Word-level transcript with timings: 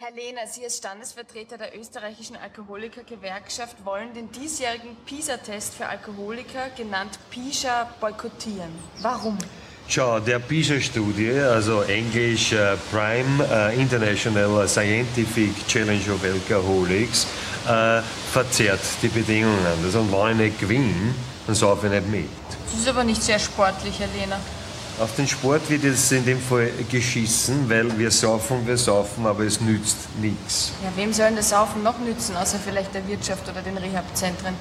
Herr 0.00 0.12
Lehner, 0.12 0.42
Sie 0.46 0.62
als 0.62 0.76
Standesvertreter 0.76 1.58
der 1.58 1.76
österreichischen 1.76 2.36
Alkoholikergewerkschaft 2.36 3.84
wollen 3.84 4.14
den 4.14 4.30
diesjährigen 4.30 4.96
PISA-Test 5.04 5.74
für 5.74 5.86
Alkoholiker, 5.86 6.70
genannt 6.76 7.18
PISA, 7.30 7.88
boykottieren. 8.00 8.70
Warum? 9.02 9.36
Schau, 9.88 10.20
der 10.20 10.38
PISA-Studie, 10.38 11.32
also 11.32 11.82
Englisch 11.82 12.52
äh, 12.52 12.76
Prime 12.92 13.44
äh, 13.50 13.74
International 13.74 14.68
Scientific 14.68 15.66
Challenge 15.66 16.12
of 16.12 16.22
Alcoholics, 16.22 17.26
äh, 17.66 18.00
verzerrt 18.32 18.78
die 19.02 19.08
Bedingungen. 19.08 19.66
Also, 19.82 20.06
wenn 20.12 20.30
ich 20.30 20.36
nicht 20.36 20.60
gewinne, 20.60 21.12
dann 21.44 21.56
saufe 21.56 21.88
ich 21.88 21.92
nicht 21.94 22.08
mit. 22.08 22.28
Das 22.70 22.78
ist 22.78 22.88
aber 22.88 23.02
nicht 23.02 23.20
sehr 23.20 23.40
sportlich, 23.40 23.98
Herr 23.98 24.06
Lehner. 24.16 24.38
Auf 25.00 25.14
den 25.14 25.28
Sport 25.28 25.70
wird 25.70 25.84
es 25.84 26.10
in 26.10 26.24
dem 26.24 26.40
Fall 26.40 26.72
geschissen, 26.90 27.70
weil 27.70 27.96
wir 27.96 28.10
saufen, 28.10 28.66
wir 28.66 28.76
saufen, 28.76 29.26
aber 29.26 29.44
es 29.44 29.60
nützt 29.60 29.96
nichts. 30.20 30.72
Ja, 30.82 30.90
wem 30.96 31.12
soll 31.12 31.26
denn 31.26 31.36
das 31.36 31.50
Saufen 31.50 31.84
noch 31.84 32.00
nützen, 32.00 32.36
außer 32.36 32.58
vielleicht 32.58 32.92
der 32.94 33.06
Wirtschaft 33.06 33.48
oder 33.48 33.62
den 33.62 33.76
Rehabzentren? 33.76 34.54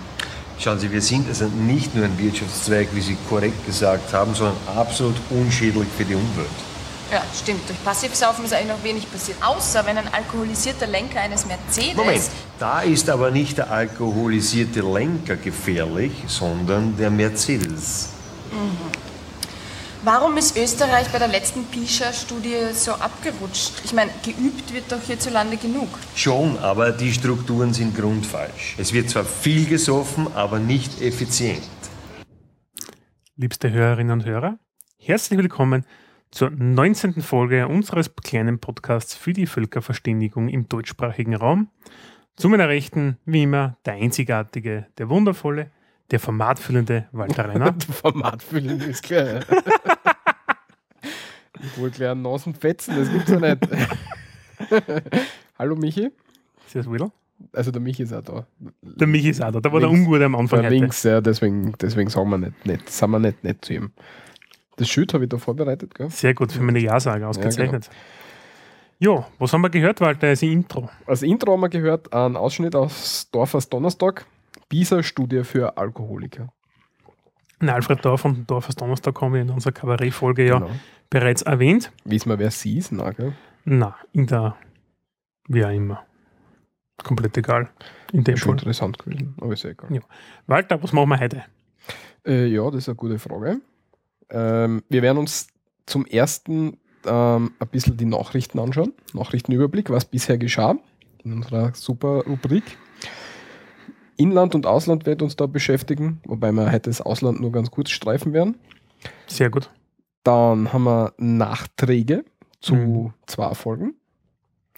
Schauen 0.59 0.79
Sie, 0.79 0.91
wir 0.91 1.01
sind 1.01 1.27
also 1.27 1.45
nicht 1.45 1.95
nur 1.95 2.05
ein 2.05 2.19
Wirtschaftszweig, 2.19 2.89
wie 2.93 3.01
Sie 3.01 3.17
korrekt 3.27 3.65
gesagt 3.65 4.13
haben, 4.13 4.35
sondern 4.35 4.57
absolut 4.75 5.15
unschädlich 5.31 5.87
für 5.97 6.05
die 6.05 6.13
Umwelt. 6.13 6.47
Ja, 7.11 7.23
stimmt. 7.35 7.67
Durch 7.67 7.83
Passivsaufen 7.83 8.45
ist 8.45 8.53
eigentlich 8.53 8.77
noch 8.77 8.83
wenig 8.83 9.11
passiert. 9.11 9.37
Außer 9.41 9.83
wenn 9.87 9.97
ein 9.97 10.13
alkoholisierter 10.13 10.85
Lenker 10.85 11.19
eines 11.19 11.47
Mercedes. 11.47 11.95
Moment, 11.95 12.21
da 12.59 12.81
ist 12.81 13.09
aber 13.09 13.31
nicht 13.31 13.57
der 13.57 13.71
alkoholisierte 13.71 14.81
Lenker 14.81 15.35
gefährlich, 15.35 16.11
sondern 16.27 16.95
der 16.95 17.09
Mercedes. 17.09 18.09
Warum 20.03 20.37
ist 20.37 20.55
Österreich 20.55 21.07
bei 21.11 21.17
der 21.17 21.27
letzten 21.27 21.65
PISA-Studie 21.65 22.71
so 22.73 22.91
abgerutscht? 22.91 23.81
Ich 23.83 23.93
meine, 23.93 24.11
geübt 24.23 24.71
wird 24.71 24.91
doch 24.91 25.01
hierzulande 25.01 25.57
genug. 25.57 25.87
Schon, 26.15 26.55
aber 26.59 26.91
die 26.91 27.11
Strukturen 27.11 27.73
sind 27.73 27.95
grundfalsch. 27.95 28.75
Es 28.77 28.93
wird 28.93 29.09
zwar 29.09 29.25
viel 29.25 29.65
gesoffen, 29.65 30.27
aber 30.35 30.59
nicht 30.59 31.01
effizient. 31.01 31.63
Liebste 33.37 33.71
Hörerinnen 33.71 34.11
und 34.11 34.25
Hörer, 34.25 34.59
herzlich 34.99 35.39
willkommen 35.39 35.83
zur 36.29 36.51
19. 36.51 37.23
Folge 37.23 37.67
unseres 37.67 38.15
kleinen 38.15 38.59
Podcasts 38.59 39.15
für 39.15 39.33
die 39.33 39.47
Völkerverständigung 39.47 40.47
im 40.47 40.69
deutschsprachigen 40.69 41.35
Raum. 41.35 41.69
Zu 42.35 42.49
meiner 42.49 42.67
Rechten, 42.69 43.17
wie 43.25 43.43
immer, 43.43 43.77
der 43.85 43.93
einzigartige, 43.93 44.85
der 44.99 45.09
wundervolle, 45.09 45.71
der 46.11 46.19
formatfüllende 46.19 47.07
Walter 47.11 47.49
Renner. 47.53 47.75
Formatfüllen 47.91 48.81
ist 48.81 49.03
klar. 49.03 49.41
ich 51.61 51.77
wollte 51.79 51.97
gleich 51.97 52.09
einen 52.11 52.21
Nasen 52.21 52.53
fetzen, 52.55 52.95
das 52.97 53.11
gibt's 53.11 53.29
ja 53.31 53.39
nicht. 53.39 53.67
Hallo 55.59 55.75
Michi. 55.75 56.09
Servus, 56.67 56.91
Will. 56.91 57.11
Also 57.53 57.71
der 57.71 57.81
Michi 57.81 58.03
ist 58.03 58.13
auch 58.13 58.21
da. 58.21 58.47
Der 58.81 59.07
Michi 59.07 59.29
ist 59.29 59.43
auch 59.43 59.51
da. 59.51 59.59
Da 59.59 59.71
war 59.71 59.79
der 59.79 59.89
Links- 59.89 60.05
Ungute 60.07 60.25
am 60.25 60.35
Anfang 60.35 60.61
Der 60.61 60.69
links, 60.71 61.03
ja, 61.03 61.21
deswegen, 61.21 61.73
deswegen 61.79 62.09
sagen 62.09 62.29
wir 62.29 62.37
nicht, 62.37 62.65
nicht, 62.65 62.89
sind 62.89 63.09
wir 63.11 63.19
nicht 63.19 63.43
nett 63.43 63.63
zu 63.63 63.73
ihm. 63.73 63.91
Das 64.77 64.87
Schild 64.89 65.13
habe 65.13 65.23
ich 65.25 65.29
da 65.29 65.37
vorbereitet, 65.37 65.93
gell? 65.95 66.09
Sehr 66.09 66.33
gut 66.33 66.51
für 66.51 66.61
meine 66.61 66.79
Ja-Sage 66.79 67.27
ausgezeichnet. 67.27 67.89
Ja, 68.99 69.27
was 69.37 69.53
haben 69.53 69.61
wir 69.61 69.69
gehört, 69.69 70.01
Walter? 70.01 70.27
Das 70.29 70.41
Intro. 70.41 70.89
Als 71.05 71.21
Intro 71.21 71.53
haben 71.53 71.61
wir 71.61 71.69
gehört 71.69 72.11
einen 72.13 72.35
Ausschnitt 72.35 72.75
aus 72.75 73.29
Dorfers 73.31 73.69
Donnerstag, 73.69 74.25
PISA-Studie 74.69 75.43
für 75.43 75.77
Alkoholiker. 75.77 76.51
Na, 77.59 77.73
Alfred 77.73 78.03
Dorf 78.05 78.25
und 78.25 78.49
Dorfers 78.49 78.75
Donnerstag 78.75 79.19
haben 79.21 79.33
wir 79.33 79.41
in 79.41 79.49
unserer 79.49 79.71
Kabarett-Folge 79.71 80.45
ja 80.47 80.59
Genau. 80.59 80.69
bereits 81.09 81.41
erwähnt. 81.41 81.91
Wissen 82.05 82.29
wir, 82.29 82.37
wer 82.39 82.51
sie 82.51 82.77
ist? 82.77 82.91
Na, 82.91 83.11
gell? 83.11 83.33
Na, 83.65 83.95
in 84.13 84.27
der, 84.27 84.55
wie 85.47 85.65
auch 85.65 85.71
immer. 85.71 86.03
Komplett 87.03 87.37
egal. 87.37 87.69
In 88.11 88.23
dem 88.23 88.37
Schon 88.37 88.49
Fall. 88.49 88.53
interessant 88.59 88.99
gewesen, 88.99 89.35
aber 89.41 89.53
ist 89.53 89.63
ja 89.63 89.71
egal. 89.71 89.93
Ja. 89.93 90.01
Walter, 90.47 90.81
was 90.81 90.93
machen 90.93 91.09
wir 91.09 91.19
heute? 91.19 91.43
Äh, 92.25 92.45
ja, 92.47 92.65
das 92.69 92.79
ist 92.83 92.89
eine 92.89 92.95
gute 92.95 93.19
Frage. 93.19 93.59
Ähm, 94.29 94.83
wir 94.89 95.01
werden 95.01 95.17
uns 95.17 95.47
zum 95.85 96.05
ersten 96.05 96.77
ähm, 97.05 97.51
ein 97.59 97.67
bisschen 97.69 97.97
die 97.97 98.05
Nachrichten 98.05 98.59
anschauen. 98.59 98.93
Nachrichtenüberblick, 99.13 99.89
was 99.89 100.05
bisher 100.05 100.37
geschah 100.37 100.75
in 101.23 101.33
unserer 101.33 101.73
super 101.73 102.23
Rubrik. 102.25 102.77
Inland 104.17 104.55
und 104.55 104.65
Ausland 104.65 105.05
wird 105.05 105.21
uns 105.21 105.35
da 105.35 105.45
beschäftigen, 105.45 106.19
wobei 106.25 106.51
wir 106.51 106.71
heute 106.71 106.89
das 106.89 107.01
Ausland 107.01 107.39
nur 107.39 107.51
ganz 107.51 107.71
kurz 107.71 107.89
streifen 107.91 108.33
werden. 108.33 108.57
Sehr 109.27 109.49
gut. 109.49 109.69
Dann 110.23 110.73
haben 110.73 110.83
wir 110.83 111.13
Nachträge 111.17 112.25
zu 112.59 112.75
Mhm. 112.75 113.13
zwei 113.27 113.53
Folgen. 113.53 113.93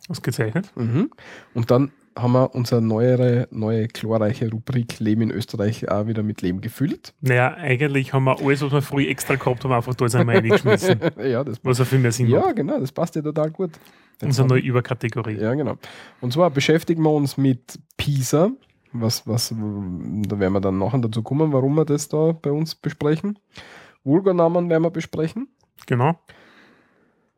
Ausgezeichnet. 0.10 0.72
Mhm. 0.76 1.10
Und 1.54 1.72
dann 1.72 1.92
haben 2.18 2.34
wir 2.34 2.54
unsere 2.54 2.82
neuere, 2.82 3.48
neue 3.52 3.88
glorreiche 3.88 4.50
Rubrik 4.50 5.00
Leben 5.00 5.22
in 5.22 5.32
Österreich 5.32 5.90
auch 5.90 6.08
wieder 6.08 6.22
mit 6.24 6.42
Leben 6.42 6.60
gefüllt. 6.60 7.14
Naja, 7.22 7.54
eigentlich 7.54 8.12
haben 8.14 8.26
wir 8.26 8.40
alles, 8.42 8.62
was 8.62 8.72
wir 8.72 8.82
früh 8.82 9.06
extra 9.08 9.36
gehabt 9.36 9.64
haben, 9.64 9.72
einfach 9.72 9.96
da 9.96 10.06
jetzt 10.06 10.16
einmal 10.16 10.36
reingeschmissen. 10.38 11.00
ja, 11.24 11.44
das 11.44 11.60
Was 11.64 11.80
auch 11.80 11.86
viel 11.86 12.00
mehr 12.00 12.12
Sinn 12.12 12.30
macht. 12.30 12.46
Ja, 12.46 12.52
genau, 12.52 12.80
das 12.80 12.92
passt 12.92 13.16
ja 13.16 13.22
total 13.22 13.52
gut. 13.52 13.72
Jetzt 14.14 14.24
Unsere 14.24 14.48
neue 14.48 14.62
Überkategorie. 14.62 15.38
Ja, 15.40 15.54
genau. 15.54 15.78
Und 16.20 16.34
zwar 16.34 16.50
beschäftigen 16.50 17.04
wir 17.04 17.12
uns 17.12 17.38
mit 17.38 17.80
PISA. 17.96 18.52
Was, 18.92 19.28
was, 19.28 19.50
da 19.50 19.56
werden 20.40 20.54
wir 20.54 20.62
dann 20.62 20.80
nachher 20.80 20.98
dazu 21.00 21.22
kommen, 21.22 21.54
warum 21.54 21.76
wir 21.76 21.86
das 21.86 22.08
da 22.10 22.32
bei 22.32 22.52
uns 22.52 22.74
besprechen. 22.76 23.38
Vulgarnamen 24.04 24.70
werden 24.70 24.84
wir 24.84 24.90
besprechen. 24.90 25.48
Genau. 25.86 26.18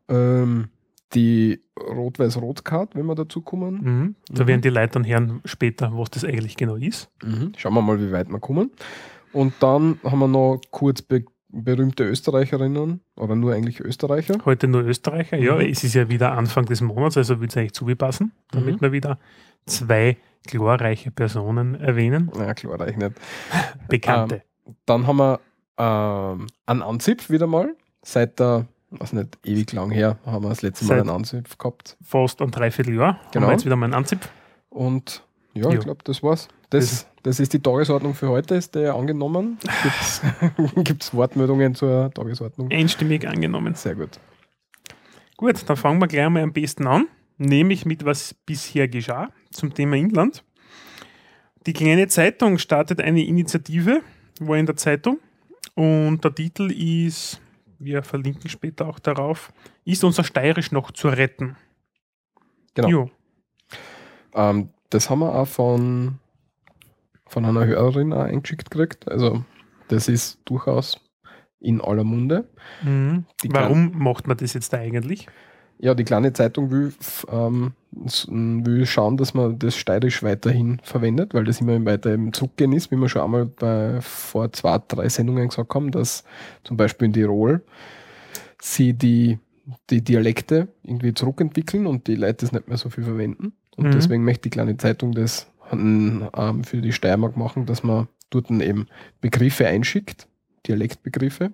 Ähm, 0.08 0.68
die 1.14 1.60
Rot-Weiß-Rot-Card, 1.78 2.94
wenn 2.94 3.06
wir 3.06 3.14
dazu 3.14 3.42
kommen. 3.42 3.74
Mhm. 3.82 4.14
Da 4.30 4.44
Mhm. 4.44 4.48
werden 4.48 4.60
die 4.62 4.68
Leute 4.70 4.92
dann 4.94 5.06
hören 5.06 5.40
später, 5.44 5.90
was 5.94 6.10
das 6.10 6.24
eigentlich 6.24 6.56
genau 6.56 6.76
ist. 6.76 7.10
Mhm. 7.22 7.52
Schauen 7.56 7.74
wir 7.74 7.82
mal, 7.82 8.00
wie 8.00 8.12
weit 8.12 8.28
wir 8.30 8.40
kommen. 8.40 8.70
Und 9.32 9.52
dann 9.60 9.98
haben 10.04 10.18
wir 10.20 10.28
noch 10.28 10.60
kurz 10.70 11.02
be 11.02 11.24
berühmte 11.54 12.04
Österreicherinnen 12.04 13.00
oder 13.14 13.36
nur 13.36 13.52
eigentlich 13.52 13.80
Österreicher. 13.80 14.38
Heute 14.46 14.68
nur 14.68 14.84
Österreicher. 14.84 15.36
Ja, 15.36 15.56
Mhm. 15.56 15.60
es 15.70 15.84
ist 15.84 15.92
ja 15.92 16.08
wieder 16.08 16.32
Anfang 16.32 16.64
des 16.64 16.80
Monats, 16.80 17.18
also 17.18 17.42
wird 17.42 17.50
es 17.50 17.58
eigentlich 17.58 17.74
zugepassen, 17.74 18.32
damit 18.52 18.76
Mhm. 18.76 18.80
wir 18.80 18.92
wieder 18.92 19.18
zwei 19.66 20.16
glorreiche 20.46 21.10
Personen 21.10 21.74
erwähnen. 21.74 22.30
Na, 22.36 22.54
klar, 22.54 22.80
reich 22.80 22.96
nicht. 22.96 23.12
Bekannte. 23.88 24.42
Dann 24.86 25.06
haben 25.06 25.16
wir 25.18 25.40
ähm, 25.78 26.46
einen 26.66 26.82
Anzipf 26.82 27.30
wieder 27.30 27.46
mal. 27.46 27.74
Seit 28.02 28.38
der, 28.40 28.66
was 28.90 29.12
nicht, 29.12 29.38
ewig 29.44 29.72
lang 29.72 29.90
her, 29.90 30.18
haben 30.26 30.44
wir 30.44 30.48
das 30.50 30.62
letzte 30.62 30.84
Mal 30.86 30.88
Seit- 30.96 31.00
einen 31.00 31.10
Anzipf 31.10 31.58
gehabt. 31.58 31.96
Fast 32.02 32.40
ein 32.42 32.50
Dreivierteljahr. 32.50 33.14
Haben 33.16 33.30
Genau. 33.32 33.46
wir 33.48 33.52
jetzt 33.52 33.64
wieder 33.64 33.76
mal 33.76 33.86
einen 33.86 33.94
Anzipf. 33.94 34.28
Und 34.68 35.22
ja, 35.54 35.68
Ja. 35.68 35.74
ich 35.74 35.80
glaube, 35.80 36.00
das 36.04 36.22
war's. 36.22 36.48
Das, 36.70 37.06
das 37.22 37.38
ist 37.38 37.52
die 37.52 37.60
Tagesordnung 37.60 38.14
für 38.14 38.28
heute, 38.30 38.54
ist 38.54 38.74
der 38.74 38.94
angenommen. 38.94 39.58
Gibt 40.76 41.02
es 41.02 41.12
Wortmeldungen 41.14 41.74
zur 41.74 42.10
Tagesordnung? 42.14 42.70
Einstimmig 42.72 43.28
angenommen. 43.28 43.74
Sehr 43.74 43.94
gut. 43.94 44.18
Gut, 45.36 45.68
dann 45.68 45.76
fangen 45.76 46.00
wir 46.00 46.08
gleich 46.08 46.28
mal 46.30 46.42
am 46.42 46.52
besten 46.52 46.86
an, 46.86 47.08
nämlich 47.36 47.84
mit 47.84 48.04
was 48.04 48.32
bisher 48.46 48.88
geschah 48.88 49.28
zum 49.52 49.74
Thema 49.74 49.96
Inland. 49.96 50.44
Die 51.66 51.72
kleine 51.72 52.08
Zeitung 52.08 52.58
startet 52.58 53.00
eine 53.00 53.24
Initiative, 53.24 54.02
war 54.40 54.56
in 54.56 54.66
der 54.66 54.76
Zeitung 54.76 55.18
und 55.74 56.24
der 56.24 56.34
Titel 56.34 56.70
ist, 56.72 57.40
wir 57.78 58.02
verlinken 58.02 58.50
später 58.50 58.86
auch 58.88 58.98
darauf, 58.98 59.52
ist 59.84 60.04
unser 60.04 60.24
Steirisch 60.24 60.72
noch 60.72 60.90
zu 60.90 61.08
retten? 61.08 61.56
Genau. 62.74 63.10
Ähm, 64.34 64.70
das 64.90 65.08
haben 65.08 65.20
wir 65.20 65.34
auch 65.34 65.48
von, 65.48 66.18
von 67.26 67.44
einer 67.44 67.66
Hörerin 67.66 68.12
auch 68.12 68.24
eingeschickt 68.24 68.70
gekriegt. 68.70 69.10
Also, 69.10 69.44
das 69.88 70.08
ist 70.08 70.40
durchaus 70.44 71.00
in 71.60 71.80
aller 71.80 72.04
Munde. 72.04 72.48
Mhm. 72.82 73.24
Warum 73.48 73.92
macht 73.96 74.26
man 74.26 74.36
das 74.36 74.54
jetzt 74.54 74.72
da 74.72 74.78
eigentlich? 74.78 75.26
Ja, 75.82 75.94
die 75.94 76.04
kleine 76.04 76.32
Zeitung 76.32 76.70
will, 76.70 76.92
ähm, 77.28 77.72
will 77.90 78.86
schauen, 78.86 79.16
dass 79.16 79.34
man 79.34 79.58
das 79.58 79.74
Steirisch 79.76 80.22
weiterhin 80.22 80.80
verwendet, 80.84 81.34
weil 81.34 81.42
das 81.42 81.60
immer 81.60 81.84
weiter 81.84 82.14
im 82.14 82.32
Zurückgehen 82.32 82.72
ist, 82.72 82.92
wie 82.92 82.96
wir 82.96 83.08
schon 83.08 83.22
einmal 83.22 83.46
bei 83.46 84.00
vor 84.00 84.52
zwei, 84.52 84.80
drei 84.86 85.08
Sendungen 85.08 85.48
gesagt 85.48 85.74
haben, 85.74 85.90
dass 85.90 86.22
zum 86.62 86.76
Beispiel 86.76 87.06
in 87.06 87.12
Tirol 87.14 87.62
sie 88.60 88.92
die, 88.92 89.40
die 89.90 90.02
Dialekte 90.02 90.68
irgendwie 90.84 91.14
zurückentwickeln 91.14 91.86
und 91.88 92.06
die 92.06 92.14
Leute 92.14 92.44
das 92.46 92.52
nicht 92.52 92.68
mehr 92.68 92.76
so 92.76 92.88
viel 92.88 93.02
verwenden. 93.04 93.52
Und 93.76 93.86
Mhm. 93.86 93.90
deswegen 93.90 94.24
möchte 94.24 94.42
die 94.42 94.50
kleine 94.50 94.76
Zeitung 94.76 95.12
das 95.12 95.48
ähm, 95.72 96.28
ähm, 96.36 96.62
für 96.62 96.76
die 96.80 96.92
Steiermark 96.92 97.36
machen, 97.36 97.66
dass 97.66 97.82
man 97.82 98.06
dort 98.30 98.50
eben 98.52 98.86
Begriffe 99.20 99.66
einschickt, 99.66 100.28
Dialektbegriffe, 100.66 101.52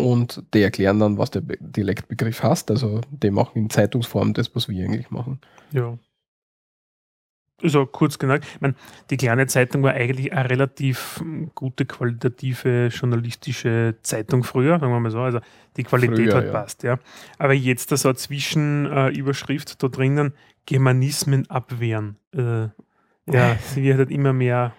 und 0.00 0.42
die 0.54 0.62
erklären 0.62 0.98
dann, 0.98 1.18
was 1.18 1.30
der 1.30 1.40
Be 1.40 1.56
Dialektbegriff 1.60 2.42
heißt. 2.42 2.70
Also 2.70 3.00
die 3.10 3.30
machen 3.30 3.56
in 3.56 3.70
Zeitungsform 3.70 4.32
das, 4.34 4.54
was 4.54 4.68
wir 4.68 4.84
eigentlich 4.84 5.10
machen. 5.10 5.40
Ja. 5.72 5.98
Also 7.62 7.84
kurz 7.84 8.18
gesagt, 8.18 8.46
ich 8.54 8.60
meine, 8.60 8.74
die 9.10 9.16
kleine 9.16 9.46
Zeitung 9.46 9.82
war 9.82 9.92
eigentlich 9.92 10.32
eine 10.32 10.48
relativ 10.48 11.18
hm, 11.18 11.50
gute 11.54 11.84
qualitative 11.84 12.88
journalistische 12.88 13.96
Zeitung 14.02 14.44
früher, 14.44 14.78
sagen 14.78 14.92
wir 14.92 15.00
mal 15.00 15.10
so. 15.10 15.20
Also 15.20 15.40
die 15.76 15.84
Qualität 15.84 16.30
Früher, 16.30 16.36
hat 16.36 16.46
ja. 16.46 16.52
passt, 16.52 16.82
ja. 16.82 16.98
Aber 17.38 17.52
jetzt 17.52 17.92
da 17.92 17.96
so 17.96 18.08
eine 18.08 18.16
Zwischenüberschrift 18.16 19.82
da 19.82 19.88
drinnen, 19.88 20.32
Germanismen 20.66 21.48
abwehren. 21.50 22.16
Äh, 22.34 22.68
ja, 23.30 23.56
sie 23.74 23.82
wird 23.82 23.98
halt 23.98 24.10
immer 24.10 24.32
mehr 24.32 24.72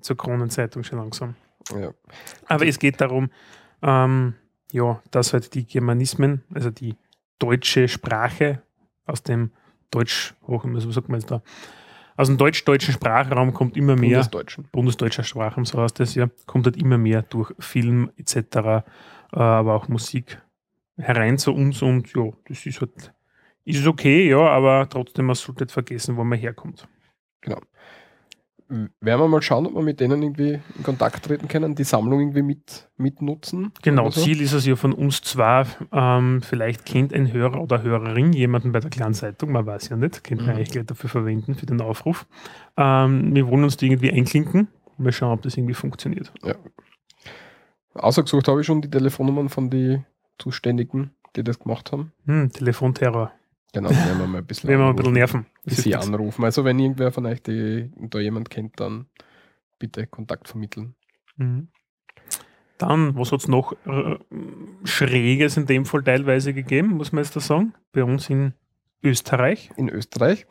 zur 0.00 0.16
Kronenzeitung 0.16 0.84
schon 0.84 0.98
langsam. 0.98 1.36
Ja. 1.72 1.92
Aber 2.46 2.66
es 2.66 2.78
geht 2.78 3.00
darum, 3.00 3.30
ähm, 3.82 4.34
ja, 4.72 5.02
dass 5.10 5.32
halt 5.32 5.54
die 5.54 5.66
Germanismen, 5.66 6.42
also 6.52 6.70
die 6.70 6.96
deutsche 7.38 7.88
Sprache 7.88 8.62
aus 9.04 9.22
dem 9.22 9.50
Deutsch, 9.90 10.34
hoch, 10.46 10.64
was 10.66 10.82
sagt 10.94 11.08
man 11.08 11.20
jetzt 11.20 11.30
da, 11.30 11.42
aus 12.16 12.28
dem 12.28 12.38
deutsch-deutschen 12.38 12.94
Sprachraum 12.94 13.52
kommt 13.52 13.76
immer 13.76 13.94
mehr, 13.94 14.10
Bundesdeutschen. 14.10 14.68
bundesdeutscher 14.72 15.22
Sprachraum, 15.22 15.64
so 15.64 15.80
heißt 15.80 16.00
das 16.00 16.14
ja, 16.14 16.28
kommt 16.46 16.66
halt 16.66 16.76
immer 16.76 16.98
mehr 16.98 17.22
durch 17.22 17.52
Film 17.58 18.10
etc., 18.16 18.36
äh, 18.56 18.82
aber 19.32 19.74
auch 19.74 19.88
Musik 19.88 20.40
herein 20.98 21.38
zu 21.38 21.52
uns 21.52 21.82
und 21.82 22.12
ja, 22.14 22.30
das 22.48 22.64
ist 22.64 22.80
halt, 22.80 23.12
ist 23.64 23.86
okay, 23.86 24.28
ja, 24.28 24.38
aber 24.38 24.88
trotzdem, 24.88 25.26
man 25.26 25.36
sollte 25.36 25.64
nicht 25.64 25.72
vergessen, 25.72 26.16
wo 26.16 26.24
man 26.24 26.38
herkommt. 26.38 26.88
Werden 28.68 28.90
wir 29.20 29.28
mal 29.28 29.42
schauen, 29.42 29.66
ob 29.66 29.74
wir 29.74 29.82
mit 29.82 30.00
denen 30.00 30.22
irgendwie 30.22 30.58
in 30.76 30.82
Kontakt 30.82 31.24
treten 31.24 31.46
können, 31.46 31.74
die 31.76 31.84
Sammlung 31.84 32.18
irgendwie 32.20 32.42
mit, 32.42 32.88
mitnutzen. 32.96 33.70
Genau, 33.82 34.10
so. 34.10 34.20
Ziel 34.22 34.40
ist 34.40 34.52
es 34.52 34.66
ja 34.66 34.74
von 34.74 34.92
uns 34.92 35.20
zwar, 35.22 35.66
ähm, 35.92 36.42
vielleicht 36.42 36.84
kennt 36.84 37.12
ein 37.14 37.32
Hörer 37.32 37.60
oder 37.60 37.82
Hörerin 37.82 38.32
jemanden 38.32 38.72
bei 38.72 38.80
der 38.80 38.90
kleinen 38.90 39.14
Zeitung, 39.14 39.52
man 39.52 39.66
weiß 39.66 39.88
ja 39.90 39.96
nicht, 39.96 40.24
könnte 40.24 40.42
man 40.44 40.54
Mhm. 40.54 40.56
eigentlich 40.58 40.70
gleich 40.72 40.86
dafür 40.86 41.08
verwenden, 41.08 41.54
für 41.54 41.66
den 41.66 41.80
Aufruf. 41.80 42.26
Ähm, 42.76 43.34
wir 43.34 43.46
wollen 43.48 43.62
uns 43.64 43.76
die 43.76 43.86
irgendwie 43.86 44.10
einklinken, 44.12 44.66
mal 44.98 45.12
schauen, 45.12 45.32
ob 45.32 45.42
das 45.42 45.56
irgendwie 45.56 45.74
funktioniert. 45.74 46.32
Ausgesucht 47.94 48.48
habe 48.48 48.60
ich 48.60 48.66
schon 48.66 48.82
die 48.82 48.90
Telefonnummern 48.90 49.48
von 49.48 49.70
den 49.70 50.04
Zuständigen, 50.38 51.12
die 51.34 51.42
das 51.44 51.58
gemacht 51.58 51.92
haben. 51.92 52.12
Hm, 52.26 52.50
Telefonterror, 52.52 53.32
Genau, 53.76 53.90
die 53.90 53.96
werden 53.96 54.18
wir 54.20 54.26
mal 54.26 54.38
ein 54.38 54.46
bisschen, 54.46 54.70
wir 54.70 54.78
mal 54.78 54.88
ein 54.88 54.96
bisschen 54.96 55.12
nerven. 55.12 55.46
Das 55.64 55.74
bis 55.74 55.84
sie 55.84 55.94
anrufen. 55.94 56.44
Also 56.44 56.64
wenn 56.64 56.78
irgendwer 56.78 57.12
von 57.12 57.26
euch 57.26 57.42
die, 57.42 57.90
da 57.94 58.18
jemand 58.18 58.48
kennt, 58.48 58.80
dann 58.80 59.04
bitte 59.78 60.06
Kontakt 60.06 60.48
vermitteln. 60.48 60.94
Mhm. 61.36 61.68
Dann, 62.78 63.14
was 63.16 63.32
hat 63.32 63.40
es 63.40 63.48
noch 63.48 63.72
äh, 63.84 64.16
Schräges 64.84 65.58
in 65.58 65.66
dem 65.66 65.84
Fall 65.84 66.02
teilweise 66.02 66.54
gegeben, 66.54 66.94
muss 66.94 67.12
man 67.12 67.22
jetzt 67.22 67.36
da 67.36 67.40
sagen, 67.40 67.74
bei 67.92 68.02
uns 68.02 68.30
in 68.30 68.54
Österreich. 69.02 69.70
in 69.76 69.90
Österreich. 69.90 70.46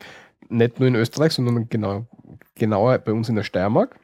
Nicht 0.48 0.78
nur 0.78 0.86
in 0.86 0.94
Österreich, 0.94 1.32
sondern 1.32 1.68
genau, 1.68 2.06
genauer 2.54 2.98
bei 2.98 3.12
uns 3.12 3.28
in 3.28 3.34
der 3.34 3.42
Steiermark. 3.42 3.98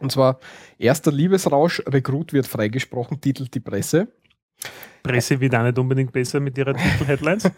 Und 0.00 0.12
zwar 0.12 0.38
erster 0.78 1.10
Liebesrausch, 1.10 1.82
Rekrut 1.86 2.34
wird 2.34 2.46
freigesprochen, 2.46 3.22
titelt 3.22 3.54
die 3.54 3.60
Presse. 3.60 4.08
Presse 5.02 5.40
wird 5.40 5.54
auch 5.54 5.62
nicht 5.62 5.78
unbedingt 5.78 6.12
besser 6.12 6.40
mit 6.40 6.58
ihrer 6.58 6.74
Titel-Headlines. 6.74 7.50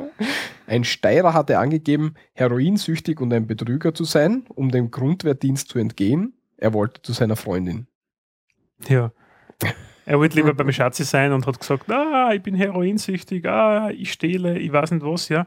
Ein 0.66 0.84
Steirer 0.84 1.34
hatte 1.34 1.58
angegeben, 1.58 2.14
heroinsüchtig 2.34 3.20
und 3.20 3.32
ein 3.32 3.46
Betrüger 3.46 3.94
zu 3.94 4.04
sein, 4.04 4.44
um 4.48 4.70
dem 4.70 4.90
Grundwehrdienst 4.90 5.68
zu 5.68 5.78
entgehen. 5.78 6.34
Er 6.56 6.72
wollte 6.72 7.02
zu 7.02 7.12
seiner 7.12 7.36
Freundin. 7.36 7.86
Ja. 8.88 9.12
Er 10.04 10.18
wollte 10.18 10.36
lieber 10.36 10.54
beim 10.54 10.72
Schatzi 10.72 11.04
sein 11.04 11.32
und 11.32 11.46
hat 11.46 11.60
gesagt, 11.60 11.90
ah, 11.90 12.32
ich 12.34 12.42
bin 12.42 12.54
heroinsüchtig, 12.54 13.46
ah, 13.46 13.90
ich 13.90 14.12
stehle, 14.12 14.58
ich 14.58 14.72
weiß 14.72 14.90
nicht 14.90 15.04
was, 15.04 15.28
ja. 15.28 15.46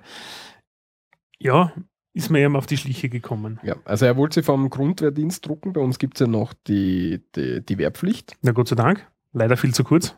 Ja, 1.38 1.74
ist 2.13 2.30
mir 2.30 2.39
eben 2.39 2.56
auf 2.56 2.65
die 2.65 2.77
Schliche 2.77 3.09
gekommen. 3.09 3.59
Ja, 3.63 3.75
also 3.83 4.06
er 4.06 4.15
wollte 4.15 4.36
sie 4.36 4.44
vom 4.44 4.69
Grundwehrdienst 4.69 5.45
drucken. 5.45 5.74
Bei 5.74 5.81
uns 5.81 6.00
gibt 6.00 6.15
es 6.15 6.21
ja 6.21 6.27
noch 6.27 6.53
die, 6.68 7.21
die, 7.36 7.63
die 7.63 7.77
Wehrpflicht. 7.77 8.38
Na 8.42 8.53
Gott 8.53 8.69
sei 8.69 8.75
Dank. 8.75 9.06
Leider 9.33 9.57
viel 9.57 9.74
zu 9.74 9.83
kurz. 9.83 10.15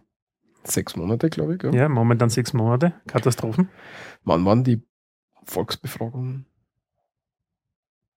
Sechs 0.63 0.95
Monate, 0.95 1.29
glaube 1.29 1.55
ich. 1.55 1.63
Ja. 1.63 1.71
Ja, 1.71 1.89
momentan 1.89 2.29
sechs 2.29 2.53
Monate. 2.53 2.93
Katastrophen. 3.07 3.69
Wann 4.23 4.45
waren 4.45 4.63
die 4.63 4.81
Volksbefragungen? 5.45 6.45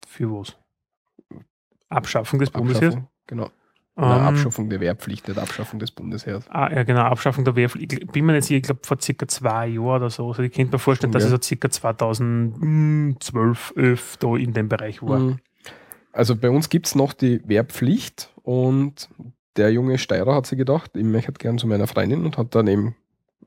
Für 0.07 0.31
was? 0.33 0.57
Abschaffung 1.89 2.41
des 2.41 2.51
Bundesheers. 2.51 2.95
Abschaffung, 2.95 3.09
genau. 3.27 3.51
Ähm, 3.97 4.09
Nein, 4.09 4.21
Abschaffung 4.21 4.71
der 4.71 4.81
Wehrpflicht, 4.81 5.29
nicht 5.29 5.39
Abschaffung 5.39 5.79
des 5.79 5.91
Bundesheers. 5.91 6.49
Ah, 6.49 6.73
ja, 6.73 6.85
genau, 6.85 7.03
Abschaffung 7.03 7.45
der 7.45 7.57
Wehrpflicht. 7.57 7.93
Ich 7.93 8.07
bin 8.07 8.25
mir 8.25 8.33
nicht 8.33 8.45
sicher, 8.45 8.57
ich 8.59 8.63
glaube 8.63 8.81
vor 8.85 8.99
circa 9.01 9.29
zwei 9.29 9.67
Jahren 9.69 10.03
oder 10.03 10.11
so. 10.11 10.29
Also 10.29 10.43
ich 10.43 10.53
könnte 10.53 10.73
mir 10.73 10.79
vorstellen, 10.79 11.13
dass 11.13 11.25
es 11.25 11.31
so 11.31 11.41
circa 11.41 11.71
2012, 11.71 13.75
11 13.77 14.17
da 14.19 14.37
in 14.37 14.55
dem 14.55 14.69
Bereich 14.69 15.03
war. 15.03 15.19
Mhm. 15.19 15.39
Also 16.13 16.37
bei 16.37 16.51
uns 16.51 16.69
gibt 16.71 16.87
es 16.87 16.95
noch 16.95 17.13
die 17.13 17.47
Wehrpflicht 17.47 18.33
und 18.43 19.09
der 19.56 19.73
junge 19.73 19.99
Steirer 19.99 20.35
hat 20.35 20.47
sich 20.47 20.58
gedacht, 20.58 20.93
ich 20.97 21.05
möchte 21.05 21.32
gern 21.32 21.58
zu 21.58 21.67
meiner 21.67 21.87
Freundin 21.87 22.25
und 22.25 22.38
hat 22.38 22.55
dann 22.55 22.67
eben 22.67 22.97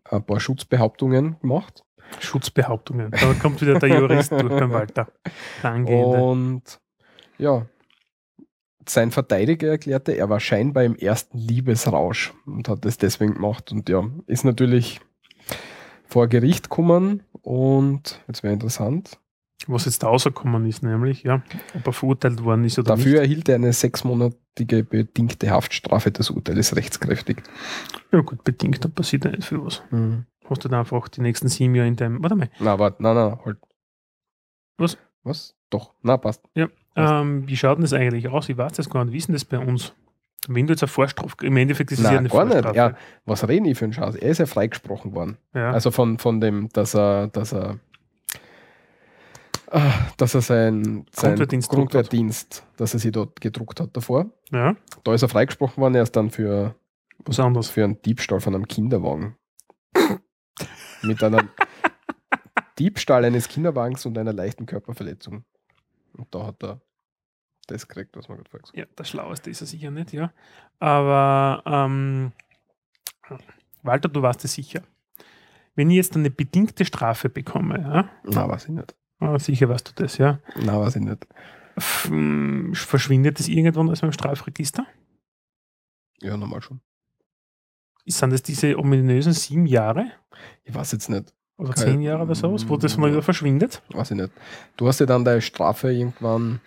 ein 0.06 0.24
paar 0.24 0.40
Schutzbehauptungen 0.40 1.40
gemacht. 1.40 1.84
Schutzbehauptungen. 2.20 3.12
Da 3.12 3.34
kommt 3.34 3.62
wieder 3.62 3.80
der 3.80 3.90
Jurist 3.90 4.32
durch 4.32 4.50
beim 4.50 4.72
Walter. 4.72 5.08
Angehende. 5.64 6.22
Und 6.22 6.80
ja, 7.38 7.66
sein 8.88 9.12
Verteidiger 9.12 9.70
erklärte, 9.70 10.12
er 10.12 10.30
war 10.30 10.40
scheinbar 10.40 10.84
im 10.84 10.96
ersten 10.96 11.38
Liebesrausch 11.38 12.34
und 12.46 12.68
hat 12.68 12.86
das 12.86 12.98
deswegen 12.98 13.36
gemacht. 13.36 13.72
Und 13.72 13.90
ja, 13.90 14.04
ist 14.28 14.44
natürlich 14.44 15.00
vor 16.06 16.28
Gericht 16.28 16.70
gekommen 16.70 17.24
und 17.42 18.22
jetzt 18.28 18.44
wäre 18.44 18.54
interessant. 18.54 19.18
Was 19.68 19.86
jetzt 19.86 20.04
da 20.04 20.08
rausgekommen 20.08 20.66
ist, 20.68 20.84
nämlich, 20.84 21.24
ja, 21.24 21.42
ob 21.76 21.88
er 21.88 21.94
verurteilt 21.94 22.44
worden 22.44 22.66
ist 22.66 22.78
oder 22.80 22.96
Dafür 22.96 23.14
nicht. 23.14 23.22
erhielt 23.22 23.50
er 23.50 23.56
eine 23.56 23.72
sechsmonatige 23.72 24.84
bedingte 24.84 25.50
Haftstrafe. 25.52 26.12
Das 26.12 26.30
Urteil 26.30 26.58
ist 26.58 26.76
rechtskräftig. 26.76 27.44
Ja 28.12 28.20
gut, 28.22 28.44
bedingt, 28.44 28.84
da 28.84 28.90
passiert 28.90 29.26
ja 29.26 29.32
nicht 29.32 29.46
viel 29.46 29.64
was. 29.64 29.82
Hast 30.50 30.66
du 30.66 30.70
dann 30.70 30.80
einfach 30.80 31.08
die 31.08 31.22
nächsten 31.22 31.48
sieben 31.48 31.76
Jahre 31.76 31.88
in 31.88 31.96
deinem. 31.96 32.22
Warte 32.22 32.36
mal. 32.36 32.50
Na, 32.60 32.78
warte, 32.78 33.02
na, 33.02 33.14
na, 33.14 33.40
halt. 33.46 33.58
Was? 34.78 34.98
Was? 35.24 35.56
Doch, 35.70 35.94
na, 36.02 36.18
passt. 36.18 36.42
Ähm, 36.96 37.48
wie 37.48 37.56
schaut 37.56 37.78
denn 37.78 37.84
das 37.84 37.94
eigentlich 37.94 38.28
aus? 38.28 38.50
Ich 38.50 38.58
weiß 38.58 38.74
das 38.74 38.90
gar 38.90 39.06
nicht. 39.06 39.28
Denn 39.28 39.34
das 39.34 39.46
bei 39.46 39.60
uns? 39.60 39.94
Wenn 40.48 40.68
du 40.68 40.74
jetzt 40.74 40.84
eine 40.84 40.90
Vorstrafe, 40.90 41.36
im 41.42 41.56
Endeffekt 41.56 41.92
ist 41.92 42.00
es 42.00 42.04
ja 42.04 42.18
eine 42.18 42.28
gar 42.28 42.44
nicht. 42.44 42.52
Vorstrafe. 42.52 42.76
Ja, 42.76 42.98
was 43.26 43.48
reden 43.48 43.66
ich 43.66 43.78
für 43.78 43.86
einen 43.86 43.94
Schatz? 43.94 44.16
Er 44.16 44.30
ist 44.30 44.40
ja 44.40 44.46
freigesprochen 44.46 45.16
worden. 45.16 45.38
Ja. 45.56 45.72
Also 45.72 45.90
von, 45.90 46.18
von 46.20 46.42
dem, 46.42 46.68
dass 46.74 46.94
er, 46.94 47.28
dass 47.30 47.54
er, 47.54 47.80
dass 50.18 50.36
er 50.36 50.42
sein, 50.42 51.06
sein 51.12 51.32
Grundwehrdienst 51.32 51.70
Grundwehrdienst, 51.70 52.64
dass 52.78 52.94
er 52.94 53.00
sie 53.00 53.12
dort 53.12 53.42
gedruckt 53.42 53.80
hat 53.80 53.96
davor. 53.96 54.28
ja, 54.52 54.76
Da 55.04 55.14
ist 55.14 55.24
er 55.24 55.30
freigesprochen 55.30 55.82
worden, 55.82 55.96
er 55.96 56.04
ist 56.04 56.16
dann 56.16 56.30
für, 56.30 56.76
was 57.26 57.40
anderes. 57.40 57.70
für 57.70 57.84
einen 57.84 58.02
Diebstahl 58.02 58.40
von 58.40 58.54
einem 58.54 58.68
Kinderwagen. 58.68 59.36
Mit 61.02 61.24
einem 61.24 61.50
Diebstahl 62.78 63.26
eines 63.26 63.48
Kinderwagens 63.48 64.06
und 64.06 64.18
einer 64.18 64.34
leichten 64.34 64.66
Körperverletzung. 64.66 65.44
Und 66.16 66.34
da 66.34 66.46
hat 66.46 66.64
er 66.64 66.82
das 67.68 67.88
gekriegt, 67.88 68.16
was 68.16 68.30
man 68.30 68.38
gerade 68.38 68.50
gesagt 68.50 68.78
Ja, 68.78 68.86
der 68.98 69.04
Schlaueste 69.04 69.50
ist 69.50 69.62
er 69.62 69.68
sicher 69.68 69.90
nicht, 69.90 70.14
ja. 70.14 70.32
Aber 70.80 71.64
ähm, 71.66 72.32
Walter, 73.82 74.10
du 74.10 74.22
weißt 74.22 74.46
es 74.46 74.54
sicher. 74.54 74.84
Wenn 75.76 75.90
ich 75.90 75.96
jetzt 75.96 76.16
eine 76.16 76.30
bedingte 76.30 76.86
Strafe 76.86 77.30
bekomme, 77.30 77.80
ja. 77.80 78.10
Na, 78.24 78.48
weiß 78.48 78.66
ich 78.66 78.72
nicht. 78.72 78.96
Ah, 79.24 79.40
sicher 79.40 79.70
weißt 79.70 79.90
du 79.90 80.04
das, 80.04 80.18
ja, 80.18 80.40
Na, 80.56 80.80
weiß 80.80 80.96
ich 80.98 81.02
nicht. 81.02 81.26
F 81.76 82.08
m, 82.12 82.74
verschwindet 82.76 83.40
das 83.40 83.48
irgendwann 83.48 83.90
aus 83.90 84.02
meinem 84.02 84.12
Strafregister? 84.14 84.86
Ja, 86.22 86.38
normal 86.38 86.62
schon. 86.62 86.82
Sind 88.06 88.32
das 88.32 88.44
diese 88.44 88.78
ominösen 88.78 89.34
sieben 89.34 89.66
Jahre 89.66 90.12
Ich 90.66 90.74
weiß 90.76 90.92
jetzt 90.92 91.10
nicht. 91.10 91.34
oder 91.58 91.74
Kein- 91.74 91.84
zehn 91.84 92.02
Jahre 92.02 92.24
oder 92.24 92.36
so, 92.36 92.52
wo 92.70 92.78
das 92.78 92.98
mal 92.98 93.10
wieder 93.12 93.22
verschwindet? 93.24 93.82
Weiß 93.90 94.12
ich 94.12 94.18
nicht. 94.18 94.32
Du 94.78 94.88
hast 94.88 95.00
ja 95.00 95.06
dann 95.06 95.24
deine 95.26 95.42
Strafe 95.42 95.92
irgendwann. 95.92 96.60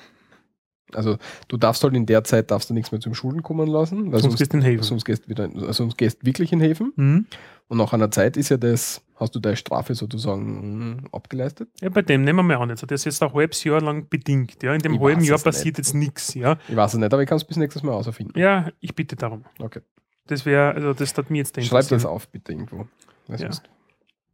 Also 0.93 1.19
du 1.49 1.57
darfst 1.57 1.83
halt 1.83 1.95
in 1.95 2.07
der 2.07 2.25
Zeit 2.25 2.51
darfst 2.51 2.71
du 2.71 2.75
nichts 2.75 2.93
mehr 2.93 3.01
zum 3.01 3.15
Schulden 3.15 3.43
kommen 3.43 3.69
lassen, 3.69 4.13
weil 4.13 4.21
Sonst 4.21 4.23
sonst, 4.23 4.39
gehst 4.39 4.53
du 4.53 4.57
in 4.59 4.63
Häfen. 4.63 4.83
sonst 4.85 5.05
gehst 5.05 5.29
wieder, 5.29 5.45
also 5.45 5.73
sonst 5.73 5.99
gehst 5.99 6.25
wirklich 6.25 6.53
in 6.53 6.61
Häfen. 6.61 6.93
Mhm. 6.97 7.27
Und 7.69 7.79
nach 7.79 7.93
einer 7.93 8.11
Zeit 8.13 8.37
ist 8.37 8.49
ja 8.51 8.57
das, 8.57 9.03
hast 9.17 9.35
du 9.35 9.41
deine 9.41 9.57
Strafe 9.57 9.97
sozusagen 9.97 10.91
mm, 10.91 11.09
abgeleistet. 11.11 11.69
Ja, 11.81 11.89
bei 11.89 12.03
dem 12.03 12.23
nehmen 12.23 12.39
wir 12.39 12.43
mal 12.45 12.63
an. 12.63 12.69
Jetzt. 12.71 12.83
Das 12.83 13.01
ist 13.01 13.05
jetzt 13.07 13.23
ein 13.23 13.33
halbes 13.33 13.65
Jahr 13.65 13.81
lang 13.81 14.09
bedingt. 14.09 14.63
Ja. 14.63 14.73
In 14.73 14.81
dem 14.81 14.95
Ich 14.95 15.01
halben 15.01 15.25
Jahr 15.25 15.39
passiert 15.41 15.79
jetzt 15.79 15.93
nichts. 15.93 16.35
Ja. 16.35 16.59
Ich 16.69 16.77
weiß 16.77 16.95
es 16.95 17.01
nicht, 17.01 17.13
aber 17.13 17.23
ich 17.23 17.29
kann 17.29 17.37
es 17.37 17.45
bis 17.45 17.57
nächstes 17.57 17.83
Mal 17.83 17.93
auserfinden. 17.93 18.41
ja, 18.41 18.69
ich 18.79 18.95
bitte 18.95 19.17
darum. 19.17 19.45
Okay. 19.59 19.81
Das 20.29 20.47
wäre, 20.47 20.75
also 20.75 20.93
das 20.93 21.17
hat 21.19 21.31
mir 21.31 21.39
jetzt 21.39 21.61
Schreib 21.65 21.89
das 21.89 22.05
auf, 22.05 22.29
bitte 22.29 22.53
irgendwo. 22.53 22.87
Ja. 23.29 23.51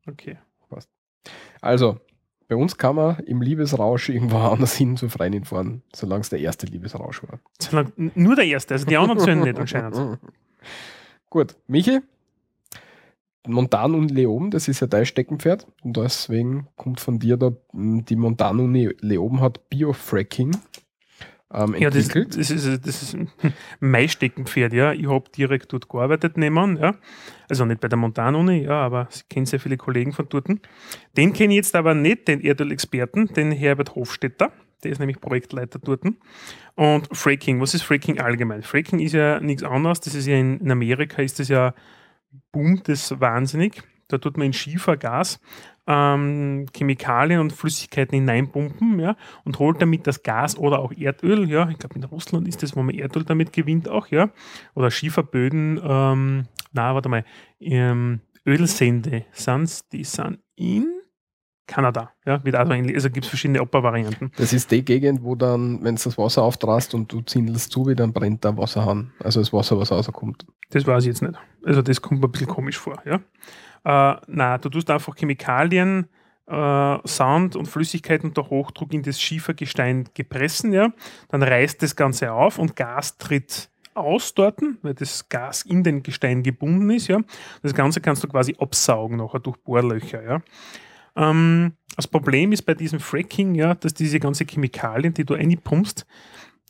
Okay. 0.06 0.36
Also, 1.62 2.00
bei 2.52 2.56
uns 2.56 2.76
kann 2.76 2.96
man 2.96 3.18
im 3.20 3.40
Liebesrausch 3.40 4.10
irgendwo 4.10 4.36
anders 4.52 4.74
hin 4.74 4.98
zur 4.98 5.08
Freundin 5.08 5.44
fahren, 5.44 5.82
solange 5.94 6.20
es 6.20 6.28
der 6.28 6.40
erste 6.40 6.66
Liebesrausch 6.66 7.22
war. 7.22 7.40
Solange, 7.58 7.92
nur 7.96 8.36
der 8.36 8.44
erste, 8.44 8.74
also 8.74 8.84
die 8.84 8.96
anderen 8.98 9.18
zählen 9.18 9.40
nicht 9.40 9.58
anscheinend. 9.58 10.18
Gut, 11.30 11.56
Michi, 11.66 12.00
Montanuni 13.46 14.12
Leoben, 14.12 14.50
das 14.50 14.68
ist 14.68 14.80
ja 14.80 14.86
dein 14.86 15.06
Steckenpferd. 15.06 15.66
Und 15.82 15.96
deswegen 15.96 16.68
kommt 16.76 17.00
von 17.00 17.18
dir 17.18 17.38
da, 17.38 17.52
die 17.72 18.16
Montanuni 18.16 18.90
Leoben 19.00 19.40
hat 19.40 19.70
Biofracking 19.70 20.54
ähm, 21.52 21.74
Ja, 21.78 21.90
das, 21.90 22.08
entwickelt. 22.08 22.38
das 22.38 22.50
ist, 22.50 22.86
das 22.86 23.02
ist 23.02 23.16
mein 23.80 24.08
Steckenpferd, 24.08 24.72
ja. 24.72 24.92
Ich 24.92 25.08
habe 25.08 25.24
direkt 25.36 25.72
dort 25.72 25.88
gearbeitet 25.88 26.36
nebenan, 26.36 26.76
ja. 26.76 26.94
Also 27.48 27.64
nicht 27.64 27.80
bei 27.80 27.88
der 27.88 27.98
Montanuni, 27.98 28.62
ja, 28.64 28.80
aber 28.80 29.08
ich 29.14 29.28
kenne 29.28 29.46
sehr 29.46 29.60
viele 29.60 29.76
Kollegen 29.76 30.12
von 30.12 30.26
dort. 30.28 30.46
Den 31.16 31.32
kenne 31.32 31.52
ich 31.52 31.56
jetzt 31.56 31.76
aber 31.76 31.94
nicht, 31.94 32.28
den 32.28 32.40
Erdöl-Experten, 32.40 33.28
den 33.28 33.52
Herbert 33.52 33.94
Hofstetter. 33.94 34.52
Der 34.82 34.90
ist 34.90 34.98
nämlich 34.98 35.20
Projektleiter 35.20 35.78
dort. 35.78 36.02
Und 36.74 37.08
Fracking, 37.12 37.60
was 37.60 37.74
ist 37.74 37.82
Fracking 37.82 38.18
allgemein? 38.18 38.62
Fracking 38.62 38.98
ist 38.98 39.12
ja 39.12 39.38
nichts 39.40 39.62
anderes. 39.62 40.00
Das 40.00 40.14
ist 40.14 40.26
ja 40.26 40.36
in, 40.36 40.58
in 40.58 40.70
Amerika 40.70 41.22
ist 41.22 41.38
das 41.38 41.48
ja 41.48 41.74
boomt 42.50 42.88
das 42.88 43.20
wahnsinnig. 43.20 43.82
Da 44.08 44.18
tut 44.18 44.36
man 44.36 44.46
in 44.46 44.52
Schiefergas 44.52 45.40
ähm, 45.86 46.66
Chemikalien 46.74 47.40
und 47.40 47.52
Flüssigkeiten 47.52 48.14
hineinpumpen, 48.14 49.00
ja, 49.00 49.16
und 49.44 49.58
holt 49.58 49.82
damit 49.82 50.06
das 50.06 50.22
Gas 50.22 50.56
oder 50.56 50.78
auch 50.78 50.92
Erdöl, 50.92 51.48
ja. 51.48 51.68
Ich 51.68 51.78
glaube, 51.78 51.96
in 51.96 52.04
Russland 52.04 52.46
ist 52.48 52.62
das, 52.62 52.76
wo 52.76 52.82
man 52.82 52.94
Erdöl 52.94 53.24
damit 53.24 53.52
gewinnt 53.52 53.88
auch, 53.88 54.08
ja. 54.08 54.30
Oder 54.74 54.90
Schieferböden, 54.90 55.80
ähm, 55.82 56.44
na, 56.72 56.94
warte 56.94 57.08
mal, 57.08 57.24
ähm, 57.60 58.20
Ölsende, 58.46 59.24
sind 59.32 59.92
die 59.92 60.04
sind 60.04 60.38
in 60.56 61.02
Kanada, 61.66 62.10
ja, 62.26 62.44
wird 62.44 62.56
also 62.56 62.72
also 62.72 63.10
gibt 63.10 63.24
es 63.24 63.28
verschiedene 63.28 63.62
Opera-Varianten. 63.62 64.32
Das 64.36 64.52
ist 64.52 64.70
die 64.70 64.84
Gegend, 64.84 65.22
wo 65.22 65.36
dann, 65.36 65.82
wenn 65.82 65.94
du 65.94 66.02
das 66.02 66.18
Wasser 66.18 66.42
auftrast 66.42 66.92
und 66.92 67.12
du 67.12 67.20
zindelst 67.22 67.70
zu, 67.70 67.86
wie 67.86 67.94
dann 67.94 68.12
brennt 68.12 68.44
der 68.44 68.56
Wasserhahn. 68.58 69.12
Also 69.20 69.40
das 69.40 69.52
Wasser, 69.52 69.78
was 69.78 69.92
rauskommt. 69.92 70.44
Das 70.70 70.86
weiß 70.86 71.04
ich 71.04 71.08
jetzt 71.08 71.22
nicht. 71.22 71.34
Also 71.64 71.80
das 71.80 72.02
kommt 72.02 72.20
mir 72.20 72.26
ein 72.26 72.32
bisschen 72.32 72.48
komisch 72.48 72.78
vor, 72.78 73.00
ja. 73.06 73.20
Äh, 73.84 74.14
na, 74.26 74.58
du 74.58 74.68
tust 74.68 74.90
einfach 74.90 75.16
Chemikalien, 75.16 76.08
äh, 76.46 76.98
Sand 77.04 77.56
und 77.56 77.66
Flüssigkeiten 77.66 78.28
unter 78.28 78.48
Hochdruck 78.50 78.92
in 78.92 79.02
das 79.02 79.20
Schiefergestein 79.20 80.08
gepressen, 80.14 80.72
ja. 80.72 80.92
Dann 81.28 81.42
reißt 81.42 81.82
das 81.82 81.96
Ganze 81.96 82.32
auf 82.32 82.58
und 82.58 82.76
Gas 82.76 83.18
tritt 83.18 83.70
aus 83.94 84.34
dort, 84.34 84.60
weil 84.82 84.94
das 84.94 85.28
Gas 85.28 85.62
in 85.62 85.82
den 85.82 86.02
Gestein 86.02 86.42
gebunden 86.42 86.90
ist, 86.90 87.08
ja. 87.08 87.20
Das 87.62 87.74
Ganze 87.74 88.00
kannst 88.00 88.24
du 88.24 88.28
quasi 88.28 88.56
absaugen 88.58 89.18
nachher 89.18 89.40
durch 89.40 89.56
Bohrlöcher, 89.58 90.22
ja. 90.22 90.42
Ähm, 91.14 91.74
das 91.96 92.08
Problem 92.08 92.52
ist 92.52 92.62
bei 92.62 92.74
diesem 92.74 93.00
Fracking, 93.00 93.54
ja, 93.54 93.74
dass 93.74 93.92
diese 93.92 94.18
ganzen 94.18 94.46
Chemikalien, 94.46 95.12
die 95.12 95.24
du 95.24 95.34
reinpumpst, 95.34 96.06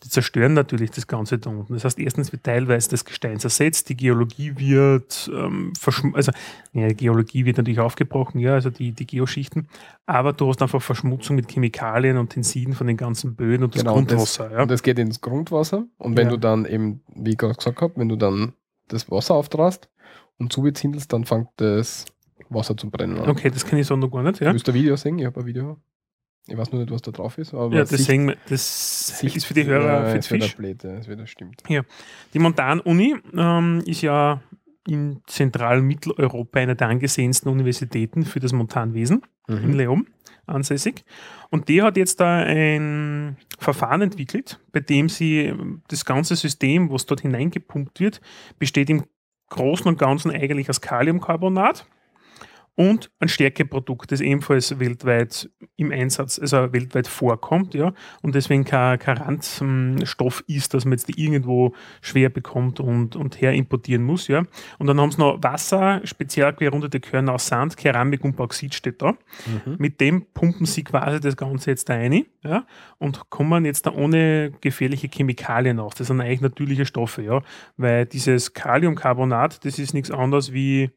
die 0.04 0.09
zerstören 0.09 0.54
natürlich 0.54 0.90
das 0.90 1.06
Ganze 1.06 1.38
da 1.38 1.50
unten. 1.50 1.75
Das 1.75 1.85
heißt, 1.85 1.99
erstens 1.99 2.32
wird 2.32 2.42
teilweise 2.44 2.90
das 2.90 3.04
Gestein 3.04 3.38
zersetzt, 3.38 3.88
die 3.88 3.97
Geologie 3.97 4.54
wird 4.56 5.30
ähm, 5.32 5.73
also 6.14 6.32
ja, 6.73 6.88
die 6.88 6.94
Geologie 6.97 7.44
wird 7.44 7.59
natürlich 7.59 7.78
aufgebrochen, 7.80 8.40
ja, 8.40 8.54
also 8.54 8.71
die, 8.71 8.92
die 8.92 9.06
Geoschichten, 9.06 9.68
aber 10.06 10.32
du 10.32 10.49
hast 10.49 10.61
einfach 10.62 10.82
Verschmutzung 10.82 11.37
mit 11.37 11.50
Chemikalien 11.50 12.16
und 12.18 12.30
Tensiden 12.30 12.75
von 12.75 12.87
den 12.87 12.97
ganzen 12.97 13.37
Böden 13.37 13.62
und 13.64 13.75
das 13.75 13.82
Genau, 13.82 13.97
und 13.97 14.11
das- 14.11 14.16
Grundwasser. 14.38 14.52
ja. 14.52 14.62
Und 14.62 14.71
das 14.71 14.82
geht 14.82 14.99
ins 14.99 15.21
Grundwasser. 15.21 15.87
Und 15.99 16.16
wenn 16.16 16.26
Ja. 16.26 16.30
du 16.32 16.38
dann 16.38 16.64
eben, 16.64 17.02
wie 17.14 17.30
ich 17.30 17.38
gerade 17.38 17.54
gesagt 17.54 17.80
habe, 17.80 17.92
wenn 17.97 18.09
du 18.09 18.16
dann 18.16 18.54
das 18.88 19.11
Wasser 19.11 19.35
auftrast 19.35 19.88
und 20.38 20.52
zubezindelst, 20.52 21.12
dann 21.12 21.25
fängt 21.25 21.49
das 21.56 22.06
Wasser 22.49 22.76
zum 22.76 22.90
Brennen 22.90 23.18
an. 23.18 23.28
Okay, 23.30 23.50
das 23.50 23.64
kenne 23.64 23.80
ich 23.80 23.87
so 23.87 23.97
noch 23.97 24.11
gar 24.11 24.23
nicht. 24.23 24.40
Ja, 24.40 24.52
du 24.52 24.59
ein 24.71 24.75
Video 24.75 24.97
sehen? 24.97 25.18
Ich 25.18 25.25
habe 25.26 25.40
ein 25.40 25.47
Video. 25.47 25.78
Ich 26.49 26.56
weiß 26.56 26.72
nur 26.72 26.80
nicht, 26.80 26.90
was 26.92 27.02
da 27.02 27.12
drauf 27.12 27.38
ist. 27.38 27.54
Aber 27.54 27.72
ja 27.75 27.80
das, 27.84 27.90
Sicht- 27.90 28.37
das 28.49 29.18
Sicht- 29.18 29.37
ist 29.37 29.44
für 29.44 29.54
die 29.54 29.64
Hörer, 29.64 30.08
ja, 30.14 30.20
für 30.20 30.40
Fisch. 30.40 30.56
blöd, 30.56 30.82
ja, 30.82 30.96
ist 30.99 31.08
wieder 31.08 31.26
stimmt. 31.26 31.62
Die 31.68 32.38
Montan-Uni 32.38 33.14
ähm, 33.34 33.82
ist 33.87 34.02
ja 34.02 34.42
in 34.88 35.20
Zentral-Mitteleuropa 35.28 36.58
eine 36.61 36.75
der 36.75 36.88
angesehensten 36.88 37.49
Universitäten 37.49 38.25
für 38.25 38.40
das 38.40 38.52
Montanwesen 38.52 39.22
in 39.49 39.68
Mhm. 39.68 39.75
Leom 39.75 40.06
ansässig. 40.46 41.04
Und 41.50 41.68
die 41.68 41.82
hat 41.82 41.96
jetzt 41.96 42.18
da 42.18 42.38
ein 42.38 43.37
Verfahren 43.61 44.02
entwickelt, 44.02 44.58
bei 44.72 44.80
dem 44.80 45.08
sie 45.08 45.54
das 45.88 46.04
ganze 46.04 46.34
System, 46.34 46.90
was 46.90 47.06
dort 47.06 47.20
hineingepumpt 47.20 48.00
wird, 48.00 48.20
besteht 48.58 48.90
im 48.90 49.04
Großen 49.50 49.87
und 49.87 49.99
Ganzen 49.99 50.32
eigentlich 50.32 50.68
aus 50.68 50.80
Kaliumcarbonat 50.80 51.87
und 52.74 53.10
ein 53.18 53.28
Stärkeprodukt, 53.28 54.12
das 54.12 54.20
ebenfalls 54.20 54.78
weltweit 54.78 55.50
im 55.76 55.92
Einsatz, 55.92 56.38
also 56.38 56.72
weltweit 56.72 57.06
vorkommt, 57.06 57.74
ja, 57.74 57.92
und 58.22 58.34
deswegen 58.34 58.64
kein, 58.64 58.98
kein 58.98 59.18
Randstoff 59.18 60.42
ist, 60.46 60.72
dass 60.72 60.84
man 60.84 60.92
jetzt 60.92 61.16
irgendwo 61.18 61.74
schwer 62.00 62.30
bekommt 62.30 62.80
und, 62.80 63.14
und 63.14 63.40
her 63.40 63.52
importieren 63.52 64.02
muss, 64.02 64.28
ja. 64.28 64.44
Und 64.78 64.86
dann 64.86 65.00
haben 65.00 65.10
sie 65.10 65.18
noch 65.18 65.42
Wasser, 65.42 66.00
speziell 66.04 66.52
gerundete 66.54 67.00
Körner 67.00 67.34
aus 67.34 67.46
Sand, 67.46 67.76
Keramik 67.76 68.24
und 68.24 68.36
Bauxit 68.36 68.74
steht 68.74 69.02
da. 69.02 69.12
Mhm. 69.12 69.76
Mit 69.78 70.00
dem 70.00 70.26
pumpen 70.32 70.66
sie 70.66 70.84
quasi 70.84 71.20
das 71.20 71.36
Ganze 71.36 71.70
jetzt 71.70 71.88
da 71.88 71.94
rein 71.94 72.24
ja, 72.42 72.66
und 72.98 73.30
kommen 73.30 73.64
jetzt 73.64 73.86
da 73.86 73.92
ohne 73.92 74.52
gefährliche 74.60 75.08
Chemikalien 75.08 75.78
aus. 75.78 75.94
Das 75.94 76.06
sind 76.08 76.20
eigentlich 76.20 76.40
natürliche 76.40 76.86
Stoffe, 76.86 77.22
ja, 77.22 77.42
weil 77.76 78.06
dieses 78.06 78.54
Kaliumcarbonat, 78.54 79.64
das 79.64 79.78
ist 79.78 79.94
nichts 79.94 80.10
anderes 80.10 80.52
wie 80.52 80.90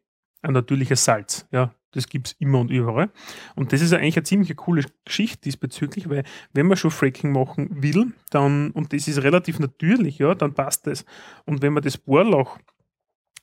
ein 0.46 0.54
natürliches 0.54 1.04
Salz. 1.04 1.48
Ja, 1.52 1.74
das 1.92 2.08
gibt 2.08 2.28
es 2.28 2.34
immer 2.40 2.60
und 2.60 2.72
überall. 2.72 3.10
Und 3.56 3.74
das 3.74 3.82
ist 3.82 3.94
eigentlich 3.94 4.18
eine 4.18 4.24
ziemlich 4.24 4.56
coole 4.56 4.84
Geschichte 5.06 5.42
diesbezüglich, 5.44 6.10
weil 6.10 6.24
wenn 6.54 6.68
man 6.68 6.78
schon 6.78 6.92
Fracking 6.92 7.32
machen 7.32 7.70
will, 7.82 8.14
dann, 8.30 8.72
und 8.72 8.94
das 8.94 9.08
ist 9.08 9.24
relativ 9.24 9.60
natürlich, 9.60 10.20
ja, 10.20 10.36
dann 10.36 10.54
passt 10.54 10.88
das. 10.88 11.06
Und 11.46 11.62
wenn 11.62 11.74
man 11.74 11.84
das 11.84 11.98
Bohrloch 11.98 12.60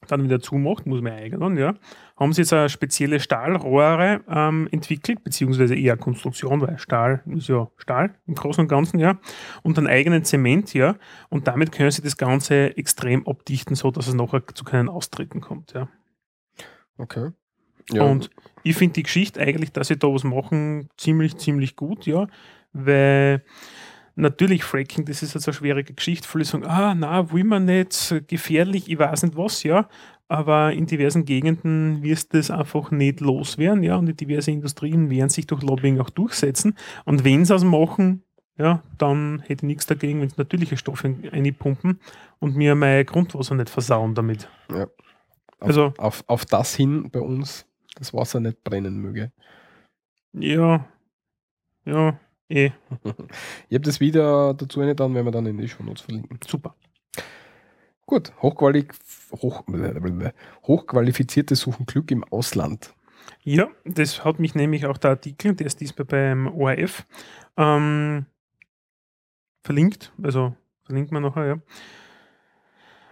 dann 0.08 0.24
wieder 0.24 0.40
zumacht, 0.40 0.86
muss 0.86 1.00
man 1.00 1.12
eignen, 1.12 1.56
ja, 1.56 1.74
haben 2.16 2.32
sie 2.32 2.42
jetzt 2.42 2.52
eine 2.52 2.68
spezielle 2.68 3.20
Stahlrohre 3.20 4.20
ähm, 4.28 4.68
entwickelt, 4.70 5.22
beziehungsweise 5.22 5.76
eher 5.76 5.96
Konstruktion, 5.96 6.60
weil 6.60 6.78
Stahl 6.78 7.22
ist 7.26 7.48
ja 7.48 7.68
Stahl 7.76 8.14
im 8.26 8.34
Großen 8.34 8.62
und 8.62 8.68
Ganzen, 8.68 8.98
ja, 8.98 9.18
und 9.62 9.78
einen 9.78 9.86
eigenen 9.86 10.24
Zement, 10.24 10.74
ja, 10.74 10.96
und 11.28 11.46
damit 11.46 11.72
können 11.72 11.90
sie 11.90 12.02
das 12.02 12.16
Ganze 12.16 12.76
extrem 12.76 13.26
abdichten, 13.26 13.76
so 13.76 13.90
dass 13.90 14.08
es 14.08 14.14
nachher 14.14 14.42
zu 14.54 14.64
keinen 14.64 14.88
Austritten 14.88 15.40
kommt, 15.40 15.72
ja. 15.72 15.88
Okay. 16.98 17.30
Ja, 17.90 18.04
Und 18.04 18.30
ich 18.62 18.76
finde 18.76 18.94
die 18.94 19.02
Geschichte 19.02 19.40
eigentlich, 19.40 19.72
dass 19.72 19.88
sie 19.88 19.98
da 19.98 20.08
was 20.08 20.24
machen, 20.24 20.88
ziemlich, 20.96 21.36
ziemlich 21.36 21.76
gut, 21.76 22.06
ja, 22.06 22.26
weil 22.72 23.42
natürlich 24.14 24.64
Fracking, 24.64 25.04
das 25.04 25.22
ist 25.22 25.34
jetzt 25.34 25.48
eine 25.48 25.54
schwierige 25.54 25.94
Geschichte. 25.94 26.28
Viele 26.28 26.44
sagen, 26.44 26.64
ah, 26.64 26.94
na, 26.94 27.32
will 27.32 27.44
man 27.44 27.64
nicht, 27.64 28.14
gefährlich, 28.28 28.88
ich 28.88 28.98
weiß 28.98 29.24
nicht 29.24 29.36
was, 29.36 29.62
ja. 29.62 29.88
Aber 30.28 30.72
in 30.72 30.86
diversen 30.86 31.24
Gegenden 31.24 32.02
wirst 32.02 32.32
du 32.32 32.38
das 32.38 32.50
einfach 32.50 32.90
nicht 32.90 33.20
loswerden, 33.20 33.82
ja. 33.82 33.96
Und 33.96 34.06
die 34.06 34.14
diverse 34.14 34.50
Industrien 34.50 35.10
werden 35.10 35.28
sich 35.28 35.46
durch 35.46 35.62
Lobbying 35.62 36.00
auch 36.00 36.10
durchsetzen. 36.10 36.76
Und 37.04 37.24
wenn 37.24 37.44
sie 37.44 37.54
es 37.54 37.64
machen, 37.64 38.22
ja, 38.58 38.82
dann 38.98 39.40
hätte 39.40 39.64
ich 39.64 39.68
nichts 39.68 39.86
dagegen, 39.86 40.20
wenn 40.20 40.28
sie 40.28 40.36
natürliche 40.38 40.76
Stoffe 40.76 41.14
reinpumpen 41.32 42.00
und 42.38 42.56
mir 42.56 42.74
mein 42.74 43.04
Grundwasser 43.06 43.54
nicht 43.54 43.70
versauen 43.70 44.14
damit. 44.14 44.48
Auf, 45.62 45.68
also- 45.68 45.94
auf, 45.98 46.24
auf 46.26 46.44
das 46.44 46.74
hin 46.74 47.10
bei 47.10 47.20
uns 47.20 47.66
das 47.96 48.14
Wasser 48.14 48.40
nicht 48.40 48.62
brennen 48.64 48.96
möge. 48.96 49.32
Ja, 50.32 50.86
ja, 51.84 52.18
eh, 52.48 52.70
Ich 53.68 53.74
habe 53.74 53.84
das 53.84 54.00
Video 54.00 54.52
dazu 54.54 54.80
eine 54.80 54.94
dann, 54.94 55.14
wenn 55.14 55.24
wir 55.24 55.32
dann 55.32 55.46
in 55.46 55.58
die 55.58 55.68
Show 55.68 55.82
Notes 55.82 56.02
verlinken. 56.02 56.38
super. 56.46 56.74
Gut, 58.06 58.32
Hochquali 58.42 58.88
hoch, 59.40 59.64
hochqualifizierte 60.66 61.54
suchen 61.56 61.86
Glück 61.86 62.10
im 62.10 62.24
Ausland. 62.24 62.94
Ja, 63.42 63.68
das 63.84 64.24
hat 64.24 64.38
mich 64.38 64.54
nämlich 64.54 64.86
auch 64.86 64.98
der 64.98 65.10
Artikel, 65.12 65.54
der 65.54 65.66
ist 65.66 65.80
diesmal 65.80 66.04
beim 66.04 66.46
ORF, 66.48 67.06
ähm, 67.56 68.26
verlinkt. 69.62 70.12
Also 70.22 70.54
verlinkt 70.84 71.12
man 71.12 71.22
nachher, 71.22 71.46
ja. 71.46 71.56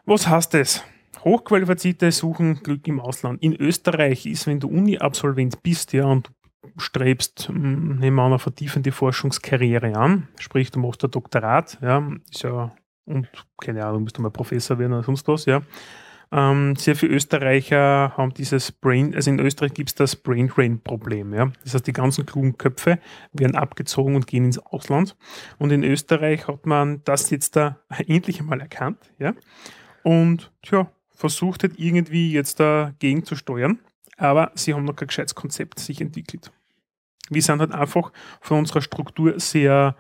Was 0.05 0.27
heißt 0.27 0.55
das? 0.55 0.85
Hochqualifizierte 1.25 2.13
suchen 2.13 2.63
Glück 2.63 2.87
im 2.89 3.01
Ausland. 3.01 3.43
In 3.43 3.55
Österreich 3.55 4.27
ist, 4.27 4.47
wenn 4.47 4.61
du 4.61 4.69
Uni-Absolvent 4.69 5.63
bist, 5.63 5.93
ja, 5.93 6.07
und 6.07 6.31
strebst, 6.77 7.51
mh, 7.51 7.97
nehmen 8.01 8.17
wir 8.17 8.23
an, 8.23 8.33
eine 8.33 8.39
vertiefende 8.39 8.93
Forschungskarriere 8.93 9.97
an, 9.97 10.29
sprich, 10.39 10.71
du 10.71 10.81
machst 10.81 11.05
ein 11.05 11.11
Doktorat, 11.11 11.79
ja, 11.83 12.11
ist 12.31 12.43
ja, 12.43 12.73
und 13.05 13.29
keine 13.61 13.85
Ahnung, 13.85 14.03
musst 14.03 14.19
du 14.19 14.23
mal 14.23 14.31
Professor 14.31 14.79
werden 14.79 14.93
oder 14.93 15.03
sonst 15.03 15.27
was, 15.29 15.47
ja. 15.47 15.63
Ähm, 16.33 16.77
sehr 16.77 16.95
viele 16.95 17.15
Österreicher 17.15 18.17
haben 18.17 18.33
dieses 18.35 18.71
Brain, 18.71 19.15
also 19.15 19.31
in 19.31 19.41
Österreich 19.41 19.75
gibt 19.75 19.89
es 19.89 19.95
das 19.97 20.15
Brain 20.15 20.47
Drain 20.47 20.81
Problem. 20.81 21.35
Ja? 21.35 21.51
Das 21.65 21.75
heißt, 21.75 21.87
die 21.87 21.93
ganzen 21.93 22.25
klugen 22.25 22.57
Köpfe 22.57 23.01
werden 23.33 23.57
abgezogen 23.57 24.15
und 24.15 24.29
gehen 24.29 24.45
ins 24.45 24.59
Ausland. 24.59 25.17
Und 25.59 25.73
in 25.73 25.83
Österreich 25.83 26.47
hat 26.47 26.67
man 26.67 27.03
das 27.05 27.31
jetzt 27.31 27.57
da 27.57 27.79
endlich 28.07 28.39
einmal 28.39 28.61
erkannt. 28.61 29.13
Ja? 29.19 29.35
Und 30.05 30.53
tja, 30.63 30.89
versucht 31.21 31.63
halt 31.63 31.79
irgendwie 31.79 32.33
jetzt 32.33 32.61
dagegen 32.61 33.25
zu 33.25 33.37
steuern. 33.37 33.79
Aber 34.17 34.53
sie 34.55 34.73
haben 34.73 34.85
noch 34.85 34.97
kein 34.97 35.09
gescheites 35.09 35.35
Konzept 35.35 35.79
sich 35.79 36.01
entwickelt. 36.01 36.51
Wir 37.29 37.43
sind 37.43 37.61
halt 37.61 37.73
einfach 37.73 38.11
von 38.41 38.59
unserer 38.61 38.81
Struktur 38.81 39.39
sehr 39.39 39.97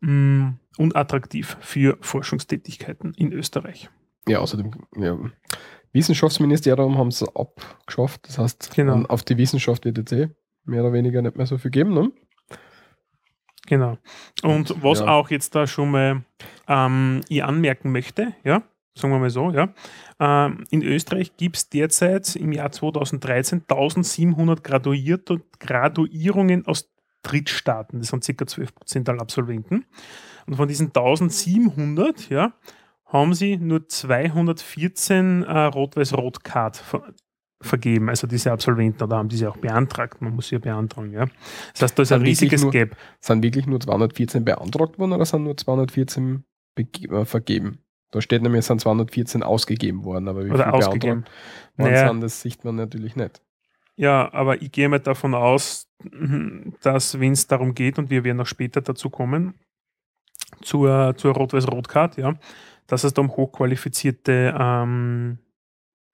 mh, 0.00 0.54
unattraktiv 0.78 1.58
für 1.60 1.98
Forschungstätigkeiten 2.00 3.12
in 3.14 3.32
Österreich. 3.32 3.90
Ja, 4.26 4.38
außerdem, 4.38 4.70
ja, 4.96 5.18
Wissenschaftsministerium 5.92 6.96
haben 6.96 7.08
es 7.08 7.22
abgeschafft. 7.22 8.26
Das 8.26 8.38
heißt, 8.38 8.74
Genau. 8.74 9.02
auf 9.08 9.22
die 9.24 9.36
Wissenschaft 9.36 9.84
wird 9.84 9.98
jetzt 9.98 10.12
eh 10.12 10.28
mehr 10.64 10.82
oder 10.82 10.92
weniger 10.94 11.20
nicht 11.20 11.36
mehr 11.36 11.46
so 11.46 11.58
viel 11.58 11.70
geben. 11.70 11.92
Ne? 11.92 12.10
Genau. 13.66 13.98
Und 14.42 14.70
Und, 14.70 14.82
was 14.82 15.00
ja. 15.00 15.08
auch 15.08 15.30
jetzt 15.30 15.54
da 15.54 15.66
schon 15.66 15.90
mal 15.90 16.24
ähm, 16.66 17.20
ich 17.28 17.44
anmerken 17.44 17.92
möchte, 17.92 18.34
ja, 18.44 18.62
sagen 18.96 19.12
wir 19.12 19.18
mal 19.18 19.30
so, 19.30 19.50
ja, 19.50 19.72
ähm, 20.20 20.64
in 20.70 20.82
Österreich 20.82 21.36
gibt 21.36 21.56
es 21.56 21.68
derzeit 21.68 22.34
im 22.36 22.52
Jahr 22.52 22.70
2013 22.72 23.62
1700 23.68 24.62
Graduierte, 24.64 25.40
Graduierungen 25.58 26.66
aus 26.66 26.90
Drittstaaten. 27.22 28.00
Das 28.00 28.08
sind 28.08 28.24
ca. 28.38 28.46
12 28.46 28.74
Prozent 28.74 29.08
aller 29.08 29.20
Absolventen. 29.22 29.84
Und 30.46 30.56
von 30.56 30.68
diesen 30.68 30.88
1700, 30.88 32.28
ja, 32.30 32.52
haben 33.06 33.34
sie 33.34 33.56
nur 33.56 33.88
214 33.88 35.42
äh, 35.42 35.58
Rot-Weiß-Rot-Card 35.64 36.76
ver 36.76 37.02
vergeben, 37.60 38.08
also 38.08 38.28
diese 38.28 38.52
Absolventen, 38.52 39.02
oder 39.02 39.16
haben 39.16 39.28
diese 39.28 39.50
auch 39.50 39.56
beantragt. 39.56 40.22
Man 40.22 40.32
muss 40.36 40.46
sie 40.46 40.54
ja 40.54 40.58
beantragen, 40.60 41.10
ja. 41.10 41.26
Das 41.72 41.82
heißt, 41.82 41.98
da 41.98 42.02
ist 42.04 42.12
ein 42.12 42.20
Dann 42.20 42.26
wirklich 42.26 42.40
riesiges 42.42 42.62
nur- 42.62 42.70
Gap. 42.70 42.96
Sind 43.20 43.42
wirklich 43.42 43.66
nur 43.66 43.80
214 43.80 44.44
beantragt 44.44 44.96
worden 44.96 45.12
oder 45.14 45.24
sind 45.24 45.42
nur 45.42 45.56
214 45.56 46.44
bege- 46.78 47.12
äh, 47.12 47.24
vergeben? 47.24 47.80
Da 48.10 48.20
steht 48.20 48.42
nämlich, 48.42 48.60
es 48.60 48.66
sind 48.66 48.80
214 48.80 49.42
ausgegeben 49.42 50.04
worden, 50.04 50.28
aber 50.28 50.44
wie 50.46 50.50
Oder 50.50 50.64
viel 50.64 50.72
ausgegeben. 50.72 51.24
Naja. 51.76 52.08
sind, 52.08 52.20
das 52.22 52.40
sieht 52.40 52.64
man 52.64 52.76
natürlich 52.76 53.16
nicht. 53.16 53.42
Ja, 53.96 54.32
aber 54.32 54.62
ich 54.62 54.72
gehe 54.72 54.88
mal 54.88 55.00
davon 55.00 55.34
aus, 55.34 55.88
dass 56.82 57.20
wenn 57.20 57.32
es 57.32 57.46
darum 57.46 57.74
geht, 57.74 57.98
und 57.98 58.10
wir 58.10 58.24
werden 58.24 58.38
noch 58.38 58.46
später 58.46 58.80
dazu 58.80 59.10
kommen, 59.10 59.54
zur, 60.62 61.14
zur 61.16 61.34
Rot-Weiß-Rot-Card, 61.34 62.16
ja, 62.16 62.34
dass 62.86 63.04
es 63.04 63.12
da 63.12 63.20
um 63.20 63.36
hochqualifizierte 63.36 64.54
ähm, 64.58 65.38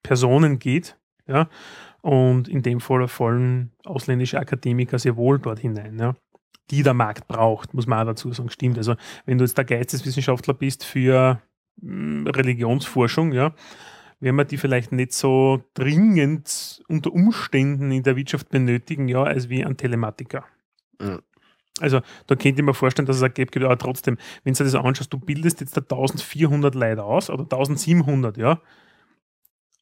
Personen 0.02 0.58
geht, 0.58 0.98
ja, 1.26 1.48
und 2.00 2.48
in 2.48 2.62
dem 2.62 2.80
Fall 2.80 3.06
fallen 3.06 3.72
ausländische 3.84 4.38
Akademiker 4.38 4.98
sehr 4.98 5.16
wohl 5.16 5.38
dort 5.38 5.60
hinein, 5.60 5.98
ja, 5.98 6.14
die 6.70 6.82
der 6.82 6.94
Markt 6.94 7.28
braucht, 7.28 7.74
muss 7.74 7.86
man 7.86 8.00
auch 8.00 8.12
dazu 8.12 8.32
sagen, 8.32 8.50
stimmt. 8.50 8.78
Also 8.78 8.96
wenn 9.26 9.38
du 9.38 9.44
jetzt 9.44 9.58
der 9.58 9.64
Geisteswissenschaftler 9.64 10.54
bist 10.54 10.84
für 10.84 11.40
Religionsforschung, 11.82 13.32
ja, 13.32 13.54
wenn 14.20 14.36
wir 14.36 14.44
die 14.44 14.56
vielleicht 14.56 14.92
nicht 14.92 15.12
so 15.12 15.62
dringend 15.74 16.82
unter 16.88 17.12
Umständen 17.12 17.90
in 17.90 18.02
der 18.02 18.16
Wirtschaft 18.16 18.48
benötigen, 18.48 19.08
ja, 19.08 19.22
als 19.22 19.48
wie 19.48 19.64
ein 19.64 19.76
Telematiker. 19.76 20.44
Mhm. 21.00 21.20
Also 21.80 22.00
da 22.28 22.36
könnte 22.36 22.60
ich 22.60 22.64
mir 22.64 22.74
vorstellen, 22.74 23.06
dass 23.06 23.16
es 23.16 23.22
ein 23.22 23.34
Gap 23.34 23.50
gibt, 23.50 23.64
aber 23.64 23.76
trotzdem, 23.76 24.16
wenn 24.44 24.54
du 24.54 24.62
das 24.62 24.74
anschaust, 24.76 25.12
du 25.12 25.18
bildest 25.18 25.60
jetzt 25.60 25.76
da 25.76 25.80
1400 25.80 26.74
Leute 26.74 27.02
aus 27.02 27.30
oder 27.30 27.42
1700, 27.42 28.36
ja, 28.36 28.60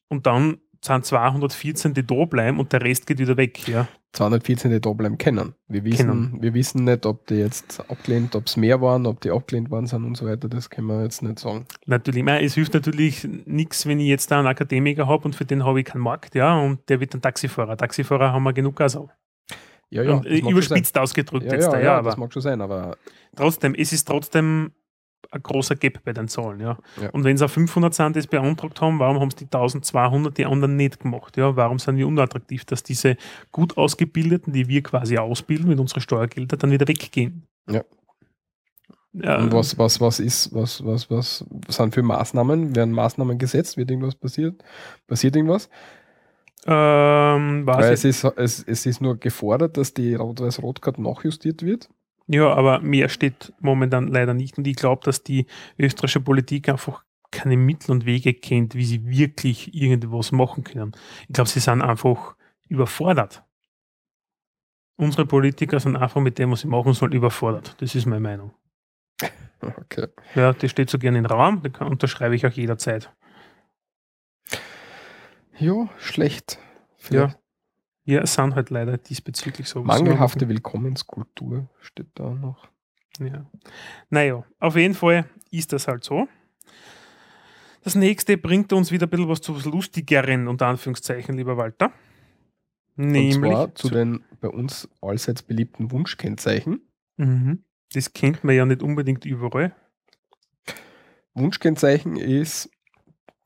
und 0.07 0.25
dann 0.25 0.57
sind 0.83 1.05
214, 1.05 1.93
die 1.93 2.05
da 2.05 2.25
bleiben 2.25 2.59
und 2.59 2.73
der 2.73 2.81
Rest 2.81 3.07
geht 3.07 3.19
wieder 3.19 3.37
weg, 3.37 3.67
ja. 3.67 3.87
214, 4.13 4.69
die 4.69 4.79
da 4.79 4.91
bleiben 4.91 5.17
können. 5.17 5.55
Wir 5.67 5.83
wissen, 5.83 5.97
Kennen. 5.97 6.37
wir 6.41 6.53
wissen 6.53 6.83
nicht, 6.83 7.05
ob 7.05 7.25
die 7.27 7.35
jetzt 7.35 7.79
abgelehnt, 7.89 8.35
ob 8.35 8.45
es 8.45 8.57
mehr 8.57 8.79
waren, 8.79 9.07
ob 9.07 9.21
die 9.21 9.31
abgelehnt 9.31 9.71
worden 9.71 9.87
sind 9.87 10.03
und 10.03 10.15
so 10.15 10.27
weiter. 10.27 10.47
Das 10.49 10.69
können 10.69 10.87
wir 10.87 11.01
jetzt 11.03 11.23
nicht 11.23 11.39
sagen. 11.39 11.65
Natürlich, 11.87 12.19
ich 12.19 12.25
meine, 12.25 12.45
es 12.45 12.53
hilft 12.53 12.73
natürlich 12.75 13.27
nichts, 13.45 13.87
wenn 13.87 13.99
ich 13.99 14.07
jetzt 14.07 14.29
da 14.29 14.39
einen 14.39 14.47
Akademiker 14.47 15.07
habe 15.07 15.25
und 15.25 15.35
für 15.35 15.45
den 15.45 15.65
habe 15.65 15.79
ich 15.79 15.85
keinen 15.85 16.01
Markt, 16.01 16.35
ja, 16.35 16.59
und 16.59 16.87
der 16.89 16.99
wird 16.99 17.15
ein 17.15 17.21
Taxifahrer. 17.21 17.75
Taxifahrer 17.75 18.31
haben 18.31 18.43
wir 18.43 18.53
genug 18.53 18.79
also. 18.81 19.09
Ja, 19.89 20.03
ja, 20.03 20.13
und, 20.13 20.25
das 20.25 20.31
äh, 20.31 20.39
überspitzt 20.39 20.97
ausgedrückt 20.97 21.45
Ja, 21.45 21.53
jetzt 21.53 21.65
ja, 21.65 21.71
da, 21.71 21.77
ja, 21.77 21.83
ja, 21.83 22.01
das 22.01 22.13
aber 22.13 22.21
mag 22.21 22.33
schon 22.33 22.41
sein, 22.41 22.61
aber 22.61 22.97
trotzdem, 23.35 23.73
es 23.75 23.93
ist 23.93 24.05
trotzdem 24.05 24.71
ein 25.31 25.41
großer 25.41 25.75
Gap 25.75 26.03
bei 26.03 26.13
den 26.13 26.27
Zahlen, 26.27 26.59
ja. 26.59 26.77
Ja. 27.01 27.09
Und 27.11 27.23
wenn 27.23 27.35
es 27.35 27.41
auch 27.41 27.49
500 27.49 27.93
sind, 27.93 28.15
die 28.15 28.19
es 28.19 28.27
beantragt 28.27 28.81
haben, 28.81 28.99
warum 28.99 29.19
haben 29.19 29.29
es 29.29 29.35
die 29.35 29.45
1200 29.45 30.37
die 30.37 30.45
anderen 30.45 30.75
nicht 30.75 30.99
gemacht, 30.99 31.37
ja? 31.37 31.55
Warum 31.55 31.79
sind 31.79 31.97
wir 31.97 32.07
unattraktiv, 32.07 32.65
dass 32.65 32.83
diese 32.83 33.17
gut 33.51 33.77
ausgebildeten, 33.77 34.53
die 34.53 34.67
wir 34.67 34.83
quasi 34.83 35.17
ausbilden 35.17 35.67
mit 35.67 35.79
unseren 35.79 36.01
Steuergeldern, 36.01 36.59
dann 36.59 36.71
wieder 36.71 36.87
weggehen? 36.87 37.47
Ja. 37.69 37.83
Ja, 39.15 39.37
und 39.37 39.51
was, 39.53 39.77
was, 39.77 40.01
was 40.01 40.19
ist, 40.19 40.53
was, 40.55 40.83
was, 40.83 41.07
was 41.11 41.45
sind 41.67 41.93
für 41.93 42.01
Maßnahmen? 42.01 42.75
Werden 42.75 42.93
Maßnahmen 42.95 43.37
gesetzt? 43.37 43.77
Wird 43.77 43.91
irgendwas 43.91 44.15
passiert? 44.15 44.63
Passiert 45.05 45.35
irgendwas? 45.35 45.69
ähm, 46.65 47.65
Weil 47.67 47.93
es 47.93 48.05
ist, 48.05 48.23
es, 48.23 48.63
es 48.63 48.85
ist 48.87 49.01
nur 49.01 49.17
gefordert, 49.17 49.77
dass 49.77 49.93
die 49.93 50.15
Rot-Weiß-Rot-Card 50.15 50.97
nachjustiert 50.97 51.61
wird. 51.61 51.89
Ja, 52.27 52.53
aber 52.53 52.79
mehr 52.79 53.09
steht 53.09 53.53
momentan 53.59 54.07
leider 54.07 54.33
nicht. 54.33 54.57
Und 54.57 54.65
ich 54.67 54.75
glaube, 54.75 55.03
dass 55.03 55.23
die 55.23 55.45
österreichische 55.77 56.21
Politik 56.21 56.69
einfach 56.69 57.03
keine 57.31 57.57
Mittel 57.57 57.91
und 57.91 58.05
Wege 58.05 58.33
kennt, 58.33 58.75
wie 58.75 58.85
sie 58.85 59.05
wirklich 59.07 59.73
irgendwas 59.73 60.31
machen 60.31 60.63
können. 60.63 60.93
Ich 61.27 61.33
glaube, 61.33 61.49
sie 61.49 61.59
sind 61.59 61.81
einfach 61.81 62.35
überfordert. 62.69 63.43
Unsere 64.95 65.25
Politiker 65.25 65.79
sind 65.79 65.97
einfach 65.97 66.21
mit 66.21 66.37
dem, 66.37 66.51
was 66.51 66.61
sie 66.61 66.67
machen 66.67 66.93
sollen, 66.93 67.11
überfordert. 67.11 67.75
Das 67.81 67.95
ist 67.95 68.05
meine 68.05 68.21
Meinung. 68.21 68.53
Okay. 69.61 70.07
Ja, 70.35 70.51
das 70.51 70.71
steht 70.71 70.89
so 70.89 70.99
gerne 70.99 71.19
im 71.19 71.25
Raum, 71.25 71.61
das 71.63 71.71
kann- 71.71 71.87
unterschreibe 71.87 72.35
ich 72.35 72.45
auch 72.45 72.51
jederzeit. 72.51 73.13
Ja, 75.57 75.87
schlecht. 75.97 76.59
Vielleicht. 76.97 77.35
Ja, 77.35 77.42
es 78.05 78.33
sind 78.33 78.55
halt 78.55 78.69
leider 78.69 78.97
diesbezüglich 78.97 79.67
so. 79.67 79.83
Mangelhafte 79.83 80.49
Willkommenskultur 80.49 81.69
steht 81.79 82.07
da 82.15 82.29
noch. 82.31 82.67
Ja. 83.19 83.45
Naja, 84.09 84.43
auf 84.59 84.75
jeden 84.75 84.93
Fall 84.93 85.25
ist 85.51 85.71
das 85.71 85.87
halt 85.87 86.03
so. 86.03 86.27
Das 87.83 87.95
nächste 87.95 88.37
bringt 88.37 88.71
uns 88.73 88.91
wieder 88.91 89.07
ein 89.07 89.09
bisschen 89.09 89.29
was 89.29 89.41
zu 89.41 89.53
Lustigeren, 89.69 90.47
unter 90.47 90.67
Anführungszeichen, 90.67 91.35
lieber 91.35 91.57
Walter. 91.57 91.91
Und 92.95 93.07
Nämlich, 93.07 93.51
zwar 93.51 93.75
zu 93.75 93.89
den 93.89 94.23
bei 94.39 94.47
uns 94.47 94.89
allseits 95.01 95.41
beliebten 95.43 95.91
Wunschkennzeichen. 95.91 96.81
Mhm. 97.17 97.63
das 97.93 98.11
kennt 98.13 98.43
man 98.43 98.55
ja 98.55 98.65
nicht 98.65 98.81
unbedingt 98.81 99.23
überall. 99.25 99.75
Wunschkennzeichen 101.35 102.15
ist 102.15 102.71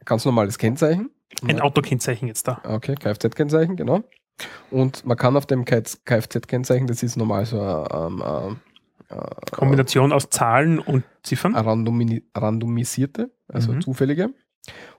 ganz 0.06 0.24
normales 0.24 0.58
Kennzeichen. 0.58 1.10
Ein 1.46 1.60
Autokennzeichen 1.60 2.28
jetzt 2.30 2.48
da. 2.48 2.62
Okay, 2.64 2.96
Kfz-Kennzeichen, 2.96 3.76
genau. 3.76 4.04
Und 4.72 5.06
man 5.06 5.18
kann 5.18 5.36
auf 5.38 5.46
dem 5.46 5.66
Kfz-Kennzeichen, 5.66 6.88
das 6.88 7.04
ist 7.04 7.16
normal 7.18 7.46
so 7.46 7.60
ein, 7.62 8.22
ähm, 8.26 8.58
äh, 9.10 9.52
Kombination 9.52 10.12
aus 10.12 10.30
Zahlen 10.30 10.80
und 10.80 11.04
Ziffern. 11.24 11.56
eine 11.56 11.66
randomi 11.66 12.24
randomisierte, 12.36 13.32
also 13.48 13.72
Mhm. 13.74 13.82
zufällige. 13.82 14.30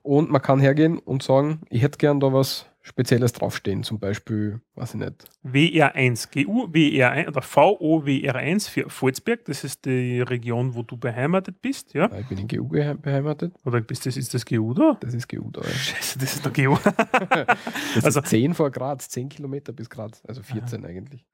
Und 0.03 0.31
man 0.31 0.41
kann 0.41 0.61
hergehen 0.61 0.99
und 0.99 1.23
sagen, 1.23 1.61
ich 1.69 1.83
hätte 1.83 1.99
gern 1.99 2.21
da 2.21 2.33
was 2.33 2.67
Spezielles 2.89 3.33
draufstehen, 3.33 3.83
zum 3.83 3.99
Beispiel, 4.01 4.61
weiß 4.75 4.95
ich 4.95 5.01
nicht, 5.01 5.25
WR1, 5.45 6.29
GU, 6.33 6.65
WR1 6.67 7.29
oder 7.29 7.41
VOWR1 7.43 8.69
für 8.71 8.89
Volzberg, 8.91 9.45
das 9.45 9.63
ist 9.65 9.85
die 9.85 10.21
Region, 10.23 10.75
wo 10.75 10.83
du 10.83 10.97
beheimatet 10.97 11.61
bist, 11.61 11.95
ja? 11.95 12.11
ich 12.19 12.27
bin 12.29 12.39
in 12.39 12.49
GU 12.49 12.69
beheimatet, 12.69 13.55
Oder 13.65 13.81
bist 13.83 14.07
das, 14.07 14.17
ist 14.17 14.33
das 14.35 14.45
GU 14.45 14.73
da? 14.75 14.97
das 15.01 15.15
ist 15.15 15.29
GU 15.29 15.51
da. 15.51 15.61
Ja. 15.61 15.69
Scheiße, 15.69 16.19
das 16.19 16.35
ist 16.35 16.45
noch 16.45 16.53
GU. 16.53 16.77
Das 17.95 18.05
Also- 18.05 18.21
ist 18.21 18.29
10 18.29 18.55
vor 18.55 18.71
Graz, 18.71 19.09
10 19.09 19.29
Kilometer 19.29 19.73
bis 19.73 19.89
Graz, 19.91 20.23
also 20.27 20.43
14 20.43 20.85
eigentlich. 20.85 21.25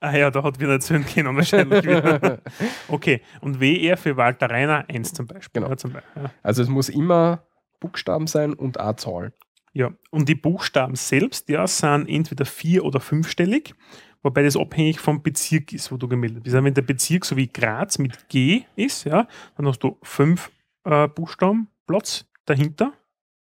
ah 0.00 0.16
ja, 0.16 0.30
da 0.30 0.42
hat 0.42 0.60
wieder 0.60 0.72
erzählen 0.72 1.04
können 1.06 1.34
wahrscheinlich. 1.36 1.84
wieder. 1.84 2.40
okay, 2.88 3.22
und 3.40 3.60
WR 3.60 3.96
für 3.96 4.16
Walter 4.16 4.50
Reiner 4.50 4.84
1 4.88 5.12
zum 5.14 5.26
Beispiel. 5.26 5.60
Genau. 5.62 5.70
Ja, 5.72 5.76
zum 5.76 5.92
Beispiel. 5.92 6.22
Ja. 6.22 6.30
Also 6.42 6.62
es 6.62 6.68
muss 6.68 6.88
immer 6.88 7.44
Buchstaben 7.80 8.26
sein 8.26 8.52
und 8.52 8.78
eine 8.78 8.96
Zahl. 8.96 9.32
Ja, 9.74 9.90
und 10.10 10.28
die 10.28 10.34
Buchstaben 10.34 10.96
selbst, 10.96 11.48
ja, 11.48 11.66
sind 11.66 12.06
entweder 12.08 12.44
vier- 12.44 12.84
oder 12.84 13.00
fünfstellig, 13.00 13.74
wobei 14.22 14.42
das 14.42 14.56
abhängig 14.56 15.00
vom 15.00 15.22
Bezirk 15.22 15.72
ist, 15.72 15.90
wo 15.90 15.96
du 15.96 16.08
gemeldet 16.08 16.42
bist. 16.42 16.54
Also 16.54 16.64
wenn 16.64 16.74
der 16.74 16.82
Bezirk 16.82 17.24
so 17.24 17.36
wie 17.36 17.48
Graz 17.48 17.98
mit 17.98 18.28
G 18.28 18.64
ist, 18.76 19.04
ja, 19.04 19.26
dann 19.56 19.66
hast 19.66 19.80
du 19.80 19.98
fünf 20.02 20.50
äh, 20.84 21.08
Buchstaben 21.08 21.68
Platz 21.86 22.26
dahinter, 22.44 22.92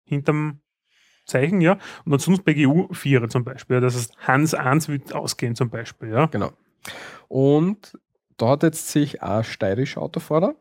hinterm 0.04 0.60
Zeichen, 1.26 1.60
ja, 1.60 1.78
und 2.04 2.12
ansonsten 2.12 2.44
bei 2.44 2.54
GU 2.54 2.92
Vierer 2.92 3.28
zum 3.28 3.44
Beispiel. 3.44 3.74
Ja, 3.76 3.80
das 3.80 3.94
heißt, 3.94 4.16
Hans 4.26 4.54
1 4.54 4.88
wird 4.88 5.12
ausgehen 5.12 5.54
zum 5.54 5.70
Beispiel, 5.70 6.10
ja. 6.10 6.26
Genau. 6.26 6.52
Und 7.28 7.98
da 8.36 8.50
hat 8.50 8.62
jetzt 8.62 8.88
sich 8.88 9.22
ein 9.22 9.44
steirischer 9.44 10.00
Autofahrer 10.00 10.54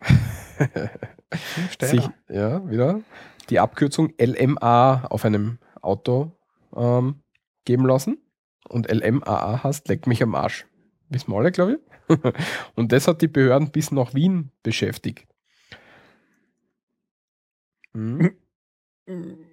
sich, 1.79 2.01
Steirer. 2.01 2.13
ja, 2.27 2.69
wieder 2.69 3.01
die 3.49 3.59
Abkürzung 3.59 4.13
LMA 4.19 5.05
auf 5.09 5.25
einem 5.25 5.59
Auto 5.81 6.37
ähm, 6.75 7.21
geben 7.65 7.85
lassen. 7.85 8.17
Und 8.67 8.91
LMAA 8.91 9.63
heißt, 9.63 9.87
leck 9.87 10.05
mich 10.05 10.21
am 10.21 10.35
Arsch. 10.35 10.65
Wissen 11.09 11.31
wir 11.31 11.37
alle, 11.37 11.51
glaube 11.51 11.79
ich. 12.07 12.17
Und 12.75 12.91
das 12.91 13.07
hat 13.07 13.21
die 13.21 13.27
Behörden 13.27 13.71
bis 13.71 13.91
nach 13.91 14.13
Wien 14.13 14.51
beschäftigt. 14.63 15.27
Hm. 17.93 18.31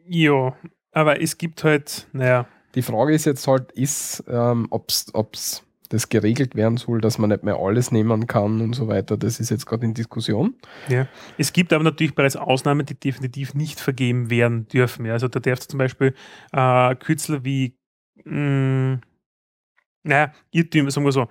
Ja, 0.06 0.54
aber 0.92 1.22
es 1.22 1.38
gibt 1.38 1.64
halt, 1.64 2.08
naja, 2.12 2.46
Die 2.74 2.82
Frage 2.82 3.14
ist 3.14 3.24
jetzt 3.24 3.46
halt, 3.46 3.72
ist, 3.72 4.22
ähm, 4.28 4.66
ob's, 4.70 5.06
ob's 5.14 5.64
das 5.88 6.08
geregelt 6.08 6.54
werden 6.54 6.76
soll, 6.76 7.00
dass 7.00 7.18
man 7.18 7.30
nicht 7.30 7.42
mehr 7.42 7.56
alles 7.56 7.92
nehmen 7.92 8.26
kann 8.26 8.60
und 8.60 8.74
so 8.74 8.88
weiter. 8.88 9.16
Das 9.16 9.40
ist 9.40 9.50
jetzt 9.50 9.66
gerade 9.66 9.84
in 9.84 9.94
Diskussion. 9.94 10.54
Ja. 10.88 11.06
Es 11.38 11.52
gibt 11.52 11.72
aber 11.72 11.84
natürlich 11.84 12.14
bereits 12.14 12.36
Ausnahmen, 12.36 12.86
die 12.86 12.98
definitiv 12.98 13.54
nicht 13.54 13.80
vergeben 13.80 14.30
werden 14.30 14.68
dürfen. 14.68 15.06
Ja. 15.06 15.12
Also 15.12 15.28
da 15.28 15.40
darfst 15.40 15.64
du 15.64 15.68
zum 15.72 15.78
Beispiel 15.78 16.14
äh, 16.52 16.94
Kürzel 16.96 17.44
wie, 17.44 17.76
mh, 18.24 19.00
naja, 20.02 20.32
Irrtümer, 20.50 20.90
sagen 20.90 21.06
wir 21.06 21.12
so, 21.12 21.28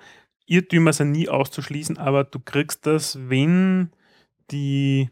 Irrtümer 0.47 0.93
sind 0.93 1.11
nie 1.11 1.29
auszuschließen, 1.29 1.97
aber 1.97 2.23
du 2.23 2.39
kriegst 2.39 2.85
das, 2.85 3.17
wenn 3.29 3.91
die 4.51 5.09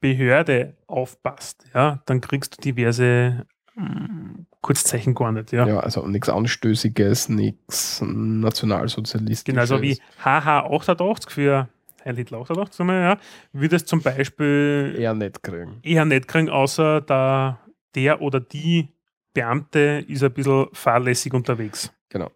Behörde 0.00 0.76
aufpasst, 0.86 1.64
ja, 1.74 2.02
dann 2.06 2.20
kriegst 2.20 2.58
du 2.58 2.60
diverse 2.60 3.46
mh, 3.74 4.46
Kurzzeichen 4.66 5.14
gar 5.14 5.30
nicht. 5.30 5.52
Ja. 5.52 5.64
Ja, 5.64 5.78
also 5.78 6.06
nichts 6.08 6.28
Anstößiges, 6.28 7.28
nichts 7.28 8.02
Nationalsozialistisches. 8.04 9.44
Genau, 9.44 9.60
also 9.60 9.80
wie 9.80 9.96
HH88 10.24 11.30
für 11.30 11.68
Heil 12.04 12.16
Hitler 12.16 12.40
88, 12.40 12.74
sagen 12.74 12.90
wir, 12.90 13.00
ja, 13.00 13.18
würde 13.52 13.76
es 13.76 13.84
zum 13.84 14.02
Beispiel 14.02 14.96
eher 14.98 15.14
nicht 15.14 15.40
kriegen. 15.44 15.78
eher 15.82 16.04
nicht 16.04 16.26
kriegen, 16.26 16.48
außer 16.48 17.00
da 17.00 17.60
der 17.94 18.20
oder 18.20 18.40
die 18.40 18.88
Beamte 19.34 20.04
ist 20.08 20.24
ein 20.24 20.32
bisschen 20.32 20.66
fahrlässig 20.72 21.32
unterwegs. 21.32 21.92
Genau. 22.08 22.32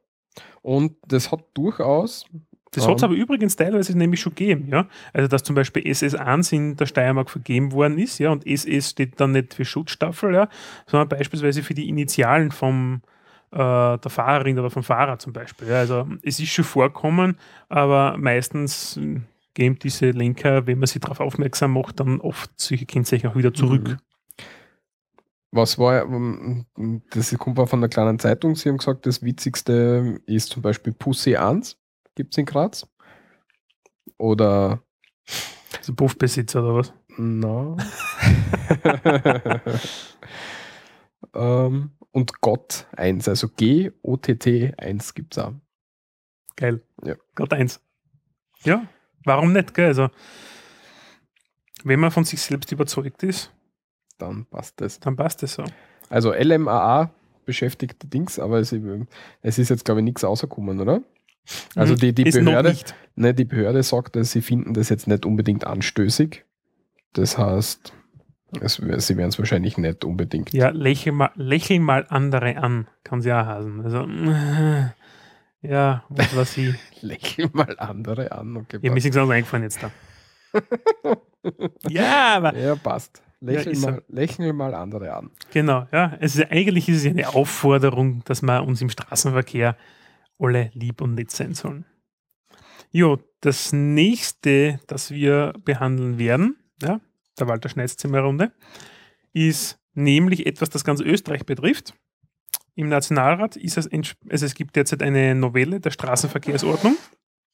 Und 0.62 0.98
das 1.08 1.32
hat 1.32 1.42
durchaus 1.54 2.26
Das 2.72 2.85
Ähm. 2.85 2.90
hat 2.90 2.98
es 2.98 3.02
aber 3.02 3.14
übrigens 3.14 3.56
teilweise 3.56 3.96
nämlich 3.96 4.20
schon 4.20 4.35
gegeben, 4.35 4.68
ja. 4.70 4.87
Also 5.12 5.28
dass 5.28 5.42
zum 5.42 5.54
Beispiel 5.56 5.83
SS1 5.83 6.52
in 6.52 6.76
der 6.76 6.87
Steiermark 6.87 7.30
vergeben 7.30 7.72
worden 7.72 7.98
ist, 7.98 8.18
ja, 8.18 8.30
und 8.30 8.46
SS 8.46 8.90
steht 8.90 9.20
dann 9.20 9.33
nicht 9.33 9.54
für 9.54 9.64
Schutzstaffel, 9.64 10.35
ja, 10.35 10.48
sondern 10.87 11.09
beispielsweise 11.09 11.62
für 11.62 11.74
die 11.74 11.88
Initialen 11.88 12.52
vom 12.52 13.02
äh, 13.52 13.56
der 13.56 14.11
Fahrerin 14.11 14.59
oder 14.59 14.70
vom 14.70 14.85
Fahrer 14.85 15.18
zum 15.18 15.33
Beispiel. 15.33 15.68
Ja. 15.68 15.80
Also 15.80 16.06
es 16.22 16.38
ist 16.38 16.50
schon 16.50 16.64
vorkommen, 16.64 17.37
aber 17.68 18.16
meistens 18.16 18.96
äh, 18.96 19.20
geben 19.54 19.78
diese 19.80 20.11
Lenker, 20.11 20.66
wenn 20.66 20.78
man 20.78 20.87
sie 20.87 21.00
darauf 21.00 21.18
aufmerksam 21.20 21.72
macht, 21.72 21.98
dann 21.98 22.20
oft 22.20 22.50
solche 22.56 22.87
Kennzeichen 22.87 23.28
auch 23.28 23.37
wieder 23.37 23.52
zurück. 23.52 23.88
Mhm. 23.88 23.96
Was 25.52 25.80
war, 25.80 26.04
ähm, 26.04 26.66
das 27.11 27.37
kommt 27.37 27.59
auch 27.59 27.68
von 27.68 27.80
einer 27.80 27.88
kleinen 27.88 28.20
Zeitung, 28.20 28.54
sie 28.54 28.68
haben 28.68 28.76
gesagt, 28.76 29.04
das 29.04 29.22
Witzigste 29.22 30.20
ist 30.26 30.50
zum 30.50 30.62
Beispiel 30.62 30.92
Pussy 30.92 31.35
1, 31.35 31.76
gibt 32.14 32.34
es 32.34 32.38
in 32.38 32.46
Graz. 32.46 32.86
Oder, 34.18 34.82
Also 35.78 35.94
Puffbesitzer 35.94 36.62
oder 36.62 36.74
was? 36.76 36.92
na. 37.18 37.76
ähm, 41.34 41.90
und 42.12 42.40
Gott 42.40 42.86
1, 42.96 43.28
also 43.28 43.48
G-O-T-T 43.48 44.74
1 44.76 45.14
gibt 45.14 45.36
es 45.36 45.42
auch. 45.44 45.52
Geil. 46.56 46.82
Ja. 47.04 47.14
Gott 47.34 47.52
eins. 47.52 47.80
Ja, 48.64 48.86
warum 49.24 49.52
nicht, 49.52 49.72
gell? 49.74 49.86
Also, 49.86 50.08
wenn 51.84 52.00
man 52.00 52.10
von 52.10 52.24
sich 52.24 52.42
selbst 52.42 52.70
überzeugt 52.72 53.22
ist, 53.22 53.52
Dann 54.18 54.44
passt 54.46 54.80
das. 54.80 55.00
dann 55.00 55.16
passt 55.16 55.42
es 55.42 55.54
so. 55.54 55.64
Also 56.10 56.32
LMAA 56.34 57.10
beschäftigt 57.46 58.02
die 58.02 58.10
Dings, 58.10 58.38
aber 58.38 58.58
es, 58.58 58.74
es 59.42 59.58
ist 59.58 59.68
jetzt, 59.70 59.84
glaube 59.84 60.00
ich, 60.00 60.04
nichts 60.04 60.24
rausgekommen, 60.24 60.80
oder? 60.80 61.00
Also 61.76 61.94
Mhm. 61.94 61.98
die, 61.98 62.12
die, 62.14 62.24
Behörde, 62.24 62.76
ne, 63.16 63.34
die 63.34 63.44
Behörde 63.44 63.82
sagt, 63.82 64.16
dass 64.16 64.32
sie 64.32 64.42
finden 64.42 64.74
das 64.74 64.88
jetzt 64.88 65.06
nicht 65.06 65.26
unbedingt 65.26 65.66
anstößig. 65.66 66.44
Das 67.12 67.38
heißt, 67.38 67.92
es, 68.60 68.74
sie 68.76 69.16
werden 69.16 69.28
es 69.30 69.38
wahrscheinlich 69.38 69.78
nicht 69.78 70.04
unbedingt. 70.04 70.52
Ja, 70.52 70.70
lächel 70.70 71.12
mal, 71.12 71.30
lächel 71.36 71.80
mal 71.80 72.06
andere 72.08 72.56
an, 72.56 72.88
kann 73.04 73.20
sie 73.20 73.32
auch 73.32 73.46
heißen. 73.46 73.80
Also, 73.84 74.06
ja, 75.62 76.04
was 76.08 76.36
war 76.36 76.44
sie? 76.46 76.74
Lächeln 77.00 77.50
mal 77.52 77.76
andere 77.78 78.32
an. 78.32 78.56
Okay, 78.56 78.78
Ja, 78.82 78.90
mir 78.90 78.98
ist 78.98 79.04
nichts 79.04 79.16
anderes 79.16 79.36
eingefallen 79.36 79.64
jetzt 79.64 79.82
da. 79.82 79.90
ja, 81.88 82.36
aber 82.36 82.56
ja 82.56 82.74
passt. 82.76 83.22
Lächeln, 83.42 83.74
so. 83.74 83.86
mal, 83.90 84.02
lächeln 84.08 84.54
mal 84.54 84.74
andere 84.74 85.14
an. 85.14 85.30
genau, 85.50 85.86
ja. 85.92 86.14
Es 86.20 86.36
ist, 86.36 86.50
eigentlich 86.50 86.88
ist 86.90 86.98
es 86.98 87.04
ja 87.04 87.10
eine 87.12 87.28
Aufforderung, 87.30 88.22
dass 88.26 88.42
wir 88.42 88.62
uns 88.62 88.82
im 88.82 88.90
Straßenverkehr 88.90 89.76
alle 90.40 90.70
lieb 90.74 91.00
und 91.00 91.14
nett 91.14 91.31
sein 91.31 91.55
sollen. 91.55 91.85
Jo, 92.90 93.18
das 93.40 93.72
nächste, 93.72 94.81
das 94.87 95.11
wir 95.11 95.53
behandeln 95.64 96.18
werden, 96.18 96.57
ja, 96.83 97.00
der 97.38 97.48
Walter 97.48 97.68
Schneidzimmerrunde, 97.68 98.53
ist 99.33 99.79
nämlich 99.94 100.46
etwas, 100.46 100.70
das 100.70 100.85
ganz 100.85 101.00
Österreich 101.00 101.46
betrifft. 101.46 101.94
Im 102.74 102.88
Nationalrat 102.88 103.57
ist 103.57 103.79
es, 103.79 103.88
also 103.92 104.46
es 104.46 104.55
gibt 104.55 104.76
derzeit 104.76 105.03
eine 105.03 105.35
Novelle 105.35 105.81
der 105.81 105.90
Straßenverkehrsordnung, 105.90 106.96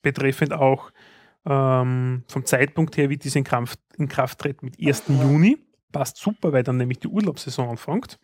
betreffend 0.02 0.52
auch 0.52 0.90
ähm, 1.44 2.24
vom 2.28 2.44
Zeitpunkt 2.44 2.96
her, 2.96 3.10
wie 3.10 3.16
diese 3.16 3.38
in 3.38 3.44
Kraft, 3.44 3.80
in 3.96 4.08
Kraft 4.08 4.38
tritt, 4.38 4.62
mit 4.62 4.78
1. 4.80 5.04
Juni. 5.08 5.58
Passt 5.92 6.16
super, 6.16 6.52
weil 6.52 6.62
dann 6.62 6.76
nämlich 6.76 6.98
die 6.98 7.08
Urlaubssaison 7.08 7.70
anfängt. 7.70 8.18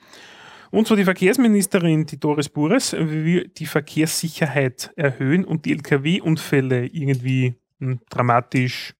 Und 0.72 0.86
so 0.86 0.96
die 0.96 1.04
Verkehrsministerin, 1.04 2.06
die 2.06 2.18
Doris 2.18 2.48
Bures, 2.48 2.94
will 2.94 3.48
die 3.48 3.66
Verkehrssicherheit 3.66 4.90
erhöhen 4.96 5.44
und 5.44 5.66
die 5.66 5.72
Lkw-Unfälle 5.72 6.86
irgendwie 6.86 7.56
hm, 7.78 8.00
dramatisch 8.08 8.94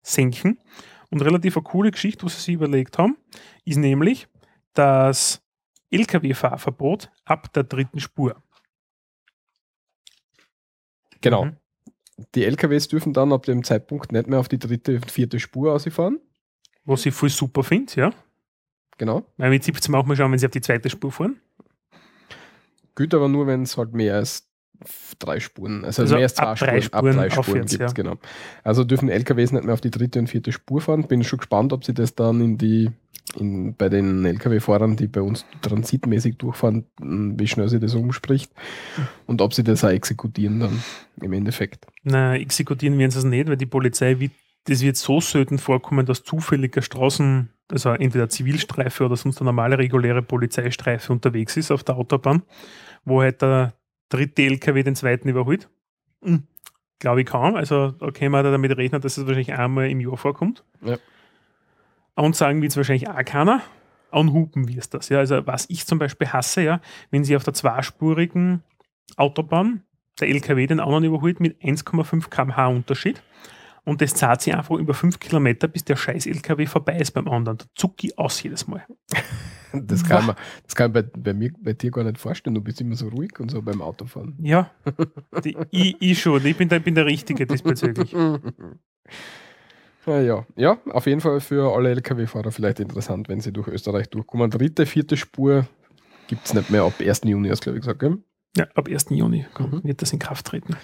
senken. 0.00 0.60
Und 1.10 1.20
relativ 1.22 1.56
eine 1.56 1.64
coole 1.64 1.90
Geschichte, 1.90 2.24
was 2.24 2.36
sie 2.36 2.42
sich 2.42 2.54
überlegt 2.54 2.98
haben, 2.98 3.16
ist 3.64 3.78
nämlich 3.78 4.28
das 4.74 5.42
Lkw-Fahrverbot 5.90 7.10
ab 7.24 7.52
der 7.52 7.64
dritten 7.64 7.98
Spur. 7.98 8.40
Genau. 11.20 11.46
Mhm. 11.46 11.56
Die 12.36 12.44
LKWs 12.44 12.86
dürfen 12.86 13.12
dann 13.12 13.32
ab 13.32 13.42
dem 13.42 13.64
Zeitpunkt 13.64 14.12
nicht 14.12 14.28
mehr 14.28 14.38
auf 14.38 14.48
die 14.48 14.60
dritte 14.60 14.94
und 14.94 15.10
vierte 15.10 15.40
Spur 15.40 15.72
ausfahren. 15.72 16.20
Was 16.84 17.06
ich 17.06 17.14
voll 17.14 17.28
super 17.28 17.64
finde, 17.64 17.92
ja. 17.96 18.14
Genau. 18.98 19.24
Weil 19.36 19.50
mit 19.50 19.64
17 19.64 19.94
auch 19.94 20.04
mal 20.04 20.16
schauen, 20.16 20.32
wenn 20.32 20.38
sie 20.38 20.46
auf 20.46 20.52
die 20.52 20.60
zweite 20.60 20.90
Spur 20.90 21.12
fahren. 21.12 21.36
Gilt 22.96 23.14
aber 23.14 23.28
nur, 23.28 23.46
wenn 23.46 23.62
es 23.62 23.76
halt 23.76 23.94
mehr 23.94 24.16
als 24.16 24.48
drei 25.18 25.40
Spuren, 25.40 25.84
also, 25.84 26.02
Also 26.02 26.14
mehr 26.14 26.24
als 26.24 26.34
zwei 26.34 26.54
drei 26.54 26.80
Spuren, 26.80 26.92
ab 26.92 27.04
Spuren 27.04 27.16
drei 27.16 27.30
Spuren 27.30 27.66
gibt 27.66 27.80
ja. 27.80 27.92
genau. 27.92 28.16
Also 28.62 28.84
dürfen 28.84 29.08
LKWs 29.08 29.52
nicht 29.52 29.64
mehr 29.64 29.74
auf 29.74 29.80
die 29.80 29.90
dritte 29.90 30.18
und 30.18 30.28
vierte 30.28 30.52
Spur 30.52 30.80
fahren. 30.80 31.06
Bin 31.06 31.24
schon 31.24 31.38
gespannt, 31.38 31.72
ob 31.72 31.84
sie 31.84 31.94
das 31.94 32.14
dann 32.14 32.40
in 32.40 32.58
die, 32.58 32.90
in, 33.36 33.74
bei 33.74 33.88
den 33.88 34.24
LKW-Fahrern, 34.24 34.96
die 34.96 35.08
bei 35.08 35.22
uns 35.22 35.44
transitmäßig 35.62 36.38
durchfahren, 36.38 36.86
m, 37.00 37.38
wie 37.38 37.46
schnell 37.46 37.68
sie 37.68 37.80
das 37.80 37.94
umspricht 37.94 38.52
und 39.26 39.42
ob 39.42 39.54
sie 39.54 39.64
das 39.64 39.84
auch 39.84 39.90
exekutieren 39.90 40.60
dann 40.60 40.82
im 41.20 41.32
Endeffekt. 41.32 41.86
Na, 42.04 42.36
exekutieren 42.36 42.98
werden 42.98 43.10
sie 43.10 43.18
es 43.18 43.24
nicht, 43.24 43.48
weil 43.48 43.56
die 43.56 43.66
Polizei 43.66 44.18
das 44.68 44.82
wird 44.82 44.96
so 44.96 45.20
selten 45.20 45.58
vorkommen, 45.58 46.04
dass 46.04 46.24
zufälliger 46.24 46.82
Straßen, 46.82 47.48
also 47.70 47.90
entweder 47.90 48.28
Zivilstreife 48.28 49.06
oder 49.06 49.16
sonst 49.16 49.40
eine 49.40 49.46
normale 49.46 49.78
reguläre 49.78 50.22
Polizeistreife 50.22 51.10
unterwegs 51.10 51.56
ist 51.56 51.70
auf 51.70 51.84
der 51.84 51.96
Autobahn, 51.96 52.42
wo 53.04 53.22
halt 53.22 53.40
der 53.40 53.72
dritte 54.10 54.42
LKW 54.42 54.82
den 54.82 54.94
zweiten 54.94 55.28
überholt. 55.28 55.70
Hm, 56.22 56.44
Glaube 56.98 57.22
ich 57.22 57.26
kaum. 57.26 57.54
Also 57.54 57.92
da 57.92 58.10
können 58.10 58.32
wir 58.32 58.42
damit 58.42 58.76
rechnen, 58.76 59.00
dass 59.00 59.16
es 59.16 59.26
wahrscheinlich 59.26 59.54
einmal 59.54 59.88
im 59.88 60.00
Jahr 60.00 60.16
vorkommt. 60.18 60.64
Ja. 60.82 60.98
Und 62.14 62.36
sagen 62.36 62.60
wird 62.60 62.72
es 62.72 62.76
wahrscheinlich 62.76 63.08
auch 63.08 63.24
keiner. 63.24 63.62
Anhupen 64.10 64.68
wir 64.68 64.78
es 64.78 64.90
das. 64.90 65.08
Ja. 65.08 65.18
Also 65.18 65.46
was 65.46 65.66
ich 65.70 65.86
zum 65.86 65.98
Beispiel 65.98 66.28
hasse, 66.28 66.62
ja, 66.62 66.80
wenn 67.10 67.24
sie 67.24 67.36
auf 67.36 67.44
der 67.44 67.54
zweispurigen 67.54 68.62
Autobahn 69.16 69.82
der 70.20 70.28
LKW 70.28 70.66
den 70.66 70.80
anderen 70.80 71.04
überholt 71.04 71.40
mit 71.40 71.62
1,5 71.62 72.28
km/h 72.28 72.66
Unterschied. 72.66 73.22
Und 73.88 74.02
das 74.02 74.12
zahlt 74.14 74.42
sich 74.42 74.54
einfach 74.54 74.76
über 74.76 74.92
5 74.92 75.18
Kilometer, 75.18 75.66
bis 75.66 75.82
der 75.82 75.96
scheiß 75.96 76.26
LKW 76.26 76.66
vorbei 76.66 76.98
ist 76.98 77.12
beim 77.12 77.26
anderen. 77.26 77.56
Da 77.58 77.64
zucke 77.74 78.06
ich 78.06 78.18
aus 78.18 78.42
jedes 78.42 78.66
Mal. 78.68 78.84
Das 79.70 80.02
kann 80.02 80.24
man, 80.24 80.36
das 80.64 80.74
kann 80.74 80.92
man 80.92 81.04
bei, 81.04 81.10
bei, 81.20 81.34
mir, 81.34 81.52
bei 81.60 81.74
dir 81.74 81.90
gar 81.90 82.02
nicht 82.02 82.16
vorstellen. 82.16 82.54
Du 82.54 82.62
bist 82.62 82.80
immer 82.80 82.94
so 82.94 83.08
ruhig 83.08 83.38
und 83.38 83.50
so 83.50 83.60
beim 83.60 83.82
Autofahren. 83.82 84.34
Ja, 84.40 84.70
die, 85.44 85.58
ich, 85.70 85.94
ich 86.00 86.18
schon. 86.22 86.44
Ich 86.46 86.56
bin 86.56 86.70
der, 86.70 86.78
bin 86.80 86.94
der 86.94 87.04
Richtige 87.04 87.46
diesbezüglich. 87.46 88.12
Ja, 88.12 88.38
ja. 90.22 90.46
ja, 90.56 90.78
auf 90.88 91.06
jeden 91.06 91.20
Fall 91.20 91.40
für 91.40 91.76
alle 91.76 91.90
LKW-Fahrer 91.90 92.50
vielleicht 92.50 92.80
interessant, 92.80 93.28
wenn 93.28 93.40
sie 93.40 93.52
durch 93.52 93.68
Österreich 93.68 94.08
durchkommen. 94.08 94.50
Dritte, 94.50 94.86
vierte 94.86 95.18
Spur 95.18 95.66
gibt 96.28 96.46
es 96.46 96.54
nicht 96.54 96.70
mehr 96.70 96.84
ab 96.84 96.94
1. 96.98 97.20
Juni, 97.24 97.50
hast 97.50 97.60
du, 97.60 97.64
glaube 97.64 97.76
ich, 97.76 97.82
gesagt. 97.82 98.00
Gell? 98.00 98.16
Ja, 98.56 98.66
ab 98.74 98.88
1. 98.88 99.10
Juni 99.10 99.44
Mhm. 99.58 99.84
wird 99.84 100.00
das 100.00 100.14
in 100.14 100.18
Kraft 100.18 100.46
treten. 100.46 100.76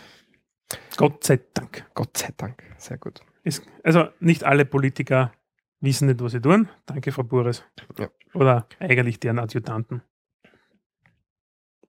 Gott 0.97 1.25
sei 1.25 1.41
Dank. 1.55 1.85
Gott 1.95 2.17
sei 2.17 2.31
Dank. 2.37 2.63
Sehr 2.79 2.99
gut. 2.99 3.21
Ist, 3.43 3.63
also 3.83 4.09
nicht 4.21 4.45
alle 4.45 4.65
Politiker 4.65 5.33
wissen 5.81 6.07
nicht, 6.09 6.21
was 6.23 6.33
sie 6.33 6.41
tun. 6.41 6.69
Danke, 6.87 7.13
Frau 7.13 7.23
Bures. 7.25 7.63
Ja. 7.99 8.09
Oder 8.35 8.67
eigentlich 8.79 9.21
deren 9.21 9.39
Adjutanten. 9.39 10.03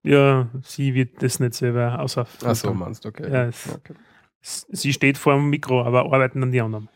Ja, 0.04 0.50
sie 0.62 0.94
wird 0.94 1.24
das 1.24 1.40
nicht 1.40 1.54
selber 1.56 2.00
außer. 2.00 2.28
Ach 2.44 2.56
so, 2.56 2.74
meinst 2.74 3.06
du, 3.06 3.10
okay. 3.10 3.32
Ja, 3.32 3.46
es- 3.46 3.68
okay. 3.74 3.94
Sie 4.42 4.94
steht 4.94 5.18
vor 5.18 5.34
dem 5.34 5.50
Mikro, 5.50 5.82
aber 5.82 6.04
arbeiten 6.04 6.40
dann 6.42 6.52
die 6.52 6.62
anderen. 6.62 6.88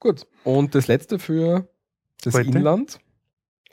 Gut. 0.00 0.26
Und 0.42 0.74
das 0.74 0.86
letzte 0.88 1.18
für 1.18 1.68
das 2.22 2.32
Heute? 2.32 2.48
Inland. 2.48 2.98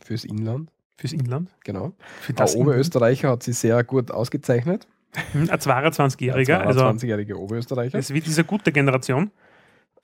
Fürs 0.02 0.26
Inland, 0.26 0.70
Fürs 0.98 1.14
Inland. 1.14 1.50
genau. 1.64 1.94
Für 2.20 2.34
das. 2.34 2.58
Oberösterreicher 2.58 3.30
hat 3.30 3.44
sich 3.44 3.58
sehr 3.58 3.82
gut 3.86 4.12
ausgezeichnet. 4.12 4.86
Hm, 5.32 5.50
Ein 5.50 5.60
22-Jähriger, 5.60 6.60
Ein 6.62 6.68
also 6.68 6.82
22-jähriger 6.82 7.36
Oberösterreicher. 7.36 7.98
es 7.98 8.14
wird 8.14 8.26
diese 8.26 8.44
gute 8.44 8.72
Generation. 8.72 9.32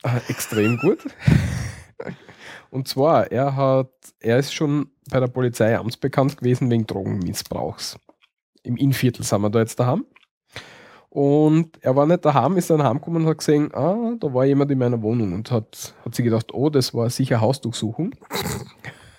Äh, 0.04 0.18
extrem 0.30 0.78
gut. 0.78 1.00
Und 2.72 2.88
zwar, 2.88 3.32
er 3.32 3.56
hat, 3.56 3.90
er 4.20 4.38
ist 4.38 4.54
schon 4.54 4.92
bei 5.10 5.20
der 5.20 5.28
Polizei 5.28 5.76
amtsbekannt 5.78 6.38
gewesen 6.38 6.70
wegen 6.70 6.86
Drogenmissbrauchs. 6.86 7.98
Im 8.64 8.78
Innviertel 8.78 9.24
sind 9.24 9.42
wir 9.42 9.50
da 9.50 9.60
jetzt 9.60 9.80
daheim. 9.80 10.06
Und 11.10 11.84
er 11.84 11.96
war 11.96 12.06
nicht 12.06 12.24
daheim, 12.24 12.56
ist 12.58 12.70
dann 12.70 12.84
heimgekommen 12.84 13.24
und 13.24 13.30
hat 13.30 13.40
gesehen, 13.40 13.74
ah, 13.74 14.14
da 14.20 14.32
war 14.32 14.46
jemand 14.46 14.70
in 14.70 14.78
meiner 14.78 15.02
Wohnung 15.02 15.34
und 15.34 15.50
hat, 15.50 15.96
hat 16.06 16.14
sich 16.14 16.24
gedacht, 16.24 16.54
oh, 16.54 16.70
das 16.70 16.94
war 16.94 17.10
sicher 17.10 17.42
Hausdurchsuchung. 17.42 18.12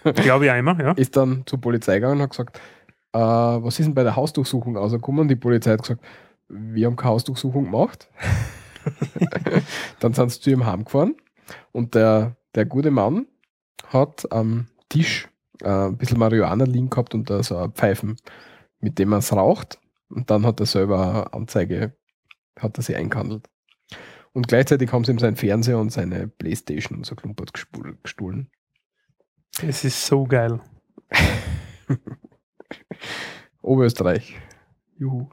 Glaube 0.04 0.46
ich 0.46 0.50
einmal, 0.52 0.80
ja. 0.80 0.92
Ist 0.92 1.16
dann 1.16 1.42
zur 1.46 1.60
Polizei 1.60 1.96
gegangen 1.96 2.18
und 2.18 2.22
hat 2.22 2.30
gesagt, 2.30 2.60
äh, 3.12 3.18
was 3.18 3.78
ist 3.78 3.86
denn 3.86 3.94
bei 3.94 4.02
der 4.02 4.16
Hausdurchsuchung 4.16 4.76
rausgekommen? 4.76 5.28
Die 5.28 5.36
Polizei 5.36 5.72
hat 5.72 5.82
gesagt, 5.82 6.02
wir 6.48 6.86
haben 6.86 6.96
keine 6.96 7.12
Hausdurchsuchung 7.12 7.64
gemacht. 7.64 8.08
dann 10.00 10.14
sind 10.14 10.32
sie 10.32 10.40
zu 10.40 10.50
ihm 10.50 10.66
heimgefahren 10.66 11.16
und 11.72 11.94
der, 11.94 12.36
der 12.54 12.64
gute 12.66 12.90
Mann 12.90 13.26
hat 13.88 14.30
am 14.32 14.68
Tisch 14.88 15.28
äh, 15.62 15.88
ein 15.88 15.96
bisschen 15.96 16.18
Marihuana 16.18 16.64
liegen 16.64 16.90
gehabt 16.90 17.14
und 17.14 17.28
da 17.28 17.42
so 17.42 17.56
ein 17.56 17.72
Pfeifen, 17.72 18.16
mit 18.80 18.98
dem 18.98 19.10
man 19.10 19.18
es 19.20 19.32
raucht. 19.32 19.78
Und 20.08 20.30
dann 20.30 20.44
hat 20.44 20.60
er 20.60 20.66
selber 20.66 21.08
eine 21.08 21.32
Anzeige, 21.32 21.96
hat 22.58 22.78
er 22.78 22.82
sie 22.82 22.96
eingehandelt. 22.96 23.48
Und 24.32 24.48
gleichzeitig 24.48 24.92
haben 24.92 25.04
sie 25.04 25.12
ihm 25.12 25.18
seinen 25.18 25.36
Fernseher 25.36 25.78
und 25.78 25.90
seine 25.90 26.28
Playstation 26.28 26.98
und 26.98 27.06
so 27.06 27.14
klumpert 27.14 27.52
gestohlen. 28.02 28.50
Es 29.62 29.84
ist 29.84 30.06
so 30.06 30.24
geil. 30.24 30.60
Oberösterreich. 33.62 34.36
Juhu. 34.98 35.28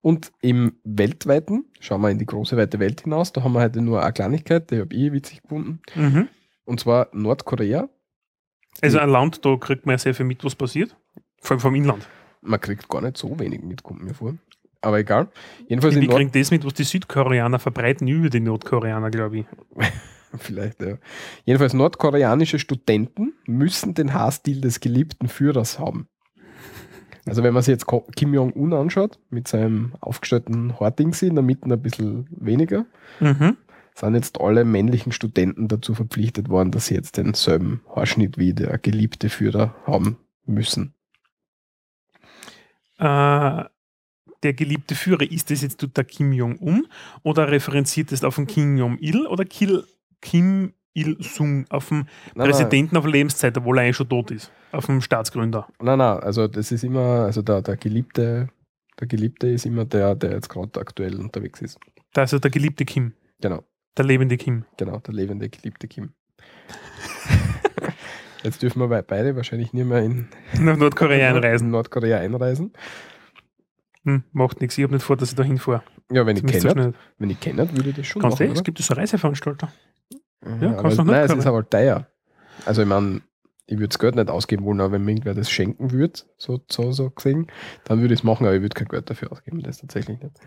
Und 0.00 0.32
im 0.40 0.78
weltweiten, 0.84 1.64
schauen 1.80 2.00
wir 2.02 2.10
in 2.10 2.18
die 2.18 2.26
große 2.26 2.56
weite 2.56 2.78
Welt 2.78 3.02
hinaus, 3.02 3.32
da 3.32 3.42
haben 3.42 3.52
wir 3.52 3.60
heute 3.60 3.82
nur 3.82 4.02
eine 4.02 4.12
Kleinigkeit, 4.12 4.70
die 4.70 4.78
habe 4.78 4.94
ich 4.94 5.12
witzig 5.12 5.42
gefunden. 5.42 5.80
Mhm. 5.94 6.28
Und 6.64 6.80
zwar 6.80 7.08
Nordkorea. 7.12 7.88
Also 8.80 8.98
ein 8.98 9.10
Land, 9.10 9.44
da 9.44 9.56
kriegt 9.56 9.86
man 9.86 9.94
ja 9.94 9.98
sehr 9.98 10.14
viel 10.14 10.26
mit, 10.26 10.44
was 10.44 10.54
passiert. 10.54 10.96
Vor 11.40 11.54
allem 11.54 11.60
vom 11.60 11.74
Inland. 11.74 12.08
Man 12.40 12.60
kriegt 12.60 12.88
gar 12.88 13.02
nicht 13.02 13.16
so 13.16 13.38
wenig 13.38 13.62
mit, 13.62 13.82
kommt 13.82 14.02
mir 14.02 14.14
vor. 14.14 14.34
Aber 14.80 14.98
egal. 14.98 15.28
Jedenfalls 15.66 15.96
Wir 15.96 16.02
Nord 16.02 16.16
kriegen 16.16 16.32
das 16.32 16.50
mit, 16.52 16.64
was 16.64 16.74
die 16.74 16.84
Südkoreaner 16.84 17.58
verbreiten 17.58 18.06
über 18.06 18.30
die 18.30 18.40
Nordkoreaner, 18.40 19.10
glaube 19.10 19.38
ich. 19.38 19.46
Vielleicht, 20.38 20.80
ja. 20.82 20.98
Jedenfalls 21.44 21.74
nordkoreanische 21.74 22.58
Studenten 22.58 23.32
müssen 23.46 23.94
den 23.94 24.14
Haarstil 24.14 24.60
des 24.60 24.80
geliebten 24.80 25.28
Führers 25.28 25.78
haben. 25.78 26.08
Also 27.26 27.42
wenn 27.42 27.52
man 27.52 27.62
sich 27.62 27.72
jetzt 27.72 27.86
Kim 28.16 28.32
Jong-un 28.32 28.72
anschaut, 28.72 29.18
mit 29.28 29.48
seinem 29.48 29.92
aufgestellten 30.00 30.78
Hortingsi, 30.80 31.26
in 31.26 31.34
der 31.34 31.44
Mitte 31.44 31.66
ein 31.66 31.82
bisschen 31.82 32.26
weniger, 32.30 32.86
Mhm. 33.20 33.56
sind 33.94 34.14
jetzt 34.14 34.40
alle 34.40 34.64
männlichen 34.64 35.12
Studenten 35.12 35.68
dazu 35.68 35.94
verpflichtet 35.94 36.48
worden, 36.48 36.70
dass 36.70 36.86
sie 36.86 36.94
jetzt 36.94 37.16
denselben 37.16 37.82
Haarschnitt 37.94 38.38
wie 38.38 38.54
der 38.54 38.78
geliebte 38.78 39.28
Führer 39.28 39.74
haben 39.86 40.16
müssen. 40.46 40.94
Äh, 42.98 43.64
der 44.42 44.52
geliebte 44.54 44.94
Führer, 44.94 45.30
ist 45.30 45.50
das 45.50 45.62
jetzt 45.62 45.86
der 45.96 46.04
Kim 46.04 46.32
Jong-un 46.32 46.86
oder 47.22 47.50
referenziert 47.50 48.12
es 48.12 48.24
auf 48.24 48.36
den 48.36 48.46
Kim 48.46 48.76
Jong-il 48.76 49.26
oder 49.26 49.44
Kil, 49.44 49.84
Kim 50.20 50.72
Il-sung, 50.94 51.64
auf 51.70 51.88
den 51.90 52.08
Nein, 52.34 52.48
Präsidenten 52.48 52.96
auf 52.96 53.06
Lebenszeit, 53.06 53.56
obwohl 53.56 53.78
er 53.78 53.84
eigentlich 53.84 53.96
schon 53.96 54.08
tot 54.08 54.30
ist, 54.32 54.50
auf 54.72 54.86
den 54.86 55.00
Staatsgründer? 55.00 55.68
Nein, 55.80 55.98
nein, 55.98 56.18
also 56.20 56.48
das 56.48 56.72
ist 56.72 56.82
immer, 56.82 57.24
also 57.24 57.40
der, 57.42 57.62
der 57.62 57.76
Geliebte, 57.76 58.48
der 58.98 59.06
Geliebte 59.06 59.46
ist 59.48 59.64
immer 59.64 59.84
der, 59.84 60.14
der 60.16 60.32
jetzt 60.32 60.48
gerade 60.48 60.80
aktuell 60.80 61.20
unterwegs 61.20 61.60
ist. 61.62 61.78
Da 62.14 62.24
ist 62.24 62.32
ja 62.32 62.38
der 62.40 62.50
geliebte 62.50 62.84
Kim, 62.84 63.12
Genau. 63.40 63.62
der 63.96 64.04
lebende 64.06 64.36
Kim. 64.36 64.64
Genau, 64.76 64.98
der 64.98 65.14
lebende, 65.14 65.48
geliebte 65.48 65.86
Kim. 65.86 66.10
Jetzt 68.44 68.62
dürfen 68.62 68.78
wir 68.80 68.88
bei- 68.88 69.02
beide 69.02 69.34
wahrscheinlich 69.36 69.72
nicht 69.72 69.84
mehr 69.84 69.98
in 70.02 70.28
Nordkorea 70.60 71.28
einreisen. 71.28 71.66
in 71.66 71.70
Nordkorea 71.72 72.18
einreisen. 72.18 72.72
Hm, 74.08 74.24
macht 74.32 74.62
nichts, 74.62 74.78
ich 74.78 74.84
habe 74.84 74.94
nicht 74.94 75.02
vor, 75.02 75.18
dass 75.18 75.28
ich 75.28 75.36
da 75.36 75.42
hinfahre. 75.42 75.82
Ja, 76.10 76.24
wenn 76.24 76.34
ich 76.34 76.46
kenne, 76.46 76.94
wenn 77.18 77.28
ich 77.28 77.38
kenne, 77.40 77.70
würde 77.76 77.90
ich 77.90 77.96
das 77.96 78.06
schon 78.06 78.22
Kannst 78.22 78.40
machen, 78.40 78.52
es 78.52 78.52
oder? 78.52 78.62
gibt 78.62 78.78
so 78.78 78.94
Reiseveranstalter. 78.94 79.70
Ja, 80.62 80.72
kannst 80.72 80.98
du 80.98 81.02
nach 81.02 81.12
nein, 81.12 81.24
es 81.26 81.34
ist 81.34 81.46
aber 81.46 81.68
teuer. 81.68 82.06
Also 82.64 82.80
ich 82.80 82.88
meine, 82.88 83.20
ich 83.66 83.76
würde 83.76 83.88
das 83.88 83.98
Geld 83.98 84.14
nicht 84.14 84.30
ausgeben 84.30 84.64
wollen, 84.64 84.80
aber 84.80 84.92
wenn 84.92 85.04
mir 85.04 85.10
irgendwer 85.10 85.34
das 85.34 85.50
schenken 85.50 85.90
würde, 85.90 86.20
so, 86.38 86.58
so, 86.70 86.90
so 86.92 87.10
gesehen, 87.10 87.48
dann 87.84 88.00
würde 88.00 88.14
ich 88.14 88.20
es 88.20 88.24
machen, 88.24 88.46
aber 88.46 88.54
ich 88.56 88.62
würde 88.62 88.74
kein 88.74 88.88
Geld 88.88 89.10
dafür 89.10 89.30
ausgeben, 89.30 89.60
das 89.60 89.76
tatsächlich 89.76 90.18
nicht. 90.22 90.40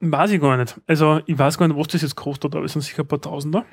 Weiß 0.00 0.32
ich 0.32 0.40
gar 0.40 0.56
nicht. 0.56 0.80
Also, 0.88 1.20
ich 1.26 1.38
weiß 1.38 1.58
gar 1.58 1.68
nicht, 1.68 1.78
was 1.78 1.86
das 1.86 2.02
jetzt 2.02 2.16
kostet, 2.16 2.56
aber 2.56 2.64
es 2.64 2.72
sind 2.72 2.82
sicher 2.82 3.04
ein 3.04 3.08
paar 3.08 3.20
Tausender. 3.20 3.64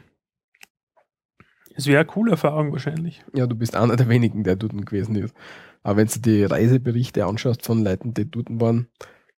Es 1.76 1.88
wäre 1.88 2.02
eine 2.02 2.06
coole 2.06 2.32
Erfahrung 2.32 2.72
wahrscheinlich. 2.72 3.24
Ja, 3.34 3.48
du 3.48 3.56
bist 3.56 3.76
einer 3.76 3.96
der 3.96 4.08
wenigen, 4.10 4.43
der 4.43 4.56
dort 4.56 4.74
gewesen 4.86 5.15
ist. 5.15 5.34
Aber 5.82 5.98
wenn 5.98 6.08
du 6.08 6.19
die 6.19 6.43
Reiseberichte 6.43 7.26
anschaust 7.26 7.65
von 7.65 7.84
Leuten, 7.84 8.13
die 8.13 8.30
dort 8.30 8.48
waren, 8.50 8.89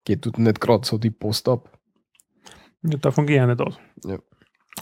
geht 0.05 0.25
dort 0.25 0.37
nicht 0.39 0.61
gerade 0.61 0.85
so 0.87 0.97
die 0.97 1.11
Post 1.11 1.47
ab. 1.49 1.77
Ja, 2.83 2.97
davon 2.97 3.25
gehe 3.27 3.37
ich 3.37 3.41
auch 3.41 3.47
nicht 3.47 3.61
aus. 3.61 3.77
Ja. 4.05 4.17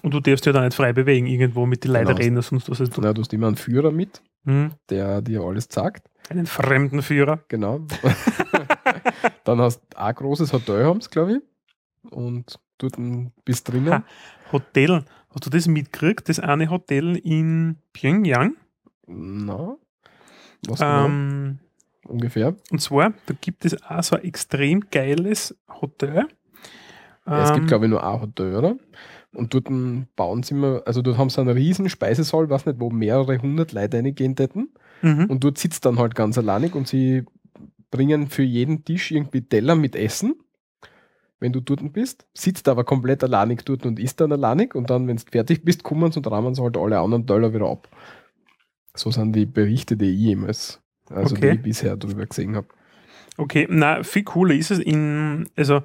Und 0.01 0.13
du 0.13 0.19
darfst 0.19 0.45
ja 0.45 0.51
da 0.51 0.61
nicht 0.63 0.73
frei 0.75 0.91
bewegen, 0.93 1.27
irgendwo 1.27 1.65
mit 1.65 1.83
den 1.83 1.91
Leuten 1.93 2.07
Genau. 2.07 2.17
reden, 2.19 2.41
sonst 2.41 2.69
was 2.69 2.79
ist 2.79 2.97
Na, 2.97 3.13
du 3.13 3.21
hast 3.21 3.31
immer 3.33 3.47
einen 3.47 3.55
Führer 3.55 3.91
mit, 3.91 4.21
hm, 4.45 4.71
der 4.89 5.21
dir 5.21 5.41
alles 5.41 5.67
sagt. 5.71 6.09
einen 6.29 6.45
fremden 6.45 7.01
Führer. 7.01 7.43
Genau. 7.47 7.79
Dann 9.45 9.59
hast 9.61 9.81
du 9.89 9.97
ein 9.97 10.15
großes 10.15 10.51
Hotel, 10.53 10.85
haben 10.85 10.99
glaube 10.99 11.33
ich. 11.37 12.11
Und 12.11 12.59
dort 12.77 12.95
bist 13.45 13.69
drinnen. 13.71 13.93
Ha. 13.93 14.03
Hotel. 14.51 15.05
Hast 15.29 15.45
du 15.45 15.49
das 15.49 15.67
mitgekriegt? 15.67 16.27
Das 16.29 16.39
eine 16.39 16.69
Hotel 16.69 17.15
in 17.17 17.77
Pyongyang. 17.93 18.55
Na, 19.07 19.75
was 20.67 20.79
genau? 20.79 21.05
Ähm, 21.05 21.59
ungefähr? 22.07 22.55
und 22.71 22.81
zwar, 22.81 23.13
da 23.25 23.33
gibt 23.39 23.65
es 23.65 23.81
auch 23.83 24.03
so 24.03 24.15
ein 24.15 24.23
extrem 24.23 24.89
geiles 24.91 25.55
Hotel. 25.81 26.25
Ja, 27.25 27.43
es 27.43 27.49
gibt, 27.51 27.61
Ähm, 27.61 27.67
glaube 27.67 27.85
ich, 27.85 27.91
nur 27.91 28.03
ein 28.03 28.21
Hotel, 28.21 28.55
oder? 28.55 28.75
Und 29.33 29.53
dort 29.53 29.67
bauen 30.15 30.43
sie 30.43 30.53
immer, 30.53 30.83
also 30.85 31.01
dort 31.01 31.17
haben 31.17 31.29
sie 31.29 31.41
einen 31.41 31.49
riesen 31.49 31.89
Speisesaal, 31.89 32.49
weiß 32.49 32.65
nicht, 32.67 32.79
wo 32.79 32.89
mehrere 32.91 33.37
hundert 33.41 33.71
Leute 33.71 33.97
reingehen 33.97 34.35
hätten. 34.37 34.69
mhm. 35.01 35.25
Und 35.25 35.43
dort 35.43 35.57
sitzt 35.57 35.85
dann 35.85 35.97
halt 35.97 36.13
ganz 36.15 36.37
alleinig 36.37 36.75
und 36.75 36.87
sie 36.87 37.23
bringen 37.89 38.27
für 38.27 38.43
jeden 38.43 38.83
Tisch 38.85 39.11
irgendwie 39.11 39.41
Teller 39.41 39.75
mit 39.75 39.95
Essen, 39.95 40.35
wenn 41.39 41.51
du 41.53 41.61
dort 41.61 41.93
bist. 41.93 42.27
Sitzt 42.33 42.67
aber 42.67 42.83
komplett 42.83 43.23
alleinig 43.23 43.63
dort 43.65 43.85
und 43.85 43.99
isst 43.99 44.21
dann 44.21 44.31
alleinig 44.31 44.75
und 44.75 44.89
dann, 44.89 45.07
wenn 45.07 45.17
du 45.17 45.23
fertig 45.31 45.63
bist, 45.63 45.83
kommen 45.83 46.11
sie 46.11 46.19
und 46.19 46.27
rahmen 46.29 46.53
sie 46.53 46.61
halt 46.61 46.77
alle 46.77 46.99
anderen 46.99 47.25
Teller 47.25 47.53
wieder 47.53 47.69
ab. 47.69 47.87
So 48.95 49.09
sind 49.09 49.33
die 49.35 49.47
Berichte, 49.47 49.97
die 49.97 50.11
ich 50.11 50.19
jemals, 50.19 50.82
also 51.09 51.35
Okay. 51.35 51.51
die 51.51 51.55
ich 51.57 51.61
bisher 51.61 51.95
darüber 51.97 52.25
gesehen 52.25 52.55
habe. 52.55 52.67
Okay, 53.37 53.67
na, 53.69 54.03
viel 54.03 54.23
cooler 54.23 54.53
ist 54.53 54.71
es 54.71 54.79
in, 54.79 55.49
also 55.55 55.81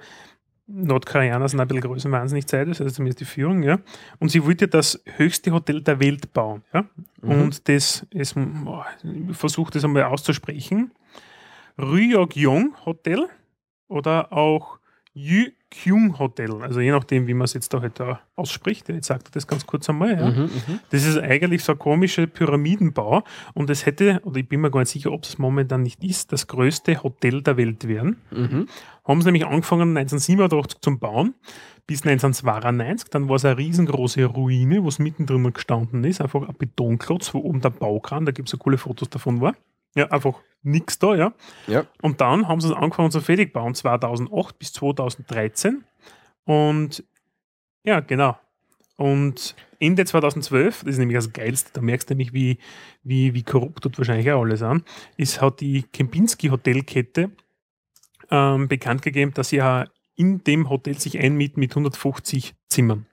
Nordkoreaner 0.66 1.48
sind 1.48 1.60
ein 1.60 1.68
bisschen 1.68 1.80
größenwahnsinnig 1.82 2.46
Zeit, 2.46 2.68
das 2.68 2.80
heißt 2.80 2.94
zumindest 2.96 3.20
die 3.20 3.24
Führung, 3.24 3.62
ja. 3.62 3.78
Und 4.18 4.30
sie 4.30 4.44
wollte 4.44 4.68
das 4.68 5.02
höchste 5.16 5.50
Hotel 5.52 5.80
der 5.82 5.98
Welt 5.98 6.34
bauen, 6.34 6.62
ja. 6.74 6.84
Mhm. 7.22 7.30
Und 7.30 7.68
das 7.68 8.06
ist, 8.10 8.34
boah, 8.36 8.84
ich 9.02 9.36
versuche 9.36 9.72
das 9.72 9.84
einmal 9.84 10.04
auszusprechen. 10.04 10.92
Ryokgyong 11.78 12.74
Hotel 12.84 13.28
oder 13.86 14.32
auch 14.32 14.78
Kyung 15.70 16.18
Hotel, 16.18 16.62
also 16.62 16.80
je 16.80 16.90
nachdem, 16.90 17.26
wie 17.26 17.34
man 17.34 17.44
es 17.44 17.52
jetzt 17.52 17.74
da 17.74 17.82
halt 17.82 18.00
da 18.00 18.20
ausspricht. 18.36 18.88
Jetzt 18.88 19.08
sagt 19.08 19.28
er 19.28 19.32
das 19.32 19.46
ganz 19.46 19.66
kurz 19.66 19.88
einmal, 19.88 20.18
ja. 20.18 20.30
Mhm, 20.30 20.42
mhm. 20.44 20.80
Das 20.90 21.04
ist 21.04 21.18
eigentlich 21.18 21.62
so 21.62 21.72
ein 21.72 21.78
komischer 21.78 22.26
Pyramidenbau 22.26 23.22
und 23.54 23.68
es 23.68 23.84
hätte, 23.84 24.20
oder 24.24 24.38
ich 24.38 24.48
bin 24.48 24.62
mir 24.62 24.70
gar 24.70 24.80
nicht 24.80 24.88
sicher, 24.88 25.12
ob 25.12 25.24
es 25.24 25.38
momentan 25.38 25.82
nicht 25.82 26.02
ist, 26.02 26.32
das 26.32 26.46
größte 26.46 27.02
Hotel 27.02 27.42
der 27.42 27.56
Welt 27.58 27.86
werden. 27.86 28.16
Mhm. 28.30 28.66
Haben 29.04 29.20
sie 29.20 29.26
nämlich 29.26 29.46
angefangen 29.46 29.96
1987 29.96 30.80
zum 30.80 30.98
Bauen 30.98 31.34
bis 31.86 32.02
1992, 32.02 33.08
dann 33.10 33.28
war 33.28 33.36
es 33.36 33.44
eine 33.44 33.56
riesengroße 33.56 34.24
Ruine, 34.24 34.84
wo 34.84 34.88
es 34.88 34.98
mittendrin 34.98 35.52
gestanden 35.52 36.04
ist, 36.04 36.20
einfach 36.20 36.46
ein 36.46 36.54
Betonklotz, 36.56 37.32
wo 37.32 37.38
oben 37.38 37.60
der 37.62 37.70
Baukran, 37.70 38.26
da 38.26 38.32
gibt 38.32 38.48
es 38.48 38.52
so 38.52 38.58
coole 38.58 38.78
Fotos 38.78 39.08
davon 39.08 39.40
war. 39.40 39.54
Ja, 39.94 40.06
einfach 40.10 40.40
nichts 40.62 40.98
da, 40.98 41.14
ja. 41.14 41.32
Ja. 41.66 41.86
Und 42.02 42.20
dann 42.20 42.48
haben 42.48 42.60
sie 42.60 42.76
angefangen 42.76 43.10
zu 43.10 43.20
fertig 43.20 43.52
bauen, 43.52 43.74
2008 43.74 44.58
bis 44.58 44.72
2013. 44.72 45.84
Und 46.44 47.04
ja, 47.84 48.00
genau. 48.00 48.36
Und 48.96 49.54
Ende 49.78 50.04
2012, 50.04 50.80
das 50.80 50.94
ist 50.94 50.98
nämlich 50.98 51.16
das 51.16 51.32
Geilste, 51.32 51.70
da 51.72 51.80
merkst 51.80 52.10
du 52.10 52.14
nämlich, 52.14 52.32
wie, 52.32 52.58
wie, 53.04 53.32
wie 53.32 53.44
korrupt 53.44 53.84
dort 53.84 53.96
wahrscheinlich 53.96 54.30
auch 54.32 54.42
alles 54.42 54.62
an, 54.62 54.82
ist, 55.16 55.40
hat 55.40 55.60
die 55.60 55.84
Kempinski 55.84 56.48
Hotelkette 56.48 57.30
ähm, 58.30 58.66
bekannt 58.66 59.02
gegeben, 59.02 59.32
dass 59.34 59.50
sie 59.50 59.56
ja 59.56 59.86
in 60.16 60.42
dem 60.42 60.68
Hotel 60.68 60.98
sich 60.98 61.18
einmieten 61.18 61.60
mit 61.60 61.70
150 61.70 62.56
Zimmern. 62.68 63.06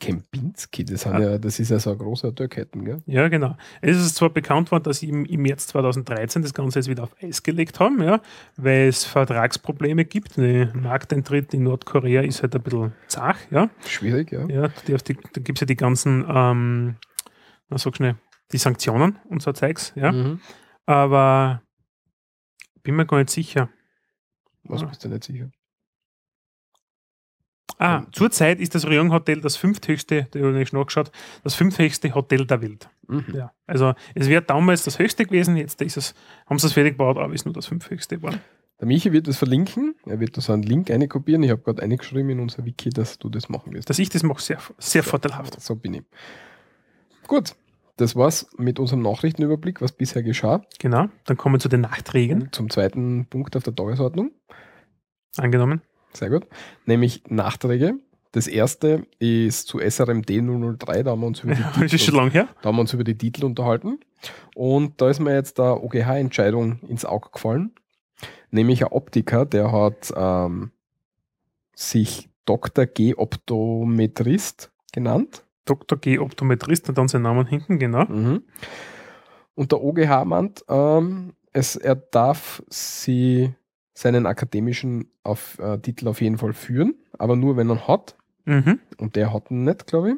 Kempinski, 0.00 0.84
das, 0.84 1.06
Ah. 1.06 1.18
ja, 1.20 1.38
das 1.38 1.60
ist 1.60 1.70
ja 1.70 1.78
so 1.78 1.90
eine 1.90 1.98
große 1.98 2.26
Hotelketten, 2.26 2.84
gell? 2.84 3.02
Ja, 3.06 3.28
genau. 3.28 3.56
Es 3.80 3.96
ist 3.96 4.16
zwar 4.16 4.30
bekannt 4.30 4.72
worden, 4.72 4.82
dass 4.84 4.98
sie 4.98 5.08
im, 5.08 5.24
im 5.24 5.42
März 5.42 5.68
2013 5.68 6.42
das 6.42 6.54
Ganze 6.54 6.80
jetzt 6.80 6.88
wieder 6.88 7.04
auf 7.04 7.14
Eis 7.22 7.42
gelegt 7.44 7.78
haben, 7.78 8.02
ja, 8.02 8.20
weil 8.56 8.88
es 8.88 9.04
Vertragsprobleme 9.04 10.04
gibt. 10.04 10.36
Der 10.38 10.74
Markteintritt 10.74 11.54
in 11.54 11.62
Nordkorea 11.62 12.22
ist 12.22 12.42
halt 12.42 12.56
ein 12.56 12.62
bisschen 12.62 12.92
zach, 13.06 13.38
ja. 13.50 13.70
Schwierig, 13.86 14.32
ja. 14.32 14.46
ja 14.48 14.68
da 14.68 14.96
gibt 15.40 15.56
es 15.56 15.60
ja 15.60 15.66
die 15.66 15.76
ganzen, 15.76 16.24
ähm, 16.28 16.96
na 17.68 17.78
sag 17.78 17.96
schnell, 17.96 18.16
die 18.50 18.58
Sanktionen 18.58 19.20
und 19.28 19.40
so 19.40 19.52
Zeugs, 19.52 19.92
ja. 19.94 20.10
Mhm. 20.10 20.40
Aber 20.84 21.62
bin 22.82 22.96
mir 22.96 23.06
gar 23.06 23.18
nicht 23.18 23.30
sicher. 23.30 23.68
Was 24.64 24.84
bist 24.84 25.04
du 25.04 25.08
nicht 25.08 25.22
sicher? 25.24 25.50
Ah, 27.82 28.06
zurzeit 28.12 28.60
ist 28.60 28.76
das 28.76 28.86
Ryong 28.86 29.10
Hotel 29.12 29.40
das 29.40 29.56
fünfthöchste, 29.56 30.28
da 30.30 30.38
habe 30.38 30.62
ich 30.62 30.68
schon 30.68 30.78
nachgeschaut, 30.78 31.10
das 31.42 31.54
fünfthöchste 31.56 32.14
Hotel 32.14 32.46
der 32.46 32.62
Welt. 32.62 32.88
Mhm. 33.08 33.26
Ja, 33.34 33.52
also 33.66 33.94
es 34.14 34.28
wäre 34.28 34.42
damals 34.42 34.84
das 34.84 35.00
höchste 35.00 35.24
gewesen, 35.24 35.56
jetzt 35.56 35.82
ist 35.82 35.96
es, 35.96 36.14
haben 36.46 36.60
sie 36.60 36.68
es 36.68 36.74
fertig 36.74 36.92
gebaut, 36.92 37.16
aber 37.18 37.34
ist 37.34 37.44
nur 37.44 37.54
das 37.54 37.66
fünfthöchste 37.66 38.18
geworden. 38.18 38.40
Der 38.78 38.86
Michi 38.86 39.12
wird 39.12 39.26
das 39.26 39.36
verlinken. 39.36 39.94
Er 40.06 40.20
wird 40.20 40.36
da 40.36 40.40
so 40.40 40.52
einen 40.52 40.62
Link 40.64 40.90
einkopieren. 40.90 41.42
Ich 41.44 41.50
habe 41.50 41.62
gerade 41.62 41.82
eingeschrieben 41.82 42.30
in 42.30 42.40
unser 42.40 42.64
Wiki, 42.64 42.90
dass 42.90 43.16
du 43.18 43.28
das 43.28 43.48
machen 43.48 43.72
wirst. 43.72 43.88
Dass 43.88 43.98
ich 43.98 44.08
das 44.08 44.22
mache, 44.24 44.42
sehr, 44.42 44.58
sehr 44.78 45.04
vorteilhaft. 45.04 45.60
So 45.60 45.76
bin 45.76 45.94
ich. 45.94 46.02
Gut, 47.28 47.54
das 47.96 48.16
war's 48.16 48.48
mit 48.58 48.78
unserem 48.80 49.02
Nachrichtenüberblick, 49.02 49.80
was 49.80 49.92
bisher 49.92 50.22
geschah. 50.22 50.62
Genau, 50.80 51.06
dann 51.26 51.36
kommen 51.36 51.56
wir 51.56 51.60
zu 51.60 51.68
den 51.68 51.82
Nachträgen, 51.82 52.48
Zum 52.52 52.70
zweiten 52.70 53.26
Punkt 53.26 53.56
auf 53.56 53.62
der 53.62 53.74
Tagesordnung. 53.74 54.32
angenommen. 55.36 55.82
Sehr 56.12 56.30
gut. 56.30 56.46
Nämlich 56.86 57.22
Nachträge. 57.28 57.94
Das 58.32 58.46
erste 58.46 59.06
ist 59.18 59.68
zu 59.68 59.78
SRMD 59.78 60.30
003, 60.30 61.02
da 61.02 61.10
haben 61.10 61.20
wir 61.20 61.26
uns 61.26 61.40
über 61.40 61.54
die, 61.54 61.62
Das 61.74 61.82
ist 61.82 61.90
schon 61.90 61.98
Titel, 61.98 62.16
lange 62.16 62.30
her. 62.30 62.48
da 62.62 62.68
haben 62.68 62.76
wir 62.76 62.80
uns 62.80 62.92
über 62.94 63.04
die 63.04 63.18
Titel 63.18 63.44
unterhalten. 63.44 63.98
Und 64.54 65.00
da 65.00 65.10
ist 65.10 65.20
mir 65.20 65.34
jetzt 65.34 65.58
der 65.58 65.82
OGH-Entscheidung 65.82 66.78
ins 66.88 67.04
Auge 67.04 67.28
gefallen. 67.30 67.72
Nämlich 68.50 68.84
ein 68.84 68.92
Optiker, 68.92 69.44
der 69.44 69.70
hat 69.72 70.12
ähm, 70.16 70.70
sich 71.74 72.30
Dr. 72.46 72.86
G. 72.86 73.14
Optometrist 73.16 74.70
genannt. 74.92 75.44
Dr. 75.64 75.98
G. 75.98 76.18
Optometrist 76.18 76.88
und 76.88 76.98
dann 76.98 77.08
sein 77.08 77.22
Namen 77.22 77.46
hinten, 77.46 77.78
genau. 77.78 78.04
Mhm. 78.06 78.42
Und 79.54 79.72
der 79.72 79.82
OGH 79.82 80.24
meint, 80.24 80.64
ähm, 80.68 81.34
es, 81.52 81.76
er 81.76 81.96
darf 81.96 82.62
sie 82.68 83.54
seinen 83.94 84.26
akademischen 84.26 85.10
auf, 85.22 85.58
äh, 85.58 85.78
Titel 85.78 86.08
auf 86.08 86.20
jeden 86.20 86.38
Fall 86.38 86.52
führen, 86.52 86.94
aber 87.18 87.36
nur 87.36 87.56
wenn 87.56 87.70
er 87.70 87.86
hat. 87.88 88.16
Mhm. 88.44 88.80
Und 88.98 89.16
der 89.16 89.32
hat 89.32 89.50
ihn 89.50 89.64
nicht, 89.64 89.86
glaube 89.86 90.12
ich. 90.12 90.16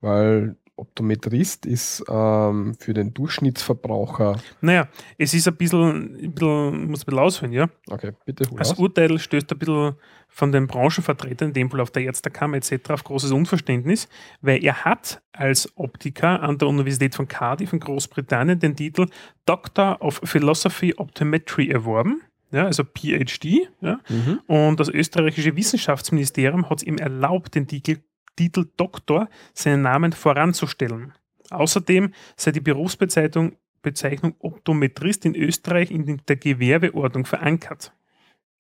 Weil 0.00 0.56
Optometrist 0.80 1.66
ist 1.66 2.02
ähm, 2.08 2.74
für 2.78 2.94
den 2.94 3.12
Durchschnittsverbraucher. 3.14 4.40
Naja, 4.60 4.88
es 5.18 5.34
ist 5.34 5.46
ein 5.46 5.56
bisschen, 5.56 6.16
ein 6.24 6.32
bisschen 6.32 6.90
muss 6.90 7.02
ein 7.02 7.04
bisschen 7.06 7.18
ausholen, 7.18 7.52
ja. 7.52 7.68
Okay, 7.88 8.12
bitte 8.24 8.44
Das 8.56 8.72
aus. 8.72 8.78
Urteil 8.78 9.18
stößt 9.18 9.52
ein 9.52 9.58
bisschen 9.58 9.94
von 10.28 10.52
den 10.52 10.66
Branchenvertretern, 10.66 11.48
in 11.48 11.54
dem 11.54 11.70
Fall 11.70 11.80
auf 11.80 11.90
der 11.90 12.04
Ärztekammer 12.04 12.56
etc., 12.56 12.90
auf 12.90 13.04
großes 13.04 13.32
Unverständnis, 13.32 14.08
weil 14.40 14.64
er 14.64 14.84
hat 14.84 15.20
als 15.32 15.70
Optiker 15.76 16.42
an 16.42 16.56
der 16.58 16.68
Universität 16.68 17.14
von 17.14 17.28
Cardiff 17.28 17.72
in 17.72 17.80
Großbritannien 17.80 18.58
den 18.58 18.76
Titel 18.76 19.06
Doctor 19.46 19.96
of 20.00 20.20
Philosophy 20.24 20.94
Optometry 20.96 21.68
erworben, 21.70 22.22
ja, 22.52 22.64
also 22.66 22.84
PhD. 22.84 23.68
Ja, 23.80 24.00
Mhm. 24.08 24.40
und 24.46 24.80
das 24.80 24.88
österreichische 24.88 25.54
Wissenschaftsministerium 25.56 26.68
hat 26.70 26.78
es 26.78 26.86
ihm 26.86 26.96
erlaubt, 26.98 27.54
den 27.54 27.66
Titel, 27.66 27.98
Titel 28.36 28.66
Doktor 28.76 29.28
seinen 29.54 29.82
Namen 29.82 30.12
voranzustellen. 30.12 31.12
Außerdem 31.50 32.12
sei 32.36 32.52
die 32.52 32.60
Berufsbezeichnung 32.60 33.56
Bezeichnung 33.82 34.34
Optometrist 34.40 35.24
in 35.24 35.34
Österreich 35.34 35.90
in 35.90 36.20
der 36.28 36.36
Gewerbeordnung 36.36 37.24
verankert. 37.24 37.92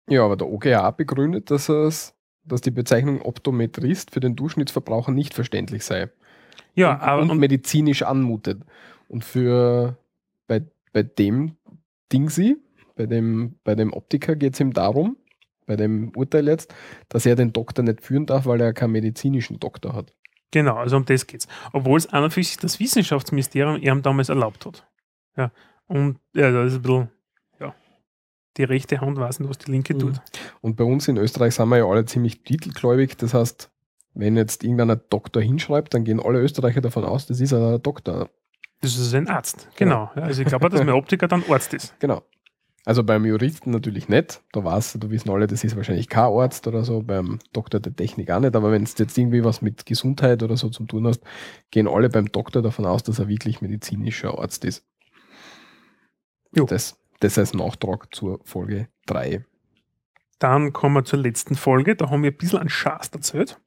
Ja, 0.09 0.23
aber 0.23 0.37
der 0.37 0.47
OGH 0.47 0.95
begründet, 0.95 1.51
dass, 1.51 1.69
es, 1.69 2.15
dass 2.43 2.61
die 2.61 2.71
Bezeichnung 2.71 3.21
Optometrist 3.21 4.11
für 4.11 4.19
den 4.19 4.35
Durchschnittsverbraucher 4.35 5.11
nicht 5.11 5.33
verständlich 5.33 5.83
sei. 5.83 6.09
Ja, 6.73 6.93
und, 6.93 7.01
aber 7.01 7.21
und, 7.21 7.31
und, 7.31 7.39
medizinisch 7.39 8.03
anmutet. 8.03 8.61
Und 9.07 9.23
für 9.23 9.97
bei, 10.47 10.61
bei 10.93 11.03
dem 11.03 11.57
Dingsi, 12.11 12.57
bei 12.95 13.05
dem, 13.05 13.59
bei 13.63 13.75
dem 13.75 13.93
Optiker 13.93 14.35
geht 14.35 14.53
es 14.53 14.59
ihm 14.59 14.73
darum, 14.73 15.17
bei 15.69 15.75
dem 15.77 16.11
Urteil 16.15 16.47
jetzt, 16.47 16.73
dass 17.07 17.25
er 17.25 17.35
den 17.35 17.53
Doktor 17.53 17.83
nicht 17.83 18.01
führen 18.01 18.25
darf, 18.25 18.45
weil 18.47 18.59
er 18.59 18.73
keinen 18.73 18.91
medizinischen 18.91 19.59
Doktor 19.59 19.93
hat. 19.93 20.13
genau, 20.51 20.75
also 20.75 20.97
um 20.97 21.05
das 21.05 21.27
geht's. 21.27 21.47
Obwohl 21.73 21.97
es 21.99 22.07
an 22.11 22.23
und 22.23 22.31
für 22.33 22.43
sich 22.43 22.57
das 22.57 22.79
Wissenschaftsministerium 22.79 23.77
ihm 23.81 24.01
damals 24.01 24.29
erlaubt 24.29 24.65
hat. 24.65 24.85
Ja, 25.37 25.51
und 25.87 26.17
ja, 26.33 26.51
das 26.51 26.73
ist 26.73 26.79
ein 26.79 26.81
bisschen, 26.81 27.09
ja, 27.59 27.75
die 28.57 28.63
rechte 28.63 28.99
Hand 28.99 29.17
weiß 29.19 29.39
nicht, 29.39 29.49
was 29.49 29.59
die 29.59 29.71
linke 29.71 29.93
Mhm. 29.93 29.99
tut. 29.99 30.21
Und 30.61 30.75
bei 30.75 30.83
uns 30.83 31.07
in 31.07 31.17
Österreich 31.17 31.53
sind 31.55 31.69
wir 31.69 31.77
ja 31.77 31.85
alle 31.85 32.03
ziemlich 32.05 32.41
titelgläubig. 32.43 33.15
Das 33.17 33.33
heißt, 33.35 33.69
wenn 34.15 34.35
jetzt 34.35 34.63
irgendeiner 34.63 34.95
Doktor 34.95 35.41
hinschreibt, 35.41 35.93
dann 35.93 36.03
gehen 36.03 36.19
alle 36.19 36.39
Österreicher 36.41 36.81
davon 36.81 37.05
aus, 37.05 37.27
das 37.27 37.39
ist 37.39 37.53
ein 37.53 37.81
Doktor. 37.83 38.29
Das 38.81 38.97
ist 38.97 39.13
ein 39.13 39.27
Arzt, 39.27 39.69
genau. 39.75 40.09
Ja, 40.15 40.23
also 40.23 40.41
ich 40.41 40.47
glaube, 40.47 40.69
dass 40.69 40.79
mein 40.79 40.95
Optiker 40.95 41.27
dann 41.27 41.43
Arzt 41.49 41.73
ist. 41.75 41.93
Genau. 41.99 42.23
Also 42.85 43.03
beim 43.03 43.25
Juristen 43.25 43.71
natürlich 43.71 44.09
nicht. 44.09 44.41
Da 44.51 44.63
weißt 44.63 44.95
du, 44.95 44.99
da 44.99 45.09
wissen 45.09 45.29
alle, 45.29 45.47
das 45.47 45.63
ist 45.63 45.75
wahrscheinlich 45.75 46.09
kein 46.09 46.31
Arzt 46.31 46.65
oder 46.67 46.83
so. 46.83 47.01
Beim 47.01 47.39
Doktor 47.53 47.79
der 47.79 47.95
Technik 47.95 48.31
auch 48.31 48.39
nicht. 48.39 48.55
Aber 48.55 48.71
wenn 48.71 48.85
du 48.85 48.91
jetzt 48.97 49.17
irgendwie 49.17 49.43
was 49.43 49.61
mit 49.61 49.85
Gesundheit 49.85 50.41
oder 50.43 50.57
so 50.57 50.69
zu 50.69 50.85
tun 50.85 51.05
hast, 51.05 51.21
gehen 51.71 51.87
alle 51.87 52.09
beim 52.09 52.31
Doktor 52.31 52.61
davon 52.61 52.85
aus, 52.85 53.03
dass 53.03 53.19
er 53.19 53.27
wirklich 53.27 53.61
medizinischer 53.61 54.39
Arzt 54.39 54.65
ist. 54.65 54.85
Jo. 56.55 56.65
Das, 56.65 56.97
das 57.19 57.37
als 57.37 57.53
Nachtrag 57.53 58.13
zur 58.15 58.39
Folge 58.43 58.87
3. 59.05 59.45
Dann 60.39 60.71
kommen 60.71 60.95
wir 60.95 61.03
zur 61.03 61.19
letzten 61.19 61.55
Folge. 61.55 61.95
Da 61.95 62.09
haben 62.09 62.23
wir 62.23 62.31
ein 62.31 62.37
bisschen 62.37 62.59
an 62.59 62.69
Schaß 62.69 63.09
erzählt. 63.09 63.59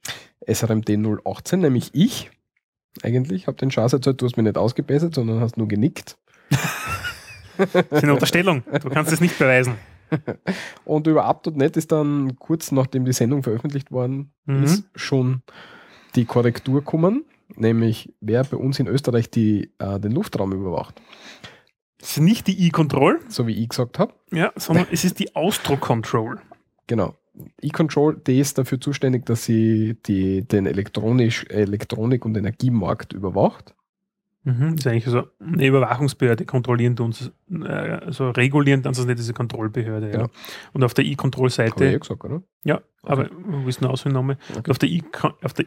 SRMD 0.46 0.98
018, 1.24 1.60
nämlich 1.60 1.90
ich. 1.92 2.30
Eigentlich 3.02 3.46
habe 3.46 3.56
den 3.56 3.70
Schatz 3.70 3.92
erzählt, 3.92 4.20
du 4.20 4.26
hast 4.26 4.36
mich 4.36 4.44
nicht 4.44 4.58
ausgebessert, 4.58 5.14
sondern 5.14 5.40
hast 5.40 5.56
nur 5.56 5.68
genickt. 5.68 6.18
Das 7.72 7.84
ist 7.90 8.02
eine 8.04 8.14
Unterstellung. 8.14 8.62
Du 8.82 8.88
kannst 8.90 9.12
es 9.12 9.20
nicht 9.20 9.38
beweisen. 9.38 9.74
Und 10.84 11.06
über 11.06 11.24
Up.net 11.24 11.76
ist 11.76 11.90
dann 11.92 12.36
kurz 12.38 12.70
nachdem 12.72 13.04
die 13.04 13.12
Sendung 13.12 13.42
veröffentlicht 13.42 13.90
worden 13.90 14.32
Mhm. 14.44 14.64
ist, 14.64 14.84
schon 14.94 15.42
die 16.16 16.24
Korrektur 16.26 16.80
gekommen, 16.80 17.24
nämlich 17.54 18.12
wer 18.20 18.44
bei 18.44 18.56
uns 18.58 18.78
in 18.78 18.86
Österreich 18.88 19.30
die, 19.30 19.70
äh, 19.78 19.98
den 19.98 20.12
Luftraum 20.12 20.52
überwacht. 20.52 21.00
Es 22.00 22.12
ist 22.18 22.20
nicht 22.20 22.46
die 22.48 22.66
E-Control, 22.66 23.20
So 23.28 23.46
wie 23.46 23.54
ich 23.62 23.68
gesagt 23.70 23.98
habe. 23.98 24.12
ja, 24.32 24.52
sondern 24.56 24.86
es 24.90 25.04
ist 25.04 25.18
die 25.20 25.34
Austro-Control. 25.34 26.40
Genau. 26.88 27.14
E-Control, 27.62 28.20
die 28.26 28.40
ist 28.40 28.58
dafür 28.58 28.78
zuständig, 28.80 29.24
dass 29.24 29.44
sie 29.44 29.96
die, 30.04 30.42
den 30.46 30.66
elektronisch, 30.66 31.46
Elektronik- 31.48 32.26
und 32.26 32.36
Energiemarkt 32.36 33.14
überwacht. 33.14 33.74
Mhm, 34.44 34.76
das 34.76 34.86
ist 34.86 34.86
eigentlich 34.88 35.04
so 35.04 35.22
eine 35.40 35.66
Überwachungsbehörde, 35.66 36.44
kontrollieren 36.44 36.98
uns, 36.98 37.30
äh, 37.50 37.64
also 37.66 38.30
regulieren 38.30 38.82
dann 38.82 38.92
nicht 38.92 39.18
diese 39.18 39.32
Kontrollbehörde. 39.32 40.10
Ja. 40.10 40.20
Ja. 40.22 40.26
Und 40.72 40.82
auf 40.82 40.94
der 40.94 41.04
E-Control-Seite, 41.04 41.98
gesagt, 41.98 42.24
oder? 42.24 42.42
ja, 42.64 42.80
aber 43.02 43.30
wo 43.46 43.68
ist 43.68 43.80
denn 43.80 43.88
Ausnahme? 43.88 44.38
Okay. 44.56 44.70
Auf 44.70 44.78
der 44.78 44.88
E- 44.88 45.02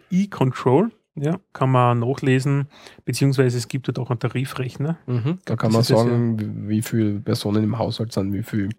E-Control 0.10 0.92
ja, 1.16 1.40
kann 1.54 1.72
man 1.72 2.00
nachlesen, 2.00 2.68
beziehungsweise 3.06 3.58
es 3.58 3.70
gibt 3.70 3.88
dort 3.88 4.00
auch 4.00 4.10
einen 4.10 4.20
Tarifrechner. 4.20 4.98
Mhm. 5.06 5.40
Da 5.46 5.56
kann 5.56 5.72
man 5.72 5.84
sagen, 5.84 6.40
wie 6.40 6.68
wie 6.68 6.82
viele 6.82 7.22
Personen 7.22 7.64
im 7.64 7.78
Haushalt 7.78 8.12
sind, 8.12 8.34
wie 8.34 8.44
viel 8.44 8.70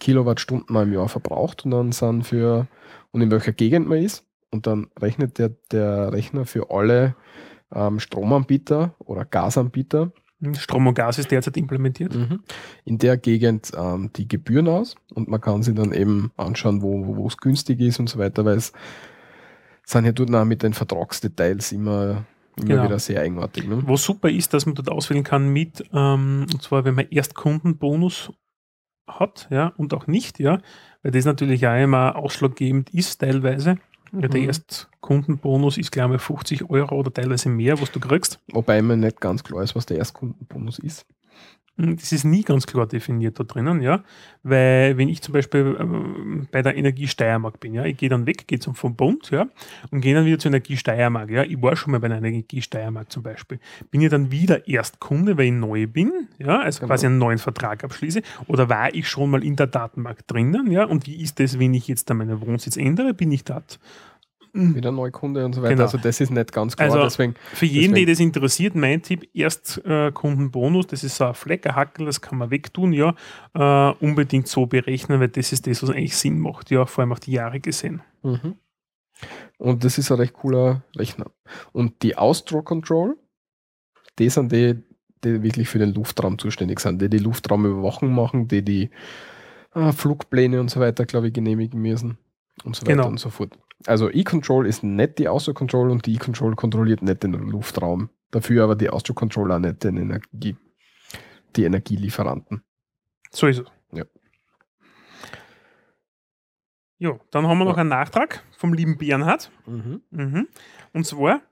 Kilowattstunden 0.00 0.72
man 0.72 0.88
im 0.88 0.94
Jahr 0.94 1.08
verbraucht 1.08 1.66
und 1.66 1.72
dann 1.72 1.92
sind 1.92 2.22
für 2.22 2.66
und 3.12 3.20
in 3.20 3.30
welcher 3.30 3.52
Gegend 3.52 3.88
man 3.88 3.98
ist. 3.98 4.24
Und 4.50 4.66
dann 4.66 4.86
rechnet 5.00 5.38
der, 5.38 5.50
der 5.72 6.12
Rechner 6.12 6.46
für 6.46 6.70
alle 6.70 7.16
ähm, 7.74 8.00
Stromanbieter 8.00 8.94
oder 8.98 9.24
Gasanbieter 9.24 10.12
Strom 10.52 10.86
und 10.86 10.94
Gas 10.94 11.18
ist 11.18 11.30
derzeit 11.30 11.56
implementiert. 11.56 12.14
in 12.84 12.98
der 12.98 13.16
Gegend 13.16 13.72
ähm, 13.76 14.10
die 14.14 14.28
Gebühren 14.28 14.68
aus 14.68 14.94
und 15.14 15.28
man 15.28 15.40
kann 15.40 15.62
sich 15.62 15.74
dann 15.74 15.92
eben 15.92 16.32
anschauen, 16.36 16.82
wo 16.82 17.26
es 17.26 17.36
günstig 17.38 17.80
ist 17.80 17.98
und 17.98 18.08
so 18.08 18.18
weiter, 18.18 18.44
weil 18.44 18.56
es 18.58 18.72
sind 19.84 20.04
ja 20.04 20.12
dort 20.12 20.34
auch 20.34 20.44
mit 20.44 20.62
den 20.62 20.74
Vertragsdetails 20.74 21.72
immer, 21.72 22.24
immer 22.56 22.66
Genau. 22.66 22.84
wieder 22.84 22.98
sehr 22.98 23.20
eigenartig. 23.20 23.66
Ne? 23.66 23.82
Wo 23.86 23.96
super 23.96 24.28
ist, 24.28 24.52
dass 24.54 24.66
man 24.66 24.74
dort 24.74 24.90
auswählen 24.90 25.24
kann 25.24 25.48
mit, 25.48 25.84
ähm, 25.92 26.46
und 26.52 26.62
zwar 26.62 26.84
wenn 26.84 26.94
man 26.94 27.08
Erstkundenbonus 27.08 28.32
hat, 29.06 29.48
ja, 29.50 29.72
und 29.76 29.92
auch 29.92 30.06
nicht, 30.06 30.38
ja, 30.40 30.58
weil 31.02 31.12
das 31.12 31.24
natürlich 31.26 31.66
auch 31.66 31.82
immer 31.82 32.16
ausschlaggebend 32.16 32.90
ist 32.90 33.20
teilweise. 33.20 33.76
Ja, 34.20 34.28
der 34.28 34.40
Mhm. 34.40 34.46
Erstkundenbonus 34.46 35.78
ist, 35.78 35.90
glaube 35.92 36.16
ich, 36.16 36.22
50 36.22 36.70
Euro 36.70 36.96
oder 36.96 37.12
teilweise 37.12 37.48
mehr, 37.48 37.80
was 37.80 37.90
du 37.92 38.00
kriegst. 38.00 38.38
Wobei 38.52 38.80
mir 38.82 38.96
nicht 38.96 39.20
ganz 39.20 39.42
klar 39.44 39.62
ist, 39.62 39.74
was 39.74 39.86
der 39.86 39.98
Erstkundenbonus 39.98 40.78
ist. 40.78 41.06
Hm, 41.76 41.96
Das 41.96 42.12
ist 42.12 42.24
nie 42.24 42.42
ganz 42.42 42.66
klar 42.66 42.86
definiert 42.86 43.38
da 43.40 43.44
drinnen, 43.44 43.82
ja. 43.82 44.04
Weil, 44.44 44.96
wenn 44.96 45.08
ich 45.08 45.22
zum 45.22 45.32
Beispiel 45.32 45.76
ähm, 45.80 46.46
bei 46.52 46.62
der 46.62 46.76
Energie 46.76 47.08
Steiermark 47.08 47.58
bin, 47.60 47.74
ja, 47.74 47.84
ich 47.84 47.96
gehe 47.96 48.08
dann 48.08 48.26
weg, 48.26 48.46
gehe 48.46 48.58
zum 48.60 48.74
vom 48.74 48.94
Bund, 48.94 49.30
ja, 49.30 49.46
und 49.90 50.00
gehe 50.00 50.14
dann 50.14 50.24
wieder 50.24 50.38
zur 50.38 50.50
Energie 50.50 50.76
Steiermark, 50.76 51.30
ja. 51.30 51.42
Ich 51.42 51.60
war 51.60 51.74
schon 51.76 51.90
mal 51.92 52.00
bei 52.00 52.08
der 52.08 52.18
Energie 52.18 52.62
Steiermark 52.62 53.10
zum 53.10 53.22
Beispiel. 53.24 53.58
Bin 53.90 54.00
ich 54.02 54.10
dann 54.10 54.30
wieder 54.30 54.68
Erstkunde, 54.68 55.36
weil 55.36 55.46
ich 55.46 55.52
neu 55.52 55.86
bin, 55.88 56.12
ja, 56.38 56.60
also 56.60 56.80
Genau. 56.80 56.90
quasi 56.90 57.06
einen 57.06 57.18
neuen 57.18 57.38
Vertrag 57.38 57.82
abschließe, 57.82 58.22
oder 58.46 58.68
war 58.68 58.94
ich 58.94 59.08
schon 59.08 59.30
mal 59.30 59.42
in 59.42 59.56
der 59.56 59.66
Datenbank 59.66 60.26
drinnen, 60.28 60.70
ja, 60.70 60.84
und 60.84 61.06
wie 61.06 61.20
ist 61.20 61.40
das, 61.40 61.58
wenn 61.58 61.74
ich 61.74 61.88
jetzt 61.88 62.08
da 62.08 62.14
meinen 62.14 62.40
Wohnsitz 62.40 62.76
ändere, 62.76 63.14
bin 63.14 63.32
ich 63.32 63.42
dort? 63.44 63.80
Wieder 64.56 64.92
Neukunde 64.92 65.44
und 65.44 65.52
so 65.52 65.62
weiter. 65.62 65.72
Genau. 65.74 65.82
Also 65.84 65.98
das 65.98 66.20
ist 66.20 66.30
nicht 66.30 66.52
ganz 66.52 66.76
klar. 66.76 66.88
Also- 66.90 67.02
deswegen, 67.02 67.34
Für 67.54 67.66
jeden, 67.66 67.92
Deswegen- 67.92 68.06
die 68.06 68.12
das 68.12 68.20
interessiert, 68.20 68.74
mein 68.76 69.02
Tipp, 69.02 69.28
Erstkundenbonus, 69.34 70.86
das 70.86 71.02
ist 71.04 71.16
so 71.16 71.24
ein 71.24 71.34
Fleckerhackel, 71.34 72.06
das 72.06 72.20
kann 72.20 72.38
man 72.38 72.50
wegtun, 72.50 72.92
ja, 72.92 73.14
äh, 73.54 73.94
unbedingt 74.04 74.46
so 74.48 74.66
berechnen, 74.66 75.18
weil 75.20 75.28
das 75.28 75.52
ist 75.52 75.66
das, 75.66 75.82
was 75.82 75.90
eigentlich 75.90 76.16
Sinn 76.16 76.38
macht, 76.38 76.70
ja, 76.70 76.86
vor 76.86 77.02
allem 77.02 77.12
auf 77.12 77.20
die 77.20 77.32
Jahre 77.32 77.58
gesehen. 77.60 78.02
Mhm. 78.22 78.54
Und 79.58 79.84
das 79.84 79.98
ist 79.98 80.10
ein 80.10 80.18
recht 80.18 80.34
cooler 80.34 80.82
Rechner. 80.96 81.26
Und 81.72 82.02
die 82.02 82.16
Austro 82.16 82.62
Control, 82.62 83.16
die 84.18 84.28
sind 84.28 84.52
die, 84.52 84.74
die 85.24 85.42
wirklich 85.42 85.68
für 85.68 85.78
den 85.78 85.94
Luftraum 85.94 86.38
zuständig 86.38 86.80
sind, 86.80 87.00
die 87.00 87.08
die 87.08 87.18
Luftraumüberwachung 87.18 88.12
machen, 88.12 88.48
die 88.48 88.62
die 88.64 88.90
äh, 89.74 89.90
Flugpläne 89.92 90.60
und 90.60 90.70
so 90.70 90.78
weiter, 90.80 91.04
glaube 91.06 91.28
ich, 91.28 91.32
genehmigen 91.32 91.80
müssen 91.80 92.18
und 92.64 92.76
so 92.76 92.82
weiter 92.82 92.92
Genau. 92.96 93.08
und 93.08 93.18
so 93.18 93.30
fort. 93.30 93.58
Also 93.86 94.10
E-Control 94.10 94.66
ist 94.66 94.82
nicht 94.82 95.18
die 95.18 95.28
Austro 95.28 95.52
Control 95.54 95.90
und 95.90 96.06
die 96.06 96.14
E-Control 96.14 96.54
kontrolliert 96.56 97.02
nicht 97.02 97.22
den 97.22 97.32
Luftraum. 97.32 98.08
Dafür 98.30 98.64
aber 98.64 98.76
die 98.76 98.88
Austro 98.90 99.14
Control 99.14 99.52
auch 99.52 99.58
nicht 99.58 99.84
den 99.84 99.96
Energie, 99.96 100.56
die 101.56 101.64
Energielieferanten. 101.64 102.62
So 103.30 103.46
ist 103.46 103.58
es. 103.60 103.66
Ja. 103.92 104.04
Ja, 106.98 107.18
dann 107.30 107.46
haben 107.46 107.58
wir 107.58 107.64
noch 107.64 107.76
Ja. 107.76 107.80
einen 107.82 107.90
Nachtrag 107.90 108.42
vom 108.56 108.72
lieben 108.72 108.96
Bernhard. 108.96 109.50
Mhm. 109.66 110.48
Und 110.92 111.06
zwar 111.06 111.42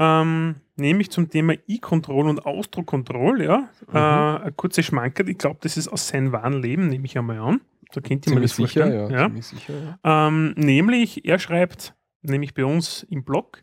ähm, 0.00 0.56
nämlich 0.76 1.10
zum 1.10 1.28
Thema 1.28 1.54
E-Control 1.66 2.28
und 2.28 2.46
Austro-Control, 2.46 3.42
ja, 3.42 3.68
Mhm. 3.88 3.94
äh, 3.96 3.98
eine 3.98 4.52
kurze 4.52 4.82
Schmankerl. 4.84 5.28
Ich 5.28 5.38
glaube, 5.38 5.58
das 5.60 5.76
ist 5.76 5.88
aus 5.88 6.06
seinem 6.08 6.30
wahren 6.32 6.62
Leben, 6.62 6.86
nehme 6.88 7.04
ich 7.04 7.18
einmal 7.18 7.38
an. 7.38 7.60
Da 7.92 8.00
kennt 8.00 8.26
ihr 8.26 8.32
Ziemlich 8.32 8.50
das 8.50 8.56
sicher, 8.56 8.82
vorstellen. 8.82 9.10
ja, 9.10 9.28
ja. 9.28 9.42
Sicher, 9.42 9.98
ja. 10.04 10.28
Ähm, 10.28 10.54
nämlich, 10.56 11.24
er 11.24 11.38
schreibt, 11.38 11.94
nämlich 12.22 12.54
bei 12.54 12.64
uns 12.64 13.04
im 13.04 13.24
Blog, 13.24 13.62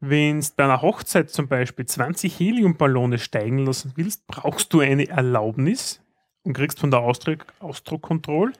wenn 0.00 0.40
du 0.40 0.46
bei 0.56 0.64
einer 0.64 0.82
Hochzeit 0.82 1.30
zum 1.30 1.48
Beispiel 1.48 1.86
20 1.86 2.38
Heliumballone 2.38 3.18
steigen 3.18 3.58
lassen 3.58 3.92
willst, 3.96 4.26
brauchst 4.26 4.72
du 4.72 4.80
eine 4.80 5.08
Erlaubnis 5.08 6.02
und 6.42 6.52
kriegst 6.52 6.78
von 6.78 6.90
der 6.90 7.00
Austro 7.00 7.98
Control 7.98 8.52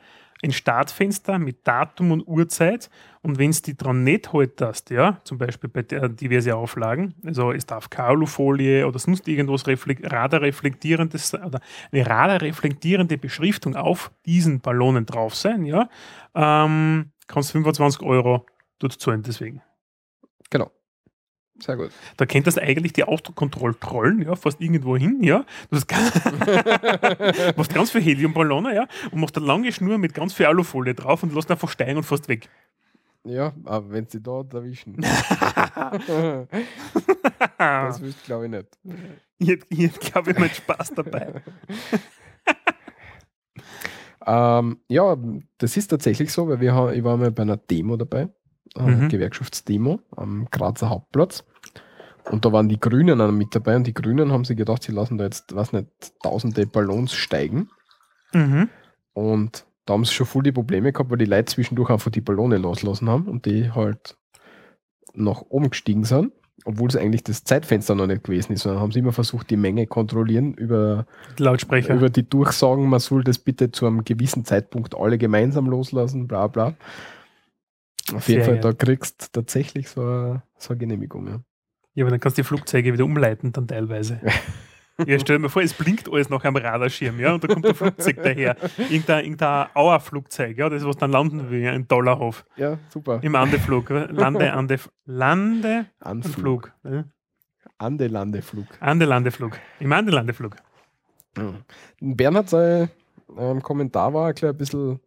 ein 0.42 0.52
Startfenster 0.52 1.38
mit 1.38 1.66
Datum 1.66 2.12
und 2.12 2.26
Uhrzeit. 2.26 2.90
Und 3.22 3.38
wenn 3.38 3.50
es 3.50 3.62
die 3.62 3.76
dran 3.76 4.04
nicht 4.04 4.32
haltest, 4.32 4.90
ja, 4.90 5.18
zum 5.24 5.38
Beispiel 5.38 5.70
bei 5.70 5.82
der 5.82 6.08
diverse 6.08 6.54
Auflagen, 6.54 7.14
also 7.24 7.52
es 7.52 7.64
darf 7.66 7.88
keine 7.88 8.08
Alufolie 8.08 8.86
oder 8.86 8.98
sonst 8.98 9.26
irgendwas 9.28 9.66
reflekt, 9.66 10.10
radarreflektierendes 10.12 11.34
oder 11.34 11.60
eine 11.90 12.06
radarreflektierende 12.06 13.16
Beschriftung 13.16 13.76
auf 13.76 14.12
diesen 14.26 14.60
Ballonen 14.60 15.06
drauf 15.06 15.34
sein, 15.34 15.64
ja, 15.64 15.88
ähm, 16.34 17.12
kannst 17.26 17.52
25 17.52 18.02
Euro 18.02 18.46
dort 18.78 18.92
zahlen 19.00 19.22
deswegen. 19.22 19.62
Genau. 20.50 20.70
Sehr 21.60 21.76
gut. 21.76 21.90
Da 22.16 22.26
kennt 22.26 22.46
das 22.48 22.58
eigentlich 22.58 22.92
die 22.94 23.04
Ausdruckkontroll 23.04 23.74
trollen, 23.76 24.22
ja, 24.22 24.34
fast 24.34 24.60
irgendwo 24.60 24.96
hin, 24.96 25.22
ja. 25.22 25.44
Du 25.70 25.76
hast, 25.76 25.86
ganz- 25.86 26.12
machst 27.56 27.72
ganz 27.74 27.90
viel 27.92 28.02
Heliumballone, 28.02 28.74
ja, 28.74 28.86
und 29.12 29.20
machst 29.20 29.36
eine 29.36 29.46
lange 29.46 29.70
Schnur 29.72 29.98
mit 29.98 30.14
ganz 30.14 30.34
viel 30.34 30.46
Alufolie 30.46 30.94
drauf 30.94 31.22
und 31.22 31.32
lässt 31.32 31.50
einfach 31.50 31.68
steigen 31.68 31.96
und 31.98 32.02
fast 32.04 32.28
weg. 32.28 32.48
Ja, 33.26 33.54
aber 33.64 33.90
wenn 33.92 34.06
sie 34.08 34.20
dort 34.20 34.52
erwischen. 34.52 34.96
Das 37.58 38.00
wüsste 38.00 38.24
glaube 38.26 38.44
ich 38.46 38.50
nicht. 38.50 38.66
Ich 39.38 39.60
ich 39.70 40.00
glaube 40.00 40.32
ich, 40.32 40.38
meinen 40.38 40.50
Spaß 40.50 40.92
dabei. 40.94 41.42
Ähm, 44.26 44.78
ja, 44.88 45.18
das 45.58 45.76
ist 45.76 45.88
tatsächlich 45.88 46.32
so, 46.32 46.48
weil 46.48 46.58
wir 46.58 46.92
ich 46.94 47.04
war 47.04 47.18
mal 47.18 47.30
bei 47.30 47.42
einer 47.42 47.58
Demo 47.58 47.98
dabei, 47.98 48.28
äh, 48.76 48.82
Mhm. 48.82 49.08
Gewerkschaftsdemo 49.08 50.00
am 50.16 50.48
Grazer 50.50 50.90
Hauptplatz. 50.90 51.44
Und 52.30 52.44
da 52.44 52.52
waren 52.52 52.68
die 52.68 52.80
Grünen 52.80 53.36
mit 53.36 53.54
dabei 53.54 53.76
und 53.76 53.86
die 53.86 53.92
Grünen 53.94 54.32
haben 54.32 54.44
sich 54.44 54.56
gedacht, 54.56 54.82
sie 54.82 54.92
lassen 54.92 55.18
da 55.18 55.24
jetzt, 55.24 55.54
was 55.54 55.72
nicht, 55.72 55.88
tausende 56.22 56.66
Ballons 56.66 57.12
steigen. 57.12 57.68
Mhm. 58.32 58.70
Und 59.12 59.66
da 59.84 59.92
haben 59.92 60.04
sie 60.04 60.14
schon 60.14 60.26
voll 60.26 60.42
die 60.42 60.52
Probleme 60.52 60.92
gehabt, 60.92 61.10
weil 61.10 61.18
die 61.18 61.26
Leute 61.26 61.52
zwischendurch 61.52 61.90
einfach 61.90 62.10
die 62.10 62.22
Ballone 62.22 62.56
loslassen 62.56 63.08
haben 63.10 63.28
und 63.28 63.44
die 63.44 63.70
halt 63.70 64.16
nach 65.12 65.42
oben 65.50 65.68
gestiegen 65.70 66.04
sind, 66.04 66.32
obwohl 66.64 66.88
es 66.88 66.96
eigentlich 66.96 67.22
das 67.24 67.44
Zeitfenster 67.44 67.94
noch 67.94 68.06
nicht 68.06 68.24
gewesen 68.24 68.54
ist, 68.54 68.62
sondern 68.62 68.80
haben 68.80 68.92
sie 68.92 69.00
immer 69.00 69.12
versucht, 69.12 69.50
die 69.50 69.58
Menge 69.58 69.86
kontrollieren 69.86 70.54
über 70.54 71.06
Lautsprecher. 71.36 71.94
über 71.94 72.08
die 72.08 72.28
Durchsagen, 72.28 72.88
man 72.88 73.00
soll 73.00 73.22
das 73.22 73.38
bitte 73.38 73.70
zu 73.70 73.86
einem 73.86 74.04
gewissen 74.04 74.46
Zeitpunkt 74.46 74.96
alle 74.96 75.18
gemeinsam 75.18 75.66
loslassen, 75.66 76.26
bla 76.26 76.46
bla. 76.46 76.74
Auf 78.12 78.28
jeden 78.28 78.42
Sehr 78.42 78.44
Fall, 78.44 78.60
geil. 78.60 78.74
da 78.74 78.84
kriegst 78.84 79.22
du 79.22 79.40
tatsächlich 79.40 79.88
so 79.88 80.02
eine, 80.02 80.42
so 80.58 80.70
eine 80.70 80.78
Genehmigung. 80.78 81.26
Ja. 81.26 81.40
Ja, 81.94 82.04
aber 82.04 82.10
dann 82.10 82.20
kannst 82.20 82.36
du 82.36 82.42
die 82.42 82.46
Flugzeuge 82.46 82.92
wieder 82.92 83.04
umleiten, 83.04 83.52
dann 83.52 83.68
teilweise. 83.68 84.20
Ja, 84.96 85.18
stell 85.18 85.38
dir 85.38 85.42
mal 85.42 85.48
vor, 85.48 85.60
es 85.60 85.74
blinkt 85.74 86.08
alles 86.08 86.30
nach 86.30 86.44
einem 86.44 86.54
Radarschirm, 86.54 87.18
ja, 87.18 87.34
und 87.34 87.42
da 87.42 87.48
kommt 87.48 87.66
ein 87.66 87.74
Flugzeug 87.74 88.22
daher. 88.22 88.56
Irgendein, 88.78 89.24
irgendein 89.24 89.66
Auerflugzeug, 89.74 90.56
ja, 90.56 90.68
das 90.68 90.84
was 90.84 90.96
dann 90.96 91.10
landen 91.10 91.50
will, 91.50 91.62
ja, 91.62 91.72
in 91.72 91.88
Dollarhof. 91.88 92.44
ja, 92.56 92.78
super. 92.90 93.18
Im 93.20 93.34
Andeflug. 93.34 93.90
Lande, 93.90 94.52
Ande, 94.52 94.78
Lande, 95.04 95.86
Anflug. 95.98 96.72
Flug. 96.72 96.72
Ja. 96.84 97.04
Andelandeflug. 97.76 98.66
Andelandeflug. 98.78 99.58
Im 99.80 99.92
Andelandeflug. 99.92 100.54
Bernhard 102.00 102.48
sein 102.48 102.88
ähm, 103.36 103.62
Kommentar 103.62 104.14
war 104.14 104.32
gleich 104.32 104.52
ein 104.52 104.56
bisschen, 104.56 105.00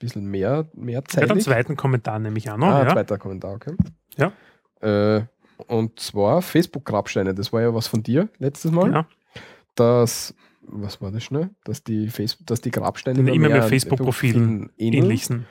bisschen 0.00 0.26
mehr, 0.26 0.66
mehr 0.74 1.02
Ja, 1.12 1.26
den 1.26 1.40
zweiten 1.40 1.76
Kommentar 1.76 2.18
nehme 2.18 2.38
ich 2.38 2.46
noch. 2.46 2.58
ah, 2.62 2.84
ja. 2.84 2.92
zweiter 2.92 3.18
Kommentar, 3.18 3.52
okay. 3.54 3.74
Ja. 4.16 4.32
Äh, 4.80 5.22
und 5.68 6.00
zwar 6.00 6.42
Facebook-Grabsteine, 6.42 7.34
das 7.34 7.52
war 7.52 7.60
ja 7.60 7.72
was 7.74 7.86
von 7.86 8.02
dir 8.02 8.28
letztes 8.38 8.72
Mal. 8.72 8.92
Ja. 8.92 9.06
Dass, 9.74 10.34
was 10.62 11.00
war 11.00 11.12
das 11.12 11.22
schnell? 11.22 11.50
Dass 11.64 11.84
die, 11.84 12.08
Face 12.08 12.38
dass 12.44 12.60
die 12.60 12.70
Grabsteine 12.70 13.20
Immer 13.20 13.48
mehr 13.48 13.62
an 13.62 13.68
Facebook-Profilen. 13.68 14.72
Ähnlich 14.76 15.26
sind. 15.26 15.46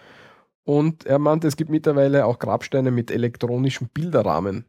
Und 0.64 1.06
er 1.06 1.20
meinte, 1.20 1.48
es 1.48 1.56
gibt 1.56 1.70
mittlerweile 1.70 2.26
auch 2.26 2.38
Grabsteine 2.38 2.92
mit 2.92 3.12
elektronischen 3.12 3.88
Bilderrahmen. 3.88 4.66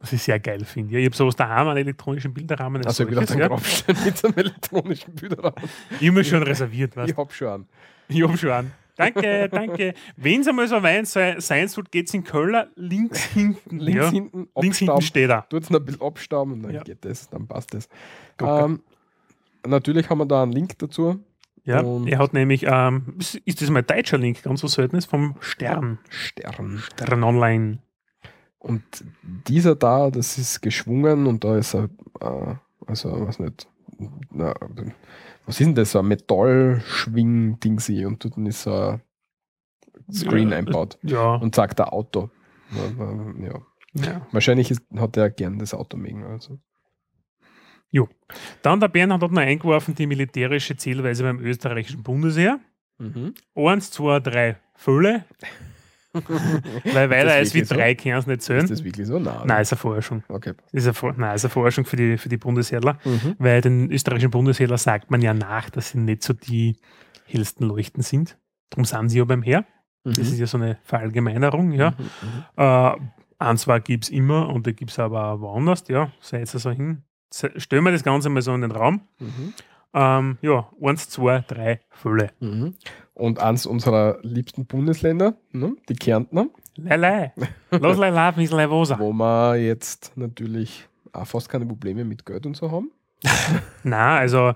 Was 0.00 0.12
ich 0.12 0.22
sehr 0.22 0.40
geil 0.40 0.64
finde. 0.64 0.94
Ja, 0.94 0.98
ich 0.98 1.06
habe 1.06 1.16
sowas 1.16 1.36
daheim, 1.36 1.68
einen 1.68 1.78
elektronischen 1.78 2.34
Bilderrahmen. 2.34 2.78
als 2.78 2.86
Also 2.88 3.04
ich 3.04 3.10
gedacht, 3.10 3.28
solches, 3.28 3.36
ein 3.36 3.40
ja. 3.40 3.48
Grabstein 3.48 3.96
mit 4.04 4.24
einem 4.24 4.34
elektronischen 4.36 5.14
Bilderrahmen. 5.14 5.70
Ich 6.00 6.08
habe 6.08 6.12
mir 6.12 6.24
schon 6.24 6.42
reserviert, 6.42 6.96
was. 6.96 7.10
Ich 7.10 7.16
hab 7.16 7.32
schon 7.32 7.48
einen. 7.48 7.68
Ich 8.08 8.22
habe 8.22 8.36
schon 8.36 8.50
einen. 8.50 8.72
Danke, 8.96 9.48
danke. 9.48 9.94
Wenn 10.16 10.40
es 10.42 10.48
einmal 10.48 10.68
so 10.68 10.82
weit 10.82 11.06
sei- 11.06 11.40
sein 11.40 11.66
soll, 11.68 11.84
geht 11.90 12.06
es 12.08 12.14
in 12.14 12.22
Köln 12.24 12.64
links 12.76 13.22
hinten. 13.24 13.78
Links 13.78 14.04
ja. 14.04 14.10
hinten 14.10 14.48
links 14.60 14.78
hinten 14.78 15.02
steht 15.02 15.30
er. 15.30 15.48
Tut 15.48 15.64
es 15.64 15.70
ein 15.70 15.84
bisschen 15.84 16.02
abstauben 16.02 16.52
und 16.54 16.62
dann 16.62 16.74
Ja. 16.74 16.82
geht 16.82 17.04
das, 17.04 17.28
dann 17.28 17.46
passt 17.48 17.74
das. 17.74 17.88
Ähm, 18.40 18.80
natürlich 19.66 20.08
haben 20.10 20.18
wir 20.18 20.26
da 20.26 20.42
einen 20.42 20.52
Link 20.52 20.78
dazu. 20.78 21.18
Ja, 21.64 21.80
und- 21.80 22.06
er 22.08 22.18
hat 22.18 22.34
nämlich, 22.34 22.64
ähm, 22.68 23.14
ist 23.18 23.36
ist 23.36 23.62
das 23.62 23.70
mal 23.70 23.80
ein 23.80 23.86
deutscher 23.86 24.18
Link, 24.18 24.42
ganz 24.42 24.62
was 24.62 24.72
Seltenes, 24.72 25.06
vom 25.06 25.36
Stern. 25.40 25.98
Stern. 26.10 26.78
Stern 26.78 27.24
Online. 27.24 27.78
Und 28.58 28.82
dieser 29.22 29.74
da, 29.74 30.10
das 30.10 30.38
ist 30.38 30.60
geschwungen 30.62 31.26
und 31.26 31.42
da 31.44 31.56
ist 31.58 31.74
ein, 31.74 31.90
äh, 32.20 32.54
also, 32.86 33.26
was 33.26 33.38
nicht, 33.38 33.66
na, 34.30 34.54
was 35.46 35.60
ist 35.60 35.66
denn 35.66 35.74
das, 35.74 35.92
so 35.92 35.98
ein 36.00 36.08
Metallschwing-Dingsi 36.08 38.06
und 38.06 38.24
dort 38.24 38.38
ist 38.48 38.62
so 38.62 38.72
ein 38.74 39.00
Screen 40.12 40.50
Ja, 40.50 40.56
einbaut 40.58 40.98
Ja, 41.02 41.34
und 41.36 41.54
sagt 41.54 41.80
ein 41.80 41.88
Auto. 41.88 42.30
Ja, 42.70 43.46
ja. 43.46 44.06
ja. 44.06 44.26
Wahrscheinlich 44.32 44.70
ist, 44.70 44.82
hat 44.96 45.16
er 45.16 45.30
gern 45.30 45.58
das 45.58 45.74
Auto 45.74 45.96
mögen. 45.96 46.24
Also. 46.24 46.58
Dann 48.62 48.80
der 48.80 48.88
Bernhard 48.88 49.22
hat 49.22 49.30
noch 49.30 49.40
eingeworfen, 49.40 49.94
die 49.94 50.06
militärische 50.06 50.76
Zählweise 50.76 51.22
beim 51.22 51.38
österreichischen 51.38 52.02
Bundesheer. 52.02 52.58
Eins, 53.54 53.90
zwei, 53.90 54.18
drei, 54.20 54.56
Fülle. 54.74 55.24
Weil 56.14 57.10
weiter 57.10 57.32
als 57.32 57.50
wie 57.54 57.58
wirklich 57.58 57.68
so? 57.68 57.74
drei 57.74 57.94
können 57.94 58.18
es 58.18 58.26
nicht 58.26 58.38
Ist 58.38 58.44
zählen. 58.46 58.66
das 58.66 58.84
wirklich 58.84 59.06
so? 59.06 59.18
Nein. 59.18 59.46
Nein, 59.46 59.62
ist 59.62 59.72
eine 59.72 59.78
Forschung. 59.78 60.22
Okay. 60.28 60.54
Ist 60.72 60.86
eine, 60.86 61.14
nein, 61.16 61.34
ist 61.34 61.44
eine 61.44 61.50
Forschung 61.50 61.84
für 61.84 61.96
die, 61.96 62.16
für 62.18 62.28
die 62.28 62.36
Bundesheerler. 62.36 62.98
Mhm. 63.04 63.36
Weil 63.38 63.60
den 63.60 63.90
österreichischen 63.90 64.30
Bundesheerler 64.30 64.78
sagt 64.78 65.10
man 65.10 65.20
ja 65.22 65.34
nach, 65.34 65.70
dass 65.70 65.90
sie 65.90 65.98
nicht 65.98 66.22
so 66.22 66.32
die 66.32 66.76
hellsten 67.26 67.66
Leuchten 67.66 68.02
sind. 68.02 68.38
Darum 68.70 68.84
sind 68.84 69.08
sie 69.08 69.18
ja 69.18 69.24
beim 69.24 69.42
Heer. 69.42 69.64
Das 70.04 70.18
ist 70.18 70.38
ja 70.38 70.46
so 70.46 70.58
eine 70.58 70.76
Verallgemeinerung. 70.84 71.72
Ja. 71.72 71.92
Mhm. 71.92 71.96
Mhm. 71.96 72.44
Äh, 72.56 72.92
ein, 73.38 73.56
zwei 73.56 73.80
gibt 73.80 74.04
es 74.04 74.10
immer 74.10 74.48
und 74.50 74.66
da 74.66 74.72
gibt 74.72 74.90
es 74.90 74.98
aber 74.98 75.32
auch 75.32 75.40
woanders. 75.40 75.84
Ja, 75.88 76.10
sei 76.20 76.40
jetzt 76.40 76.54
also 76.54 76.70
hin. 76.70 77.02
Stellen 77.32 77.82
wir 77.84 77.90
das 77.90 78.04
Ganze 78.04 78.28
mal 78.28 78.42
so 78.42 78.54
in 78.54 78.60
den 78.60 78.70
Raum. 78.70 79.00
Mhm. 79.18 79.54
Ähm, 79.94 80.38
ja, 80.42 80.68
eins, 80.82 81.08
zwei, 81.08 81.44
drei 81.46 81.80
Fülle. 81.90 82.30
Mhm. 82.40 82.74
Und 83.14 83.38
eins 83.38 83.64
unserer 83.64 84.18
liebsten 84.22 84.66
Bundesländer, 84.66 85.36
ne? 85.52 85.76
die 85.88 85.94
Kärntner, 85.94 86.48
Lei, 86.76 87.32
Los 87.70 87.96
lei, 87.98 88.10
lei, 88.10 88.32
bis 88.32 88.50
lei, 88.50 88.68
wosa. 88.68 88.98
wo 88.98 89.12
wir 89.12 89.56
jetzt 89.56 90.12
natürlich 90.16 90.88
auch 91.12 91.26
fast 91.26 91.48
keine 91.48 91.66
Probleme 91.66 92.04
mit 92.04 92.26
Geld 92.26 92.46
und 92.46 92.56
so 92.56 92.70
haben. 92.72 92.90
Na, 93.84 94.16
also 94.18 94.54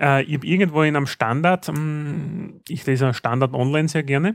äh, 0.00 0.24
ich 0.24 0.34
habe 0.34 0.46
irgendwo 0.46 0.82
in 0.82 0.96
einem 0.96 1.06
Standard, 1.06 1.68
mh, 1.68 2.54
ich 2.68 2.84
lese 2.86 3.14
Standard 3.14 3.54
online 3.54 3.88
sehr 3.88 4.02
gerne. 4.02 4.34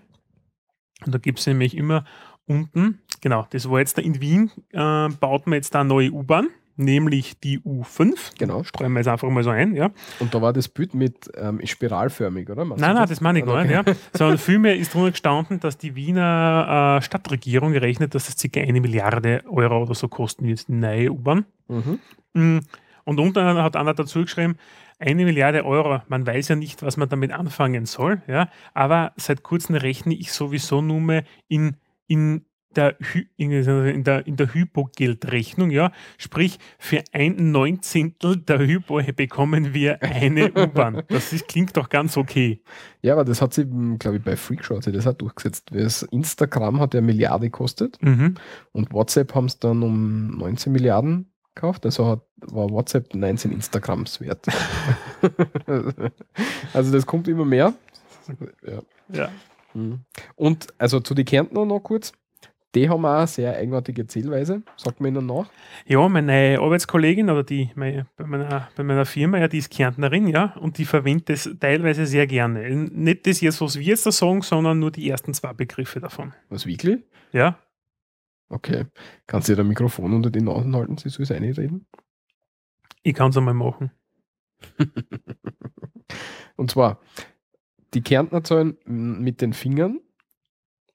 Und 1.06 1.14
da 1.14 1.18
gibt 1.20 1.40
es 1.40 1.48
nämlich 1.48 1.76
immer 1.76 2.06
unten, 2.48 3.00
genau, 3.22 3.46
das 3.50 3.70
war 3.70 3.80
jetzt 3.80 3.98
da 3.98 4.02
in 4.02 4.22
Wien, 4.22 4.52
äh, 4.72 5.10
baut 5.20 5.46
man 5.46 5.56
jetzt 5.58 5.76
da 5.76 5.82
eine 5.82 5.90
neue 5.90 6.12
U-Bahn, 6.12 6.48
nämlich 6.76 7.40
die 7.40 7.60
U5. 7.60 8.38
Genau. 8.38 8.64
Streuen 8.64 8.92
wir 8.94 9.00
jetzt 9.00 9.08
einfach 9.08 9.30
mal 9.30 9.44
so 9.44 9.50
ein, 9.50 9.76
ja. 9.76 9.92
Und 10.20 10.34
da 10.34 10.42
war 10.42 10.54
das 10.54 10.68
Bild 10.68 10.94
mit 10.94 11.32
ähm, 11.36 11.60
spiralförmig, 11.64 12.50
oder? 12.50 12.66
Machst 12.66 12.82
Nein, 12.82 12.96
nein, 12.96 13.08
das 13.08 13.22
meine 13.22 13.40
ich 13.40 13.46
gar 13.46 13.64
nicht. 13.64 13.72
Ja. 13.72 13.84
Sondern 14.14 14.38
vielmehr 14.38 14.76
ist 14.76 14.94
drunter 14.94 15.12
gestanden, 15.12 15.60
dass 15.60 15.78
die 15.78 15.96
Wiener 15.96 16.98
äh, 16.98 17.02
Stadtregierung 17.02 17.74
rechnet, 17.74 18.16
dass 18.16 18.30
es 18.30 18.52
ca. 18.52 18.60
eine 18.60 18.82
Milliarde 18.82 19.44
Euro 19.50 19.84
oder 19.84 19.96
so 19.96 20.08
kosten 20.08 20.48
wird, 20.48 20.68
die 20.68 20.74
neue 20.74 21.12
U-Bahn. 21.12 21.46
Mhm. 21.68 22.00
Mm, 22.34 22.60
Und 23.06 23.20
unten 23.20 23.44
hat 23.46 23.76
einer 23.76 23.94
dazu 23.94 24.22
geschrieben, 24.22 24.58
eine 25.00 25.26
Milliarde 25.26 25.66
Euro, 25.66 26.02
man 26.08 26.26
weiß 26.26 26.50
ja 26.50 26.56
nicht, 26.56 26.82
was 26.82 26.98
man 26.98 27.10
damit 27.10 27.32
anfangen 27.32 27.86
soll, 27.86 28.22
ja, 28.28 28.50
aber 28.74 29.12
seit 29.18 29.44
kurzem 29.44 29.76
rechne 29.76 30.14
ich 30.14 30.32
sowieso 30.32 30.82
nur 30.82 31.02
mehr 31.02 31.24
in, 31.48 31.76
in 32.08 32.46
der, 32.76 32.96
in, 33.38 34.04
der, 34.04 34.28
in 34.28 34.36
der 34.36 34.54
Hypogeldrechnung, 34.54 35.72
ja, 35.72 35.92
sprich 36.18 36.60
für 36.78 37.04
ein 37.12 37.52
Neunzehntel 37.52 38.38
der 38.38 38.60
Hypo 38.60 39.02
bekommen 39.16 39.74
wir 39.74 40.02
eine 40.02 40.52
U-Bahn. 40.56 41.04
Das 41.08 41.34
ist, 41.34 41.48
klingt 41.48 41.76
doch 41.78 41.90
ganz 41.90 42.18
okay. 42.18 42.62
Ja, 43.02 43.14
aber 43.14 43.26
das 43.26 43.42
hat 43.42 43.54
sie, 43.54 43.66
glaube 44.00 44.18
ich, 44.18 44.24
bei 44.24 44.36
Freakshow 44.36 44.78
hat 44.78 44.84
sie 44.84 44.92
das 44.92 45.08
auch 45.08 45.14
durchgesetzt. 45.14 45.70
Das 45.72 46.04
Instagram 46.04 46.80
hat 46.80 46.94
ja 46.94 47.02
Milliarde 47.02 47.48
gekostet 47.48 47.98
Mhm. 48.02 48.36
und 48.72 48.92
WhatsApp 48.94 49.34
haben 49.36 49.46
es 49.46 49.60
dann 49.60 49.82
um 49.84 50.38
19 50.38 50.72
Milliarden 50.72 51.32
gekauft. 51.54 51.86
Also 51.86 52.06
hat, 52.08 52.22
war 52.42 52.70
WhatsApp 52.70 53.14
19 53.16 53.52
Instagrams 53.52 54.20
wert. 54.22 54.46
also 56.74 56.92
das 56.92 57.06
kommt 57.06 57.28
immer 57.28 57.46
mehr. 57.46 57.74
Ja. 58.66 58.82
Ja. 59.14 59.30
Mhm. 59.74 60.00
Und 60.36 60.68
also 60.78 61.00
zu 61.00 61.14
den 61.14 61.26
Kärntner 61.26 61.66
noch 61.66 61.80
kurz. 61.80 62.14
Die 62.76 62.90
haben 62.90 63.06
auch 63.06 63.18
eine 63.18 63.28
sehr 63.28 63.56
eigenartige 63.56 64.06
Zählweise, 64.06 64.62
sagt 64.76 65.00
man 65.00 65.16
ihnen 65.16 65.26
nach. 65.26 65.50
Ja, 65.88 66.08
meine 66.10 66.60
Arbeitskollegin 66.60 67.30
oder 67.30 67.44
die 67.44 67.72
meine, 67.76 68.08
bei, 68.18 68.26
meiner, 68.26 68.68
bei 68.76 68.84
meiner 68.84 69.06
Firma, 69.06 69.40
ja, 69.40 69.48
die 69.48 69.60
ist 69.60 69.72
Kärntnerin, 69.72 70.28
ja, 70.28 70.56
und 70.60 70.78
die 70.78 70.86
verwendet 70.86 71.30
das 71.30 71.50
teilweise 71.60 72.06
sehr 72.06 72.28
gerne. 72.28 72.70
Nicht 72.70 73.26
das 73.26 73.42
jetzt, 73.42 73.62
was 73.62 73.80
wir 73.80 73.84
jetzt 73.84 74.06
da 74.06 74.12
sagen, 74.12 74.42
sondern 74.42 74.80
nur 74.80 74.92
die 74.92 75.10
ersten 75.10 75.34
zwei 75.34 75.54
Begriffe 75.54 76.00
davon. 76.02 76.34
Was 76.50 76.66
wirklich? 76.66 77.00
Ja, 77.32 77.58
Okay. 78.50 78.86
Kannst 79.28 79.50
du 79.50 79.56
dir 79.56 79.62
ein 79.62 79.68
Mikrofon 79.68 80.14
unter 80.14 80.30
die 80.30 80.42
Nasen 80.42 80.76
halten, 80.76 80.98
sie 80.98 81.10
soll 81.10 81.24
es 81.24 81.58
reden? 81.58 81.88
ich 83.04 83.14
kann 83.14 83.30
es 83.30 83.38
einmal 83.38 83.54
machen. 83.54 83.92
Und 86.56 86.72
zwar, 86.72 87.00
die 87.94 88.02
Kärntner 88.02 88.44
zahlen 88.44 88.78
mit 88.86 89.42
den 89.42 89.54
Fingern, 89.54 90.00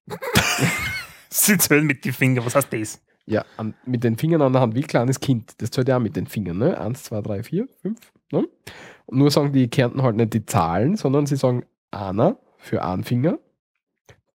Sie 1.33 1.57
zählen 1.59 1.87
mit 1.87 2.05
den 2.05 2.12
Fingern, 2.12 2.45
was 2.45 2.55
heißt 2.55 2.72
das? 2.72 3.01
ja, 3.26 3.45
an, 3.57 3.74
mit 3.87 4.03
den 4.03 4.16
Fingern 4.16 4.43
an 4.43 4.53
der 4.53 4.62
Hand 4.62 4.74
wie 4.74 4.81
ein 4.81 4.87
kleines 4.89 5.20
Kind. 5.20 5.53
Das 5.62 5.70
zählt 5.70 5.89
ja 5.89 5.97
auch 5.97 6.01
mit 6.01 6.16
den 6.16 6.26
Fingern, 6.26 6.59
ne? 6.59 6.81
Eins, 6.81 7.05
zwei, 7.05 7.20
drei, 7.20 7.43
vier, 7.45 7.68
fünf, 7.81 8.01
ne? 8.33 8.49
Und 9.07 9.18
nur 9.18 9.31
sagen 9.31 9.53
die 9.53 9.68
Kärntner 9.68 10.03
halt 10.03 10.16
nicht 10.16 10.35
die 10.35 10.45
Zahlen, 10.47 10.97
sondern 10.97 11.26
sie 11.26 11.37
sagen 11.37 11.64
einer 11.93 12.39
für 12.59 12.83
einen 12.85 13.05
Finger, 13.05 13.39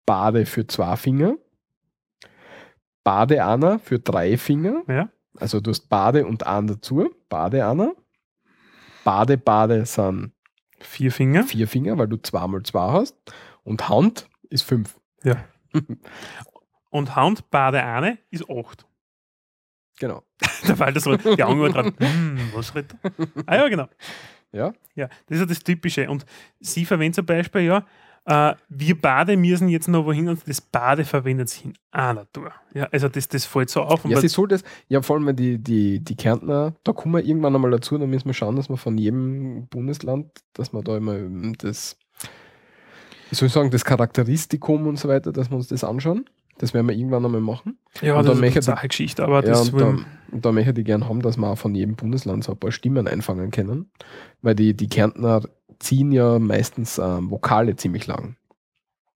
Bade 0.05 0.45
für 0.45 0.65
zwei 0.67 0.95
Finger, 0.95 1.35
Bade 3.03 3.45
einer 3.45 3.79
für 3.79 3.99
drei 3.99 4.37
Finger, 4.37 4.83
Ja. 4.87 5.09
also 5.37 5.59
du 5.59 5.71
hast 5.71 5.89
Bade 5.89 6.25
und 6.25 6.45
einen 6.47 6.67
dazu, 6.67 7.09
Bade 7.29 7.67
einer, 7.67 7.93
Bade, 9.03 9.37
Bade 9.37 9.85
sind 9.85 10.31
Vier 10.79 11.11
Finger. 11.11 11.43
vier 11.43 11.67
Finger, 11.67 11.97
weil 11.97 12.07
du 12.07 12.17
zweimal 12.17 12.61
zwei 12.63 12.91
hast. 12.91 13.15
Und 13.63 13.87
Hand 13.89 14.27
ist 14.49 14.63
fünf. 14.63 14.99
Ja. 15.23 15.43
Und 16.95 17.15
Hand, 17.15 17.49
Bade, 17.51 17.83
eine 17.83 18.17
ist 18.31 18.49
acht. 18.49 18.85
Genau. 19.99 20.23
Der 20.67 20.75
Fall, 20.77 20.93
das 20.93 21.03
so, 21.03 21.15
die 21.17 21.43
Augen 21.43 21.71
dran. 21.71 21.93
Hm, 21.99 22.37
was 22.53 22.73
redet 22.73 22.95
er? 23.03 23.11
Ah 23.45 23.55
ja, 23.57 23.67
genau. 23.67 23.87
Ja. 24.53 24.73
Ja, 24.95 25.07
das 25.27 25.35
ist 25.37 25.39
ja 25.41 25.45
das 25.45 25.59
Typische. 25.59 26.09
Und 26.09 26.25
sie 26.61 26.85
verwendet 26.85 27.15
zum 27.15 27.25
Beispiel, 27.25 27.61
ja, 27.63 27.85
äh, 28.25 28.55
wir 28.69 28.99
Bade 28.99 29.35
müssen 29.35 29.67
jetzt 29.67 29.89
noch 29.89 30.05
wohin 30.05 30.29
und 30.29 30.47
das 30.47 30.61
Bade 30.61 31.03
verwendet 31.03 31.49
sie 31.49 31.65
in 31.65 31.73
einer 31.91 32.31
Tour. 32.31 32.51
Ja, 32.73 32.85
also 32.91 33.09
das, 33.09 33.27
das 33.27 33.45
fällt 33.45 33.69
so 33.69 33.81
auf. 33.81 34.05
Ja, 34.05 34.15
bei- 34.15 34.21
sie 34.21 34.29
soll 34.29 34.47
das, 34.47 34.63
ja, 34.87 35.01
vor 35.01 35.17
allem 35.17 35.35
die, 35.35 35.57
die, 35.57 35.99
die 35.99 36.15
Kärntner, 36.15 36.73
da 36.85 36.93
kommen 36.93 37.13
wir 37.15 37.23
irgendwann 37.25 37.53
einmal 37.55 37.71
dazu, 37.71 37.97
da 37.97 38.05
müssen 38.07 38.27
wir 38.27 38.33
schauen, 38.33 38.55
dass 38.55 38.69
wir 38.69 38.77
von 38.77 38.97
jedem 38.97 39.67
Bundesland, 39.67 40.31
dass 40.53 40.71
wir 40.73 40.81
da 40.81 40.95
immer 40.97 41.15
ähm, 41.17 41.55
das, 41.57 41.97
wie 43.29 43.35
soll 43.35 43.47
ich 43.47 43.53
sagen, 43.53 43.69
das 43.71 43.83
Charakteristikum 43.83 44.87
und 44.87 44.97
so 44.97 45.09
weiter, 45.09 45.33
dass 45.33 45.49
wir 45.49 45.57
uns 45.57 45.67
das 45.67 45.83
anschauen. 45.83 46.25
Das 46.57 46.73
werden 46.73 46.87
wir 46.87 46.95
irgendwann 46.95 47.25
einmal 47.25 47.41
machen. 47.41 47.77
ja, 48.01 48.17
und 48.17 48.25
das 48.27 48.39
ist 48.39 48.69
eine 48.69 48.81
die- 48.81 48.87
Geschichte, 48.87 49.23
aber 49.23 49.43
ja, 49.43 49.49
das 49.49 49.69
und 49.69 49.79
da, 49.81 50.49
und 50.49 50.55
möchte 50.55 50.79
ich 50.79 50.85
gerne 50.85 51.07
haben, 51.07 51.21
dass 51.21 51.37
wir 51.37 51.47
auch 51.47 51.57
von 51.57 51.75
jedem 51.75 51.95
Bundesland 51.95 52.43
so 52.43 52.53
ein 52.53 52.57
paar 52.57 52.71
Stimmen 52.71 53.07
einfangen 53.07 53.51
können. 53.51 53.91
Weil 54.41 54.55
die, 54.55 54.73
die 54.73 54.87
Kärntner 54.87 55.41
ziehen 55.79 56.11
ja 56.11 56.39
meistens 56.39 56.97
ähm, 56.97 57.29
Vokale 57.29 57.75
ziemlich 57.75 58.07
lang. 58.07 58.37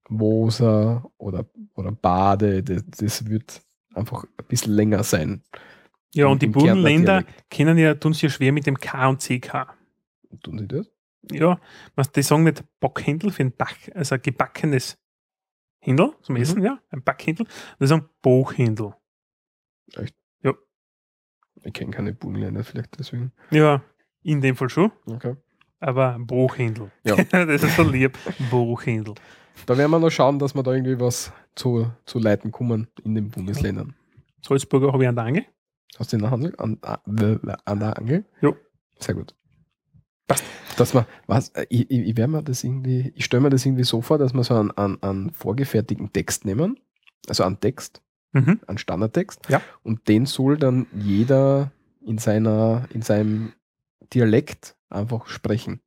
Woser 0.10 1.10
oder, 1.18 1.46
oder 1.76 1.92
Bade, 1.92 2.64
das, 2.64 2.84
das 2.98 3.28
wird 3.30 3.62
einfach 3.94 4.24
ein 4.24 4.46
bisschen 4.48 4.74
länger 4.74 5.04
sein. 5.04 5.44
ja, 6.14 6.28
und 6.28 6.42
die 6.42 6.48
Burgenländer 6.48 7.24
kennen 7.50 7.78
ja, 7.78 7.94
tun 7.94 8.12
es 8.12 8.22
ja 8.22 8.30
schwer 8.30 8.52
mit 8.52 8.66
dem 8.66 8.80
K 8.80 9.08
und 9.08 9.22
CK. 9.22 9.68
Tun 10.44 10.58
sie 10.60 10.68
das? 10.68 10.90
Ja, 11.32 11.60
was, 11.96 12.12
die 12.12 12.24
sagen 12.24 12.44
nicht 12.44 12.64
Bockhändel 12.80 13.32
für 13.32 13.44
ein 13.44 13.52
Bach, 13.52 13.76
also 13.94 14.16
ein 14.16 14.22
gebackenes 14.22 14.98
Händel 15.80 16.14
zum 16.22 16.36
Mhm. 16.36 16.42
Essen, 16.42 16.64
ja, 16.64 16.80
ein 16.90 17.04
Backhändel. 17.04 17.46
Die 17.80 17.88
sagen 17.88 18.10
Bochhändel. 18.22 18.94
Ich 21.66 21.74
kenne 21.74 21.92
keine 21.92 22.14
Burgenländer 22.14 22.64
vielleicht 22.64 22.98
deswegen. 22.98 23.34
Ja, 23.52 23.82
in 24.24 24.40
dem 24.40 24.56
Fall 24.56 24.70
schon, 24.70 24.92
Okay. 25.06 25.36
aber 25.82 26.18
Bruchhändel. 26.18 26.90
Ja. 27.04 27.16
das 27.32 27.64
ist 27.64 27.76
so 27.76 27.84
lieb. 27.84 28.18
Bruchhändel. 28.50 29.16
Da 29.66 29.78
werden 29.78 29.92
wir 29.92 30.00
noch 30.00 30.10
schauen, 30.10 30.40
dass 30.40 30.56
wir 30.56 30.64
da 30.64 30.72
irgendwie 30.72 30.98
was 31.00 31.34
zu, 31.56 31.92
zu 32.06 32.18
leiten 32.20 32.52
kommen 32.52 32.88
in 33.04 33.14
den 33.14 33.30
Bundesländern. 33.30 33.94
Salzburger 34.42 34.94
habe 34.94 35.04
ich 35.04 35.10
an 35.10 35.16
der 35.16 35.26
Angel. 35.26 35.46
Hast 35.98 36.14
du 36.14 36.18
der 36.18 36.32
Handel? 36.32 36.56
An, 36.58 36.78
an 36.82 37.58
an 37.66 37.80
der 37.80 37.98
Angel? 37.98 38.26
Jo. 38.40 38.56
Sehr 39.00 39.16
gut. 39.16 39.36
Dass 40.78 40.94
man, 40.94 41.06
was, 41.28 41.50
äh, 41.50 41.66
ich, 41.70 41.90
ich, 41.92 42.16
mir 42.18 42.42
das 42.44 42.64
irgendwie, 42.64 43.12
ich 43.16 43.26
stelle 43.26 43.42
mir 43.42 43.50
das 43.50 43.66
irgendwie 43.66 43.84
so 43.84 44.02
vor, 44.02 44.18
dass 44.18 44.34
wir 44.34 44.44
so 44.44 44.56
einen, 44.56 44.72
einen, 44.72 45.02
einen 45.04 45.32
vorgefertigten 45.32 46.14
Text 46.14 46.46
nehmen, 46.46 46.80
also 47.28 47.44
einen 47.44 47.60
Text, 47.60 48.02
Mhm. 48.32 48.60
einen 48.68 48.78
Standardtext, 48.78 49.50
Ja. 49.50 49.60
und 49.82 50.08
den 50.08 50.28
soll 50.28 50.58
dann 50.58 50.86
jeder 50.94 51.72
in 52.06 52.20
seiner, 52.20 52.88
in 52.94 53.02
seinem 53.02 53.54
Dialekt 54.14 54.76
einfach 54.90 55.26
sprechen, 55.28 55.82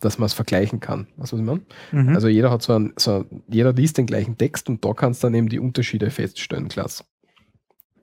dass 0.00 0.18
man 0.18 0.26
es 0.26 0.34
vergleichen 0.34 0.78
kann. 0.80 1.08
Weißt 1.16 1.32
du, 1.32 1.36
was 1.36 1.40
ich 1.40 1.46
meine? 1.46 1.62
Mhm. 1.92 2.14
Also 2.14 2.28
jeder 2.28 2.50
hat 2.50 2.60
so 2.62 2.74
ein, 2.74 2.92
so 2.98 3.24
jeder 3.48 3.72
liest 3.72 3.96
den 3.96 4.04
gleichen 4.06 4.36
Text 4.36 4.68
und 4.68 4.84
da 4.84 4.92
kannst 4.92 5.22
du 5.22 5.28
dann 5.28 5.34
eben 5.34 5.48
die 5.48 5.58
Unterschiede 5.58 6.10
feststellen, 6.10 6.68
klasse. 6.68 7.04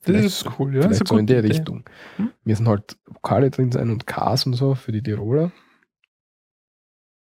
das 0.06 0.26
ist 0.26 0.50
cool, 0.58 0.76
ja. 0.76 0.82
Vielleicht 0.82 1.08
so 1.08 1.16
in 1.18 1.28
gute 1.28 1.38
Idee. 1.40 1.48
Richtung. 1.50 1.86
Hm? 2.18 2.32
Müssen 2.44 2.68
halt 2.68 2.98
Vokale 3.06 3.52
drin 3.52 3.72
sein 3.72 3.90
und 3.92 4.08
Ks 4.08 4.46
und 4.48 4.54
so 4.54 4.74
für 4.76 4.92
die 4.92 5.04
Tiroler. 5.04 5.52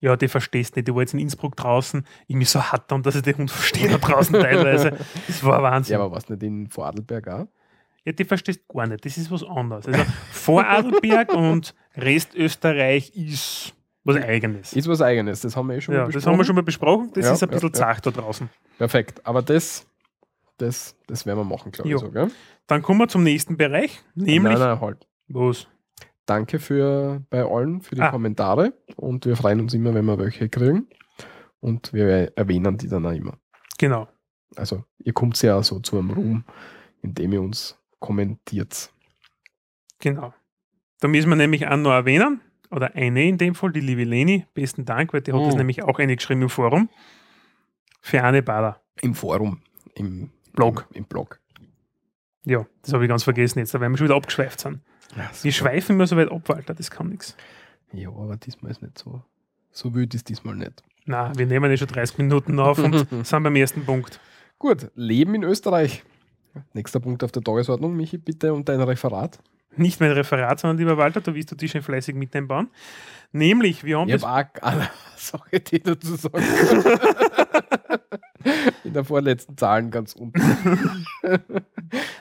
Ja, 0.00 0.16
die 0.16 0.28
verstehst 0.28 0.76
nicht. 0.76 0.88
Ich 0.88 0.94
war 0.94 1.00
jetzt 1.02 1.14
in 1.14 1.20
Innsbruck 1.20 1.56
draußen, 1.56 2.06
ich 2.26 2.36
mich 2.36 2.50
so 2.50 2.62
hart 2.62 2.92
und 2.92 3.06
dass 3.06 3.14
ich 3.14 3.22
den 3.22 3.36
Hund 3.38 3.50
verstehe 3.50 3.88
da 3.88 3.96
draußen 3.98 4.34
teilweise. 4.38 4.98
Das 5.26 5.42
war 5.42 5.62
Wahnsinn. 5.62 5.92
Ja, 5.94 5.98
Ja, 5.98 6.04
aber 6.04 6.14
was 6.14 6.28
nicht 6.28 6.42
in 6.42 6.68
Vorarlberg 6.68 7.28
auch? 7.28 7.46
die 8.06 8.24
verstehst 8.24 8.60
gar 8.68 8.86
nicht. 8.86 9.04
Das 9.06 9.16
ist 9.16 9.30
was 9.30 9.42
anderes. 9.42 9.86
Also 9.86 10.04
Vorarlberg 10.30 11.32
und 11.34 11.74
Restösterreich 11.96 13.14
ist 13.16 13.72
was 14.04 14.16
Eigenes. 14.16 14.74
Ist 14.74 14.86
was 14.88 15.00
Eigenes, 15.00 15.40
das 15.40 15.56
haben 15.56 15.68
wir 15.68 15.76
eh 15.76 15.80
schon 15.80 15.94
ja, 15.94 16.04
mal 16.04 16.12
das 16.12 16.26
haben 16.26 16.36
wir 16.36 16.44
schon 16.44 16.54
mal 16.56 16.62
besprochen. 16.62 17.10
Das 17.14 17.24
Ja, 17.24 17.32
ist 17.32 17.42
ein 17.42 17.48
ja, 17.48 17.54
bisschen 17.54 17.68
ja. 17.70 17.72
zart 17.72 18.04
da 18.04 18.10
draußen. 18.10 18.50
Perfekt, 18.76 19.26
aber 19.26 19.40
das, 19.40 19.86
das, 20.58 20.94
das 21.06 21.24
werden 21.24 21.38
wir 21.38 21.44
machen, 21.44 21.72
glaube 21.72 21.88
ich. 21.90 21.98
So, 21.98 22.10
gell? 22.10 22.30
Dann 22.66 22.82
kommen 22.82 23.00
wir 23.00 23.08
zum 23.08 23.22
nächsten 23.22 23.56
Bereich, 23.56 24.02
nämlich 24.14 24.58
Nein, 24.58 24.68
nein, 24.68 24.80
halt. 24.80 25.06
was? 25.28 25.66
Danke 26.26 26.58
für, 26.58 27.22
bei 27.30 27.44
allen 27.44 27.80
für 27.82 27.94
die 27.94 28.00
Ah. 28.02 28.10
Kommentare 28.10 28.72
und 28.96 29.26
wir 29.26 29.36
freuen 29.36 29.60
uns 29.60 29.74
immer, 29.74 29.92
wenn 29.94 30.04
wir 30.06 30.18
welche 30.18 30.48
kriegen. 30.48 30.88
Und 31.60 31.92
wir 31.92 32.32
erwähnen 32.36 32.76
die 32.78 32.88
dann 32.88 33.06
auch 33.06 33.12
immer. 33.12 33.38
Genau. 33.78 34.08
Also, 34.56 34.84
ihr 34.98 35.12
kommt 35.12 35.40
ja 35.42 35.62
so 35.62 35.80
zu 35.80 35.98
einem 35.98 36.10
Ruhm, 36.10 36.44
indem 37.02 37.32
ihr 37.32 37.42
uns 37.42 37.78
kommentiert. 37.98 38.90
Genau. 40.00 40.32
Da 41.00 41.08
müssen 41.08 41.28
wir 41.28 41.36
nämlich 41.36 41.66
auch 41.66 41.76
noch 41.76 41.92
erwähnen, 41.92 42.40
oder 42.70 42.94
eine 42.94 43.24
in 43.26 43.38
dem 43.38 43.54
Fall, 43.54 43.72
die 43.72 43.80
liebe 43.80 44.04
Leni, 44.04 44.46
besten 44.54 44.84
Dank, 44.84 45.12
weil 45.12 45.20
die 45.22 45.32
hat 45.32 45.40
das 45.40 45.54
Mhm. 45.54 45.58
nämlich 45.58 45.82
auch 45.82 45.98
eine 45.98 46.16
geschrieben 46.16 46.42
im 46.42 46.48
Forum. 46.48 46.88
Für 48.00 48.22
Anne 48.22 48.42
Bader. 48.42 48.80
Im 49.00 49.14
Forum, 49.14 49.60
im 49.94 50.30
Blog. 50.52 50.86
Im, 50.90 50.98
im 50.98 51.04
Blog. 51.04 51.40
Ja, 52.44 52.66
das 52.82 52.92
habe 52.92 53.04
ich 53.04 53.08
ganz 53.08 53.24
vergessen 53.24 53.58
jetzt, 53.60 53.72
weil 53.74 53.88
wir 53.88 53.96
schon 53.96 54.06
wieder 54.06 54.16
abgeschweift 54.16 54.60
sind. 54.60 54.80
Ja, 55.16 55.30
Wir 55.42 55.52
schweifen 55.52 55.96
immer 55.96 56.06
so 56.06 56.16
weit 56.16 56.30
ab, 56.30 56.48
Walter, 56.48 56.74
das 56.74 56.90
kann 56.90 57.08
nichts. 57.08 57.36
ja, 57.92 58.08
aber 58.08 58.36
diesmal 58.36 58.70
ist 58.70 58.82
nicht 58.82 58.98
so. 58.98 59.22
So 59.70 59.94
wild 59.94 60.14
ist 60.14 60.28
diesmal 60.28 60.54
nicht. 60.54 60.82
Na, 61.04 61.32
wir 61.36 61.46
nehmen 61.46 61.70
ja 61.70 61.76
schon 61.76 61.88
30 61.88 62.18
Minuten 62.18 62.58
auf 62.58 62.78
und 62.78 63.06
sind 63.26 63.42
beim 63.42 63.56
ersten 63.56 63.84
Punkt. 63.84 64.20
Gut, 64.58 64.90
Leben 64.94 65.34
in 65.34 65.42
Österreich. 65.42 66.04
Nächster 66.72 67.00
Punkt 67.00 67.24
auf 67.24 67.32
der 67.32 67.42
Tagesordnung, 67.42 67.96
Michi, 67.96 68.18
bitte 68.18 68.54
und 68.54 68.68
dein 68.68 68.80
Referat. 68.80 69.40
Nicht 69.76 70.00
mein 70.00 70.12
Referat, 70.12 70.60
sondern 70.60 70.78
lieber 70.78 70.96
Walter, 70.96 71.20
du 71.20 71.34
wirst 71.34 71.50
du 71.50 71.56
dich 71.56 71.72
schon 71.72 71.82
fleißig 71.82 72.14
mit 72.14 72.34
einbauen. 72.36 72.68
Nämlich, 73.32 73.82
wir 73.82 73.98
haben 73.98 74.08
Ich 74.08 74.22
habe 74.22 74.48
auch 74.56 74.62
eine 74.62 74.88
Sache, 75.16 75.58
die 75.60 75.80
dazu 75.80 76.14
sagen. 76.14 76.44
In 78.84 78.92
der 78.92 79.04
vorletzten 79.04 79.56
Zahlen 79.56 79.90
ganz 79.90 80.14
unten. 80.14 80.40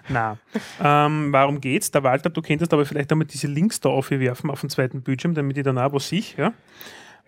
Na, 0.09 0.37
ähm, 0.81 1.31
warum 1.31 1.61
geht's? 1.61 1.91
Der 1.91 2.03
Walter, 2.03 2.29
du 2.29 2.41
könntest 2.41 2.73
aber 2.73 2.85
vielleicht 2.85 3.11
einmal 3.11 3.27
diese 3.27 3.47
Links 3.47 3.79
da 3.79 3.89
aufwerfen 3.89 4.49
auf 4.49 4.61
den 4.61 4.69
zweiten 4.69 5.01
Bildschirm, 5.01 5.33
damit 5.33 5.57
ich 5.57 5.63
dann 5.63 5.77
auch 5.77 5.93
was 5.93 6.09
sehe. 6.09 6.23
Ja? 6.37 6.53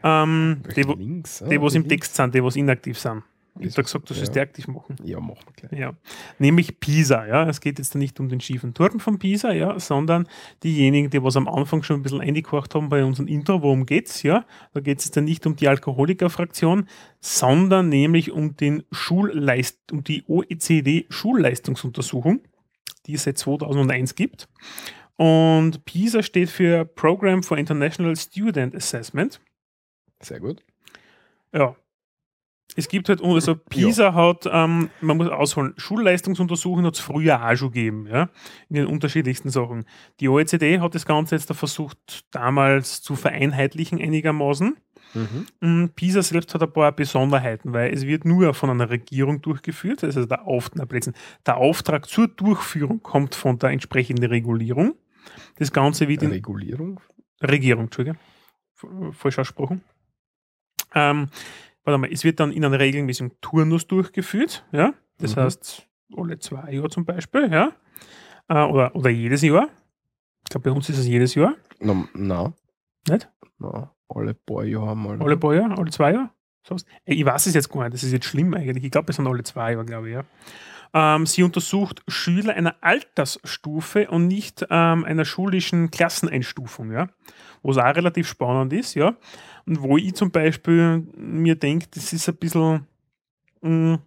Ähm, 0.03 0.61
die, 0.75 0.87
wo, 0.87 0.93
links. 0.93 1.41
ah, 1.41 1.47
die, 1.47 1.61
was 1.61 1.73
die 1.73 1.77
im 1.77 1.83
links. 1.83 1.89
Text 1.89 2.15
sind, 2.15 2.35
die, 2.35 2.43
was 2.43 2.55
inaktiv 2.55 2.99
sind. 2.99 3.23
Ich 3.59 3.71
habe 3.73 3.83
gesagt, 3.83 4.09
du 4.09 4.13
sollst 4.13 4.35
ja. 4.35 4.41
aktiv 4.41 4.67
machen. 4.67 4.97
Ja, 5.03 5.19
machen 5.21 5.39
wir 5.45 5.67
gleich. 5.69 5.79
Ja. 5.79 5.93
Nämlich 6.39 6.79
Pisa, 6.79 7.25
ja. 7.25 7.47
Es 7.47 7.61
geht 7.61 7.79
jetzt 7.79 7.95
nicht 7.95 8.19
um 8.19 8.27
den 8.27 8.41
schiefen 8.41 8.73
Turm 8.73 8.99
von 8.99 9.17
Pisa, 9.17 9.53
ja, 9.53 9.79
sondern 9.79 10.27
diejenigen, 10.63 11.09
die 11.09 11.23
was 11.23 11.37
am 11.37 11.47
Anfang 11.47 11.81
schon 11.81 11.99
ein 11.99 12.03
bisschen 12.03 12.19
eingekocht 12.19 12.75
haben 12.75 12.89
bei 12.89 13.05
unserem 13.05 13.27
Intro, 13.27 13.61
worum 13.61 13.85
geht's, 13.85 14.23
ja? 14.23 14.45
Da 14.73 14.81
geht 14.81 14.99
es 14.99 15.09
dann 15.11 15.23
nicht 15.23 15.45
um 15.45 15.55
die 15.55 15.69
Alkoholikerfraktion, 15.69 16.89
sondern 17.21 17.87
nämlich 17.87 18.31
um 18.31 18.57
den 18.57 18.83
Schulleist, 18.91 19.91
um 19.93 20.03
die 20.03 20.25
OECD 20.27 21.05
Schulleistungsuntersuchung, 21.09 22.41
die 23.05 23.13
es 23.13 23.23
seit 23.23 23.37
2001 23.37 24.15
gibt. 24.15 24.49
Und 25.15 25.85
PISA 25.85 26.23
steht 26.23 26.49
für 26.49 26.83
Program 26.83 27.41
for 27.41 27.57
International 27.57 28.17
Student 28.17 28.75
Assessment. 28.75 29.39
Sehr 30.21 30.41
gut. 30.41 30.61
Ja. 31.53 31.75
Es 32.75 32.89
gibt 32.89 33.07
halt, 33.07 33.21
also 33.23 33.55
PISA 33.55 34.13
hat, 34.13 34.49
ähm, 34.51 34.89
man 34.99 35.17
muss 35.17 35.29
ausholen, 35.29 35.73
Schulleistungsuntersuchungen 35.77 36.85
hat 36.85 36.95
es 36.95 36.99
früher 36.99 37.41
auch 37.45 37.55
schon 37.55 37.71
gegeben, 37.71 38.07
ja, 38.07 38.29
in 38.69 38.75
den 38.75 38.87
unterschiedlichsten 38.87 39.49
Sachen. 39.49 39.85
Die 40.19 40.27
OECD 40.27 40.79
hat 40.79 40.93
das 40.93 41.05
Ganze 41.05 41.35
jetzt 41.35 41.49
da 41.49 41.53
versucht, 41.53 42.25
damals 42.31 43.01
zu 43.01 43.15
vereinheitlichen 43.15 44.01
einigermaßen. 44.01 44.75
Mhm. 45.13 45.45
Mm, 45.61 45.89
PISA 45.95 46.21
selbst 46.21 46.53
hat 46.53 46.63
ein 46.63 46.73
paar 46.73 46.91
Besonderheiten, 46.91 47.71
weil 47.71 47.93
es 47.93 48.05
wird 48.05 48.25
nur 48.25 48.53
von 48.53 48.69
einer 48.69 48.89
Regierung 48.89 49.41
durchgeführt, 49.41 50.03
also 50.03 50.25
der, 50.25 50.45
Auf 50.45 50.69
der 50.71 51.57
Auftrag 51.57 52.09
zur 52.09 52.27
Durchführung 52.27 53.01
kommt 53.01 53.35
von 53.35 53.57
der 53.57 53.69
entsprechenden 53.69 54.25
Regulierung. 54.25 54.95
Das 55.57 55.71
Ganze 55.71 56.09
wird 56.09 56.23
in 56.23 56.31
Regulierung. 56.31 56.99
Regierung, 57.41 57.85
Entschuldige. 57.85 58.17
F- 58.75 59.15
Falsch 59.15 59.39
ausgesprochen. 59.39 59.81
Ähm, 60.93 61.27
warte 61.85 61.97
mal, 61.97 62.09
es 62.11 62.23
wird 62.23 62.39
dann 62.39 62.51
in 62.51 62.65
einem 62.65 62.73
regelmäßigen 62.73 63.31
Turnus 63.41 63.87
durchgeführt, 63.87 64.65
ja. 64.71 64.93
Das 65.19 65.35
Mhm. 65.35 65.41
heißt, 65.41 65.87
alle 66.17 66.37
zwei 66.39 66.71
Jahre 66.73 66.89
zum 66.89 67.05
Beispiel, 67.05 67.49
ja. 67.51 67.71
Äh, 68.49 68.63
oder, 68.65 68.93
oder 68.95 69.09
jedes 69.09 69.41
Jahr. 69.41 69.69
Ich 70.43 70.49
glaube, 70.49 70.69
bei 70.69 70.75
uns 70.75 70.89
ist 70.89 70.97
es 70.99 71.07
jedes 71.07 71.33
Jahr. 71.35 71.53
Na, 71.79 72.07
na, 72.13 72.53
Nicht? 73.09 73.29
na, 73.57 73.91
alle 74.09 74.33
paar 74.33 74.63
Jahre 74.65 74.95
mal. 74.95 75.19
Alle 75.21 75.37
paar 75.37 75.55
Jahre, 75.55 75.77
alle 75.77 75.89
zwei 75.91 76.11
Jahre? 76.13 76.29
So 76.67 76.75
was? 76.75 76.85
Ey, 77.05 77.15
Ich 77.15 77.25
weiß 77.25 77.45
es 77.47 77.53
jetzt 77.53 77.69
gar 77.71 77.83
nicht, 77.83 77.93
das 77.93 78.03
ist 78.03 78.11
jetzt 78.11 78.25
schlimm 78.25 78.53
eigentlich. 78.53 78.83
Ich 78.83 78.91
glaube, 78.91 79.09
es 79.11 79.15
sind 79.15 79.27
alle 79.27 79.43
zwei 79.43 79.71
Jahre, 79.71 79.85
glaube 79.85 80.09
ich, 80.09 80.15
ja. 80.15 80.23
Ähm, 80.93 81.25
sie 81.25 81.43
untersucht 81.43 82.03
Schüler 82.07 82.53
einer 82.53 82.75
Altersstufe 82.81 84.09
und 84.09 84.27
nicht 84.27 84.65
ähm, 84.69 85.03
einer 85.05 85.25
schulischen 85.25 85.91
Klasseneinstufung, 85.91 86.91
ja. 86.91 87.07
Was 87.63 87.77
auch 87.77 87.95
relativ 87.95 88.27
spannend 88.27 88.71
ist, 88.73 88.93
ja. 88.95 89.15
Und 89.65 89.81
wo 89.81 89.97
ich 89.97 90.13
zum 90.13 90.31
Beispiel 90.31 91.07
mir 91.17 91.55
denke, 91.55 91.87
das 91.91 92.13
ist 92.13 92.29
ein 92.29 92.35
bisschen 92.35 92.85
mh, 93.61 93.99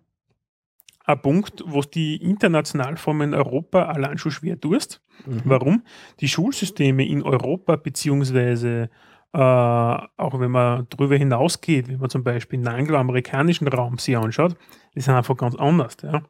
ein 1.05 1.23
Punkt, 1.23 1.65
was 1.67 1.91
die 1.91 2.17
international 2.17 2.97
vor 2.97 3.15
allem 3.15 3.23
in 3.23 3.35
Europa 3.35 3.87
allein 3.87 4.19
schon 4.19 4.31
schwer 4.31 4.61
tust. 4.61 5.01
Mhm. 5.27 5.43
Warum? 5.45 5.83
Die 6.21 6.29
Schulsysteme 6.29 7.07
in 7.07 7.23
Europa, 7.23 7.77
beziehungsweise 7.77 8.91
äh, 9.33 9.39
auch 9.39 10.41
wenn 10.41 10.51
man 10.51 10.87
darüber 10.91 11.17
hinausgeht, 11.17 11.89
wenn 11.89 11.99
man 11.99 12.11
zum 12.11 12.25
Beispiel 12.25 12.59
den 12.59 12.69
angloamerikanischen 12.69 13.69
Raum 13.69 13.99
sich 13.99 14.17
anschaut, 14.17 14.57
die 14.95 15.01
sind 15.01 15.15
einfach 15.15 15.37
ganz 15.37 15.55
anders. 15.55 15.97
Ja. 16.03 16.23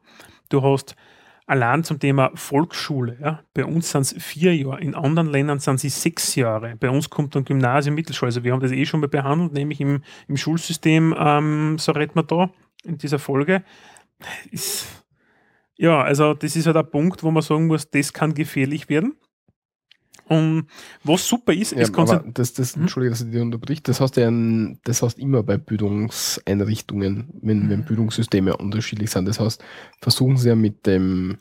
Du 0.49 0.61
hast 0.63 0.95
allein 1.49 1.83
zum 1.83 1.99
Thema 1.99 2.31
Volksschule, 2.35 3.17
ja, 3.19 3.43
bei 3.53 3.65
uns 3.65 3.89
sind 3.89 4.01
es 4.01 4.15
vier 4.23 4.55
Jahre, 4.55 4.81
in 4.81 4.93
anderen 4.93 5.29
Ländern 5.29 5.59
sind 5.59 5.79
sie 5.79 5.89
sechs 5.89 6.35
Jahre. 6.35 6.75
Bei 6.79 6.89
uns 6.89 7.09
kommt 7.09 7.35
dann 7.35 7.43
Gymnasium, 7.43 7.95
Mittelschule. 7.95 8.27
Also 8.27 8.43
wir 8.43 8.53
haben 8.53 8.59
das 8.59 8.71
eh 8.71 8.85
schon 8.85 8.99
mal 8.99 9.07
behandelt, 9.07 9.53
nämlich 9.53 9.81
im, 9.81 10.03
im 10.27 10.37
Schulsystem, 10.37 11.15
ähm, 11.17 11.77
so 11.79 11.91
redet 11.91 12.15
man 12.15 12.27
da 12.27 12.51
in 12.83 12.97
dieser 12.99 13.17
Folge. 13.17 13.63
Ist, 14.51 14.85
ja, 15.75 16.01
also 16.01 16.35
das 16.35 16.55
ist 16.55 16.67
halt 16.67 16.77
ein 16.77 16.89
Punkt, 16.89 17.23
wo 17.23 17.31
man 17.31 17.41
sagen 17.41 17.67
muss, 17.67 17.89
das 17.89 18.13
kann 18.13 18.35
gefährlich 18.35 18.87
werden. 18.89 19.15
Und 20.29 20.67
was 21.03 21.27
super 21.27 21.53
ist, 21.53 21.71
Ja, 21.73 21.79
es 21.79 21.93
aber 21.93 22.03
konzentri- 22.21 22.33
das, 22.33 22.53
das, 22.53 22.75
Hm? 22.75 22.83
Entschuldige, 22.83 23.11
dass 23.11 23.21
ich 23.21 23.31
dich 23.31 23.41
unterbricht, 23.41 23.87
das 23.87 23.99
hast 23.99 24.15
du 24.15 24.21
ja 24.21 24.29
ein, 24.29 24.79
das 24.83 25.01
hast 25.01 25.17
immer 25.19 25.41
bei 25.43 25.57
Bildungseinrichtungen, 25.57 27.29
wenn, 27.41 27.65
Mhm. 27.65 27.69
wenn 27.69 27.83
Bildungssysteme 27.83 28.55
unterschiedlich 28.55 29.09
sind. 29.09 29.27
Das 29.27 29.39
heißt, 29.39 29.63
versuchen 30.01 30.37
sie 30.37 30.49
ja 30.49 30.55
mit 30.55 30.85
dem, 30.85 31.37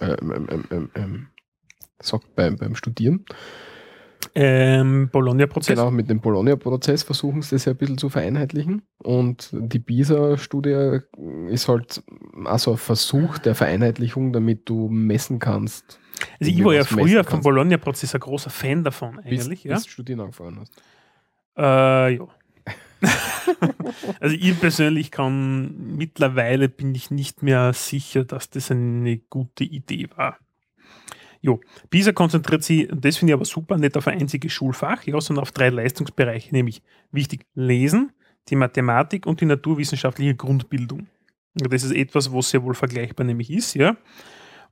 ähm, 0.00 0.16
ähm, 0.20 0.46
ähm, 0.50 0.64
ähm, 0.70 0.90
ähm, 0.96 1.26
sagt 2.02 2.34
beim, 2.34 2.56
beim 2.56 2.74
Studieren, 2.74 3.24
ähm, 4.34 5.08
Bologna-Prozess. 5.12 5.76
genau, 5.76 5.90
mit 5.90 6.08
dem 6.08 6.20
Bologna-Prozess 6.20 7.02
versuchen 7.02 7.42
sie 7.42 7.56
das 7.56 7.64
ja 7.66 7.72
ein 7.72 7.76
bisschen 7.78 7.98
zu 7.98 8.08
vereinheitlichen. 8.08 8.82
Und 8.98 9.50
die 9.52 9.78
PISA-Studie 9.78 11.00
ist 11.48 11.68
halt 11.68 12.02
also 12.44 12.72
ein 12.72 12.76
Versuch 12.78 13.38
der 13.38 13.54
Vereinheitlichung, 13.54 14.32
damit 14.32 14.68
du 14.68 14.88
messen 14.88 15.38
kannst, 15.38 15.98
Also 16.40 16.52
ich 16.52 16.64
war 16.64 16.74
ja 16.74 16.84
früher 16.84 17.24
vom. 17.24 17.40
Bologna-Prozess 17.40 18.14
ein 18.14 18.20
großer 18.20 18.50
Fan 18.50 18.84
davon 18.84 19.20
bis, 19.24 19.44
eigentlich. 19.44 19.64
ja. 19.64 19.74
bis 19.74 19.84
du 19.84 19.90
studieren 19.90 20.20
angefangen 20.20 20.60
hast. 20.60 20.72
Äh, 21.56 22.16
ja. 22.16 22.28
also 24.20 24.36
ich 24.36 24.58
persönlich 24.60 25.10
kann, 25.10 25.96
mittlerweile 25.96 26.68
bin 26.68 26.94
ich 26.94 27.10
nicht 27.10 27.42
mehr 27.42 27.72
sicher, 27.72 28.24
dass 28.24 28.50
das 28.50 28.70
eine 28.70 29.18
gute 29.18 29.64
Idee 29.64 30.08
war. 30.16 30.38
Jo, 31.40 31.60
PISA 31.90 32.12
konzentriert 32.12 32.62
sich, 32.62 32.90
und 32.90 33.04
das 33.04 33.16
finde 33.16 33.32
ich 33.32 33.34
aber 33.34 33.44
super, 33.44 33.76
nicht 33.76 33.96
auf 33.96 34.06
ein 34.06 34.20
einziges 34.20 34.52
Schulfach, 34.52 35.04
ja, 35.04 35.20
sondern 35.20 35.42
auf 35.42 35.50
drei 35.50 35.70
Leistungsbereiche, 35.70 36.54
nämlich 36.54 36.82
wichtig 37.10 37.46
Lesen, 37.54 38.12
die 38.48 38.54
Mathematik 38.54 39.26
und 39.26 39.40
die 39.40 39.46
naturwissenschaftliche 39.46 40.36
Grundbildung. 40.36 41.08
Das 41.54 41.82
ist 41.82 41.92
etwas, 41.92 42.32
was 42.32 42.50
sehr 42.50 42.62
wohl 42.62 42.74
vergleichbar 42.74 43.26
nämlich 43.26 43.50
ist, 43.50 43.74
ja. 43.74 43.96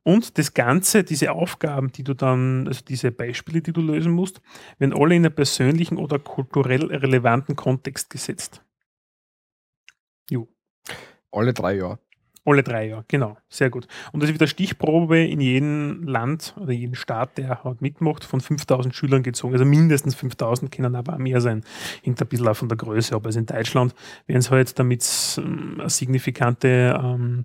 Und 0.03 0.39
das 0.39 0.55
Ganze, 0.55 1.05
diese 1.05 1.33
Aufgaben, 1.33 1.93
die 1.93 2.05
du 2.05 2.15
dann, 2.15 2.67
also 2.67 2.83
diese 2.87 3.13
Beispiele, 3.13 3.61
die 3.61 3.73
du 3.73 3.83
lösen 3.83 4.13
musst, 4.13 4.41
werden 4.79 4.95
alle 4.95 5.15
in 5.15 5.25
einen 5.25 5.35
persönlichen 5.35 5.99
oder 5.99 6.19
kulturell 6.19 6.87
relevanten 6.87 7.55
Kontext 7.55 8.09
gesetzt. 8.11 8.63
Alle 11.33 11.53
drei 11.53 11.77
Jahre. 11.77 11.99
Alle 12.45 12.63
drei 12.63 12.89
Jahre, 12.89 13.05
genau. 13.07 13.37
Sehr 13.49 13.71
gut. 13.71 13.87
Und 14.13 14.23
das 14.23 14.31
wird 14.31 14.41
eine 14.41 14.49
Stichprobe 14.49 15.21
in 15.21 15.41
jedem 15.41 16.05
Land 16.05 16.55
oder 16.59 16.73
jeden 16.73 16.95
Staat, 16.95 17.37
der 17.37 17.63
halt 17.63 17.83
mitmacht, 17.83 18.25
von 18.25 18.41
5000 18.41 18.95
Schülern 18.95 19.23
gezogen. 19.23 19.53
Also 19.53 19.67
mindestens 19.67 20.15
5000 20.15 20.73
können 20.73 20.97
aber 20.97 21.15
auch 21.15 21.19
mehr 21.19 21.41
sein. 21.41 21.63
Hängt 22.03 22.21
ein 22.21 22.29
bisschen 22.29 22.49
auch 22.49 22.57
von 22.57 22.69
der 22.69 22.79
Größe 22.79 23.15
ab. 23.15 23.27
Also 23.27 23.39
in 23.39 23.47
Deutschland 23.47 23.95
werden 24.27 24.39
es 24.39 24.51
halt, 24.51 24.79
damit 24.79 25.03
sie 25.03 25.43
eine 25.43 25.91
signifikante 25.91 26.99
ähm, 27.01 27.45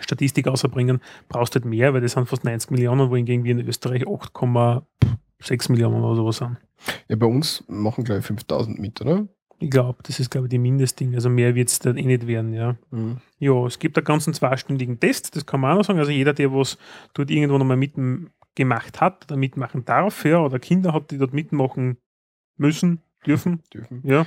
Statistik 0.00 0.48
außerbringen, 0.48 1.00
brauchst 1.28 1.54
du 1.54 1.60
halt 1.60 1.66
mehr, 1.66 1.94
weil 1.94 2.00
das 2.00 2.12
sind 2.12 2.28
fast 2.28 2.44
90 2.44 2.70
Millionen, 2.70 3.10
wohingegen 3.10 3.44
wir 3.44 3.52
in 3.52 3.66
Österreich 3.66 4.06
8,6 4.06 5.70
Millionen 5.70 6.02
oder 6.02 6.16
sowas 6.16 6.38
sind. 6.38 6.56
Ja, 7.08 7.16
bei 7.16 7.26
uns 7.26 7.64
machen 7.68 8.04
gleich 8.04 8.24
5000 8.24 8.78
mit, 8.78 9.00
oder? 9.00 9.26
Ich 9.60 9.70
glaube, 9.70 9.98
das 10.02 10.18
ist, 10.20 10.30
glaube 10.30 10.48
ich, 10.48 10.50
die 10.50 10.58
Mindestding. 10.58 11.14
Also 11.14 11.30
mehr 11.30 11.54
wird 11.54 11.68
es 11.68 11.78
dann 11.78 11.96
eh 11.96 12.02
nicht 12.02 12.26
werden, 12.26 12.52
ja. 12.52 12.76
Mhm. 12.90 13.18
Ja, 13.38 13.64
es 13.66 13.78
gibt 13.78 13.96
einen 13.96 14.04
ganzen 14.04 14.34
zweistündigen 14.34 14.98
Test, 14.98 15.36
das 15.36 15.46
kann 15.46 15.60
man 15.60 15.72
auch 15.72 15.76
noch 15.78 15.84
sagen. 15.84 16.00
Also 16.00 16.10
jeder, 16.10 16.34
der 16.34 16.52
was 16.52 16.76
dort 17.14 17.30
irgendwo 17.30 17.56
nochmal 17.56 17.76
mitgemacht 17.76 19.00
hat 19.00 19.24
oder 19.24 19.36
mitmachen 19.36 19.84
darf, 19.84 20.24
ja, 20.24 20.40
oder 20.40 20.58
Kinder 20.58 20.92
hat, 20.92 21.10
die 21.10 21.18
dort 21.18 21.32
mitmachen 21.32 21.98
müssen, 22.56 23.00
dürfen, 23.26 23.62
Dürfen. 23.72 24.02
ja. 24.04 24.26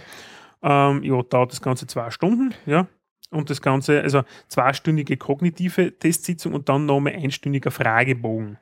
Ähm, 0.63 1.03
ja, 1.03 1.21
dauert 1.21 1.51
das 1.51 1.61
Ganze 1.61 1.85
zwei 1.85 2.09
Stunden, 2.09 2.53
ja. 2.65 2.87
Und 3.29 3.49
das 3.49 3.61
Ganze, 3.61 4.01
also 4.01 4.23
zweistündige 4.47 5.17
kognitive 5.17 5.97
Testsitzung 5.97 6.53
und 6.53 6.69
dann 6.69 6.85
nochmal 6.85 7.13
einstündiger 7.13 7.71
Fragebogen. 7.71 8.57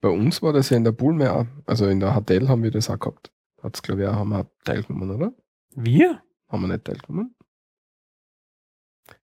Bei 0.00 0.08
uns 0.08 0.42
war 0.42 0.52
das 0.52 0.70
ja 0.70 0.76
in 0.76 0.84
der 0.84 0.92
Bullme 0.92 1.32
auch. 1.32 1.46
Also 1.66 1.86
in 1.86 2.00
der 2.00 2.14
HTL 2.14 2.48
haben 2.48 2.62
wir 2.62 2.70
das 2.70 2.90
auch 2.90 2.98
gehabt. 2.98 3.30
Hat 3.62 3.76
es, 3.76 3.82
glaube 3.82 4.02
ich, 4.02 4.08
auch, 4.08 4.14
haben 4.14 4.30
wir 4.30 4.50
teilgenommen, 4.64 5.10
oder? 5.10 5.32
Wir? 5.74 6.22
Haben 6.48 6.62
wir 6.62 6.68
nicht 6.68 6.84
teilgenommen? 6.84 7.34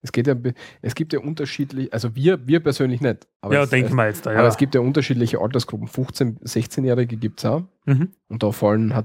Es 0.02 0.12
geht 0.12 0.28
ja, 0.28 0.36
es 0.82 0.96
gibt 0.96 1.14
ja 1.14 1.20
unterschiedlich, 1.20 1.94
also 1.94 2.16
wir, 2.16 2.48
wir 2.48 2.60
persönlich 2.60 3.02
nicht. 3.02 3.28
Aber 3.42 3.54
ja, 3.54 3.64
es, 3.64 3.70
denken 3.70 3.96
wir 3.96 4.08
jetzt 4.08 4.26
da, 4.26 4.32
ja. 4.32 4.40
Aber 4.40 4.48
es 4.48 4.58
gibt 4.58 4.74
ja 4.76 4.82
unterschiedliche 4.82 5.40
Altersgruppen. 5.40 5.88
15-, 5.88 6.42
16-Jährige 6.42 7.18
gibt 7.18 7.40
es 7.40 7.46
auch. 7.46 7.64
mhm. 7.86 8.14
Und 8.28 8.44
da 8.44 8.52
fallen 8.52 8.96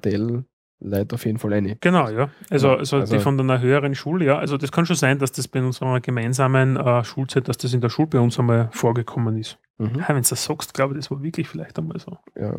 HTL-Leute 0.81 1.15
auf 1.15 1.25
jeden 1.25 1.39
Fall 1.39 1.53
eine. 1.53 1.77
Genau, 1.77 2.09
ja. 2.09 2.31
Also, 2.51 2.69
Ja, 2.69 2.77
also, 2.77 2.97
also- 2.99 3.17
die 3.17 3.23
von 3.23 3.39
einer 3.39 3.61
höheren 3.61 3.95
Schule, 3.95 4.25
ja. 4.25 4.39
Also 4.39 4.57
das 4.57 4.73
kann 4.73 4.87
schon 4.87 4.97
sein, 4.97 5.19
dass 5.19 5.33
das 5.33 5.49
bei 5.49 5.61
unserer 5.63 6.01
gemeinsamen 6.01 6.77
äh, 6.77 7.05
Schulzeit, 7.05 7.49
dass 7.49 7.59
das 7.59 7.73
in 7.75 7.81
der 7.81 7.89
Schule 7.89 8.09
bei 8.09 8.19
uns 8.21 8.39
einmal 8.39 8.69
vorgekommen 8.73 9.39
ist. 9.39 9.59
Mhm. 9.79 9.99
Ja, 10.01 10.09
Wenn 10.09 10.23
du 10.23 10.29
das 10.29 10.45
sagst, 10.45 10.75
glaube 10.75 10.95
ich, 10.95 10.99
das 11.01 11.11
war 11.11 11.23
wirklich 11.23 11.49
vielleicht 11.49 11.79
einmal 11.79 11.99
so. 11.99 12.19
Ja. 12.37 12.55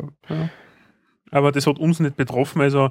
Aber 1.30 1.52
das 1.52 1.66
hat 1.66 1.78
uns 1.78 1.98
nicht 2.00 2.16
betroffen, 2.16 2.60
also 2.60 2.90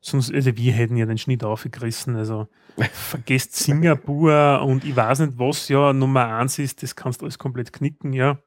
sonst, 0.00 0.32
also 0.32 0.56
wir 0.56 0.72
hätten 0.72 0.96
ja 0.96 1.06
den 1.06 1.18
Schnitt 1.18 1.44
aufgerissen. 1.44 2.16
Also 2.16 2.48
vergesst 2.92 3.54
Singapur 3.56 4.62
und 4.62 4.84
ich 4.84 4.94
weiß 4.96 5.20
nicht, 5.20 5.38
was 5.38 5.68
ja 5.68 5.92
Nummer 5.92 6.26
eins 6.38 6.58
ist, 6.58 6.82
das 6.82 6.96
kannst 6.96 7.20
du 7.20 7.26
alles 7.26 7.38
komplett 7.38 7.72
knicken, 7.72 8.12
ja. 8.12 8.38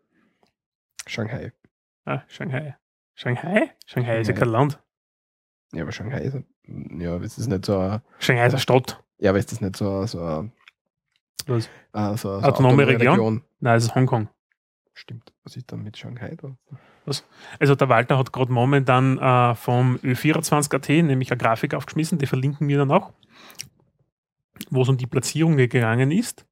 Shanghai. 1.05 1.53
Ah, 2.05 2.21
Shanghai. 2.27 2.75
Shanghai? 3.15 3.71
Shanghai 3.85 4.19
ist 4.21 4.27
ja 4.27 4.33
Shanghai. 4.35 4.39
kein 4.45 4.49
Land. 4.49 4.79
Ja, 5.73 5.83
aber 5.83 5.91
Shanghai 5.91 6.21
ist, 6.21 6.37
ja, 6.65 7.15
aber 7.15 7.23
es 7.25 7.37
ist 7.37 7.47
nicht 7.47 7.65
so 7.65 7.77
ein, 7.79 8.01
Shanghai 8.19 8.47
ist 8.47 8.53
eine 8.53 8.59
Stadt. 8.61 9.03
ja, 9.19 9.31
aber 9.31 9.39
ist 9.39 9.51
das 9.51 9.61
nicht 9.61 9.75
so 9.75 9.99
ein, 10.01 10.07
so 10.07 10.21
ein, 10.23 10.51
Was? 11.47 11.65
äh, 11.93 12.17
so, 12.17 12.39
so 12.39 12.45
Autonome 12.45 12.87
Region? 12.87 13.43
Nein, 13.59 13.77
es 13.77 13.85
ist 13.85 13.95
Hongkong. 13.95 14.29
Stimmt. 14.93 15.31
Was 15.43 15.55
ist 15.55 15.71
dann 15.71 15.83
mit 15.83 15.95
Shanghai 15.97 16.35
da? 16.35 16.57
Also 17.59 17.75
der 17.75 17.87
Walter 17.87 18.17
hat 18.17 18.33
gerade 18.33 18.51
momentan 18.51 19.17
äh, 19.19 19.55
vom 19.55 19.95
Ö24.at 19.97 20.89
nämlich 21.05 21.31
eine 21.31 21.37
Grafik 21.37 21.73
aufgeschmissen, 21.73 22.17
die 22.17 22.25
verlinken 22.25 22.67
wir 22.67 22.79
dann 22.79 22.91
auch, 22.91 23.13
wo 24.71 24.81
es 24.81 24.89
um 24.89 24.97
die 24.97 25.05
Platzierung 25.05 25.55
gegangen 25.55 26.11
ist. 26.11 26.45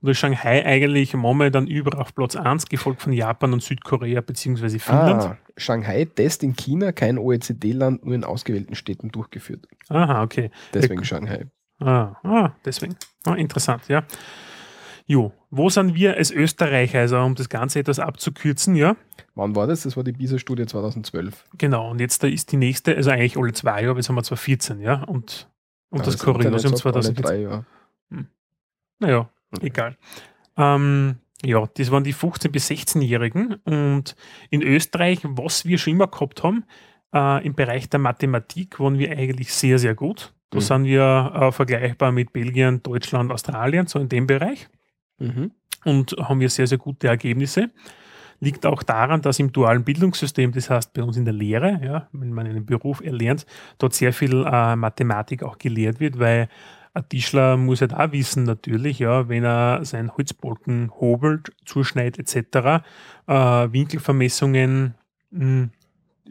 Und 0.00 0.06
da 0.06 0.10
ist 0.12 0.18
Shanghai 0.18 0.64
eigentlich 0.64 1.14
momentan 1.14 1.66
überall 1.66 2.00
auf 2.00 2.14
Platz 2.14 2.36
1, 2.36 2.66
gefolgt 2.66 3.02
von 3.02 3.12
Japan 3.12 3.52
und 3.52 3.62
Südkorea 3.62 4.20
bzw. 4.20 4.78
Finnland. 4.78 5.22
Ah, 5.22 5.38
Shanghai-Test 5.56 6.42
in 6.42 6.54
China, 6.54 6.92
kein 6.92 7.18
OECD-Land, 7.18 8.04
nur 8.04 8.14
in 8.14 8.24
ausgewählten 8.24 8.74
Städten 8.74 9.10
durchgeführt. 9.10 9.66
Aha, 9.88 10.22
okay. 10.22 10.50
Deswegen 10.72 11.04
Shanghai. 11.04 11.46
Ah, 11.80 12.16
ah 12.22 12.52
deswegen. 12.64 12.96
Ah, 13.24 13.34
interessant, 13.34 13.88
ja. 13.88 14.04
Jo, 15.06 15.32
wo 15.50 15.70
sind 15.70 15.94
wir 15.94 16.16
als 16.16 16.30
Österreicher? 16.30 17.00
Also 17.00 17.18
um 17.18 17.34
das 17.34 17.48
Ganze 17.48 17.78
etwas 17.78 17.98
abzukürzen, 17.98 18.76
ja. 18.76 18.94
Wann 19.34 19.56
war 19.56 19.66
das? 19.66 19.82
Das 19.82 19.96
war 19.96 20.04
die 20.04 20.12
PISA-Studie 20.12 20.66
2012. 20.66 21.44
Genau, 21.56 21.90
und 21.90 22.00
jetzt 22.00 22.22
da 22.22 22.26
ist 22.26 22.52
die 22.52 22.56
nächste, 22.56 22.94
also 22.94 23.10
eigentlich 23.10 23.38
alle 23.38 23.52
zwei 23.52 23.82
Jahre, 23.82 23.96
jetzt 23.96 24.08
haben 24.08 24.16
wir 24.16 24.22
2014, 24.22 24.80
ja. 24.80 25.02
Und, 25.04 25.48
und 25.88 26.00
Ja, 26.00 26.04
das 26.04 26.14
sind 26.14 26.20
ja 26.20 26.32
Corona 26.32 26.50
nicht 26.50 26.66
um 26.66 26.76
so 26.76 26.90
alle 26.90 27.00
2014. 27.00 27.22
drei 27.24 27.40
Jahre. 27.40 27.64
Naja, 29.00 29.22
Mhm. 29.22 29.37
Egal. 29.60 29.96
Ähm, 30.56 31.16
ja, 31.44 31.64
das 31.76 31.90
waren 31.90 32.04
die 32.04 32.14
15- 32.14 32.50
bis 32.50 32.68
16-Jährigen. 32.70 33.54
Und 33.64 34.16
in 34.50 34.62
Österreich, 34.62 35.20
was 35.22 35.64
wir 35.64 35.78
schon 35.78 35.92
immer 35.94 36.08
gehabt 36.08 36.42
haben, 36.42 36.64
äh, 37.14 37.46
im 37.46 37.54
Bereich 37.54 37.88
der 37.88 38.00
Mathematik 38.00 38.80
waren 38.80 38.98
wir 38.98 39.12
eigentlich 39.16 39.52
sehr, 39.52 39.78
sehr 39.78 39.94
gut. 39.94 40.34
Da 40.50 40.58
Mhm. 40.58 40.62
sind 40.62 40.84
wir 40.84 41.32
äh, 41.34 41.52
vergleichbar 41.52 42.10
mit 42.10 42.32
Belgien, 42.32 42.82
Deutschland, 42.82 43.30
Australien, 43.30 43.86
so 43.86 43.98
in 43.98 44.08
dem 44.08 44.26
Bereich. 44.26 44.68
Mhm. 45.18 45.52
Und 45.84 46.16
haben 46.18 46.40
wir 46.40 46.48
sehr, 46.50 46.66
sehr 46.66 46.78
gute 46.78 47.06
Ergebnisse. 47.08 47.70
Liegt 48.40 48.66
auch 48.66 48.82
daran, 48.82 49.20
dass 49.20 49.38
im 49.40 49.52
dualen 49.52 49.84
Bildungssystem, 49.84 50.52
das 50.52 50.70
heißt 50.70 50.92
bei 50.92 51.02
uns 51.02 51.16
in 51.16 51.24
der 51.24 51.34
Lehre, 51.34 51.80
ja, 51.82 52.08
wenn 52.12 52.32
man 52.32 52.46
einen 52.46 52.64
Beruf 52.66 53.00
erlernt, 53.00 53.46
dort 53.78 53.94
sehr 53.94 54.12
viel 54.12 54.44
äh, 54.44 54.76
Mathematik 54.76 55.42
auch 55.42 55.58
gelehrt 55.58 55.98
wird, 56.00 56.18
weil 56.18 56.48
ein 56.98 57.08
Tischler 57.08 57.56
muss 57.56 57.80
ja 57.80 57.86
da 57.86 58.12
wissen 58.12 58.44
natürlich, 58.44 58.98
ja, 58.98 59.28
wenn 59.28 59.44
er 59.44 59.84
seinen 59.84 60.16
Holzbalken 60.16 60.90
hobelt, 61.00 61.52
zuschneidet 61.64 62.18
etc., 62.18 62.84
äh, 63.26 63.32
Winkelvermessungen, 63.72 64.94
mh, 65.30 65.68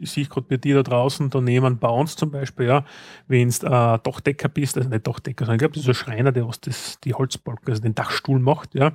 ich 0.00 0.10
sehe 0.10 0.26
gerade 0.26 0.46
bei 0.48 0.56
dir 0.56 0.76
da 0.76 0.82
draußen, 0.82 1.30
da 1.30 1.40
nehmen 1.40 1.78
Bounce 1.78 2.16
zum 2.16 2.30
Beispiel, 2.30 2.66
ja, 2.66 2.84
wenn 3.26 3.48
du 3.48 3.66
äh, 3.66 3.98
Dachdecker 3.98 4.48
bist, 4.48 4.76
also 4.76 4.88
nicht 4.88 5.06
Dachdecker, 5.06 5.44
sondern 5.44 5.56
ich 5.56 5.60
glaube, 5.60 5.74
das 5.74 5.82
ist 5.82 5.88
ein 5.88 5.94
Schreiner, 5.94 6.32
der 6.32 6.46
was 6.46 6.60
das, 6.60 7.00
die 7.00 7.14
Holzbalken, 7.14 7.68
also 7.68 7.82
den 7.82 7.94
Dachstuhl 7.94 8.38
macht, 8.38 8.74
ja, 8.74 8.92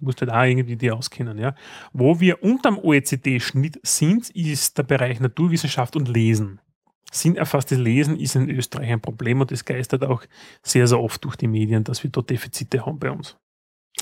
musst 0.00 0.20
du 0.20 0.26
da 0.26 0.44
irgendwie 0.44 0.76
die 0.76 0.90
auskennen, 0.90 1.38
ja. 1.38 1.54
Wo 1.92 2.20
wir 2.20 2.42
unterm 2.42 2.78
OECD-Schnitt 2.78 3.80
sind, 3.82 4.30
ist 4.30 4.78
der 4.78 4.82
Bereich 4.84 5.20
Naturwissenschaft 5.20 5.96
und 5.96 6.08
Lesen. 6.08 6.60
Sinnerfasstes 7.12 7.78
Lesen 7.78 8.18
ist 8.18 8.34
in 8.36 8.48
Österreich 8.50 8.90
ein 8.90 9.00
Problem 9.00 9.40
und 9.42 9.52
es 9.52 9.64
geistert 9.64 10.02
auch 10.02 10.24
sehr, 10.62 10.86
sehr 10.86 10.98
oft 10.98 11.22
durch 11.24 11.36
die 11.36 11.46
Medien, 11.46 11.84
dass 11.84 12.02
wir 12.02 12.10
dort 12.10 12.30
Defizite 12.30 12.86
haben 12.86 12.98
bei 12.98 13.10
uns. 13.10 13.36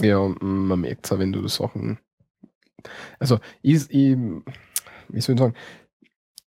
Ja, 0.00 0.20
man 0.40 0.80
merkt 0.80 1.04
es 1.06 1.12
auch, 1.12 1.18
wenn 1.18 1.32
du 1.32 1.46
Sachen. 1.48 1.98
Also, 3.18 3.40
ich, 3.62 3.82
ich, 3.90 4.16
wie 5.08 5.20
soll 5.20 5.34
ich 5.34 5.40
sagen, 5.40 5.54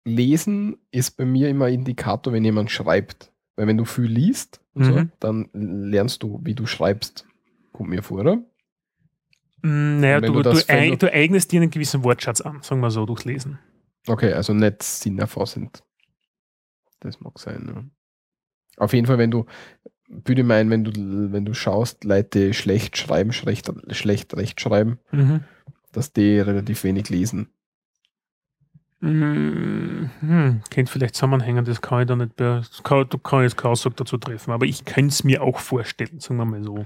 Lesen 0.03 0.77
ist 0.91 1.11
bei 1.17 1.25
mir 1.25 1.47
immer 1.49 1.65
ein 1.65 1.73
Indikator, 1.75 2.33
wenn 2.33 2.43
jemand 2.43 2.69
schreibt. 2.71 3.31
Weil 3.55 3.67
wenn 3.67 3.77
du 3.77 3.85
viel 3.85 4.05
liest, 4.05 4.59
und 4.73 4.83
so, 4.85 4.91
Mhm. 4.93 5.11
dann 5.19 5.49
lernst 5.53 6.23
du, 6.23 6.39
wie 6.43 6.55
du 6.55 6.65
schreibst. 6.65 7.25
Kommt 7.73 7.89
mir 7.89 8.01
vor, 8.01 8.19
oder? 8.21 8.35
Mm, 9.61 9.99
Naja, 9.99 10.21
du, 10.21 10.33
du 10.33 10.41
du, 10.43 10.69
eig, 10.69 10.99
du 10.99 11.11
eignest 11.13 11.51
dir 11.51 11.61
einen 11.61 11.69
gewissen 11.69 12.03
Wortschatz 12.03 12.41
an, 12.41 12.61
sagen 12.61 12.81
wir 12.81 12.89
so, 12.91 13.05
durchs 13.05 13.25
Lesen. 13.25 13.59
Okay, 14.07 14.33
also 14.33 14.53
nicht 14.53 14.81
sinnerfassend. 14.81 15.83
Das 17.01 17.19
mag 17.19 17.37
sein, 17.39 17.71
ja. 17.75 17.83
Auf 18.77 18.93
jeden 18.93 19.05
Fall, 19.05 19.17
wenn 19.17 19.31
du, 19.31 19.45
würde 20.07 20.41
ich 20.41 20.47
meinen, 20.47 20.69
wenn 20.69 20.83
du, 20.85 20.91
wenn 21.33 21.45
du 21.45 21.53
schaust, 21.53 22.03
Leute 22.05 22.53
schlecht 22.53 22.97
schreiben, 22.97 23.33
schlecht, 23.33 23.69
schlecht 23.89 24.35
rechtschreiben, 24.35 24.97
Mhm. 25.11 25.43
dass 25.91 26.13
die 26.13 26.39
relativ 26.39 26.83
wenig 26.85 27.09
lesen. 27.09 27.49
Mm, 29.01 30.09
Hm, 30.19 30.61
könnte 30.69 30.91
vielleicht 30.91 31.15
zusammenhängen, 31.15 31.65
das 31.65 31.81
kann 31.81 32.01
ich 32.01 32.07
da 32.07 32.15
nicht, 32.15 32.39
das 32.39 32.83
kann, 32.83 33.07
du 33.09 33.17
kann 33.17 33.41
jetzt 33.41 33.57
keine 33.57 33.71
Aussage 33.71 33.95
dazu 33.95 34.17
treffen, 34.17 34.51
aber 34.51 34.65
ich 34.67 34.85
könnte 34.85 35.11
es 35.11 35.23
mir 35.23 35.41
auch 35.41 35.59
vorstellen, 35.59 36.19
sagen 36.19 36.37
wir 36.37 36.45
mal 36.45 36.63
so. 36.63 36.85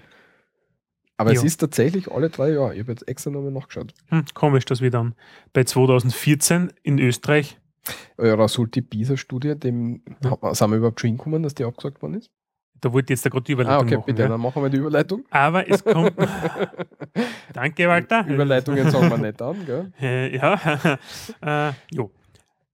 Aber 1.17 1.31
es 1.31 1.39
Ja. 1.41 1.45
ist 1.45 1.57
tatsächlich 1.57 2.09
alle 2.11 2.29
drei 2.29 2.51
Jahre. 2.51 2.73
Ich 2.73 2.81
habe 2.81 2.91
jetzt 2.91 3.07
extra 3.07 3.31
nochmal 3.31 3.51
nachgeschaut. 3.51 3.93
Hm, 4.07 4.25
komisch, 4.33 4.65
dass 4.65 4.81
wir 4.81 4.91
dann 4.91 5.13
bei 5.53 5.63
2014 5.65 6.71
in 6.83 6.99
Österreich, 6.99 7.57
Ja, 8.17 8.35
Rasulti 8.35 8.81
PISA-Studie, 8.81 9.55
dem 9.55 10.01
Ja. 10.23 10.53
sind 10.53 10.69
wir 10.71 10.77
überhaupt 10.77 10.99
schon 10.99 11.09
hingekommen, 11.09 11.43
dass 11.43 11.55
die 11.55 11.63
abgesagt 11.65 12.01
worden 12.01 12.15
ist? 12.15 12.31
da 12.81 12.93
wollte 12.93 13.13
ich 13.13 13.17
jetzt 13.17 13.25
da 13.25 13.29
gerade 13.29 13.43
die 13.45 13.53
Ah, 13.53 13.55
Überleitung 13.55 13.85
okay, 13.87 13.95
machen. 13.95 14.05
bitte, 14.05 14.21
ja. 14.21 14.27
dann 14.27 14.41
machen 14.41 14.61
wir 14.61 14.69
die 14.69 14.77
Überleitung. 14.77 15.23
Aber 15.31 15.67
es 15.67 15.83
kommt. 15.83 16.13
Danke, 17.53 17.87
Walter. 17.87 18.27
Überleitungen 18.27 18.91
sagen 18.91 19.09
wir 19.09 19.17
nicht 19.17 19.41
an, 19.41 19.65
gell? 19.65 19.91
Äh, 19.99 20.35
ja, 20.35 20.99
äh, 21.69 21.73
jo. 21.91 22.11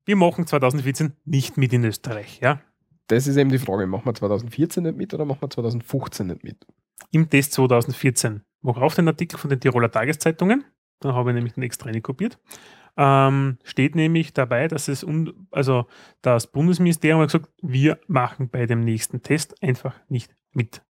Wir 0.05 0.16
machen 0.16 0.47
2014 0.47 1.14
nicht 1.26 1.57
mit 1.57 1.72
in 1.72 1.86
Österreich, 1.86 2.39
ja. 2.41 2.59
Das 3.07 3.28
ist 3.28 3.38
eben 3.38 3.51
die 3.51 3.59
Frage. 3.59 3.88
Machen 3.88 4.05
wir 4.05 4.14
2014 4.14 4.84
nicht 4.84 4.97
mit 4.97 5.14
oder 5.14 5.24
machen 5.26 5.41
wir 5.41 5.49
2015 5.49 6.28
nicht 6.28 6.43
mit? 6.43 6.66
Im 7.12 7.30
Test 7.30 7.53
2014. 7.53 8.41
Mach 8.62 8.78
auf 8.78 8.95
den 8.95 9.07
Artikel 9.07 9.38
von 9.38 9.49
den 9.49 9.59
Tiroler 9.59 9.91
Tageszeitungen. 9.91 10.66
Da 10.99 11.14
habe 11.14 11.30
ich 11.32 11.36
nämlich 11.36 11.53
den 11.53 11.64
extra 11.64 11.91
kopiert. 11.99 12.38
Ähm, 12.97 13.57
steht 13.63 13.95
nämlich 13.95 14.33
dabei, 14.33 14.67
dass 14.67 14.87
es 14.87 15.03
un 15.03 15.47
also 15.51 15.85
das 16.21 16.47
Bundesministerium 16.47 17.21
hat 17.21 17.29
gesagt, 17.29 17.49
wir 17.61 17.99
machen 18.07 18.49
bei 18.49 18.65
dem 18.65 18.81
nächsten 18.81 19.21
Test 19.21 19.61
einfach 19.63 19.95
nicht 20.09 20.35
mit. 20.51 20.83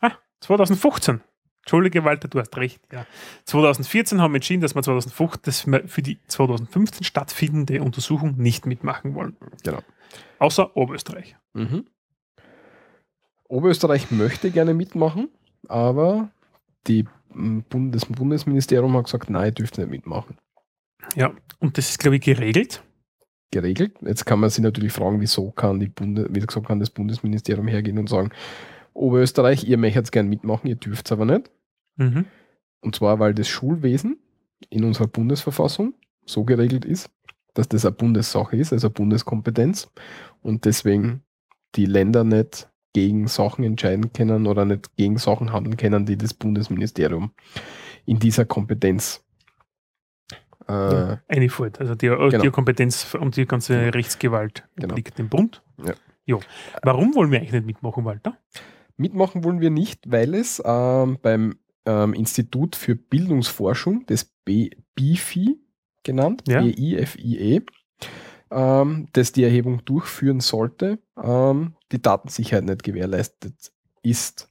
Ah, 0.00 0.12
2015. 0.40 1.20
Entschuldige, 1.66 2.04
Walter, 2.04 2.28
du 2.28 2.38
hast 2.38 2.56
recht. 2.56 2.80
Ja. 2.92 3.06
2014 3.44 4.20
haben 4.20 4.32
wir 4.32 4.36
entschieden, 4.36 4.60
dass 4.60 4.76
wir 4.76 4.82
2015 4.82 5.42
dass 5.42 5.66
wir 5.66 5.88
für 5.88 6.02
die 6.02 6.22
2015 6.28 7.04
stattfindende 7.04 7.82
Untersuchung 7.82 8.36
nicht 8.36 8.66
mitmachen 8.66 9.14
wollen. 9.14 9.36
Genau. 9.64 9.80
Außer 10.38 10.76
Oberösterreich. 10.76 11.36
Mhm. 11.54 11.86
Oberösterreich 13.48 14.10
möchte 14.10 14.50
gerne 14.50 14.74
mitmachen, 14.74 15.28
aber 15.68 16.30
die 16.86 17.06
das 17.90 18.06
Bundesministerium 18.06 18.96
hat 18.96 19.04
gesagt, 19.04 19.30
nein, 19.30 19.46
ihr 19.46 19.52
dürft 19.52 19.78
nicht 19.78 19.90
mitmachen. 19.90 20.38
Ja, 21.14 21.32
und 21.58 21.78
das 21.78 21.90
ist, 21.90 21.98
glaube 21.98 22.16
ich, 22.16 22.22
geregelt. 22.22 22.82
Geregelt. 23.50 23.96
Jetzt 24.02 24.26
kann 24.26 24.40
man 24.40 24.50
sich 24.50 24.62
natürlich 24.62 24.92
fragen, 24.92 25.20
wieso 25.20 25.50
kann 25.50 25.78
die 25.78 25.88
Bunde, 25.88 26.26
wieso 26.30 26.60
kann 26.62 26.80
das 26.80 26.90
Bundesministerium 26.90 27.68
hergehen 27.68 27.98
und 27.98 28.08
sagen, 28.08 28.30
Oberösterreich, 28.92 29.64
ihr 29.64 29.76
möchtet 29.76 30.10
gerne 30.10 30.28
mitmachen, 30.28 30.68
ihr 30.68 30.76
dürft 30.76 31.06
es 31.06 31.12
aber 31.12 31.26
nicht. 31.26 31.50
Mhm. 31.96 32.24
Und 32.80 32.96
zwar, 32.96 33.18
weil 33.18 33.34
das 33.34 33.48
Schulwesen 33.48 34.18
in 34.70 34.84
unserer 34.84 35.06
Bundesverfassung 35.06 35.94
so 36.24 36.44
geregelt 36.44 36.84
ist, 36.84 37.10
dass 37.54 37.68
das 37.68 37.84
eine 37.84 37.94
Bundessache 37.94 38.56
ist, 38.56 38.72
also 38.72 38.88
eine 38.88 38.94
Bundeskompetenz. 38.94 39.90
Und 40.42 40.64
deswegen 40.64 41.22
die 41.74 41.86
Länder 41.86 42.24
nicht 42.24 42.70
gegen 42.96 43.28
Sachen 43.28 43.62
entscheiden 43.62 44.10
können 44.14 44.46
oder 44.46 44.64
nicht 44.64 44.96
gegen 44.96 45.18
Sachen 45.18 45.52
handeln 45.52 45.76
können, 45.76 46.06
die 46.06 46.16
das 46.16 46.32
Bundesministerium 46.32 47.32
in 48.06 48.18
dieser 48.18 48.46
Kompetenz 48.46 49.22
Äh, 50.68 51.18
einfällt. 51.28 51.78
Also 51.78 51.94
die, 51.94 52.08
Genau. 52.08 52.38
die 52.42 52.50
Kompetenz 52.50 53.14
und 53.14 53.36
die 53.36 53.44
ganze 53.46 53.94
Rechtsgewalt 53.94 54.66
Genau. 54.76 54.94
liegt 54.96 55.16
dem 55.18 55.28
Bund. 55.28 55.62
Ja. 55.84 55.92
Jo. 56.24 56.40
Warum 56.82 57.14
wollen 57.14 57.30
wir 57.30 57.38
eigentlich 57.38 57.52
nicht 57.52 57.66
mitmachen, 57.66 58.04
Walter? 58.04 58.36
Mitmachen 58.96 59.44
wollen 59.44 59.60
wir 59.60 59.70
nicht, 59.70 60.10
weil 60.10 60.34
es 60.34 60.60
ähm, 60.64 61.18
beim 61.22 61.58
ähm, 61.84 62.14
Institut 62.14 62.74
für 62.74 62.96
Bildungsforschung 62.96 64.06
des 64.06 64.24
B 64.44 64.70
BIFI 64.96 65.56
genannt, 66.02 66.42
Ja. 66.48 66.62
B-I-F-I-E, 66.62 67.60
ähm, 68.50 69.06
das 69.12 69.30
die 69.32 69.44
Erhebung 69.44 69.84
durchführen 69.84 70.40
sollte, 70.40 70.98
ähm, 71.22 71.75
die 71.92 72.02
Datensicherheit 72.02 72.64
nicht 72.64 72.82
gewährleistet 72.82 73.72
ist. 74.02 74.48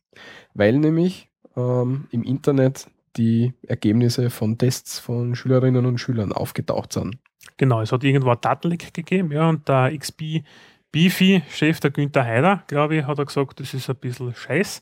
Weil 0.53 0.77
nämlich 0.77 1.29
ähm, 1.55 2.07
im 2.11 2.23
Internet 2.23 2.87
die 3.17 3.53
Ergebnisse 3.67 4.29
von 4.29 4.57
Tests 4.57 4.99
von 4.99 5.35
Schülerinnen 5.35 5.85
und 5.85 5.99
Schülern 5.99 6.33
aufgetaucht 6.33 6.93
sind. 6.93 7.17
Genau, 7.57 7.81
es 7.81 7.91
hat 7.91 8.03
irgendwo 8.03 8.31
ein 8.31 8.41
Datenleck 8.41 8.93
gegeben, 8.93 9.31
ja, 9.31 9.47
und 9.49 9.67
der 9.67 9.97
XP 9.97 10.43
Bifi-Chef, 10.91 11.79
der 11.81 11.91
Günther 11.91 12.23
Heider, 12.23 12.63
glaube 12.67 12.95
ich, 12.95 13.05
hat 13.05 13.19
er 13.19 13.25
gesagt, 13.25 13.59
das 13.59 13.73
ist 13.73 13.89
ein 13.89 13.97
bisschen 13.97 14.33
scheiß. 14.33 14.81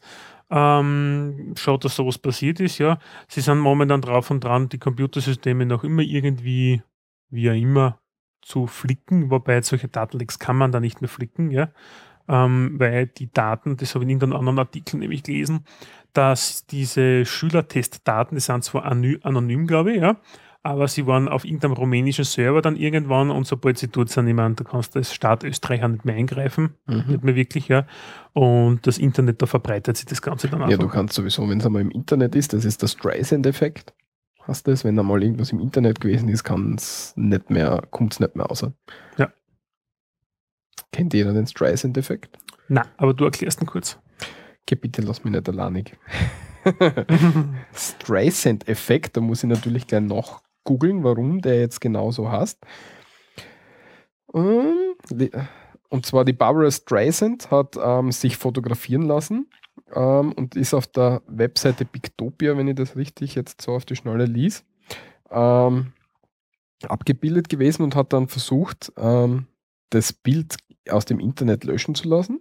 Ähm, 0.51 1.55
schaut, 1.57 1.83
dass 1.83 1.95
sowas 1.95 2.19
passiert 2.19 2.59
ist, 2.59 2.77
ja. 2.77 2.99
Sie 3.27 3.41
sind 3.41 3.57
momentan 3.57 4.01
drauf 4.01 4.29
und 4.29 4.43
dran, 4.43 4.69
die 4.69 4.77
Computersysteme 4.77 5.65
noch 5.65 5.83
immer 5.83 6.03
irgendwie, 6.03 6.83
wie 7.29 7.49
auch 7.49 7.55
immer, 7.55 7.99
zu 8.43 8.67
flicken, 8.67 9.31
wobei 9.31 9.61
solche 9.61 9.87
Datenlecks 9.87 10.37
kann 10.37 10.57
man 10.57 10.71
da 10.71 10.79
nicht 10.79 11.01
mehr 11.01 11.09
flicken, 11.09 11.49
ja. 11.49 11.71
Ähm, 12.27 12.75
weil 12.77 13.07
die 13.07 13.31
Daten, 13.31 13.75
das 13.77 13.95
habe 13.95 14.05
ich 14.05 14.09
in 14.09 14.17
irgendeinem 14.17 14.39
anderen 14.39 14.59
Artikel 14.59 14.97
nämlich 14.97 15.23
gelesen, 15.23 15.65
dass 16.13 16.65
diese 16.65 17.25
Schülertestdaten, 17.25 18.35
die 18.35 18.41
sind 18.41 18.63
zwar 18.63 18.85
anony- 18.85 19.19
anonym, 19.23 19.67
glaube 19.67 19.93
ich, 19.93 20.01
ja, 20.01 20.17
aber 20.61 20.87
sie 20.87 21.05
waren 21.05 21.27
auf 21.27 21.43
irgendeinem 21.43 21.73
rumänischen 21.73 22.23
Server 22.23 22.61
dann 22.61 22.77
irgendwann 22.77 23.29
und 23.29 23.45
sobald 23.45 23.77
sie 23.77 23.89
dort 23.89 24.09
sind, 24.09 24.27
ich 24.27 24.33
meine, 24.33 24.55
da 24.55 24.63
kannst 24.63 24.95
du 24.95 24.99
als 24.99 25.13
Staat 25.13 25.43
Österreich 25.43 25.83
auch 25.83 25.89
nicht 25.89 26.05
mehr 26.05 26.15
eingreifen, 26.15 26.75
nicht 26.87 27.23
mehr 27.23 27.35
wirklich, 27.35 27.67
ja. 27.67 27.85
Und 28.31 28.87
das 28.87 28.97
Internet, 28.97 29.41
da 29.41 29.45
verbreitet 29.45 29.97
sich 29.97 30.05
das 30.05 30.21
Ganze 30.21 30.47
dann 30.47 30.69
Ja, 30.69 30.77
du 30.77 30.87
kannst 30.87 31.15
sowieso, 31.15 31.49
wenn 31.49 31.59
es 31.59 31.65
einmal 31.65 31.81
im 31.81 31.91
Internet 31.91 32.35
ist, 32.35 32.53
das 32.53 32.63
ist 32.63 32.81
der 32.81 32.87
Streisand-Effekt. 32.87 33.93
Hast 34.43 34.67
du 34.67 34.71
das? 34.71 34.83
Wenn 34.83 34.97
einmal 34.97 35.21
irgendwas 35.21 35.51
im 35.51 35.59
Internet 35.59 35.99
gewesen 35.99 36.29
ist, 36.29 36.43
kann 36.43 36.75
es 36.75 37.13
nicht 37.17 37.49
mehr, 37.49 37.81
kommt 37.91 38.13
es 38.13 38.19
nicht 38.19 38.35
mehr 38.35 38.45
raus. 38.45 38.65
Ja. 39.17 39.31
Kennt 40.93 41.13
jeder 41.13 41.33
den 41.33 41.47
Streisand-Effekt? 41.47 42.37
Na, 42.69 42.85
aber 42.95 43.13
du 43.13 43.25
erklärst 43.25 43.61
ihn 43.61 43.65
kurz. 43.65 43.99
Okay, 44.61 44.75
bitte 44.75 45.01
lass 45.01 45.25
mich 45.25 45.33
nicht 45.33 45.49
alleinig. 45.49 45.97
Streisand-Effekt, 47.75 49.17
da 49.17 49.21
muss 49.21 49.43
ich 49.43 49.49
natürlich 49.49 49.87
gleich 49.87 50.03
noch 50.03 50.41
googeln, 50.63 51.03
warum 51.03 51.41
der 51.41 51.59
jetzt 51.59 51.81
genau 51.81 52.11
so 52.11 52.31
heißt. 52.31 52.65
Ähm, 54.33 54.95
Und 55.89 56.05
zwar 56.05 56.25
die 56.25 56.33
Barbara 56.33 56.71
Streisand 56.71 57.51
hat 57.51 57.75
ähm, 57.79 58.11
sich 58.11 58.37
fotografieren 58.37 59.03
lassen 59.03 59.47
ähm, 59.93 60.31
und 60.31 60.55
ist 60.55 60.73
auf 60.73 60.87
der 60.87 61.21
Webseite 61.27 61.85
Pictopia, 61.85 62.57
wenn 62.57 62.67
ich 62.67 62.75
das 62.75 62.95
richtig 62.95 63.35
jetzt 63.35 63.61
so 63.61 63.73
auf 63.73 63.85
die 63.85 63.95
Schnelle 63.95 64.25
lies, 64.25 64.63
ähm, 65.29 65.93
abgebildet 66.87 67.49
gewesen 67.49 67.83
und 67.83 67.95
hat 67.95 68.13
dann 68.13 68.27
versucht, 68.27 68.91
ähm, 68.97 69.47
das 69.91 70.13
Bild 70.13 70.55
aus 70.89 71.05
dem 71.05 71.19
Internet 71.19 71.63
löschen 71.63 71.95
zu 71.95 72.07
lassen. 72.07 72.39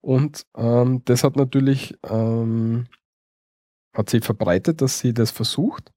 Und 0.00 0.46
ähm, 0.56 1.02
das 1.04 1.24
hat 1.24 1.36
natürlich 1.36 1.96
ähm, 2.02 2.86
hat 3.94 4.10
sie 4.10 4.20
verbreitet, 4.20 4.80
dass 4.80 4.98
sie 4.98 5.12
das 5.12 5.30
versucht. 5.30 5.92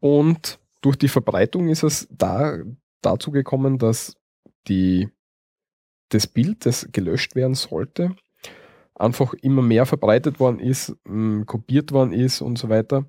Und 0.00 0.58
durch 0.80 0.96
die 0.96 1.08
Verbreitung 1.08 1.68
ist 1.68 1.82
es 1.82 2.08
da, 2.10 2.58
dazu 3.00 3.30
gekommen, 3.30 3.78
dass 3.78 4.16
die, 4.66 5.08
das 6.08 6.26
Bild, 6.26 6.66
das 6.66 6.88
gelöscht 6.92 7.34
werden 7.34 7.54
sollte, 7.54 8.16
einfach 8.94 9.34
immer 9.34 9.62
mehr 9.62 9.86
verbreitet 9.86 10.40
worden 10.40 10.58
ist, 10.58 10.96
mh, 11.04 11.44
kopiert 11.44 11.92
worden 11.92 12.12
ist 12.12 12.40
und 12.40 12.58
so 12.58 12.68
weiter. 12.68 13.06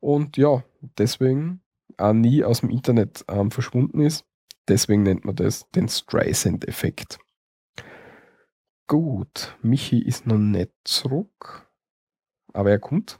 Und 0.00 0.36
ja, 0.36 0.64
deswegen 0.98 1.60
auch 1.96 2.12
nie 2.12 2.42
aus 2.42 2.60
dem 2.60 2.70
Internet 2.70 3.24
ähm, 3.28 3.50
verschwunden 3.50 4.00
ist. 4.00 4.24
Deswegen 4.68 5.02
nennt 5.02 5.24
man 5.24 5.36
das 5.36 5.68
den 5.70 5.88
Streisand-Effekt. 5.88 7.18
Gut, 8.86 9.56
Michi 9.62 10.00
ist 10.00 10.26
noch 10.26 10.38
nicht 10.38 10.70
zurück, 10.84 11.70
aber 12.52 12.70
er 12.70 12.78
kommt. 12.78 13.18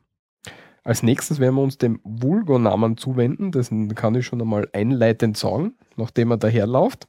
Als 0.84 1.02
nächstes 1.02 1.38
werden 1.38 1.54
wir 1.54 1.62
uns 1.62 1.78
dem 1.78 2.00
Vulgo-Namen 2.02 2.96
zuwenden. 2.96 3.52
Das 3.52 3.70
kann 3.94 4.14
ich 4.16 4.26
schon 4.26 4.40
einmal 4.40 4.68
einleitend 4.72 5.36
sagen, 5.36 5.74
nachdem 5.96 6.32
er 6.32 6.38
daherläuft. 6.38 7.08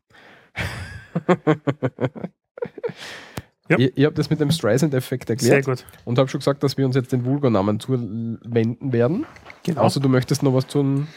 Ja. 3.69 3.79
Ich, 3.79 3.97
ich 3.97 4.05
habe 4.05 4.15
das 4.15 4.29
mit 4.29 4.41
dem 4.41 4.51
Streisand-Effekt 4.51 5.29
Sehr 5.39 5.55
erklärt 5.55 5.65
gut. 5.65 5.85
und 6.03 6.19
habe 6.19 6.27
schon 6.27 6.39
gesagt, 6.39 6.63
dass 6.63 6.77
wir 6.77 6.85
uns 6.85 6.95
jetzt 6.95 7.13
den 7.13 7.23
Vulgo-Namen 7.23 7.79
zuwenden 7.79 8.91
werden. 8.91 9.25
Genau. 9.63 9.81
Außer 9.81 10.01
du 10.01 10.09
möchtest 10.09 10.43
noch 10.43 10.53
was 10.53 10.67
zum, 10.67 11.07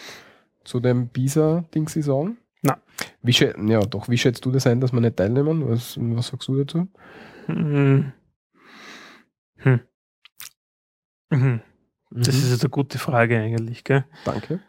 zu 0.63 0.79
dem 0.79 1.09
Bisa-Dingsi 1.09 2.03
sagen? 2.03 2.39
Na. 2.67 2.81
Wie 3.23 3.33
ja, 3.33 3.81
doch, 3.81 4.09
wie 4.09 4.19
schätzt 4.19 4.45
du 4.45 4.51
das 4.51 4.67
ein, 4.67 4.81
dass 4.81 4.93
wir 4.93 5.01
nicht 5.01 5.17
teilnehmen? 5.17 5.69
Was, 5.69 5.97
was 6.01 6.29
sagst 6.29 6.49
du 6.49 6.65
dazu? 6.65 6.89
Hm. 7.47 8.13
Hm. 9.57 9.81
Mhm. 11.31 11.61
Das 12.11 12.35
ist 12.35 12.51
jetzt 12.51 12.63
eine 12.63 12.71
gute 12.71 12.99
Frage 12.99 13.39
eigentlich, 13.39 13.85
gell? 13.85 14.05
Danke. 14.25 14.61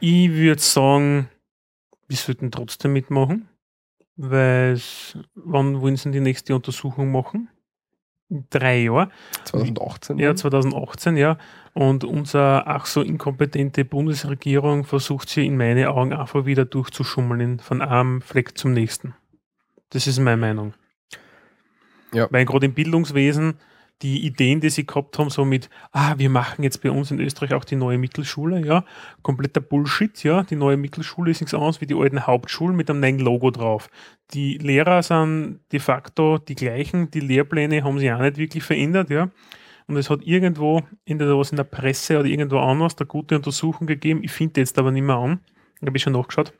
Ich 0.00 0.30
würde 0.30 0.60
sagen, 0.60 1.28
wir 2.08 2.16
sollten 2.16 2.50
trotzdem 2.50 2.92
mitmachen, 2.92 3.48
weil 4.16 4.80
wann 5.34 5.80
wollen 5.80 5.96
sie 5.96 6.04
denn 6.04 6.12
die 6.12 6.20
nächste 6.20 6.54
Untersuchung 6.54 7.12
machen? 7.12 7.48
Drei 8.50 8.82
Jahren. 8.84 9.12
2018. 9.44 10.18
Ja, 10.18 10.28
dann? 10.28 10.36
2018, 10.36 11.16
ja. 11.16 11.38
Und 11.74 12.04
unsere 12.04 12.66
ach 12.66 12.86
so 12.86 13.02
inkompetente 13.02 13.84
Bundesregierung 13.84 14.84
versucht 14.84 15.28
sie 15.28 15.46
in 15.46 15.56
meinen 15.56 15.86
Augen 15.86 16.12
einfach 16.12 16.44
wieder 16.44 16.64
durchzuschummeln 16.64 17.60
von 17.60 17.82
einem 17.82 18.20
Fleck 18.20 18.56
zum 18.56 18.72
nächsten. 18.72 19.14
Das 19.90 20.06
ist 20.06 20.18
meine 20.18 20.38
Meinung. 20.38 20.74
Ja. 22.12 22.28
Weil 22.30 22.44
gerade 22.44 22.66
im 22.66 22.74
Bildungswesen 22.74 23.54
die 24.02 24.26
Ideen, 24.26 24.60
die 24.60 24.70
sie 24.70 24.86
gehabt 24.86 25.18
haben, 25.18 25.30
so 25.30 25.44
mit, 25.44 25.70
ah, 25.92 26.14
wir 26.18 26.28
machen 26.28 26.64
jetzt 26.64 26.82
bei 26.82 26.90
uns 26.90 27.10
in 27.10 27.20
Österreich 27.20 27.54
auch 27.54 27.64
die 27.64 27.76
neue 27.76 27.98
Mittelschule, 27.98 28.64
ja, 28.64 28.84
kompletter 29.22 29.60
Bullshit, 29.60 30.22
ja. 30.24 30.42
Die 30.42 30.56
neue 30.56 30.76
Mittelschule 30.76 31.30
ist 31.30 31.40
nichts 31.40 31.54
anderes 31.54 31.80
wie 31.80 31.86
die 31.86 31.94
alten 31.94 32.26
Hauptschulen 32.26 32.76
mit 32.76 32.90
einem 32.90 33.00
neuen 33.00 33.18
Logo 33.20 33.50
drauf. 33.50 33.88
Die 34.34 34.58
Lehrer 34.58 35.02
sind 35.02 35.60
de 35.70 35.78
facto 35.78 36.38
die 36.38 36.54
gleichen, 36.54 37.10
die 37.10 37.20
Lehrpläne 37.20 37.84
haben 37.84 37.98
sich 37.98 38.12
auch 38.12 38.20
nicht 38.20 38.36
wirklich 38.36 38.64
verändert, 38.64 39.10
ja. 39.10 39.30
Und 39.86 39.96
es 39.96 40.10
hat 40.10 40.22
irgendwo, 40.22 40.82
entweder 41.04 41.38
was 41.38 41.50
in 41.50 41.56
der 41.56 41.64
Presse 41.64 42.18
oder 42.18 42.28
irgendwo 42.28 42.58
anders, 42.58 42.96
eine 42.98 43.06
gute 43.06 43.36
Untersuchung 43.36 43.86
gegeben. 43.86 44.22
Ich 44.22 44.32
finde 44.32 44.60
jetzt 44.60 44.78
aber 44.78 44.90
nicht 44.90 45.02
mehr 45.02 45.16
an. 45.16 45.40
Da 45.80 45.88
habe 45.88 45.96
ich 45.96 46.02
schon 46.02 46.12
nachgeschaut, 46.12 46.52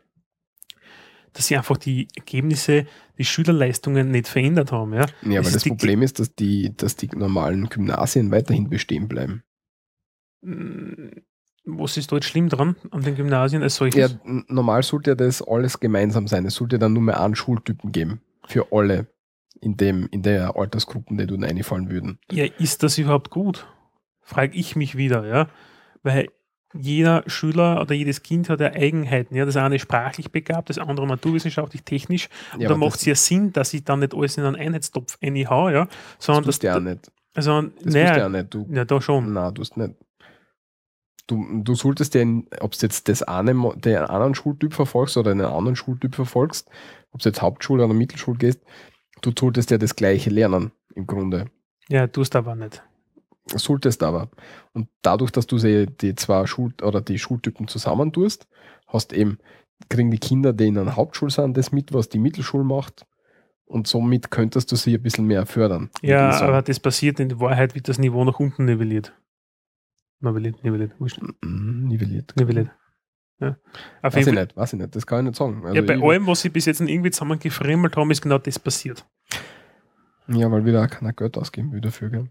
dass 1.33 1.47
sie 1.47 1.57
einfach 1.57 1.77
die 1.77 2.09
Ergebnisse, 2.17 2.87
die 3.19 3.25
Schülerleistungen 3.25 4.11
nicht 4.11 4.29
verändert 4.29 4.73
haben. 4.73 4.93
Ja, 4.93 5.07
Ja, 5.23 5.41
weil 5.41 5.41
ist 5.43 5.55
das 5.55 5.65
Problem 5.65 6.03
ist, 6.03 6.19
dass 6.19 6.35
die, 6.35 6.75
dass 6.77 6.97
die 6.97 7.09
normalen 7.15 7.69
Gymnasien 7.69 8.31
weiterhin 8.31 8.69
bestehen 8.69 9.09
bleiben. 9.09 9.43
Mm, 10.43 11.09
Was 11.65 11.97
ist 11.97 12.11
jetzt 12.11 12.27
schlimm 12.27 12.49
dran 12.49 12.77
an 12.91 13.03
den 13.03 13.15
Gymnasien 13.15 13.63
als 13.63 13.77
solches? 13.77 14.13
Ja, 14.13 14.33
normal 14.49 14.83
sollte 14.83 15.11
ja 15.11 15.15
das 15.15 15.41
alles 15.43 15.81
gemeinsam 15.81 16.27
sein. 16.27 16.45
Es 16.45 16.55
sollte 16.55 16.79
dann 16.79 16.93
nur 16.93 17.03
mehr 17.03 17.21
einen 17.21 17.35
Schultypen 17.37 17.93
geben. 17.93 18.21
Für 18.45 18.73
alle 18.73 19.07
in, 19.61 19.77
dem, 19.77 20.09
in 20.11 20.23
der 20.23 20.57
Altersgruppen, 20.57 21.17
die 21.17 21.27
dort 21.27 21.45
einfallen 21.45 21.89
würden. 21.89 22.19
Ja, 22.31 22.45
ist 22.59 22.83
das 22.83 22.99
überhaupt 22.99 23.31
gut? 23.31 23.67
Frage 24.21 24.57
ich 24.59 24.75
mich 24.77 24.97
wieder, 24.97 25.27
ja. 25.27 25.49
Weil 26.03 26.29
jeder 26.75 27.23
Schüler 27.27 27.81
oder 27.81 27.95
jedes 27.95 28.23
Kind 28.23 28.49
hat 28.49 28.61
ja 28.61 28.73
Eigenheiten. 28.73 29.35
Ja, 29.35 29.45
das 29.45 29.57
eine 29.57 29.77
ist 29.77 29.83
sprachlich 29.83 30.31
begabt, 30.31 30.71
das 30.71 30.79
andere 30.79 31.07
naturwissenschaftlich, 31.07 31.83
technisch. 31.85 32.29
Und 32.55 32.63
Ja, 32.63 32.69
da 32.69 32.77
macht 32.77 32.97
es 32.97 33.05
ja 33.05 33.15
Sinn, 33.15 33.53
dass 33.53 33.75
ich 33.75 33.85
dann 33.85 34.01
nicht 34.01 34.15
alles 34.15 34.37
in 34.39 34.45
einen 34.45 34.57
Einheitstopf 34.57 35.19
einhau, 35.23 35.69
ja. 35.69 35.85
Das 35.87 36.27
Sondern 36.27 36.45
tust 36.45 36.63
du 36.63 36.67
ja 36.67 36.73
auch 36.75 36.77
das, 36.77 36.85
nicht. 36.85 37.13
also, 37.35 37.63
Das 37.63 37.75
tust 37.75 37.87
naja, 37.95 38.15
du 38.15 38.21
ja 38.21 38.29
nicht. 38.29 38.55
Du, 38.55 38.67
ja, 38.71 38.85
da 38.85 39.01
schon. 39.01 39.33
Nein, 39.33 39.55
du 39.55 39.61
hast 39.63 39.77
nicht. 39.77 39.95
Du, 41.27 41.63
du 41.63 41.75
solltest 41.75 42.15
ja, 42.15 42.23
ob 42.61 42.73
du 42.73 42.79
jetzt 42.83 43.09
das 43.09 43.23
eine, 43.23 43.55
den 43.77 43.97
anderen 43.99 44.35
Schultyp 44.35 44.75
verfolgst 44.75 45.17
oder 45.17 45.31
einen 45.31 45.47
anderen 45.47 45.77
Schultyp 45.77 46.15
verfolgst, 46.15 46.69
ob 47.13 47.21
du 47.21 47.29
jetzt 47.29 47.41
Hauptschule 47.41 47.85
oder 47.85 47.95
Mittelschule 47.95 48.39
gehst, 48.39 48.61
du 49.21 49.31
solltest 49.39 49.71
ja 49.71 49.79
das 49.79 49.95
Gleiche 49.95 50.31
lernen, 50.31 50.73
im 50.95 51.07
Grunde. 51.07 51.47
Ja, 51.89 52.07
tust 52.07 52.35
aber 52.35 52.55
nicht. 52.55 52.83
Solltest 53.47 54.03
aber. 54.03 54.31
Und 54.73 54.89
dadurch, 55.03 55.31
dass 55.31 55.47
du 55.47 55.59
sie, 55.59 55.87
die 55.87 56.15
zwei 56.15 56.47
Schul 56.47 56.73
oder 56.83 57.01
die 57.01 57.19
Schultypen 57.19 57.69
zusammentust, 57.69 58.47
hast 58.87 59.13
eben, 59.13 59.39
kriegen 59.89 60.11
die 60.11 60.19
Kinder, 60.19 60.53
die 60.53 60.69
in 60.69 60.79
einer 60.79 60.97
Hauptschule 60.97 61.31
sind, 61.31 61.57
das 61.57 61.73
mit, 61.73 61.93
was 61.93 62.09
die 62.09 62.19
Mittelschule 62.19 62.65
macht. 62.65 63.05
Und 63.65 63.87
somit 63.87 64.31
könntest 64.31 64.71
du 64.71 64.77
sie 64.77 64.95
ein 64.95 65.03
bisschen 65.03 65.27
mehr 65.27 65.47
fördern. 65.47 65.91
Ja, 66.03 66.31
aber 66.41 66.63
das 66.63 66.79
passiert 66.79 67.19
in 67.21 67.41
Wahrheit, 67.41 67.75
wird 67.75 67.89
das 67.89 67.99
Niveau 67.99 68.25
nach 68.25 68.39
unten 68.39 68.67
nivelliert. 68.67 69.15
Nivelliert, 70.21 70.63
nivelliert, 70.63 70.93
wurscht. 71.01 71.21
Mhm, 71.43 71.89
nivelliert. 71.89 72.35
Nivelliert. 72.37 72.71
Auf 74.03 74.15
Weiß 74.15 74.27
ich 74.27 74.33
nicht, 74.33 74.57
weiß 74.57 74.73
ich 74.75 74.79
nicht, 74.79 74.95
das 74.95 75.07
kann 75.07 75.21
ich 75.21 75.31
nicht 75.31 75.39
sagen. 75.39 75.63
Also 75.65 75.75
ja, 75.75 75.83
bei 75.83 76.01
allem, 76.01 76.27
was 76.27 76.43
sie 76.43 76.49
bis 76.49 76.67
jetzt 76.67 76.81
irgendwie 76.81 77.11
zusammengefriemelt 77.11 77.97
haben, 77.97 78.11
ist 78.11 78.23
genau 78.23 78.39
das 78.39 78.59
passiert. 78.59 79.05
ja, 80.29 80.51
weil 80.51 80.65
wieder 80.65 80.87
keiner 80.87 81.13
Geld 81.13 81.37
ausgeben 81.37 81.73
will 81.73 81.81
dafür, 81.81 82.11
gell? 82.11 82.31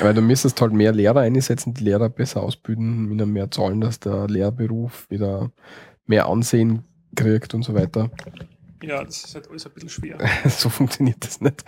Weil 0.00 0.14
du 0.14 0.22
müsstest 0.22 0.60
halt 0.60 0.72
mehr 0.72 0.92
Lehrer 0.92 1.20
einsetzen, 1.20 1.74
die 1.74 1.84
Lehrer 1.84 2.08
besser 2.08 2.42
ausbilden, 2.42 3.10
ihnen 3.10 3.32
mehr 3.32 3.50
zahlen, 3.50 3.80
dass 3.80 4.00
der 4.00 4.26
Lehrberuf 4.28 5.08
wieder 5.10 5.50
mehr 6.06 6.26
Ansehen 6.26 6.84
kriegt 7.14 7.54
und 7.54 7.62
so 7.62 7.74
weiter. 7.74 8.10
Ja, 8.82 9.04
das 9.04 9.24
ist 9.24 9.34
halt 9.34 9.48
alles 9.48 9.66
ein 9.66 9.72
bisschen 9.72 9.88
schwer. 9.88 10.18
so 10.48 10.68
funktioniert 10.68 11.24
das 11.24 11.40
nicht. 11.40 11.64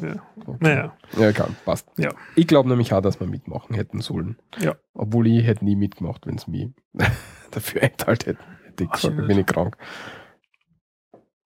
Ja. 0.00 0.16
Okay. 0.44 0.58
Naja, 0.60 0.96
Ja, 1.16 1.28
egal, 1.28 1.50
passt. 1.64 1.88
Ja. 1.98 2.10
Ich 2.34 2.46
glaube 2.48 2.68
nämlich 2.68 2.92
auch, 2.92 3.00
dass 3.00 3.20
wir 3.20 3.26
mitmachen 3.28 3.74
hätten 3.76 4.00
sollen. 4.00 4.36
Ja. 4.58 4.74
Obwohl 4.94 5.28
ich 5.28 5.46
hätte 5.46 5.64
nie 5.64 5.76
mitgemacht, 5.76 6.26
wenn 6.26 6.36
es 6.36 6.48
mich 6.48 6.70
dafür 7.50 7.82
einteilt 7.82 8.26
hätte. 8.26 8.42
Hätte 8.64 8.84
ich 8.84 8.90
gesagt, 8.90 9.16
bin 9.16 9.38
ich 9.38 9.46
krank. 9.46 9.76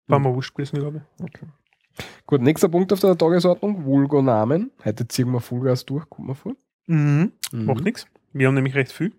war 0.07 0.19
mir 0.19 0.33
wurscht 0.35 0.55
gewesen, 0.55 0.79
glaube 0.79 1.03
ich. 1.21 1.41
Gut, 2.27 2.41
nächster 2.41 2.69
Punkt 2.69 2.93
auf 2.93 2.99
der 2.99 3.17
Tagesordnung, 3.17 3.85
Vulgo-Namen. 3.85 4.73
Heute 4.85 5.07
ziehen 5.07 5.31
wir 5.31 5.39
Vollgas 5.39 5.85
durch, 5.87 6.11
kommt 6.11 6.27
mal 6.27 6.35
vor. 6.35 6.57
Mhm. 6.87 7.31
Mhm. 7.53 7.65
Macht 7.67 7.85
nichts. 7.85 8.07
Wir 8.33 8.49
haben 8.49 8.55
nämlich 8.57 8.75
recht 8.75 8.91
viel. 8.91 9.13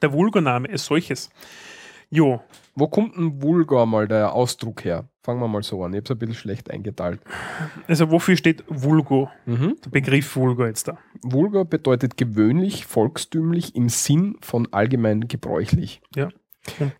Der 0.00 0.12
Vulgoname 0.12 0.68
als 0.70 0.84
solches. 0.84 1.30
Jo, 2.10 2.40
Wo 2.76 2.86
kommt 2.86 3.16
ein 3.16 3.42
Vulgar 3.42 3.84
mal 3.86 4.06
der 4.06 4.32
Ausdruck 4.32 4.84
her? 4.84 5.08
Fangen 5.24 5.40
wir 5.40 5.48
mal 5.48 5.64
so 5.64 5.82
an. 5.82 5.92
Ich 5.92 5.98
habe 5.98 6.04
es 6.04 6.10
ein 6.10 6.18
bisschen 6.18 6.34
schlecht 6.34 6.70
eingeteilt. 6.70 7.20
also 7.88 8.10
wofür 8.12 8.36
steht 8.36 8.62
Vulgo? 8.68 9.28
Mhm. 9.46 9.76
Der 9.84 9.90
Begriff 9.90 10.36
Vulgo 10.36 10.66
jetzt 10.66 10.86
da. 10.86 10.98
Vulgar 11.22 11.64
bedeutet 11.64 12.16
gewöhnlich, 12.16 12.86
volkstümlich 12.86 13.74
im 13.74 13.88
Sinn 13.88 14.36
von 14.40 14.68
allgemein 14.72 15.26
gebräuchlich. 15.26 16.00
Ja. 16.14 16.28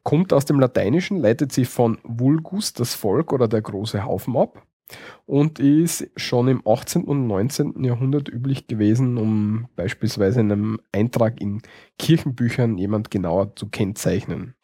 Kommt 0.02 0.32
aus 0.32 0.44
dem 0.44 0.58
Lateinischen, 0.58 1.18
leitet 1.18 1.52
sich 1.52 1.68
von 1.68 1.98
vulgus, 2.02 2.72
das 2.72 2.94
Volk 2.94 3.32
oder 3.32 3.46
der 3.46 3.62
große 3.62 4.04
Haufen 4.04 4.36
ab 4.36 4.66
und 5.26 5.58
ist 5.58 6.10
schon 6.16 6.48
im 6.48 6.66
18. 6.66 7.04
und 7.04 7.26
19. 7.26 7.84
Jahrhundert 7.84 8.28
üblich 8.28 8.66
gewesen, 8.66 9.16
um 9.16 9.68
beispielsweise 9.76 10.40
in 10.40 10.52
einem 10.52 10.80
Eintrag 10.92 11.40
in 11.40 11.62
Kirchenbüchern 11.98 12.76
jemand 12.78 13.10
genauer 13.10 13.56
zu 13.56 13.68
kennzeichnen. 13.68 14.54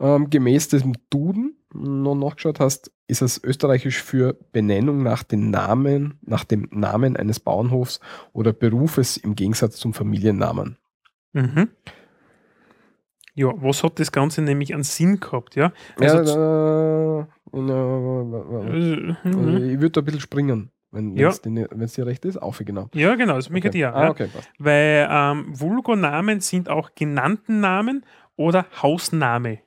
Ähm, 0.00 0.30
gemäß 0.30 0.68
diesem 0.68 0.94
Duden, 1.10 1.56
noch 1.72 2.14
nachgeschaut 2.14 2.58
hast, 2.58 2.90
ist 3.06 3.22
es 3.22 3.42
österreichisch 3.42 4.02
für 4.02 4.36
Benennung 4.52 5.02
nach 5.02 5.22
den 5.22 5.50
Namen, 5.50 6.18
nach 6.22 6.44
dem 6.44 6.68
Namen 6.70 7.16
eines 7.16 7.38
Bauernhofs 7.38 8.00
oder 8.32 8.52
Berufes 8.52 9.16
im 9.16 9.36
Gegensatz 9.36 9.76
zum 9.76 9.94
Familiennamen. 9.94 10.78
Mhm. 11.32 11.68
Ja, 13.34 13.52
was 13.56 13.84
hat 13.84 14.00
das 14.00 14.10
Ganze 14.10 14.42
nämlich 14.42 14.74
an 14.74 14.82
Sinn 14.82 15.20
gehabt, 15.20 15.54
ja? 15.54 15.72
Also 15.98 16.38
ja, 16.38 17.28
mhm. 17.52 19.16
ich 19.24 19.80
würde 19.80 19.90
da 19.90 20.00
ein 20.00 20.04
bisschen 20.04 20.20
springen, 20.20 20.70
wenn 20.90 21.16
Ja. 21.16 21.28
es 21.28 21.42
dir 21.94 22.06
recht 22.06 22.24
ist. 22.24 22.36
Auf, 22.36 22.58
genau. 22.64 22.88
Ja, 22.94 23.14
genau, 23.14 23.36
das 23.36 23.50
Okay. 23.50 23.78
ja. 23.78 23.92
Ah, 23.92 24.04
ja. 24.04 24.10
okay, 24.10 24.28
passt. 24.32 24.50
Weil 24.58 25.08
ähm, 25.10 25.46
Vulgonamen 25.58 26.40
sind 26.40 26.68
auch 26.68 26.90
genannten 26.94 27.60
Namen 27.60 28.04
oder 28.36 28.66
Hausname. 28.82 29.58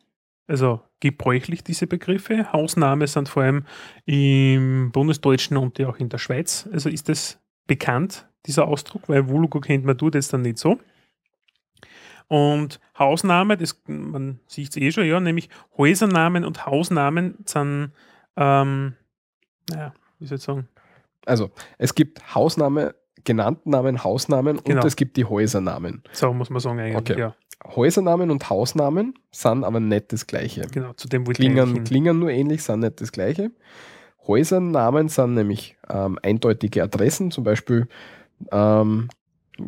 Also 0.48 0.82
gebräuchlich 1.00 1.64
diese 1.64 1.88
Begriffe. 1.88 2.52
Hausname 2.54 3.08
sind 3.08 3.30
vor 3.30 3.44
allem 3.44 3.66
im 4.06 4.92
Bundesdeutschen 4.92 5.58
und 5.58 5.80
auch 5.82 5.98
in 5.98 6.10
der 6.10 6.18
Schweiz. 6.18 6.68
Also 6.72 6.90
ist 6.90 7.10
das 7.10 7.40
bekannt, 7.68 8.28
dieser 8.46 8.68
Ausdruck, 8.68 9.08
weil 9.08 9.28
Vulgo 9.30 9.60
kennt 9.60 9.86
man 9.86 9.98
tut 9.98 10.16
jetzt 10.16 10.34
dann 10.34 10.42
nicht 10.42 10.58
so. 10.58 10.80
Und 12.34 12.80
Hausname, 12.98 13.58
das, 13.58 13.80
man 13.86 14.40
sieht 14.48 14.72
es 14.72 14.78
eh 14.78 14.92
schon, 14.92 15.06
ja, 15.06 15.20
nämlich 15.20 15.50
Häusernamen 15.78 16.44
und 16.46 16.66
Hausnamen 16.66 17.36
sind, 17.46 17.92
ähm, 18.36 18.94
naja, 19.70 19.94
wie 20.18 20.26
soll 20.26 20.38
ich 20.38 20.44
sagen, 20.44 20.68
Also, 21.28 21.52
es 21.78 21.94
gibt 21.94 22.34
Hausname, 22.34 22.96
Genanntennamen, 23.24 24.04
Hausnamen 24.04 24.58
Genau. 24.64 24.82
und 24.82 24.88
es 24.88 24.96
gibt 24.96 25.16
die 25.16 25.26
Häusernamen. 25.26 26.02
so 26.12 26.34
muss 26.34 26.50
man 26.50 26.60
sagen 26.60 26.80
eigentlich, 26.80 26.98
Okay. 26.98 27.20
ja, 27.20 27.36
Häusernamen 27.76 28.32
und 28.32 28.50
Hausnamen 28.50 29.14
sind 29.32 29.64
aber 29.64 29.80
nicht 29.80 30.12
das 30.12 30.26
Gleiche. 30.26 30.66
genau, 30.72 30.94
zu 30.94 31.08
dem 31.08 31.26
Klingen, 31.26 31.84
klingen 31.84 32.18
nur 32.18 32.32
ähnlich, 32.32 32.64
sind 32.64 32.80
nicht 32.80 33.00
das 33.00 33.12
Gleiche. 33.12 33.52
Häusernamen 34.26 35.08
sind 35.08 35.36
nämlich 35.36 35.78
ähm, 35.88 36.18
eindeutige 36.24 36.82
Adressen, 36.82 37.30
zum 37.30 37.44
Beispiel 37.44 37.88
ähm, 38.52 39.10
äh, 39.60 39.62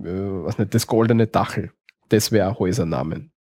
was 0.46 0.58
nicht, 0.58 0.74
das 0.74 0.88
goldene 0.88 1.28
Dachel. 1.28 1.72
Das 2.10 2.32
wäre 2.32 2.50
ein 2.50 2.60
Häusernamen 2.60 3.32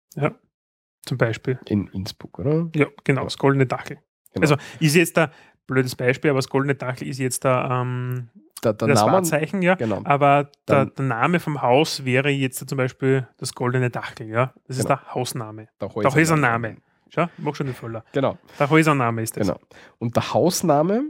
Zum 1.07 1.19
Beispiel. 1.19 1.59
in 1.67 1.89
Innsbruck, 1.89 2.39
oder? 2.39 2.71
Ja, 2.75 2.87
genau, 3.05 3.25
das 3.25 3.37
goldene 3.39 3.67
Dachel. 3.67 3.99
Genau. 4.33 4.43
Also 4.43 4.57
ist 4.81 4.97
jetzt 4.97 5.17
da, 5.17 5.31
blödes 5.67 5.95
Beispiel, 5.97 6.31
aber 6.31 6.39
das 6.39 6.49
goldene 6.49 6.75
Dachel 6.75 7.07
ist 7.09 7.19
jetzt 7.19 7.45
da 7.45 7.83
ähm, 7.83 8.29
Der, 8.65 8.73
der 8.73 8.89
das 8.89 9.01
Name, 9.01 9.13
Wahrzeichen, 9.13 9.63
ja. 9.63 9.75
genau. 9.75 10.01
Aber 10.05 10.51
der, 10.67 10.87
der 10.87 11.05
Name 11.05 11.41
vom 11.41 11.61
Haus 11.63 12.05
wäre 12.05 12.31
jetzt 12.31 12.67
zum 12.69 12.77
Beispiel 12.79 13.29
das 13.37 13.55
goldene 13.55 13.91
Dachel, 13.91 14.29
ja. 14.29 14.55
Das 14.67 14.79
ist 14.79 14.85
Genau. 14.87 14.97
der 15.01 15.15
Hausname. 15.15 15.69
Der 15.81 15.89
Der 15.89 16.15
Häusername. 16.15 16.77
Schau, 17.11 17.27
mach 17.39 17.55
schon 17.55 17.67
nicht 17.69 17.79
voller. 17.79 18.05
Genau, 18.13 18.39
Der 18.59 18.69
Häusername 18.71 19.23
ist 19.23 19.37
das. 19.37 19.47
genau. 19.47 19.61
Und 19.99 20.17
der 20.17 20.33
Hausname 20.35 21.05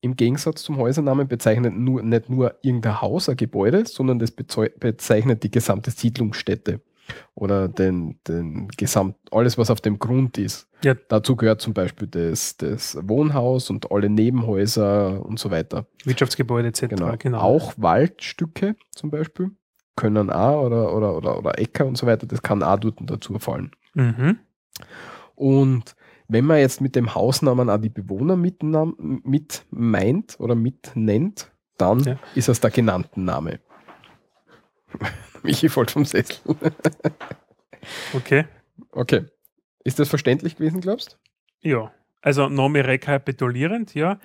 im 0.00 0.16
Gegensatz 0.16 0.62
zum 0.64 0.76
Häusernamen 0.78 1.28
bezeichnet 1.28 1.74
nur, 1.74 2.02
nicht 2.02 2.28
nur 2.28 2.56
irgendein 2.62 3.00
Haus, 3.00 3.28
ein 3.28 3.36
Gebäude, 3.36 3.86
sondern 3.86 4.18
das 4.18 4.32
bezeichnet 4.32 5.42
die 5.44 5.50
gesamte 5.50 5.90
Siedlungsstätte 5.90 6.80
oder 7.34 7.68
den, 7.68 8.18
den 8.26 8.68
Gesamt, 8.76 9.16
alles, 9.30 9.58
was 9.58 9.70
auf 9.70 9.80
dem 9.80 9.98
Grund 9.98 10.38
ist. 10.38 10.68
Ja. 10.82 10.94
Dazu 11.08 11.36
gehört 11.36 11.60
zum 11.60 11.74
Beispiel 11.74 12.08
das, 12.08 12.56
das 12.56 12.96
Wohnhaus 13.02 13.70
und 13.70 13.90
alle 13.90 14.08
Nebenhäuser 14.10 15.24
und 15.24 15.38
so 15.38 15.50
weiter. 15.50 15.86
Wirtschaftsgebäude 16.04 16.68
etc. 16.68 16.80
Genau. 16.88 17.14
Genau. 17.18 17.38
Auch 17.40 17.74
Waldstücke 17.76 18.76
zum 18.90 19.10
Beispiel 19.10 19.50
können 19.96 20.30
auch 20.30 20.64
oder, 20.64 20.94
oder, 20.94 21.16
oder, 21.16 21.38
oder 21.38 21.58
Äcker 21.58 21.86
und 21.86 21.96
so 21.96 22.06
weiter, 22.06 22.26
das 22.26 22.42
kann 22.42 22.62
auch 22.62 22.78
dort 22.78 22.98
dazu 23.02 23.38
fallen. 23.38 23.70
Mhm. 23.94 24.38
Und 25.34 25.94
wenn 26.28 26.44
man 26.44 26.58
jetzt 26.58 26.80
mit 26.80 26.96
dem 26.96 27.14
Hausnamen 27.14 27.68
auch 27.70 27.78
die 27.78 27.90
Bewohner 27.90 28.36
mit, 28.36 28.62
mit 28.62 29.64
meint 29.70 30.36
oder 30.40 30.54
mit 30.54 30.92
nennt, 30.94 31.50
dann 31.78 32.00
Ja. 32.00 32.16
ist 32.34 32.48
es 32.48 32.60
der 32.60 32.70
genannten 32.70 33.24
Name. 33.24 33.60
Michi 35.42 35.68
folgt 35.68 35.90
vom 35.90 36.04
Sessel. 36.04 36.36
Okay. 38.14 38.46
Okay. 38.92 39.26
Ist 39.84 39.98
das 39.98 40.08
verständlich 40.08 40.56
gewesen, 40.56 40.80
glaubst 40.80 41.18
Ja. 41.60 41.92
Also 42.22 42.48
Name 42.48 42.82
rekapitulierend, 42.86 43.94
ja. 43.94 44.18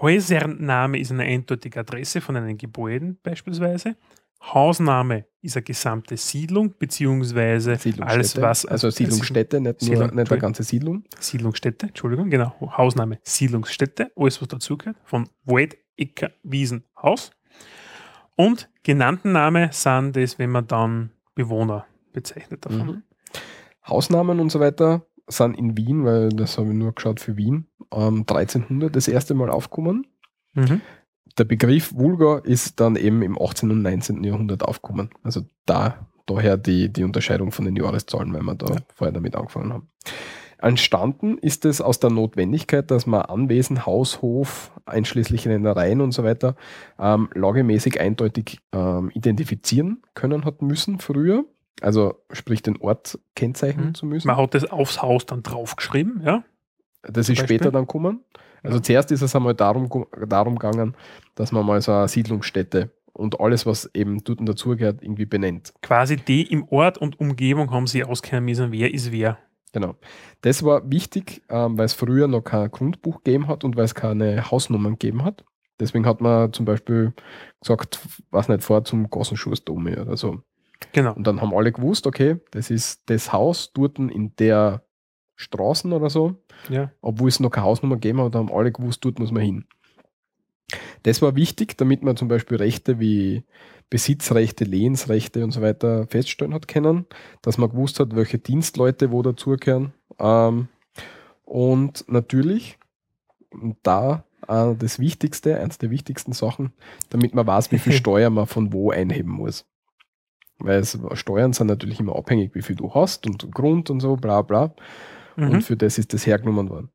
Häusername 0.00 0.98
ist 0.98 1.10
eine 1.10 1.22
eindeutige 1.22 1.80
Adresse 1.80 2.20
von 2.20 2.36
einem 2.36 2.58
Gebäuden 2.58 3.18
beispielsweise. 3.22 3.96
Hausname 4.42 5.24
ist 5.40 5.56
eine 5.56 5.62
gesamte 5.62 6.16
Siedlung, 6.18 6.74
beziehungsweise 6.78 7.78
alles, 8.00 8.40
was. 8.40 8.66
Also 8.66 8.90
Siedlungsstätte, 8.90 9.60
nicht, 9.60 9.80
nur, 9.80 9.88
Siedlung, 9.88 10.14
nicht 10.14 10.30
eine 10.30 10.40
ganze 10.40 10.62
Siedlung. 10.62 11.04
Siedlungsstätte, 11.18 11.86
Entschuldigung, 11.86 12.28
genau. 12.28 12.54
Hausname, 12.60 13.18
Siedlungsstätte, 13.22 14.12
alles, 14.14 14.40
was 14.42 14.48
dazugehört. 14.48 14.98
Von 15.04 15.28
Wald, 15.44 15.78
Äcker, 15.96 16.32
Wiesen, 16.42 16.84
Haus. 17.00 17.30
Und 18.36 18.68
genannten 18.82 19.32
Name 19.32 19.70
sind 19.72 20.14
das, 20.16 20.38
wenn 20.38 20.50
man 20.50 20.66
dann 20.66 21.10
Bewohner 21.34 21.86
bezeichnet 22.12 22.64
davon. 22.66 22.86
Mhm. 22.86 23.02
Hausnamen 23.86 24.40
und 24.40 24.50
so 24.50 24.60
weiter 24.60 25.06
sind 25.28 25.58
in 25.58 25.76
Wien, 25.76 26.04
weil 26.04 26.28
das 26.30 26.58
habe 26.58 26.68
ich 26.68 26.74
nur 26.74 26.94
geschaut 26.94 27.20
für 27.20 27.36
Wien, 27.36 27.66
ähm, 27.92 28.24
1300 28.26 28.94
das 28.94 29.08
erste 29.08 29.34
Mal 29.34 29.50
aufgekommen. 29.50 30.06
Mhm. 30.54 30.80
Der 31.38 31.44
Begriff 31.44 31.94
Vulgar 31.94 32.44
ist 32.44 32.80
dann 32.80 32.96
eben 32.96 33.22
im 33.22 33.40
18. 33.40 33.70
und 33.70 33.82
19. 33.82 34.24
Jahrhundert 34.24 34.62
aufgekommen. 34.62 35.10
Also 35.22 35.42
da, 35.66 36.06
daher 36.26 36.56
die, 36.56 36.92
die 36.92 37.04
Unterscheidung 37.04 37.52
von 37.52 37.64
den 37.64 37.76
Jahreszahlen, 37.76 38.32
weil 38.32 38.42
wir 38.42 38.54
da 38.54 38.66
Ja. 38.66 38.76
vorher 38.94 39.12
damit 39.12 39.36
angefangen 39.36 39.72
haben. 39.72 39.90
Entstanden 40.58 41.38
ist 41.38 41.64
es 41.64 41.80
aus 41.80 42.00
der 42.00 42.10
Notwendigkeit, 42.10 42.90
dass 42.90 43.06
man 43.06 43.22
Anwesen, 43.22 43.84
Haus, 43.86 44.22
Hof, 44.22 44.72
einschließlich 44.86 45.46
Rennereien 45.46 46.00
und 46.00 46.12
so 46.12 46.24
weiter, 46.24 46.56
ähm, 46.98 47.28
lagemäßig 47.34 48.00
eindeutig 48.00 48.58
ähm, 48.72 49.10
identifizieren 49.14 50.02
können 50.14 50.44
hat 50.44 50.62
müssen 50.62 50.98
früher. 50.98 51.44
Also 51.82 52.14
sprich 52.32 52.62
den 52.62 52.78
Ort 52.78 53.18
kennzeichnen 53.34 53.88
Mhm. 53.88 53.94
zu 53.94 54.06
müssen. 54.06 54.28
Man 54.28 54.36
hat 54.38 54.54
das 54.54 54.64
aufs 54.64 55.02
Haus 55.02 55.26
dann 55.26 55.42
draufgeschrieben, 55.42 56.22
ja. 56.24 56.42
Das 57.02 57.28
ist 57.28 57.36
später 57.38 57.64
Beispiel? 57.64 57.70
dann 57.72 57.82
gekommen. 57.82 58.20
Also 58.62 58.78
Ja. 58.78 58.82
zuerst 58.82 59.12
ist 59.12 59.22
es 59.22 59.36
einmal 59.36 59.54
darum, 59.54 59.88
darum 60.26 60.58
gegangen, 60.58 60.96
dass 61.34 61.52
man 61.52 61.64
mal 61.66 61.80
so 61.82 61.92
eine 61.92 62.08
Siedlungsstätte 62.08 62.90
und 63.12 63.38
alles, 63.40 63.66
was 63.66 63.90
eben 63.94 64.24
dort 64.24 64.40
dazugehört, 64.48 65.02
irgendwie 65.02 65.26
benennt. 65.26 65.72
Quasi 65.82 66.16
die 66.16 66.50
im 66.50 66.66
Ort 66.70 66.98
und 66.98 67.20
Umgebung 67.20 67.70
haben 67.70 67.86
sie 67.86 68.02
auskennen 68.04 68.44
müssen, 68.46 68.72
wer 68.72 68.92
ist 68.92 69.12
wer. 69.12 69.38
Genau. 69.76 69.94
Das 70.40 70.62
war 70.64 70.90
wichtig, 70.90 71.42
ähm, 71.50 71.76
weil 71.76 71.84
es 71.84 71.92
früher 71.92 72.28
noch 72.28 72.40
kein 72.40 72.70
Grundbuch 72.70 73.22
gegeben 73.22 73.46
hat 73.46 73.62
und 73.62 73.76
weil 73.76 73.84
es 73.84 73.94
keine 73.94 74.50
Hausnummern 74.50 74.92
gegeben 74.92 75.22
hat. 75.22 75.44
Deswegen 75.78 76.06
hat 76.06 76.22
man 76.22 76.50
zum 76.54 76.64
Beispiel 76.64 77.12
gesagt, 77.60 78.00
was 78.30 78.48
nicht 78.48 78.62
vor 78.62 78.82
zum 78.84 79.10
Gossenschussdom 79.10 79.86
oder 79.86 80.16
so. 80.16 80.40
Genau. 80.92 81.12
Und 81.12 81.26
dann 81.26 81.42
haben 81.42 81.54
alle 81.54 81.72
gewusst, 81.72 82.06
okay, 82.06 82.38
das 82.52 82.70
ist 82.70 83.02
das 83.10 83.34
Haus 83.34 83.74
dort 83.74 83.98
in 83.98 84.34
der 84.36 84.82
Straßen 85.34 85.92
oder 85.92 86.08
so, 86.08 86.42
Ja. 86.70 86.90
obwohl 87.02 87.28
es 87.28 87.38
noch 87.38 87.50
keine 87.50 87.66
Hausnummer 87.66 87.96
gegeben 87.96 88.22
hat, 88.22 88.34
haben 88.34 88.50
alle 88.50 88.72
gewusst, 88.72 89.04
dort 89.04 89.18
muss 89.18 89.30
man 89.30 89.42
hin. 89.42 89.66
Das 91.02 91.20
war 91.20 91.36
wichtig, 91.36 91.76
damit 91.76 92.02
man 92.02 92.16
zum 92.16 92.28
Beispiel 92.28 92.56
Rechte 92.56 92.98
wie 92.98 93.44
Besitzrechte, 93.90 94.64
Lehensrechte 94.64 95.44
und 95.44 95.52
so 95.52 95.62
weiter 95.62 96.06
feststellen 96.08 96.54
hat 96.54 96.68
können, 96.68 97.06
dass 97.42 97.58
man 97.58 97.70
gewusst 97.70 98.00
hat, 98.00 98.16
welche 98.16 98.38
Dienstleute 98.38 99.12
wo 99.12 99.22
dazugehören. 99.22 99.92
Ähm, 100.18 100.68
und 101.44 102.04
natürlich, 102.08 102.78
da 103.82 104.24
äh, 104.48 104.74
das 104.76 104.98
Wichtigste, 104.98 105.60
eins 105.60 105.78
der 105.78 105.90
wichtigsten 105.90 106.32
Sachen, 106.32 106.72
damit 107.10 107.34
man 107.34 107.46
weiß, 107.46 107.70
wie 107.72 107.78
viel 107.78 107.92
Steuer 107.94 108.30
man 108.30 108.46
von 108.46 108.72
wo 108.72 108.90
einheben 108.90 109.30
muss. 109.30 109.64
Weil 110.58 110.80
es, 110.80 110.98
Steuern 111.14 111.52
sind 111.52 111.66
natürlich 111.66 112.00
immer 112.00 112.16
abhängig, 112.16 112.54
wie 112.54 112.62
viel 112.62 112.76
du 112.76 112.92
hast 112.94 113.26
und 113.26 113.52
Grund 113.52 113.90
und 113.90 114.00
so, 114.00 114.16
bla 114.16 114.42
bla. 114.42 114.74
Mhm. 115.36 115.50
Und 115.50 115.62
für 115.62 115.76
das 115.76 115.98
ist 115.98 116.12
das 116.12 116.26
hergenommen 116.26 116.70
worden. 116.70 116.90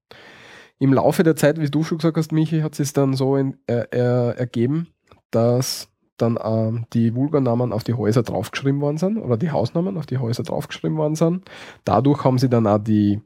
Im 0.79 0.93
Laufe 0.93 1.21
der 1.23 1.35
Zeit, 1.35 1.59
wie 1.59 1.69
du 1.69 1.83
schon 1.83 1.99
gesagt 1.99 2.17
hast, 2.17 2.31
Michi, 2.31 2.61
hat 2.61 2.79
es 2.79 2.91
dann 2.91 3.13
so 3.13 3.35
in, 3.35 3.57
äh, 3.67 3.85
äh, 3.91 4.35
ergeben, 4.35 4.87
dass 5.29 5.89
dann 6.21 6.37
ähm, 6.43 6.85
die 6.93 7.15
Vulgarnamen 7.15 7.73
auf 7.73 7.83
die 7.83 7.93
Häuser 7.93 8.23
draufgeschrieben 8.23 8.81
worden 8.81 8.97
sind 8.97 9.17
oder 9.17 9.37
die 9.37 9.51
Hausnamen 9.51 9.97
auf 9.97 10.05
die 10.05 10.17
Häuser 10.17 10.43
draufgeschrieben 10.43 10.97
worden 10.97 11.15
sind. 11.15 11.49
Dadurch 11.85 12.23
haben 12.23 12.37
sie 12.37 12.49
dann 12.49 12.67
auch 12.67 12.77
die, 12.79 13.21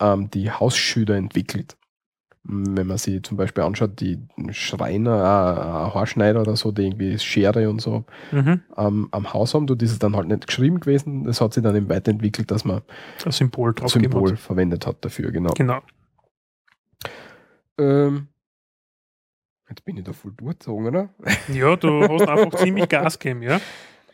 ähm, 0.00 0.30
die 0.30 0.50
Hausschilder 0.50 1.16
entwickelt. 1.16 1.76
Wenn 2.48 2.86
man 2.86 2.96
sich 2.96 3.24
zum 3.24 3.36
Beispiel 3.36 3.64
anschaut, 3.64 3.98
die 3.98 4.18
Schreiner, 4.52 5.16
äh, 5.16 5.94
Haarschneider 5.94 6.42
oder 6.42 6.54
so, 6.54 6.70
die 6.70 6.84
irgendwie 6.86 7.18
Schere 7.18 7.68
und 7.68 7.80
so 7.80 8.04
Mhm. 8.30 8.60
ähm, 8.76 9.08
am 9.10 9.32
Haus 9.34 9.52
haben, 9.54 9.66
dort 9.66 9.82
ist 9.82 9.90
es 9.90 9.98
dann 9.98 10.14
halt 10.14 10.28
nicht 10.28 10.46
geschrieben 10.46 10.78
gewesen. 10.78 11.24
Das 11.24 11.40
hat 11.40 11.54
sich 11.54 11.64
dann 11.64 11.74
eben 11.74 11.88
weiterentwickelt, 11.88 12.52
dass 12.52 12.64
man 12.64 12.82
Ein 13.24 13.32
Symbol 13.32 13.74
Symbol 13.88 14.22
gemacht. 14.26 14.38
verwendet 14.40 14.86
hat 14.86 15.04
dafür, 15.04 15.32
genau. 15.32 15.50
Genau. 15.54 15.80
Ähm, 17.78 18.28
jetzt 19.68 19.84
bin 19.84 19.96
ich 19.96 20.04
da 20.04 20.12
voll 20.12 20.32
durchgezogen, 20.36 20.86
oder? 20.86 21.08
Ja, 21.52 21.76
du 21.76 22.02
hast 22.08 22.28
einfach 22.28 22.58
ziemlich 22.58 22.88
Gas 22.88 23.18
gegeben, 23.18 23.42
ja. 23.42 23.60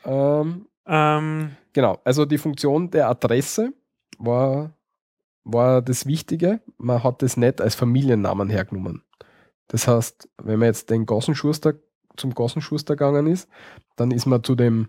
Ähm, 0.05 0.67
Ähm, 0.87 1.57
genau, 1.73 2.01
also 2.05 2.25
die 2.25 2.39
Funktion 2.39 2.91
der 2.91 3.09
Adresse 3.09 3.73
war, 4.19 4.73
war 5.45 5.81
das 5.83 6.07
Wichtige. 6.07 6.61
Man 6.77 7.03
hat 7.05 7.23
das 7.23 7.37
nicht 7.37 7.61
als 7.61 7.75
Familiennamen 7.75 8.51
hergenommen. 8.51 9.05
Das 9.69 9.87
heißt, 9.87 10.29
wenn 10.43 10.59
man 10.59 10.67
jetzt 10.67 10.91
den 10.91 11.07
Gossenschuster 11.07 11.75
zum 12.17 12.35
Gossenschuster 12.35 12.95
gegangen 12.97 13.27
ist, 13.27 13.49
dann 13.97 14.11
ist 14.11 14.27
man 14.27 14.43
zu 14.43 14.55
dem, 14.55 14.89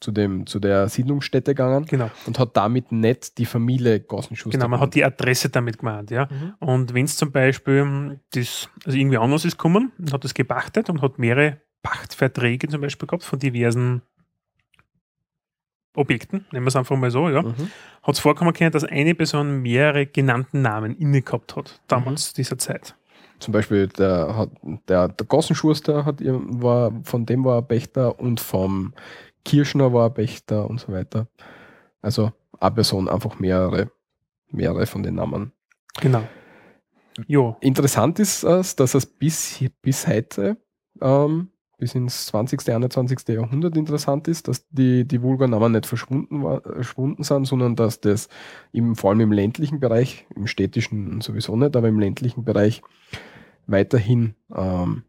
zu 0.00 0.10
dem, 0.12 0.46
zu 0.46 0.58
der 0.58 0.88
Siedlungsstätte 0.88 1.52
gegangen 1.54 1.84
genau. 1.86 2.10
und 2.26 2.38
hat 2.38 2.56
damit 2.56 2.90
nicht 2.90 3.38
die 3.38 3.46
Familie 3.46 4.00
Gossenschuster. 4.00 4.56
Genau, 4.58 4.68
man 4.68 4.80
hat 4.80 4.92
genannt. 4.92 4.94
die 5.18 5.22
Adresse 5.22 5.50
damit 5.50 5.78
gemeint, 5.78 6.10
ja. 6.10 6.26
Mhm. 6.30 6.54
Und 6.58 6.94
wenn 6.94 7.04
es 7.04 7.16
zum 7.16 7.32
Beispiel 7.32 8.18
das, 8.32 8.68
also 8.84 8.96
irgendwie 8.96 9.18
anders 9.18 9.44
ist 9.44 9.58
gekommen 9.58 9.92
und 9.98 10.12
hat 10.12 10.24
das 10.24 10.34
gepachtet 10.34 10.88
und 10.90 11.02
hat 11.02 11.18
mehrere 11.18 11.58
Pachtverträge 11.82 12.68
zum 12.68 12.80
Beispiel 12.80 13.06
gehabt 13.06 13.24
von 13.24 13.38
diversen 13.38 14.02
Objekten, 15.96 16.46
nehmen 16.52 16.64
wir 16.64 16.68
es 16.68 16.76
einfach 16.76 16.96
mal 16.96 17.10
so, 17.10 17.28
ja, 17.28 17.42
Mhm. 17.42 17.70
hat 18.02 18.14
es 18.14 18.20
vorkommen 18.20 18.52
können, 18.52 18.70
dass 18.70 18.84
eine 18.84 19.14
Person 19.14 19.60
mehrere 19.60 20.06
genannten 20.06 20.62
Namen 20.62 20.96
inne 20.96 21.20
gehabt 21.22 21.56
hat, 21.56 21.80
damals 21.88 22.32
dieser 22.32 22.58
Zeit. 22.58 22.94
Zum 23.40 23.52
Beispiel 23.52 23.88
der, 23.88 24.36
hat, 24.36 24.50
der, 24.88 25.08
der 25.08 25.26
Gossenschuster 25.26 26.04
hat, 26.04 26.20
war, 26.22 26.92
von 27.04 27.26
dem 27.26 27.44
war 27.44 27.56
er 27.56 27.62
Pächter 27.62 28.20
und 28.20 28.38
vom 28.38 28.92
Kirschner 29.44 29.92
war 29.92 30.06
er 30.06 30.10
Pächter 30.10 30.68
und 30.68 30.80
so 30.80 30.92
weiter. 30.92 31.26
Also 32.02 32.32
eine 32.58 32.74
Person 32.74 33.08
einfach 33.08 33.38
mehrere, 33.38 33.90
mehrere 34.50 34.86
von 34.86 35.02
den 35.02 35.16
Namen. 35.16 35.52
Genau. 36.00 36.22
Jo, 37.26 37.56
Interessant 37.60 38.18
ist 38.18 38.44
es, 38.44 38.76
dass 38.76 38.94
es 38.94 39.06
bis, 39.06 39.62
bis 39.82 40.06
heute, 40.06 40.56
ähm, 41.00 41.48
bis 41.76 41.94
ins 41.94 42.26
20., 42.26 42.68
21. 42.68 43.28
Jahrhundert 43.28 43.76
interessant 43.76 44.28
ist, 44.28 44.48
dass 44.48 44.68
die, 44.68 45.06
die 45.06 45.22
Vulgarnamen 45.22 45.72
nicht 45.72 45.86
verschwunden, 45.86 46.42
war, 46.42 46.60
verschwunden 46.62 47.22
sind, 47.24 47.46
sondern 47.46 47.74
dass 47.74 48.00
das 48.00 48.28
im, 48.72 48.96
vor 48.96 49.10
allem 49.10 49.20
im 49.20 49.32
ländlichen 49.32 49.80
Bereich, 49.80 50.26
im 50.34 50.46
städtischen 50.46 51.20
sowieso 51.20 51.56
nicht, 51.56 51.74
aber 51.76 51.88
im 51.88 51.98
ländlichen 51.98 52.44
Bereich 52.44 52.82
weiterhin 53.66 54.34
ähm, 54.54 55.04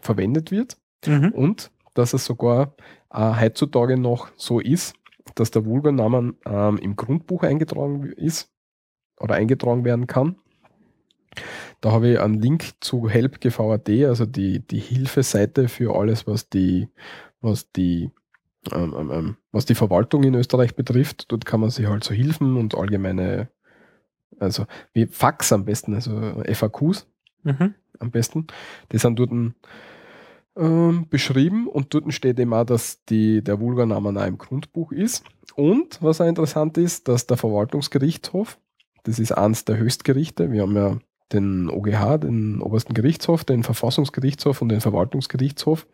verwendet 0.00 0.50
wird 0.50 0.78
mhm. 1.06 1.30
und 1.30 1.70
dass 1.94 2.12
es 2.14 2.24
sogar 2.24 2.74
äh, 3.12 3.40
heutzutage 3.40 3.98
noch 3.98 4.28
so 4.36 4.60
ist, 4.60 4.94
dass 5.34 5.50
der 5.50 5.64
Vulgarnamen 5.64 6.36
ähm, 6.46 6.78
im 6.78 6.96
Grundbuch 6.96 7.42
eingetragen 7.42 8.04
ist 8.12 8.50
oder 9.18 9.34
eingetragen 9.34 9.84
werden 9.84 10.06
kann. 10.06 10.36
Da 11.80 11.92
habe 11.92 12.08
ich 12.08 12.20
einen 12.20 12.40
Link 12.40 12.72
zu 12.80 13.08
help.gv.at, 13.08 13.88
also 13.88 14.26
die, 14.26 14.60
die 14.60 14.80
Hilfeseite 14.80 15.68
für 15.68 15.94
alles, 15.94 16.26
was 16.26 16.48
die, 16.48 16.88
was 17.40 17.70
die, 17.72 18.10
ähm, 18.72 18.94
ähm, 18.98 19.10
ähm, 19.12 19.36
was 19.52 19.64
die 19.64 19.74
Verwaltung 19.74 20.24
in 20.24 20.34
Österreich 20.34 20.74
betrifft. 20.74 21.30
Dort 21.30 21.46
kann 21.46 21.60
man 21.60 21.70
sich 21.70 21.86
halt 21.86 22.04
so 22.04 22.12
Hilfen 22.12 22.56
und 22.56 22.74
allgemeine, 22.74 23.48
also 24.38 24.66
wie 24.92 25.06
Fax 25.06 25.52
am 25.52 25.64
besten, 25.64 25.94
also 25.94 26.42
FAQs 26.52 27.06
Mhm. 27.42 27.74
am 27.98 28.10
besten. 28.10 28.46
Die 28.92 28.98
sind 28.98 29.18
dort 29.18 29.30
ähm, 30.60 31.06
beschrieben 31.08 31.66
und 31.66 31.94
dort 31.94 32.12
steht 32.12 32.38
eben 32.38 32.52
auch, 32.52 32.64
dass 32.64 33.02
die, 33.06 33.42
der 33.42 33.60
Vulgarname 33.60 34.20
auch 34.20 34.26
im 34.26 34.38
Grundbuch 34.38 34.92
ist. 34.92 35.24
Und 35.56 36.00
was 36.02 36.20
auch 36.20 36.26
interessant 36.26 36.76
ist, 36.78 37.08
dass 37.08 37.26
der 37.26 37.38
Verwaltungsgerichtshof, 37.38 38.58
das 39.04 39.18
ist 39.18 39.32
eins 39.32 39.64
der 39.64 39.78
Höchstgerichte, 39.78 40.52
wir 40.52 40.62
haben 40.62 40.76
ja 40.76 40.98
den 41.32 41.70
OGH, 41.70 42.18
den 42.18 42.60
obersten 42.60 42.92
Gerichtshof, 42.92 43.44
den 43.44 43.62
Verfassungsgerichtshof 43.62 44.60
und 44.60 44.68
den 44.68 44.80
Verwaltungsgerichtshof 44.80 45.86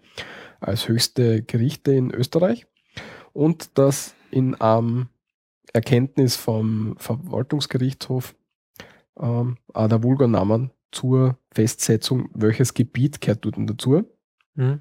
als 0.61 0.89
höchste 0.89 1.43
Gerichte 1.43 1.93
in 1.93 2.11
Österreich. 2.11 2.67
Und 3.33 3.79
dass 3.79 4.15
in 4.31 4.55
einem 4.57 5.09
Erkenntnis 5.73 6.37
vom 6.37 6.97
Verwaltungsgerichtshof 6.99 8.35
ähm, 9.21 9.59
auch 9.73 9.89
der 9.89 10.03
Vulgarnamen 10.03 10.71
zur 10.91 11.39
Festsetzung, 11.53 12.31
welches 12.35 12.75
Gebiet 12.75 13.21
gehört 13.21 13.45
dort 13.45 13.57
dazu, 13.59 14.05
Mhm. 14.57 14.81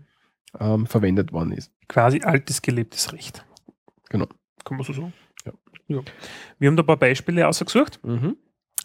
ähm, 0.60 0.88
verwendet 0.88 1.32
worden 1.32 1.52
ist. 1.52 1.72
Quasi 1.88 2.22
altes 2.22 2.62
gelebtes 2.62 3.14
Recht. 3.14 3.46
Genau. 4.10 4.28
Kann 4.64 4.78
man 4.78 4.86
so 4.86 4.94
sagen. 4.94 5.14
Ja. 5.46 5.54
ja. 5.88 6.02
Wir 6.60 6.70
haben 6.70 6.76
da 6.76 6.84
ein 6.84 6.88
paar 6.88 6.98
Beispiele 6.98 7.48
ausgesucht. 7.48 8.00
Mhm. 8.04 8.38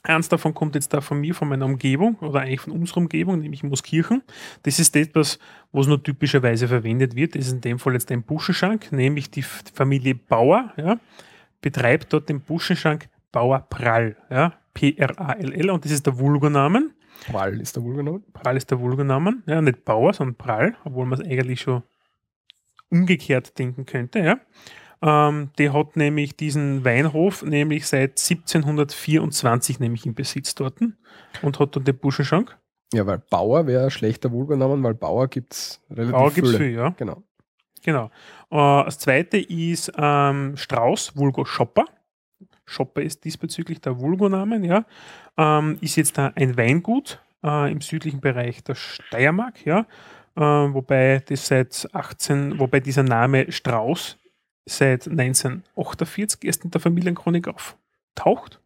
Eins 0.03 0.30
davon 0.30 0.55
kommt 0.55 0.74
jetzt 0.74 0.95
da 0.95 1.03
von 1.03 1.20
mir, 1.20 1.34
von 1.34 1.49
meiner 1.49 1.66
Umgebung 1.66 2.16
oder 2.20 2.41
eigentlich 2.41 2.61
von 2.61 2.72
unserer 2.72 2.99
Umgebung, 2.99 3.38
nämlich 3.38 3.62
Mooskirchen. 3.62 4.22
Das 4.62 4.78
ist 4.78 4.97
etwas, 4.97 5.38
was 5.72 5.86
nur 5.86 6.03
typischerweise 6.03 6.68
verwendet 6.68 7.14
wird. 7.14 7.34
Das 7.34 7.47
ist 7.47 7.53
in 7.53 7.61
dem 7.61 7.78
Fall 7.78 7.93
jetzt 7.93 8.11
ein 8.11 8.22
Buschenschank, 8.22 8.93
nämlich 8.93 9.30
die 9.30 9.43
Familie 9.43 10.14
Bauer, 10.14 10.72
ja, 10.78 10.99
betreibt 11.61 12.12
dort 12.14 12.30
den 12.30 12.41
Buschenschank 12.41 13.11
Bauer 13.30 13.66
Prall, 13.68 14.16
ja, 14.30 14.55
P-R-A-L-L 14.72 15.70
und 15.70 15.84
das 15.84 15.93
ist 15.93 16.07
der 16.07 16.18
Vulgarnamen. 16.18 16.95
Prall 17.27 17.61
ist 17.61 17.77
der 17.77 17.83
Vulgarname. 17.83 18.21
Prall 18.33 18.57
ist 18.57 18.71
der 18.71 18.81
Vulgarnamen, 18.81 19.43
ja, 19.47 19.61
nicht 19.61 19.85
Bauer, 19.85 20.12
sondern 20.12 20.37
Prall, 20.37 20.77
obwohl 20.85 21.07
man 21.07 21.21
es 21.21 21.27
eigentlich 21.27 21.61
schon 21.61 21.83
umgekehrt 22.91 23.59
denken 23.59 23.87
könnte, 23.87 24.21
ja. 24.21 24.41
Ähm, 25.03 25.51
der 25.57 25.73
hat 25.73 25.97
nämlich 25.97 26.37
diesen 26.37 26.85
Weinhof 26.85 27.43
nämlich 27.43 27.87
seit 27.87 28.21
1724 28.21 29.81
nämlich 29.81 30.05
im 30.05 30.14
Besitz 30.14 30.55
dort 30.55 30.79
und 31.41 31.59
hat 31.59 31.77
dann 31.77 31.85
den 31.85 31.97
Buschenschank. 31.97 32.59
Ja, 32.93 33.07
weil 33.07 33.18
Bauer 33.18 33.66
wäre 33.66 33.91
schlechter 33.91 34.31
Vulgarname, 34.31 34.83
weil 34.83 34.95
Bauer 34.95 35.29
gibt 35.29 35.55
es 35.55 35.81
relativ 35.91 36.12
Bauer 36.12 36.31
gibt 36.33 36.47
es 36.49 36.57
viele. 36.57 36.64
viel, 36.64 36.77
ja. 36.77 36.91
Genau. 36.99 37.23
Genau. 37.83 38.07
Äh, 38.51 38.85
das 38.85 38.99
zweite 38.99 39.39
ist 39.39 39.90
ähm, 39.97 40.57
Strauß, 40.57 41.16
Vulgo 41.16 41.44
Schopper. 41.44 41.86
Schopper 42.65 43.03
ist 43.03 43.25
diesbezüglich 43.25 43.81
der 43.81 43.99
Vulgoname, 43.99 44.65
ja. 44.67 44.85
Ähm, 45.37 45.79
ist 45.81 45.97
jetzt 45.97 46.19
da 46.19 46.33
ein 46.35 46.57
Weingut 46.57 47.21
äh, 47.43 47.71
im 47.71 47.81
südlichen 47.81 48.21
Bereich 48.21 48.62
der 48.62 48.75
Steiermark, 48.75 49.65
ja. 49.65 49.87
Äh, 50.37 50.41
wobei 50.41 51.23
das 51.27 51.47
seit 51.47 51.89
18, 51.93 52.59
wobei 52.59 52.81
dieser 52.81 53.03
Name 53.03 53.51
Strauß 53.51 54.19
seit 54.67 55.09
1948 55.09 56.45
erst 56.45 56.65
in 56.65 56.71
der 56.71 56.81
Familienchronik 56.81 57.49
auftaucht. 57.49 58.61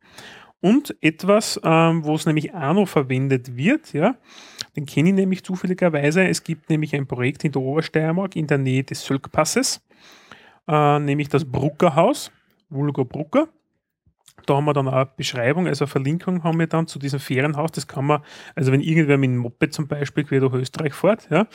Und 0.61 0.97
etwas, 1.03 1.61
ähm, 1.63 2.05
wo 2.05 2.15
es 2.15 2.25
nämlich 2.25 2.55
auch 2.55 2.73
noch 2.73 2.89
verwendet 2.89 3.55
wird, 3.55 3.93
ja, 3.93 4.17
den 4.77 4.87
kenne 4.87 5.11
ich 5.11 5.15
nämlich 5.15 5.45
zufälligerweise. 5.45 6.27
Es 6.27 6.43
gibt 6.43 6.71
nämlich 6.71 6.95
ein 6.95 7.07
Projekt 7.07 7.45
in 7.45 7.53
der 7.53 7.61
Obersteiermark 7.61 8.35
in 8.35 8.47
der 8.47 8.57
Nähe 8.59 8.83
des 8.83 9.05
Sölkpasses, 9.05 9.83
äh, 10.67 10.99
nämlich 11.01 11.29
das 11.29 11.45
Bruckerhaus, 11.45 12.33
Vulgo 12.71 13.05
Brucker. 13.05 13.49
Da 14.47 14.56
haben 14.56 14.65
wir 14.65 14.73
dann 14.74 14.89
auch 14.89 14.93
eine 14.93 15.09
Beschreibung, 15.16 15.66
also 15.66 15.85
eine 15.85 15.90
Verlinkung 15.90 16.43
haben 16.43 16.59
wir 16.59 16.66
dann 16.66 16.86
zu 16.86 16.98
diesem 16.98 17.20
Ferienhaus. 17.20 17.73
Das 17.73 17.86
kann 17.86 18.06
man, 18.06 18.23
also 18.55 18.73
wenn 18.73 18.81
irgendwer 18.81 19.16
mit 19.16 19.31
dem 19.31 19.39
Moped 19.39 19.73
zum 19.73 19.86
Beispiel 19.86 20.24
quer 20.24 20.40
durch 20.40 20.55
Österreich 20.55 20.94
fährt, 20.94 21.28
ja, 21.31 21.47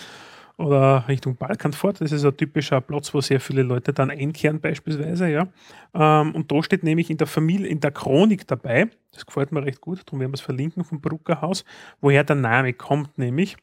oder 0.60 1.06
Richtung 1.08 1.38
Balkan 1.38 1.72
fort. 1.72 2.02
Das 2.02 2.12
ist 2.12 2.26
ein 2.26 2.36
typischer 2.36 2.82
Platz, 2.82 3.14
wo 3.14 3.22
sehr 3.22 3.40
viele 3.40 3.64
Leute 3.64 3.94
dann 3.94 4.12
einkehren 4.12 4.60
beispielsweise. 4.60 5.30
Ja. 5.30 5.48
Ähm, 5.94 6.36
und 6.36 6.52
da 6.52 6.62
steht 6.62 6.84
nämlich 6.84 7.10
in 7.10 7.18
der 7.18 7.28
Familie, 7.28 7.68
in 7.68 7.80
der 7.80 7.92
Chronik 7.92 8.46
dabei, 8.46 8.90
das 9.14 9.26
gefällt 9.26 9.52
mir 9.52 9.64
recht 9.64 9.82
gut, 9.82 10.04
darum 10.06 10.20
werden 10.20 10.32
wir 10.32 10.36
es 10.36 10.42
verlinken 10.42 10.84
vom 10.84 11.00
Bruckerhaus, 11.00 11.64
woher 12.02 12.24
der 12.24 12.36
Name 12.36 12.74
kommt 12.74 13.18
nämlich. 13.18 13.56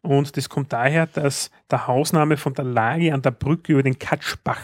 Und 0.00 0.36
das 0.36 0.48
kommt 0.48 0.72
daher, 0.72 1.06
dass 1.06 1.50
der 1.70 1.88
Hausname 1.88 2.36
von 2.36 2.54
der 2.54 2.64
Lage 2.64 3.12
an 3.12 3.22
der 3.22 3.32
Brücke 3.32 3.72
über 3.72 3.82
den 3.82 3.98
Katschbach, 3.98 4.60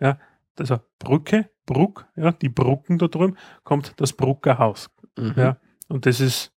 ja, 0.00 0.18
also 0.58 0.80
Brücke, 0.98 1.50
Bruck, 1.66 2.06
ja, 2.16 2.32
die 2.32 2.48
Brucken 2.48 2.98
da 2.98 3.08
drüben, 3.08 3.36
kommt 3.62 3.94
das 3.96 4.12
Bruckerhaus. 4.12 4.90
Mhm. 5.16 5.34
Ja. 5.36 5.56
Und 5.88 6.06
das 6.06 6.20
ist 6.20 6.52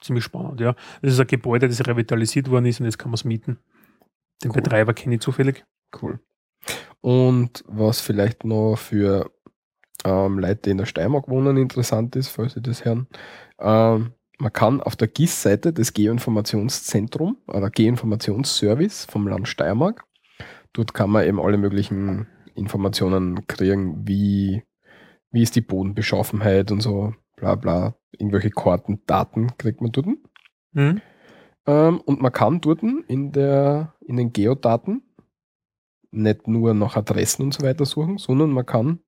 ziemlich 0.00 0.24
spannend, 0.24 0.60
ja. 0.60 0.74
Das 1.02 1.12
ist 1.12 1.20
ein 1.20 1.26
Gebäude, 1.26 1.68
das 1.68 1.86
revitalisiert 1.86 2.50
worden 2.50 2.66
ist 2.66 2.80
und 2.80 2.86
jetzt 2.86 2.98
kann 2.98 3.10
man 3.10 3.14
es 3.14 3.24
mieten. 3.24 3.58
Den 4.42 4.50
Cool. 4.50 4.62
Betreiber 4.62 4.94
kenne 4.94 5.16
ich 5.16 5.20
zufällig. 5.20 5.64
Cool. 6.00 6.20
Und 7.00 7.64
was 7.66 8.00
vielleicht 8.00 8.44
noch 8.44 8.76
für 8.76 9.30
ähm, 10.04 10.38
Leute, 10.38 10.62
die 10.64 10.70
in 10.70 10.78
der 10.78 10.86
Steiermark 10.86 11.28
wohnen, 11.28 11.56
interessant 11.56 12.16
ist, 12.16 12.28
falls 12.28 12.54
Sie 12.54 12.62
das 12.62 12.84
hören, 12.84 13.06
ähm, 13.58 14.12
man 14.38 14.52
kann 14.52 14.80
auf 14.80 14.96
der 14.96 15.08
GIS-Seite 15.08 15.72
des 15.72 15.92
Geoinformationszentrum 15.92 17.38
oder 17.46 17.70
Geoinformationsservice 17.70 19.04
vom 19.04 19.28
Land 19.28 19.48
Steiermark, 19.48 20.04
dort 20.72 20.92
kann 20.92 21.10
man 21.10 21.26
eben 21.26 21.40
alle 21.40 21.56
möglichen 21.56 22.26
Informationen 22.54 23.46
kriegen, 23.46 24.06
wie, 24.06 24.62
wie 25.30 25.42
ist 25.42 25.56
die 25.56 25.60
Bodenbeschaffenheit 25.60 26.70
und 26.70 26.80
so, 26.80 27.14
bla 27.36 27.54
bla, 27.54 27.94
irgendwelche 28.12 28.50
Karten, 28.50 29.02
Daten 29.06 29.56
kriegt 29.58 29.80
man 29.80 29.92
dort. 29.92 30.06
Mhm. 30.72 31.00
Ähm, 31.66 32.00
und 32.00 32.20
man 32.20 32.32
kann 32.32 32.60
dort 32.60 32.82
in, 32.82 33.32
der, 33.32 33.94
in 34.00 34.16
den 34.16 34.32
Geodaten 34.32 35.02
nicht 36.10 36.46
nur 36.46 36.74
nach 36.74 36.96
Adressen 36.96 37.42
und 37.42 37.54
so 37.54 37.62
weiter 37.62 37.84
suchen, 37.84 38.18
sondern 38.18 38.50
man 38.50 38.66
kann 38.66 39.00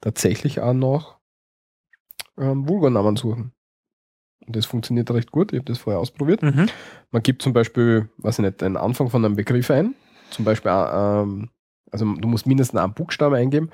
tatsächlich 0.00 0.60
auch 0.60 0.72
nach 0.72 1.18
ähm, 2.38 2.68
Vulgarnamen 2.68 3.16
suchen. 3.16 3.52
Und 4.46 4.56
das 4.56 4.64
funktioniert 4.64 5.10
recht 5.10 5.30
gut. 5.30 5.52
Ich 5.52 5.58
habe 5.58 5.66
das 5.66 5.78
vorher 5.78 6.00
ausprobiert. 6.00 6.42
Mhm. 6.42 6.68
Man 7.10 7.22
gibt 7.22 7.42
zum 7.42 7.52
Beispiel, 7.52 8.08
weiß 8.18 8.38
ich 8.38 8.44
nicht, 8.44 8.60
den 8.62 8.76
Anfang 8.76 9.10
von 9.10 9.24
einem 9.24 9.36
Begriff 9.36 9.70
ein. 9.70 9.94
Zum 10.30 10.44
Beispiel, 10.44 10.70
äh, 10.70 11.20
ähm, 11.20 11.50
also 11.90 12.04
du 12.04 12.28
musst 12.28 12.46
mindestens 12.46 12.80
einen 12.80 12.94
Buchstaben 12.94 13.34
eingeben. 13.34 13.70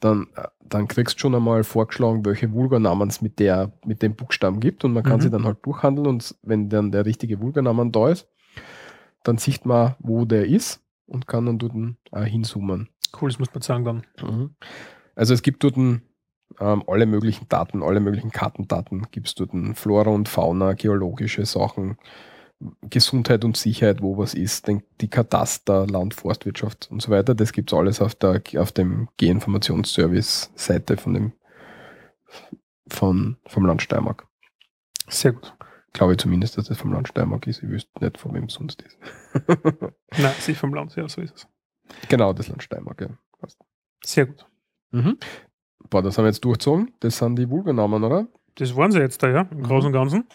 Dann, 0.00 0.28
äh, 0.36 0.48
dann 0.64 0.86
kriegst 0.86 1.16
du 1.16 1.20
schon 1.20 1.34
einmal 1.34 1.64
vorgeschlagen, 1.64 2.24
welche 2.24 2.52
Vulgarnamen 2.52 3.08
es 3.08 3.20
mit, 3.20 3.38
der, 3.38 3.72
mit 3.84 4.02
dem 4.02 4.14
Buchstaben 4.14 4.60
gibt. 4.60 4.84
Und 4.84 4.92
man 4.92 5.02
kann 5.02 5.16
Mhm. 5.16 5.22
sie 5.22 5.30
dann 5.30 5.44
halt 5.44 5.58
durchhandeln. 5.62 6.06
Und 6.06 6.36
wenn 6.42 6.68
dann 6.68 6.92
der 6.92 7.04
richtige 7.04 7.40
Vulgarnamen 7.40 7.90
da 7.90 8.10
ist, 8.10 8.28
dann 9.24 9.38
sieht 9.38 9.66
man, 9.66 9.96
wo 9.98 10.24
der 10.24 10.46
ist 10.46 10.84
und 11.06 11.26
kann 11.26 11.46
dann 11.46 11.58
dort 11.58 11.74
äh, 12.12 12.24
hinzoomen. 12.24 12.88
Cool, 13.20 13.30
das 13.30 13.38
muss 13.38 13.52
man 13.52 13.62
sagen 13.62 13.84
dann. 13.84 14.02
Mhm. 14.22 14.54
Also 15.16 15.34
es 15.34 15.42
gibt 15.42 15.64
dort 15.64 15.76
ähm, 15.76 16.02
alle 16.58 17.06
möglichen 17.06 17.48
Daten, 17.48 17.82
alle 17.82 18.00
möglichen 18.00 18.30
Kartendaten, 18.30 19.06
gibt 19.10 19.28
es 19.28 19.34
dort 19.34 19.50
Flora 19.74 20.10
und 20.10 20.28
Fauna, 20.28 20.74
geologische 20.74 21.44
Sachen, 21.44 21.96
Gesundheit 22.82 23.44
und 23.44 23.56
Sicherheit, 23.56 24.02
wo 24.02 24.18
was 24.18 24.34
ist, 24.34 24.66
den, 24.66 24.82
die 25.00 25.08
Kataster, 25.08 25.86
Land, 25.86 26.14
Forstwirtschaft 26.14 26.88
und 26.90 27.00
so 27.00 27.10
weiter. 27.10 27.34
Das 27.34 27.52
gibt 27.52 27.72
es 27.72 27.78
alles 27.78 28.00
auf, 28.00 28.14
der, 28.16 28.42
auf 28.56 28.72
dem 28.72 29.08
G-Informationsservice-Seite 29.16 30.96
von 30.96 31.14
dem 31.14 31.32
von, 32.88 33.36
vom 33.46 33.66
Land 33.66 33.82
Steiermark. 33.82 34.26
Sehr 35.08 35.32
gut. 35.32 35.54
Glaube 35.92 36.12
ich 36.12 36.18
zumindest, 36.18 36.58
dass 36.58 36.66
das 36.66 36.78
vom 36.78 36.92
Land 36.92 37.08
Steiermark 37.08 37.46
ist. 37.46 37.62
Ich 37.62 37.68
wüsste 37.68 37.90
nicht, 38.02 38.18
von 38.18 38.34
wem 38.34 38.44
es 38.44 38.54
sonst 38.54 38.82
ist. 38.82 38.98
Nein, 40.18 40.34
sie 40.40 40.54
vom 40.54 40.74
Land, 40.74 40.94
ja, 40.96 41.08
so 41.08 41.20
ist 41.20 41.34
es. 41.34 41.48
genau, 42.08 42.32
das 42.32 42.48
Land 42.48 42.62
Steiermark, 42.62 43.00
ja. 43.00 43.08
Passt. 43.40 43.58
Sehr 44.04 44.26
gut. 44.26 44.46
Mhm. 44.90 45.18
Boah, 45.90 46.02
das 46.02 46.18
haben 46.18 46.24
wir 46.24 46.30
jetzt 46.30 46.44
durchgezogen. 46.44 46.92
Das 47.00 47.18
sind 47.18 47.36
die 47.36 47.48
Vulgarnamen, 47.48 48.04
oder? 48.04 48.28
Das 48.56 48.74
waren 48.76 48.90
sie 48.90 48.98
jetzt 48.98 49.22
da, 49.22 49.28
ja, 49.28 49.42
im 49.42 49.62
Großen 49.62 49.86
und 49.86 49.92
Ganzen. 49.92 50.26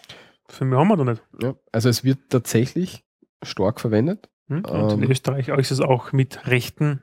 Für 0.48 0.66
mich 0.66 0.78
haben 0.78 0.88
wir 0.88 0.98
da 0.98 1.04
nicht. 1.06 1.24
Ja. 1.42 1.56
Also 1.72 1.90
es 1.90 2.04
wird 2.04 2.30
tatsächlich 2.30 3.04
stark 3.44 3.80
verwendet. 3.80 4.30
Hm? 4.48 4.66
Und 4.66 4.94
in 4.94 5.04
Ähm. 5.04 5.12
Österreich 5.12 5.48
ist 5.48 5.72
es 5.72 5.82
auch 5.82 6.12
mit 6.12 6.48
Rechten 6.48 7.02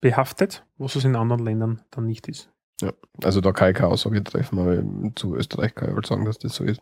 behaftet, 0.00 0.64
was 0.76 0.96
es 0.96 1.04
in 1.04 1.16
anderen 1.16 1.44
Ländern 1.44 1.82
dann 1.90 2.06
nicht 2.06 2.28
ist. 2.28 2.50
Ja. 2.80 2.92
Also 3.22 3.40
da 3.40 3.52
kann 3.52 3.70
ich 3.70 3.76
keine 3.76 3.90
Aussage 3.90 4.22
treffen, 4.22 4.58
aber 4.58 4.82
zu 5.16 5.34
Österreich 5.34 5.74
kann 5.74 5.88
ich 5.88 5.94
halt 5.94 6.06
sagen, 6.06 6.24
dass 6.24 6.38
das 6.38 6.54
so 6.54 6.64
ist. 6.64 6.80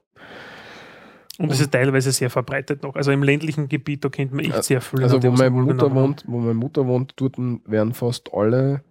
Und 1.38 1.50
es 1.50 1.60
ist 1.60 1.70
teilweise 1.70 2.12
sehr 2.12 2.30
verbreitet 2.30 2.82
noch. 2.82 2.94
Also 2.94 3.12
im 3.12 3.22
ländlichen 3.22 3.68
Gebiet, 3.68 4.04
da 4.04 4.08
kennt 4.08 4.32
man 4.32 4.44
echt 4.44 4.64
sehr 4.64 4.80
viele. 4.80 5.04
Also 5.04 5.22
wo 5.22 5.30
meine 5.30 5.50
Mutter 5.50 5.94
wohnt, 5.94 6.24
wo 6.26 6.38
meine 6.38 6.54
Mutter 6.54 6.86
wohnt, 6.86 7.14
dort 7.16 7.36
werden 7.38 7.92
fast 7.92 8.32
alle, 8.32 8.82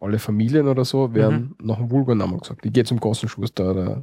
alle 0.00 0.18
Familien 0.18 0.66
oder 0.66 0.84
so, 0.84 1.14
werden 1.14 1.54
nach 1.60 1.76
dem 1.76 1.90
Vulgarnamen 1.90 2.38
gesagt. 2.38 2.66
Ich 2.66 2.72
gehe 2.72 2.84
zum 2.84 2.98
Gossenschuster 2.98 3.70
oder, 3.70 4.02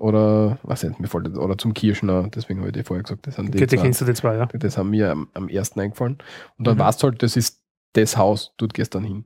oder, 0.00 0.58
was 0.62 0.82
nicht, 0.82 0.98
mir 0.98 1.06
fällt 1.08 1.26
das- 1.28 1.36
oder 1.38 1.56
zum 1.58 1.74
Kirschner, 1.74 2.28
deswegen 2.28 2.60
habe 2.60 2.70
ich 2.70 2.74
dir 2.74 2.84
vorher 2.84 3.02
gesagt, 3.02 3.26
das 3.26 3.36
sind 3.36 3.54
die 3.54 3.58
die 3.58 3.66
zwei. 3.76 3.82
kennst 3.82 4.00
du 4.00 4.04
die 4.06 4.14
zwei, 4.14 4.36
ja. 4.36 4.46
Das 4.46 4.76
haben 4.78 4.90
mir 4.90 5.10
am, 5.10 5.28
am 5.34 5.48
ersten 5.48 5.78
eingefallen. 5.80 6.18
Und 6.58 6.66
dann 6.66 6.76
Mhm. 6.76 6.80
du 7.02 7.08
halt, 7.08 7.22
das 7.22 7.36
ist 7.36 7.62
das 7.92 8.16
Haus, 8.16 8.54
dort 8.56 8.74
du 8.94 8.98
dann 9.00 9.04
hin. 9.04 9.24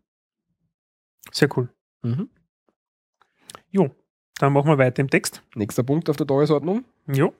Sehr 1.32 1.48
cool. 1.56 1.68
Mhm. 2.02 2.28
Jo, 3.70 3.90
dann 4.38 4.52
machen 4.52 4.68
wir 4.68 4.78
weiter 4.78 5.00
im 5.00 5.10
Text. 5.10 5.42
Nächster 5.54 5.82
Punkt 5.82 6.10
auf 6.10 6.16
der 6.16 6.26
Tagesordnung. 6.26 6.84
Jo. 7.06 7.32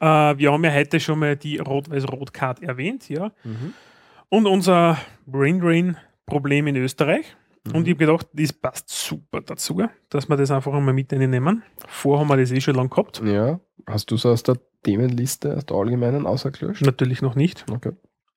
Äh, 0.00 0.04
wir 0.38 0.52
haben 0.52 0.64
ja 0.64 0.72
heute 0.72 1.00
schon 1.00 1.18
mal 1.18 1.36
die 1.36 1.58
Rot-Weiß-Rot-Card 1.58 2.62
erwähnt, 2.62 3.08
ja. 3.08 3.32
Und 4.28 4.46
unser 4.46 4.98
Brain 5.26 5.60
Drain-Problem 5.60 6.66
in 6.66 6.76
Österreich. 6.76 7.36
Und 7.72 7.86
ich 7.88 7.94
habe 7.94 8.06
gedacht, 8.06 8.28
das 8.32 8.52
passt 8.52 8.88
super 8.88 9.40
dazu, 9.40 9.82
dass 10.08 10.28
wir 10.28 10.36
das 10.36 10.50
einfach 10.50 10.72
einmal 10.72 10.94
mit 10.94 11.12
reinnehmen. 11.12 11.62
Vorher 11.88 12.20
haben 12.20 12.28
wir 12.28 12.36
das 12.36 12.52
eh 12.52 12.60
schon 12.60 12.74
lange 12.76 12.88
gehabt. 12.88 13.20
Ja, 13.24 13.60
hast 13.86 14.10
du 14.10 14.16
so 14.16 14.30
aus 14.30 14.42
der 14.42 14.56
Themenliste, 14.82 15.56
aus 15.56 15.66
der 15.66 15.76
allgemeinen 15.76 16.26
ausgelöscht? 16.26 16.82
Natürlich 16.84 17.22
noch 17.22 17.34
nicht. 17.34 17.64
Okay. 17.70 17.92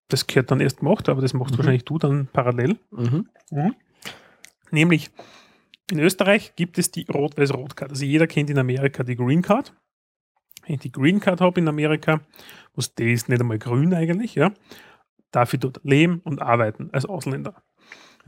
Das 0.07 0.25
gehört 0.25 0.49
dann 0.49 0.59
erst 0.59 0.79
gemacht, 0.79 1.07
aber 1.09 1.21
das 1.21 1.33
machst 1.33 1.53
Mhm. 1.53 1.57
wahrscheinlich 1.59 1.85
du 1.85 1.97
dann 1.99 2.27
parallel. 2.33 2.77
Mhm. 2.91 3.27
Nämlich, 4.71 5.09
in 5.91 5.99
Österreich 5.99 6.55
gibt 6.55 6.77
es 6.77 6.91
die 6.91 7.05
Rot-Weiß-Rot-Card. 7.11 7.91
Also 7.91 8.05
jeder 8.05 8.27
kennt 8.27 8.49
in 8.49 8.57
Amerika 8.59 9.03
die 9.03 9.15
Green 9.15 9.41
Card. 9.41 9.73
Wenn 10.65 10.75
ich 10.75 10.81
die 10.81 10.91
Green 10.91 11.19
Card 11.19 11.41
habe 11.41 11.59
in 11.59 11.67
Amerika, 11.67 12.21
muss 12.75 12.93
die 12.93 13.11
ist 13.13 13.29
nicht 13.29 13.41
einmal 13.41 13.57
grün 13.59 13.93
eigentlich, 13.93 14.35
ja, 14.35 14.51
darf 15.31 15.53
ich 15.53 15.59
dort 15.59 15.79
leben 15.83 16.21
und 16.23 16.41
arbeiten 16.41 16.89
als 16.91 17.05
Ausländer. 17.05 17.61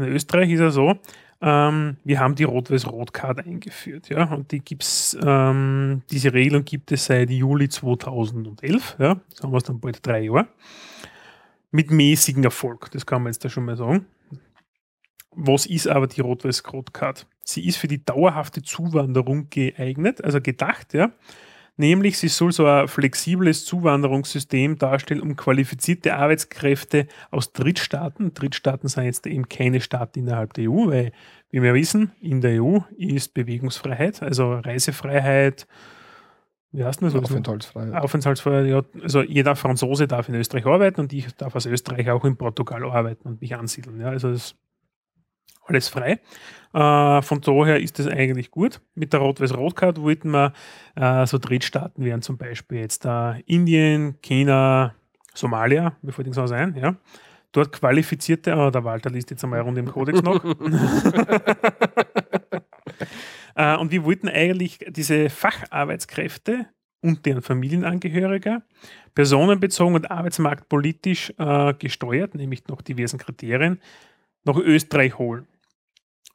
In 0.03 0.13
Österreich 0.13 0.49
ist 0.51 0.59
es 0.59 0.73
so, 0.73 0.97
ähm, 1.41 1.97
wir 2.03 2.19
haben 2.19 2.35
die 2.35 2.43
Rot-Weiß-Rot-Card 2.43 3.45
eingeführt, 3.45 4.09
ja, 4.09 4.25
und 4.25 4.51
die 4.51 4.59
gibt's, 4.59 5.17
ähm, 5.23 6.03
diese 6.11 6.33
Regelung 6.33 6.63
gibt 6.63 6.91
es 6.91 7.05
seit 7.05 7.31
Juli 7.31 7.67
2011, 7.67 8.97
ja, 8.99 9.19
das 9.29 9.41
haben 9.41 9.51
wir 9.51 9.57
es 9.57 9.63
dann 9.63 9.79
bald 9.79 10.05
drei 10.05 10.21
Jahre, 10.21 10.47
mit 11.71 11.89
mäßigem 11.89 12.43
Erfolg, 12.43 12.91
das 12.91 13.05
kann 13.05 13.23
man 13.23 13.31
jetzt 13.31 13.43
da 13.43 13.49
schon 13.49 13.65
mal 13.65 13.75
sagen. 13.75 14.05
Was 15.33 15.65
ist 15.65 15.87
aber 15.87 16.07
die 16.07 16.21
Rot-Weiß-Rot-Card? 16.21 17.25
Sie 17.43 17.65
ist 17.65 17.77
für 17.77 17.87
die 17.87 18.03
dauerhafte 18.03 18.61
Zuwanderung 18.61 19.49
geeignet, 19.49 20.23
also 20.23 20.41
gedacht, 20.41 20.93
ja. 20.93 21.11
Nämlich, 21.77 22.17
sie 22.17 22.27
soll 22.27 22.51
so 22.51 22.65
ein 22.65 22.87
flexibles 22.87 23.65
Zuwanderungssystem 23.65 24.77
darstellen, 24.77 25.21
um 25.21 25.35
qualifizierte 25.35 26.15
Arbeitskräfte 26.15 27.07
aus 27.31 27.53
Drittstaaten, 27.53 28.33
Drittstaaten 28.33 28.87
sind 28.87 29.05
jetzt 29.05 29.25
eben 29.25 29.49
keine 29.49 29.81
Staaten 29.81 30.19
innerhalb 30.19 30.53
der 30.53 30.69
EU, 30.69 30.87
weil, 30.87 31.11
wie 31.49 31.61
wir 31.61 31.73
wissen, 31.73 32.11
in 32.21 32.41
der 32.41 32.61
EU 32.61 32.79
ist 32.97 33.33
Bewegungsfreiheit, 33.33 34.21
also 34.21 34.53
Reisefreiheit, 34.53 35.65
wie 36.73 36.85
heißt 36.85 37.01
das? 37.01 37.15
Aufenthaltsfreiheit. 37.15 37.93
Aufenthaltsfreiheit, 37.95 38.67
ja, 38.67 38.81
also 39.01 39.21
jeder 39.21 39.55
Franzose 39.55 40.07
darf 40.07 40.29
in 40.29 40.35
Österreich 40.35 40.65
arbeiten 40.65 41.01
und 41.01 41.11
ich 41.11 41.33
darf 41.35 41.55
als 41.55 41.65
Österreicher 41.65 42.13
auch 42.13 42.23
in 42.23 42.37
Portugal 42.37 42.83
arbeiten 42.85 43.27
und 43.27 43.41
mich 43.41 43.55
ansiedeln. 43.55 43.99
Ja, 43.99 44.09
also 44.09 44.29
das 44.31 44.41
ist 44.41 44.55
alles 45.65 45.89
frei. 45.89 46.19
Äh, 46.73 47.21
von 47.21 47.41
daher 47.41 47.79
ist 47.79 47.99
das 47.99 48.07
eigentlich 48.07 48.51
gut. 48.51 48.81
Mit 48.95 49.13
der 49.13 49.19
Rot-Weiß-Rot-Card 49.19 50.01
wollten 50.01 50.31
wir 50.31 50.53
äh, 50.95 51.25
so 51.25 51.37
Drittstaaten 51.37 52.03
wären 52.05 52.21
zum 52.21 52.37
Beispiel 52.37 52.79
jetzt 52.79 53.05
äh, 53.05 53.39
Indien, 53.41 54.21
China, 54.21 54.95
Somalia, 55.33 55.95
mir 56.01 56.11
fällt 56.11 56.27
nichts 56.27 56.37
anderes 56.37 56.59
ein, 56.59 56.75
ja. 56.75 56.95
Dort 57.53 57.73
qualifizierte, 57.73 58.55
oh, 58.55 58.69
der 58.69 58.85
Walter 58.85 59.09
liest 59.09 59.29
jetzt 59.29 59.43
einmal 59.43 59.59
Runde 59.59 59.81
im 59.81 59.87
Kodex 59.87 60.21
noch. 60.21 60.41
Äh, 63.55 63.75
und 63.77 63.91
wir 63.91 64.05
wollten 64.05 64.29
eigentlich 64.29 64.79
diese 64.87 65.29
Facharbeitskräfte 65.29 66.67
und 67.01 67.25
deren 67.25 67.41
Familienangehörige 67.41 68.61
personenbezogen 69.15 69.95
und 69.95 70.11
arbeitsmarktpolitisch 70.11 71.33
äh, 71.37 71.73
gesteuert, 71.73 72.35
nämlich 72.35 72.67
nach 72.67 72.81
diversen 72.81 73.19
Kriterien, 73.19 73.81
nach 74.45 74.57
Österreich 74.57 75.17
holen. 75.17 75.47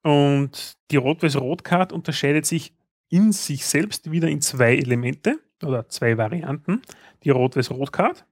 Und 0.07 0.77
die 0.93 0.99
Rot-Weiß-Rot-Card 0.99 1.93
unterscheidet 1.93 2.47
sich 2.47 2.73
in 3.09 3.33
sich 3.33 3.67
selbst 3.67 4.13
wieder 4.13 4.29
in 4.29 4.41
zwei 4.41 4.77
Elemente 4.77 5.41
oder 5.65 5.89
zwei 5.89 6.17
Varianten. 6.17 6.83
Die 7.25 7.31
Rot-Weiß-Rot-Card 7.31 8.25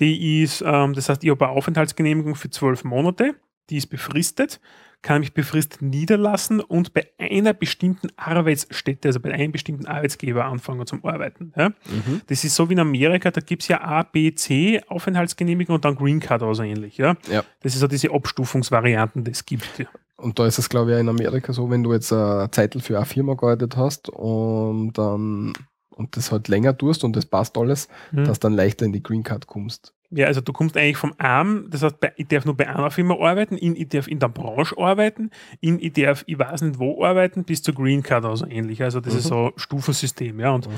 Die 0.00 0.42
ist, 0.42 0.64
ähm, 0.66 0.94
das 0.94 1.10
heißt, 1.10 1.22
ich 1.22 1.28
habe 1.28 1.44
eine 1.44 1.54
Aufenthaltsgenehmigung 1.54 2.36
für 2.36 2.48
zwölf 2.48 2.84
Monate, 2.84 3.34
die 3.68 3.76
ist 3.76 3.88
befristet, 3.88 4.62
kann 5.04 5.20
mich 5.20 5.34
befristet 5.34 5.82
niederlassen 5.82 6.60
und 6.60 6.94
bei 6.94 7.06
einer 7.18 7.52
bestimmten 7.52 8.08
Arbeitsstätte, 8.16 9.08
also 9.08 9.20
bei 9.20 9.32
einem 9.32 9.52
bestimmten 9.52 9.86
Arbeitsgeber 9.86 10.46
anfangen 10.46 10.86
zum 10.86 11.04
Arbeiten. 11.04 11.52
Ja? 11.56 11.68
Mhm. 11.68 12.22
Das 12.26 12.42
ist 12.42 12.54
so 12.56 12.70
wie 12.70 12.72
in 12.72 12.80
Amerika, 12.80 13.30
da 13.30 13.42
gibt 13.42 13.62
es 13.62 13.68
ja 13.68 13.82
A, 13.82 14.02
B, 14.02 14.34
C 14.34 14.80
Aufenthaltsgenehmigung 14.88 15.76
und 15.76 15.84
dann 15.84 15.94
Green 15.94 16.20
Card 16.20 16.42
oder 16.42 16.54
so 16.54 16.62
ähnlich. 16.62 16.96
Ja? 16.96 17.16
Ja. 17.30 17.44
Das 17.60 17.74
ist 17.74 17.80
so 17.80 17.86
diese 17.86 18.12
Abstufungsvarianten, 18.12 19.24
die 19.24 19.32
es 19.32 19.44
gibt. 19.44 19.86
Und 20.16 20.38
da 20.38 20.46
ist 20.46 20.58
es, 20.58 20.70
glaube 20.70 20.94
ich, 20.94 20.98
in 20.98 21.08
Amerika 21.10 21.52
so, 21.52 21.68
wenn 21.68 21.82
du 21.82 21.92
jetzt 21.92 22.10
eine 22.10 22.50
Zeitl 22.50 22.80
für 22.80 22.96
eine 22.96 23.04
Firma 23.04 23.34
gearbeitet 23.34 23.76
hast 23.76 24.08
und 24.08 24.94
dann 24.94 25.52
und 25.94 26.16
das 26.16 26.30
halt 26.32 26.48
länger 26.48 26.76
tust 26.76 27.04
und 27.04 27.14
das 27.16 27.26
passt 27.26 27.56
alles, 27.56 27.88
Mhm. 28.12 28.24
dass 28.24 28.40
dann 28.40 28.52
leichter 28.54 28.84
in 28.86 28.92
die 28.92 29.02
Green 29.02 29.22
Card 29.22 29.46
kommst. 29.46 29.94
Ja, 30.10 30.26
also 30.26 30.40
du 30.40 30.52
kommst 30.52 30.76
eigentlich 30.76 30.96
vom 30.96 31.12
Arm, 31.18 31.66
das 31.70 31.82
heißt, 31.82 31.96
ich 32.16 32.28
darf 32.28 32.44
nur 32.44 32.56
bei 32.56 32.68
einer 32.68 32.90
Firma 32.90 33.14
arbeiten, 33.14 33.56
in, 33.56 33.74
ich 33.74 33.88
darf 33.88 34.06
in 34.06 34.20
der 34.20 34.28
Branche 34.28 34.76
arbeiten, 34.78 35.30
in, 35.60 35.80
ich 35.80 35.92
darf, 35.94 36.22
ich 36.26 36.38
weiß 36.38 36.62
nicht 36.62 36.78
wo 36.78 37.04
arbeiten, 37.04 37.42
bis 37.44 37.62
zur 37.62 37.74
Green 37.74 38.02
Card 38.02 38.24
oder 38.24 38.36
so 38.36 38.46
ähnlich. 38.46 38.80
Also 38.82 39.00
das 39.00 39.14
ist 39.14 39.26
so 39.26 39.46
ein 39.46 39.52
Stufensystem, 39.56 40.38
ja. 40.38 40.50
Und 40.52 40.68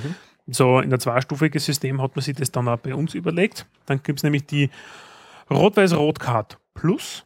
so 0.46 0.80
in 0.80 0.88
der 0.90 1.00
zweistufigen 1.00 1.60
System 1.60 2.00
hat 2.00 2.16
man 2.16 2.22
sich 2.22 2.34
das 2.36 2.50
dann 2.50 2.68
auch 2.68 2.78
bei 2.78 2.94
uns 2.94 3.14
überlegt. 3.14 3.66
Dann 3.84 4.02
gibt 4.02 4.20
es 4.20 4.22
nämlich 4.22 4.46
die 4.46 4.70
Rot-Weiß-Rot-Card 5.50 6.58
Plus. 6.74 7.24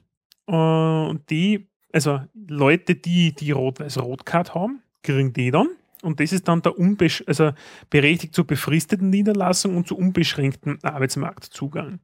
Äh, 0.49 0.53
Und 0.55 1.29
die, 1.31 1.69
also 1.93 2.21
Leute, 2.49 2.95
die 2.95 3.35
die 3.35 3.51
Rot-Weiß-Rot-Card 3.53 4.55
haben, 4.55 4.83
kriegen 5.03 5.33
die 5.33 5.51
dann. 5.51 5.69
Und 6.03 6.21
das 6.21 6.33
ist 6.33 6.49
dann 6.49 6.63
der 6.63 6.79
unbesch 6.79 7.23
also 7.27 7.53
berechtigt 7.91 8.35
zur 8.35 8.47
befristeten 8.47 9.11
Niederlassung 9.11 9.77
und 9.77 9.87
zu 9.87 9.97
unbeschränkten 9.97 10.83
Arbeitsmarktzugang. 10.83 12.01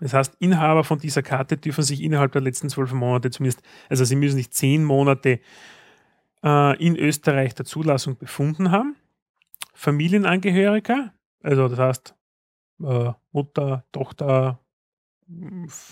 Das 0.00 0.14
heißt, 0.14 0.36
Inhaber 0.38 0.82
von 0.82 0.98
dieser 0.98 1.22
Karte 1.22 1.56
dürfen 1.56 1.84
sich 1.84 2.02
innerhalb 2.02 2.32
der 2.32 2.40
letzten 2.40 2.70
zwölf 2.70 2.92
Monate 2.92 3.30
zumindest, 3.30 3.62
also 3.88 4.04
sie 4.04 4.16
müssen 4.16 4.36
sich 4.36 4.50
zehn 4.50 4.84
Monate 4.84 5.40
äh, 6.42 6.84
in 6.84 6.96
Österreich 6.96 7.54
der 7.54 7.66
Zulassung 7.66 8.16
befunden 8.16 8.70
haben. 8.70 8.96
Familienangehöriger, 9.74 11.12
also 11.42 11.68
das 11.68 11.78
heißt 11.78 12.14
äh, 12.82 13.12
Mutter, 13.32 13.84
Tochter 13.92 14.60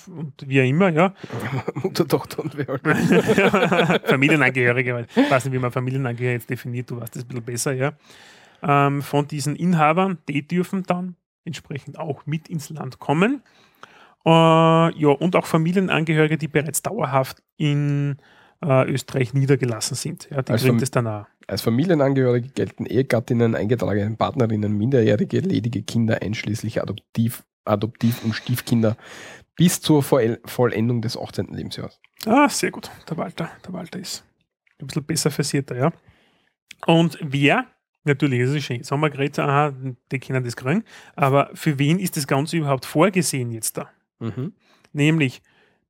und 0.09 0.32
wie 0.47 0.60
auch 0.60 0.66
immer, 0.66 0.89
ja. 0.90 1.15
Mutter, 1.74 2.06
Tochter 2.06 2.43
und 2.43 2.56
wer 2.56 2.66
halt. 2.66 4.06
Familienangehörige, 4.09 4.94
weil 4.94 5.06
ich 5.15 5.31
weiß 5.31 5.44
nicht, 5.44 5.55
wie 5.55 5.59
man 5.59 5.70
Familienangehörige 5.73 6.35
jetzt 6.35 6.51
definiert, 6.51 6.90
du 6.90 7.01
weißt 7.01 7.15
das 7.15 7.24
ein 7.24 7.28
bisschen 7.28 7.44
besser, 7.44 7.73
ja. 7.73 7.93
Ähm, 8.62 9.02
von 9.02 9.28
diesen 9.28 9.55
Inhabern, 9.55 10.19
die 10.28 10.47
dürfen 10.47 10.82
dann 10.82 11.15
entsprechend 11.44 11.98
auch 11.98 12.27
mit 12.27 12.48
ins 12.48 12.70
Land 12.70 12.98
kommen. 12.98 13.43
Äh, 14.24 14.31
ja, 14.31 15.09
und 15.09 15.36
auch 15.36 15.47
Familienangehörige, 15.47 16.36
die 16.36 16.48
bereits 16.48 16.82
dauerhaft 16.82 17.43
in 17.56 18.16
äh, 18.65 18.90
Österreich 18.90 19.32
niedergelassen 19.35 19.97
sind. 19.97 20.28
Ja, 20.31 20.43
die 20.43 20.52
kriegen 20.55 20.66
Fam- 20.74 20.81
das 20.81 20.90
dann 20.90 21.06
auch. 21.06 21.27
Als 21.47 21.62
Familienangehörige 21.62 22.48
gelten 22.48 22.85
Ehegattinnen, 22.85 23.55
eingetragene 23.55 24.15
Partnerinnen, 24.16 24.77
minderjährige, 24.77 25.40
ledige 25.40 25.82
Kinder 25.82 26.20
einschließlich 26.20 26.82
Adoptiv, 26.82 27.44
Adoptiv- 27.69 28.24
und 28.24 28.35
Stiefkinder 28.35 28.97
bis 29.57 29.81
zur 29.81 30.03
Voll- 30.03 30.40
Vollendung 30.45 31.03
des 31.03 31.16
18. 31.16 31.47
Lebensjahres. 31.55 32.01
Ah, 32.27 32.49
sehr 32.49 32.70
gut. 32.70 32.90
Der 33.09 33.16
Walter, 33.16 33.51
der 33.66 33.73
Walter 33.73 33.99
ist 33.99 34.24
ein 34.81 34.86
bisschen 34.86 35.05
besser 35.05 35.31
versierter, 35.31 35.77
ja. 35.77 35.93
Und 36.86 37.19
wer, 37.20 37.66
natürlich, 38.05 38.40
das 38.40 38.51
ist 38.55 38.65
schön, 38.65 38.77
jetzt 38.77 38.90
haben 38.93 39.01
wir 39.01 39.11
geredet, 39.11 39.39
aha, 39.40 39.73
die 40.12 40.19
können 40.20 40.45
das 40.45 40.55
kriegen, 40.57 40.85
aber 41.16 41.51
für 41.55 41.78
wen 41.78 41.99
ist 41.99 42.16
das 42.16 42.27
Ganze 42.28 42.57
überhaupt 42.57 42.85
vorgesehen 42.86 43.51
jetzt 43.51 43.77
da? 43.77 43.90
Nämlich 44.93 45.43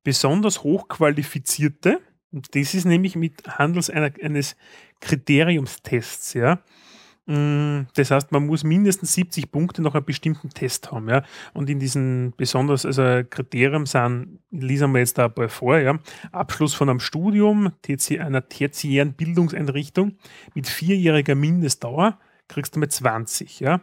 besonders 0.03 0.63
hochqualifizierte, 0.63 1.99
und 2.31 2.55
das 2.55 2.73
ist 2.73 2.85
nämlich 2.85 3.15
mit 3.15 3.47
Handels 3.59 3.89
einer, 3.91 4.11
eines 4.23 4.55
Kriteriumstests, 4.99 6.33
ja. 6.33 6.59
Mm, 7.29 7.85
Das 7.93 8.09
heißt, 8.09 8.31
man 8.31 8.47
muss 8.47 8.63
mindestens 8.63 9.13
70 9.13 9.51
Punkte 9.51 9.83
nach 9.83 9.93
einem 9.93 10.03
bestimmten 10.03 10.49
Test 10.49 10.91
haben, 10.91 11.07
ja. 11.09 11.23
Und 11.53 11.69
in 11.69 11.79
diesen 11.79 12.33
besonders, 12.35 12.87
also 12.87 13.03
Kriterium 13.29 13.85
sind, 13.85 14.39
lesen 14.49 14.91
wir 14.93 14.99
jetzt 14.99 15.19
da 15.19 15.25
ein 15.25 15.33
paar 15.33 15.47
vor, 15.47 15.77
ja. 15.77 15.99
Abschluss 16.31 16.73
von 16.73 16.89
einem 16.89 16.99
Studium, 16.99 17.71
einer 18.19 18.49
tertiären 18.49 19.13
Bildungseinrichtung 19.13 20.17
mit 20.55 20.65
vierjähriger 20.67 21.35
Mindestdauer, 21.35 22.17
kriegst 22.47 22.75
du 22.75 22.79
mit 22.79 22.91
20, 22.91 23.59
ja. 23.59 23.79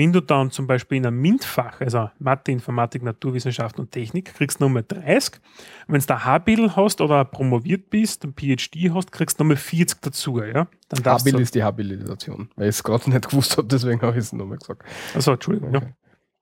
Wenn 0.00 0.14
du 0.14 0.22
dann 0.22 0.50
zum 0.50 0.66
Beispiel 0.66 0.96
in 0.96 1.04
einem 1.04 1.20
MINT-Fach, 1.20 1.82
also 1.82 2.08
Mathe, 2.18 2.52
Informatik, 2.52 3.02
Naturwissenschaften 3.02 3.82
und 3.82 3.92
Technik, 3.92 4.32
kriegst 4.32 4.58
du 4.58 4.64
nochmal 4.64 4.82
30. 4.82 5.34
Und 5.34 5.92
wenn 5.92 6.00
du 6.00 6.06
da 6.06 6.24
H-Bill 6.24 6.74
hast 6.74 7.02
oder 7.02 7.22
promoviert 7.26 7.90
bist, 7.90 8.24
ein 8.24 8.32
PhD 8.32 8.94
hast, 8.94 9.12
kriegst 9.12 9.38
du 9.38 9.44
nochmal 9.44 9.58
40 9.58 10.00
dazu, 10.00 10.40
ja. 10.42 10.68
Dann 10.88 11.04
Habil 11.04 11.38
ist 11.38 11.54
die 11.54 11.62
Habilitation, 11.62 12.48
weil 12.56 12.70
ich 12.70 12.76
es 12.76 12.82
gerade 12.82 13.10
nicht 13.10 13.28
gewusst 13.28 13.58
habe, 13.58 13.68
deswegen 13.68 14.00
habe 14.00 14.12
ich 14.12 14.24
es 14.24 14.32
nochmal 14.32 14.56
gesagt. 14.56 14.86
also, 15.12 15.32
Entschuldigung, 15.32 15.74
ja. 15.74 15.80
Okay. 15.80 15.92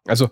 Also, 0.06 0.30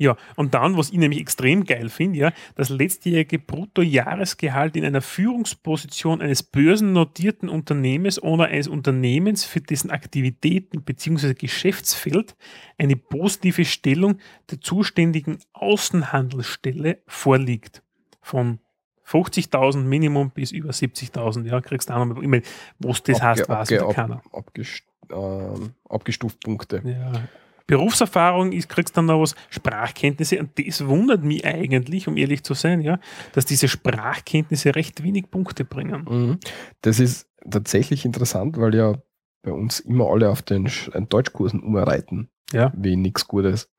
Ja, 0.00 0.16
und 0.36 0.54
dann, 0.54 0.76
was 0.76 0.90
ich 0.90 0.96
nämlich 0.96 1.20
extrem 1.20 1.64
geil 1.64 1.88
finde, 1.88 2.18
ja, 2.20 2.32
das 2.54 2.68
letztjährige 2.68 3.40
Bruttojahresgehalt 3.40 4.76
in 4.76 4.84
einer 4.84 5.00
Führungsposition 5.02 6.20
eines 6.22 6.44
börsennotierten 6.44 7.48
Unternehmens 7.48 8.22
oder 8.22 8.44
eines 8.44 8.68
Unternehmens, 8.68 9.44
für 9.44 9.60
dessen 9.60 9.90
Aktivitäten 9.90 10.82
bzw. 10.82 11.34
Geschäftsfeld 11.34 12.36
eine 12.78 12.94
positive 12.94 13.64
Stellung 13.64 14.18
der 14.50 14.60
zuständigen 14.60 15.38
Außenhandelsstelle 15.52 16.98
vorliegt. 17.06 17.82
Von 18.22 18.60
50.000 19.06 19.78
Minimum 19.78 20.30
bis 20.30 20.52
über 20.52 20.70
70.000, 20.70 21.46
ja, 21.46 21.60
kriegst 21.60 21.88
du 21.88 21.94
auch 21.94 22.04
noch, 22.04 22.20
ich 22.22 22.28
meine, 22.28 22.42
was 22.78 23.02
das 23.02 23.20
heißt, 23.22 23.44
abge- 23.44 23.48
weiß 23.48 23.70
wieder 23.70 23.86
abge- 23.86 23.94
keiner. 23.94 24.16
ab- 24.16 24.28
abgest 24.32 24.82
ähm, 25.10 25.72
abgestuft 25.88 26.40
Punkte. 26.40 26.82
Ja. 26.84 27.22
Berufserfahrung 27.68 28.50
ist, 28.50 28.68
kriegst 28.68 28.96
dann 28.96 29.06
noch 29.06 29.20
was, 29.20 29.36
Sprachkenntnisse, 29.50 30.40
und 30.40 30.50
das 30.58 30.84
wundert 30.86 31.22
mich 31.22 31.44
eigentlich, 31.44 32.08
um 32.08 32.16
ehrlich 32.16 32.42
zu 32.42 32.54
sein, 32.54 32.80
ja, 32.80 32.98
dass 33.34 33.44
diese 33.44 33.68
Sprachkenntnisse 33.68 34.74
recht 34.74 35.04
wenig 35.04 35.30
Punkte 35.30 35.64
bringen. 35.64 36.04
Mhm. 36.10 36.38
Das 36.80 36.98
ist 36.98 37.28
tatsächlich 37.48 38.04
interessant, 38.04 38.56
weil 38.58 38.74
ja 38.74 38.94
bei 39.42 39.52
uns 39.52 39.78
immer 39.78 40.10
alle 40.10 40.30
auf 40.30 40.42
den 40.42 40.66
äh, 40.66 41.02
Deutschkursen 41.02 41.60
umreiten, 41.62 42.28
Ja. 42.52 42.72
wie 42.76 42.96
nichts 42.96 43.28
Gutes. 43.28 43.70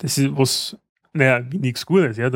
Das 0.00 0.16
ist 0.16 0.36
was, 0.36 0.76
naja, 1.12 1.44
wie 1.50 1.58
nichts 1.58 1.84
Gutes, 1.84 2.18
ja. 2.18 2.30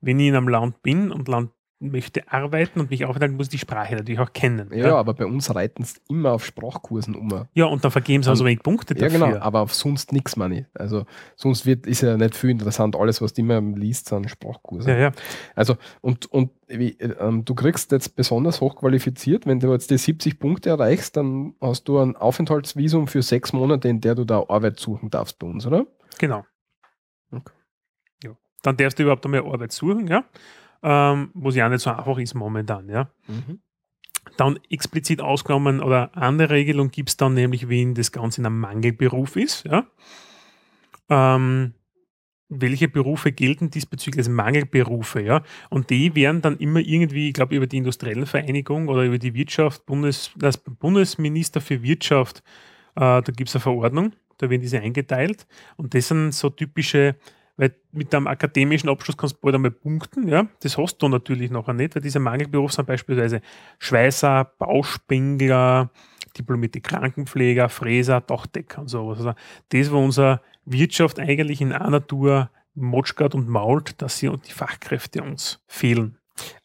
Wenn 0.00 0.18
ich 0.18 0.28
in 0.28 0.34
einem 0.34 0.48
Land 0.48 0.80
bin 0.82 1.10
und 1.10 1.28
Land 1.28 1.50
möchte 1.90 2.30
arbeiten 2.30 2.80
und 2.80 2.90
mich 2.90 3.04
aufhalten, 3.04 3.36
muss 3.36 3.48
die 3.48 3.58
Sprache 3.58 3.94
natürlich 3.96 4.20
auch 4.20 4.32
kennen. 4.32 4.70
Ja, 4.72 4.96
aber 4.96 5.14
bei 5.14 5.26
uns 5.26 5.54
reiten 5.54 5.84
sie 5.84 5.98
immer 6.08 6.32
auf 6.32 6.44
Sprachkursen 6.44 7.14
um. 7.14 7.46
ja 7.54 7.64
und 7.66 7.84
dann 7.84 7.90
vergeben 7.90 8.22
sie 8.22 8.30
auch 8.30 8.36
so 8.36 8.44
wenig 8.44 8.62
Punkte 8.62 8.94
Ja, 8.94 9.08
dafür. 9.08 9.26
genau, 9.26 9.38
aber 9.40 9.60
auf 9.60 9.74
sonst 9.74 10.12
nichts, 10.12 10.36
meine. 10.36 10.66
Also 10.74 11.04
sonst 11.36 11.66
wird, 11.66 11.86
ist 11.86 12.02
ja 12.02 12.16
nicht 12.16 12.34
viel 12.36 12.50
interessant. 12.50 12.96
Alles, 12.96 13.20
was 13.20 13.32
du 13.32 13.40
immer 13.42 13.60
liest, 13.60 14.08
sind 14.08 14.30
Sprachkurse. 14.30 14.90
Ja, 14.90 14.98
ja. 14.98 15.12
Also, 15.54 15.76
und, 16.00 16.26
und 16.26 16.50
wie, 16.68 16.90
ähm, 17.00 17.44
du 17.44 17.54
kriegst 17.54 17.92
jetzt 17.92 18.16
besonders 18.16 18.60
hochqualifiziert, 18.60 19.46
wenn 19.46 19.60
du 19.60 19.72
jetzt 19.72 19.90
die 19.90 19.98
70 19.98 20.38
Punkte 20.38 20.70
erreichst, 20.70 21.16
dann 21.16 21.54
hast 21.60 21.88
du 21.88 21.98
ein 21.98 22.16
Aufenthaltsvisum 22.16 23.08
für 23.08 23.22
sechs 23.22 23.52
Monate, 23.52 23.88
in 23.88 24.00
der 24.00 24.14
du 24.14 24.24
da 24.24 24.44
Arbeit 24.48 24.78
suchen 24.80 25.10
darfst 25.10 25.38
bei 25.38 25.46
uns, 25.46 25.66
oder? 25.66 25.86
Genau. 26.18 26.44
Okay. 27.30 27.52
Ja. 28.24 28.30
Dann 28.62 28.76
darfst 28.76 28.98
du 28.98 29.02
überhaupt 29.02 29.24
einmal 29.24 29.40
Arbeit 29.44 29.72
suchen, 29.72 30.06
ja. 30.06 30.24
Ähm, 30.82 31.30
was 31.34 31.54
ja 31.54 31.68
nicht 31.68 31.80
so 31.80 31.90
einfach 31.90 32.18
ist 32.18 32.34
momentan, 32.34 32.88
ja. 32.88 33.10
Dann 34.36 34.58
explizit 34.70 35.20
ausgenommen 35.20 35.80
oder 35.80 36.16
andere 36.16 36.54
Regelung 36.54 36.90
gibt 36.90 37.10
es 37.10 37.16
dann 37.16 37.34
nämlich, 37.34 37.68
wenn 37.68 37.94
das 37.94 38.12
Ganze 38.12 38.40
in 38.40 38.46
einem 38.46 38.60
Mangelberuf 38.60 39.36
ist. 39.36 39.64
Ja? 39.64 39.86
Ähm, 41.08 41.74
welche 42.48 42.88
Berufe 42.88 43.32
gelten 43.32 43.70
diesbezüglich 43.70 44.20
als 44.20 44.28
Mangelberufe? 44.28 45.22
Ja? 45.22 45.42
Und 45.70 45.90
die 45.90 46.14
werden 46.14 46.40
dann 46.40 46.56
immer 46.58 46.80
irgendwie, 46.80 47.28
ich 47.28 47.34
glaube, 47.34 47.56
über 47.56 47.66
die 47.66 47.78
industrielle 47.78 48.26
Vereinigung 48.26 48.88
oder 48.88 49.04
über 49.04 49.18
die 49.18 49.34
Wirtschaft, 49.34 49.86
Bundes, 49.86 50.30
das 50.36 50.56
Bundesminister 50.56 51.60
für 51.60 51.82
Wirtschaft, 51.82 52.42
äh, 52.94 53.20
da 53.20 53.20
gibt 53.20 53.48
es 53.48 53.56
eine 53.56 53.62
Verordnung, 53.62 54.12
da 54.38 54.50
werden 54.50 54.62
diese 54.62 54.80
eingeteilt. 54.80 55.46
Und 55.76 55.94
das 55.94 56.08
sind 56.08 56.32
so 56.32 56.50
typische, 56.50 57.16
weil 57.56 57.74
mit 57.92 58.14
einem 58.14 58.26
akademischen 58.26 58.88
Abschluss 58.88 59.16
kannst 59.16 59.36
du 59.36 59.40
bald 59.40 59.54
einmal 59.54 59.70
punkten, 59.70 60.28
ja. 60.28 60.46
Das 60.60 60.78
hast 60.78 60.98
du 60.98 61.08
natürlich 61.08 61.50
nachher 61.50 61.74
nicht, 61.74 61.94
weil 61.94 62.02
diese 62.02 62.18
Mangelberufe 62.18 62.74
sind 62.74 62.86
beispielsweise 62.86 63.40
Schweißer, 63.78 64.44
Bauspengler, 64.58 65.90
diplomierte 66.36 66.80
Krankenpfleger, 66.80 67.68
Fräser, 67.68 68.20
Dachdecker 68.20 68.80
und 68.80 68.88
sowas. 68.88 69.18
Also 69.18 69.34
das, 69.68 69.90
wo 69.90 69.98
unsere 69.98 70.40
Wirtschaft 70.64 71.18
eigentlich 71.18 71.60
in 71.60 71.72
einer 71.72 72.06
Tour 72.06 72.50
motschgert 72.74 73.34
und 73.34 73.48
mault, 73.48 74.00
dass 74.00 74.18
sie 74.18 74.28
und 74.28 74.48
die 74.48 74.52
Fachkräfte 74.52 75.22
uns 75.22 75.62
fehlen. 75.66 76.18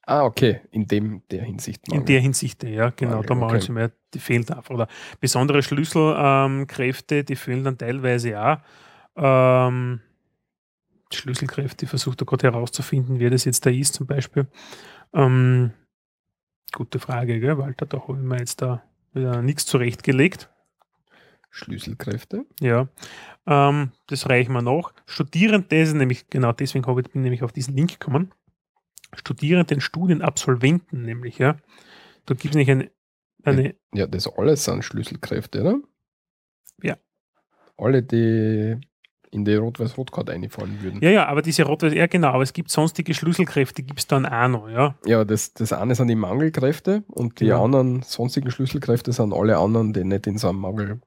Ah, 0.06 0.24
okay, 0.24 0.62
in 0.72 0.88
dem 0.88 1.22
der 1.30 1.44
Hinsicht. 1.44 1.82
In 1.92 2.06
der 2.06 2.22
Hinsicht, 2.22 2.64
ja, 2.64 2.92
genau, 2.92 3.16
Mangel, 3.16 3.28
da 3.28 3.36
maulen 3.36 3.56
okay. 3.58 3.66
sie 3.66 3.72
mir, 3.74 3.92
die 4.14 4.20
fehlt 4.20 4.50
einfach. 4.50 4.74
Oder 4.74 4.88
besondere 5.20 5.62
Schlüsselkräfte, 5.62 7.26
die 7.26 7.36
fehlen 7.36 7.66
dann 7.66 7.78
teilweise 7.78 8.42
auch. 8.42 8.58
Ähm, 9.18 10.00
Schlüsselkräfte, 11.14 11.86
ich 11.86 11.90
versuche 11.90 12.18
da 12.18 12.26
gerade 12.26 12.52
herauszufinden, 12.52 13.20
wer 13.20 13.30
das 13.30 13.46
jetzt 13.46 13.66
da 13.66 13.70
ist, 13.70 13.94
zum 13.94 14.08
Beispiel. 14.08 14.48
Ähm, 15.14 15.72
gute 16.74 17.00
Frage, 17.00 17.40
gell, 17.40 17.58
Walter, 17.58 17.86
da 17.86 18.02
habe 18.02 18.18
ich 18.18 18.24
mir 18.24 18.40
jetzt 18.40 18.62
da 18.62 18.84
wieder 19.14 19.42
nichts 19.42 19.66
zurechtgelegt. 19.66 20.50
Schlüsselkräfte. 21.50 22.46
Ja, 22.60 22.88
ähm, 23.48 23.92
das 24.08 24.30
reichen 24.30 24.54
wir 24.54 24.62
noch. 24.62 24.94
Studierende, 25.06 25.68
das 25.70 25.90
ist 25.90 25.96
nämlich, 25.96 26.30
genau 26.30 26.52
deswegen 26.52 26.86
habe 26.86 27.02
ich, 27.02 27.10
bin 27.10 27.22
ich 27.22 27.24
nämlich 27.24 27.44
auf 27.44 27.54
diesen 27.54 27.76
Link 27.76 28.00
gekommen. 28.00 28.32
Studierenden 29.14 29.82
Studienabsolventen, 29.82 31.02
nämlich, 31.02 31.38
ja. 31.38 31.58
Da 32.26 32.34
gibt 32.34 32.54
es 32.54 32.56
nicht 32.56 32.70
eine, 32.70 32.92
eine. 33.44 33.76
Ja, 33.94 34.06
das 34.06 34.28
alles 34.28 34.66
sind 34.66 34.84
Schlüsselkräfte, 34.84 35.62
oder? 35.62 35.80
Ja. 36.84 36.98
Alle, 37.78 38.04
die 38.04 38.78
in 39.32 39.46
die 39.46 39.56
Rot-Weiß-Rot-Card 39.56 40.30
einfallen 40.30 40.82
würden. 40.82 41.00
Ja, 41.02 41.10
ja, 41.10 41.26
aber 41.28 41.42
diese 41.42 41.64
Rot-Weiß, 41.64 41.94
ja 41.94 42.08
genau, 42.08 42.30
aber 42.30 42.44
es 42.44 42.54
gibt 42.54 42.72
sonstige 42.72 43.14
Schlüsselkräfte, 43.14 43.84
gibt 43.84 44.00
es 44.00 44.08
dann 44.08 44.26
auch 44.26 44.48
noch, 44.48 44.70
ja. 44.70 44.96
Ja, 45.06 45.26
das, 45.26 45.54
das 45.54 45.74
eine 45.74 45.96
sind 45.96 46.08
die 46.08 46.16
Mangelkräfte 46.16 47.04
und 47.08 47.40
die 47.40 47.46
Genau. 47.46 47.66
anderen 47.66 48.02
sonstigen 48.04 48.52
Schlüsselkräfte 48.52 49.12
sind 49.12 49.34
alle 49.34 49.58
anderen, 49.58 49.94
die 49.94 50.04
nicht 50.04 50.28
in 50.28 50.38
so 50.38 50.50
einem 50.50 50.60
Mangel, 50.60 51.02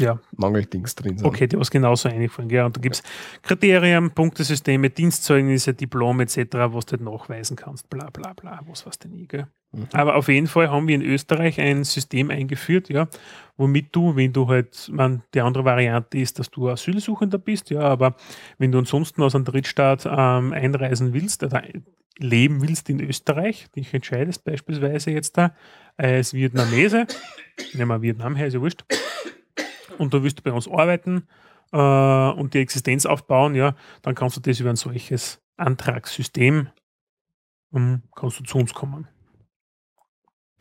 Ja, 0.00 0.18
Mangeldings 0.36 0.94
drin 0.94 1.18
sind. 1.18 1.26
okay, 1.26 1.46
die 1.46 1.58
was 1.58 1.70
genauso 1.70 2.08
einfallen, 2.08 2.50
ja. 2.50 2.66
Und 2.66 2.76
da 2.76 2.80
gibt 2.80 2.96
es 2.96 3.02
Kriterien, 3.42 4.10
Punktesysteme, 4.10 4.90
Dienstzeugnisse, 4.90 5.74
Diplom 5.74 6.20
etc., 6.20 6.36
was 6.52 6.86
du 6.86 6.92
halt 6.92 7.02
nachweisen 7.02 7.56
kannst, 7.56 7.88
bla 7.90 8.10
bla 8.10 8.32
bla, 8.32 8.60
was 8.66 8.86
weiß 8.86 8.98
denn 8.98 9.14
ich, 9.14 9.28
gell. 9.28 9.46
Mhm. 9.72 9.88
Aber 9.92 10.16
auf 10.16 10.28
jeden 10.28 10.46
Fall 10.46 10.70
haben 10.70 10.88
wir 10.88 10.94
in 10.94 11.02
Österreich 11.02 11.60
ein 11.60 11.84
System 11.84 12.30
eingeführt, 12.30 12.88
ja, 12.88 13.08
womit 13.56 13.94
du, 13.94 14.16
wenn 14.16 14.32
du 14.32 14.48
halt, 14.48 14.90
man, 14.92 15.22
die 15.34 15.40
andere 15.40 15.64
Variante 15.64 16.18
ist, 16.18 16.38
dass 16.38 16.50
du 16.50 16.68
Asylsuchender 16.68 17.38
bist, 17.38 17.70
ja, 17.70 17.80
aber 17.80 18.16
wenn 18.58 18.72
du 18.72 18.78
ansonsten 18.78 19.22
aus 19.22 19.34
einem 19.34 19.44
Drittstaat 19.44 20.06
ähm, 20.06 20.52
einreisen 20.52 21.12
willst 21.12 21.42
oder 21.42 21.62
leben 22.18 22.62
willst 22.62 22.88
in 22.90 23.00
Österreich, 23.00 23.66
dich 23.74 23.92
entscheidest 23.92 24.44
beispielsweise 24.44 25.10
jetzt 25.10 25.36
da 25.36 25.54
als 25.96 26.34
Vietnamese, 26.34 27.06
nehmen 27.74 27.88
wir 27.88 28.02
Vietnam 28.02 28.36
her, 28.36 28.46
ist 28.46 28.54
ja 28.54 28.60
wurscht, 28.60 28.84
und 29.98 30.14
du 30.14 30.22
willst 30.22 30.42
bei 30.42 30.52
uns 30.52 30.68
arbeiten 30.68 31.26
äh, 31.72 31.76
und 31.76 32.54
die 32.54 32.58
Existenz 32.58 33.06
aufbauen, 33.06 33.54
ja, 33.54 33.74
dann 34.02 34.14
kannst 34.14 34.36
du 34.36 34.40
das 34.40 34.60
über 34.60 34.70
ein 34.70 34.76
solches 34.76 35.42
Antragssystem, 35.56 36.68
ähm, 37.74 38.02
kannst 38.14 38.40
du 38.40 38.44
zu 38.44 38.58
uns 38.58 38.74
kommen. 38.74 39.08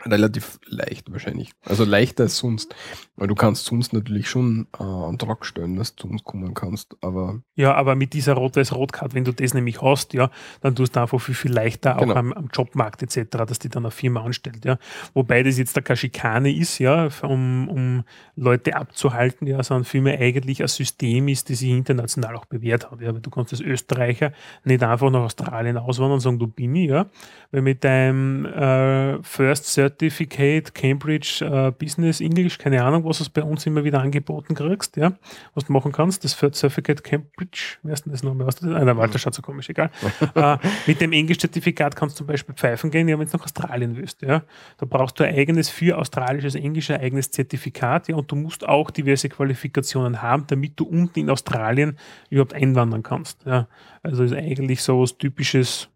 Relativ 0.05 0.59
leicht 0.65 1.11
wahrscheinlich. 1.11 1.51
Also 1.65 1.85
leichter 1.85 2.23
als 2.23 2.37
sonst. 2.37 2.75
Weil 3.15 3.27
du 3.27 3.35
kannst 3.35 3.65
sonst 3.65 3.93
natürlich 3.93 4.27
schon 4.27 4.67
äh, 4.77 4.83
einen 4.83 5.03
Antrag 5.03 5.45
stellen, 5.45 5.75
dass 5.75 5.95
du 5.95 6.03
zu 6.03 6.09
uns 6.09 6.23
kommen 6.23 6.53
kannst, 6.53 6.95
aber 7.01 7.41
Ja, 7.55 7.75
aber 7.75 7.95
mit 7.95 8.13
dieser 8.13 8.33
Rot-Weiß-Rot-Card, 8.33 9.13
wenn 9.13 9.23
du 9.23 9.31
das 9.31 9.53
nämlich 9.53 9.81
hast, 9.81 10.13
ja, 10.13 10.29
dann 10.61 10.75
tust 10.75 10.95
du 10.95 10.99
einfach 11.01 11.21
viel, 11.21 11.35
viel 11.35 11.51
leichter 11.53 11.97
auch 11.97 12.01
Genau. 12.01 12.15
am, 12.15 12.33
am 12.33 12.49
Jobmarkt 12.51 13.03
etc., 13.03 13.37
dass 13.47 13.59
die 13.59 13.69
dann 13.69 13.83
eine 13.85 13.91
Firma 13.91 14.23
anstellt, 14.23 14.65
ja. 14.65 14.77
Wobei 15.13 15.43
das 15.43 15.57
jetzt 15.57 15.77
da 15.77 15.81
keine 15.81 15.97
Schikane 15.97 16.51
ist, 16.53 16.79
ja, 16.79 17.07
um, 17.21 17.69
um 17.69 18.03
Leute 18.35 18.75
abzuhalten, 18.75 19.47
ja, 19.47 19.61
sondern 19.63 19.85
vielmehr 19.85 20.19
eigentlich 20.19 20.61
ein 20.61 20.67
System 20.67 21.27
ist, 21.27 21.49
das 21.49 21.59
sich 21.59 21.69
international 21.69 22.35
auch 22.35 22.45
bewährt 22.45 22.89
hat, 22.91 22.99
ja. 22.99 23.13
Weil 23.13 23.21
du 23.21 23.29
kannst 23.29 23.53
als 23.53 23.61
Österreicher 23.61 24.33
nicht 24.63 24.83
einfach 24.83 25.11
nach 25.11 25.21
Australien 25.21 25.77
auswandern 25.77 26.15
und 26.15 26.19
sagen, 26.19 26.39
du 26.39 26.47
bin 26.47 26.75
ich, 26.75 26.89
ja. 26.89 27.05
Weil 27.51 27.61
mit 27.61 27.83
deinem 27.83 28.45
äh, 28.45 29.21
First 29.21 29.71
Certificate 29.93 30.73
Cambridge 30.73 31.45
äh, 31.45 31.71
Business 31.71 32.19
English, 32.19 32.57
keine 32.57 32.83
Ahnung, 32.83 33.05
was 33.05 33.19
du 33.19 33.25
bei 33.31 33.43
uns 33.43 33.65
immer 33.65 33.83
wieder 33.83 34.01
angeboten 34.01 34.55
kriegst, 34.55 34.97
ja, 34.97 35.13
was 35.53 35.65
du 35.65 35.73
machen 35.73 35.91
kannst, 35.91 36.23
das 36.23 36.35
Certificate 36.37 37.03
Cambridge, 37.03 37.77
wer 37.83 37.93
ist 37.93 38.05
denn 38.05 38.11
das 38.11 38.23
nochmal? 38.23 38.47
Was 38.47 38.55
du 38.55 38.67
das? 38.67 38.81
Ah, 38.81 38.85
der 38.85 38.97
Walter 38.97 39.19
schaut 39.19 39.35
so 39.35 39.41
komisch, 39.41 39.69
egal. 39.69 39.91
äh, 40.35 40.57
mit 40.87 40.99
dem 40.99 41.13
Englisch-Zertifikat 41.13 41.95
kannst 41.95 42.15
du 42.15 42.17
zum 42.19 42.27
Beispiel 42.27 42.55
pfeifen 42.55 42.89
gehen, 42.89 43.07
ja, 43.07 43.19
wenn 43.19 43.27
du 43.27 43.37
nach 43.37 43.43
Australien 43.43 43.95
willst, 43.95 44.21
ja. 44.23 44.43
Da 44.77 44.85
brauchst 44.85 45.19
du 45.19 45.23
ein 45.23 45.35
eigenes 45.35 45.69
für 45.69 45.97
australisches 45.97 46.55
Englisch, 46.55 46.89
ein 46.89 46.99
eigenes 46.99 47.29
Zertifikat, 47.31 48.07
ja, 48.07 48.15
und 48.15 48.31
du 48.31 48.35
musst 48.35 48.67
auch 48.67 48.89
diverse 48.89 49.29
Qualifikationen 49.29 50.21
haben, 50.21 50.45
damit 50.47 50.79
du 50.79 50.85
unten 50.85 51.19
in 51.19 51.29
Australien 51.29 51.97
überhaupt 52.29 52.53
einwandern 52.53 53.03
kannst, 53.03 53.45
ja. 53.45 53.67
Also 54.01 54.23
ist 54.23 54.33
eigentlich 54.33 54.81
so 54.81 55.01
was 55.01 55.17
typisches 55.17 55.89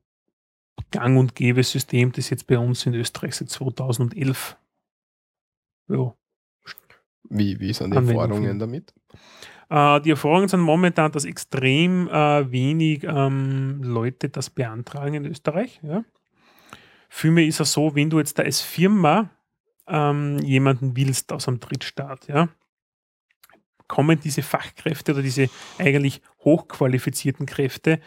Gang- 0.91 1.17
und 1.17 1.35
Gäbe-System, 1.35 2.11
das 2.11 2.29
jetzt 2.29 2.47
bei 2.47 2.57
uns 2.57 2.85
in 2.85 2.93
Österreich 2.93 3.35
seit 3.35 3.49
2011 3.49 4.57
ja, 5.89 6.13
wie, 7.29 7.59
wie 7.59 7.73
sind 7.73 7.91
die 7.91 7.97
Anwendung 7.97 8.21
Erfahrungen 8.21 8.43
finden. 8.43 8.59
damit? 8.59 8.93
Äh, 9.69 10.01
die 10.01 10.11
Erfahrungen 10.11 10.47
sind 10.47 10.61
momentan, 10.61 11.11
dass 11.11 11.25
extrem 11.25 12.07
äh, 12.07 12.51
wenig 12.51 13.03
ähm, 13.03 13.81
Leute 13.83 14.29
das 14.29 14.49
beantragen 14.49 15.15
in 15.15 15.25
Österreich. 15.25 15.79
Ja. 15.83 16.03
Vielmehr 17.09 17.45
ist 17.45 17.59
es 17.59 17.73
so, 17.73 17.95
wenn 17.95 18.09
du 18.09 18.19
jetzt 18.19 18.39
da 18.39 18.43
als 18.43 18.61
Firma 18.61 19.29
ähm, 19.87 20.39
jemanden 20.39 20.95
willst 20.95 21.31
aus 21.31 21.47
einem 21.47 21.59
Drittstaat, 21.59 22.27
ja, 22.27 22.49
kommen 23.87 24.19
diese 24.19 24.41
Fachkräfte 24.41 25.13
oder 25.13 25.21
diese 25.21 25.49
eigentlich 25.77 26.21
hochqualifizierten 26.43 27.45
Kräfte 27.45 27.99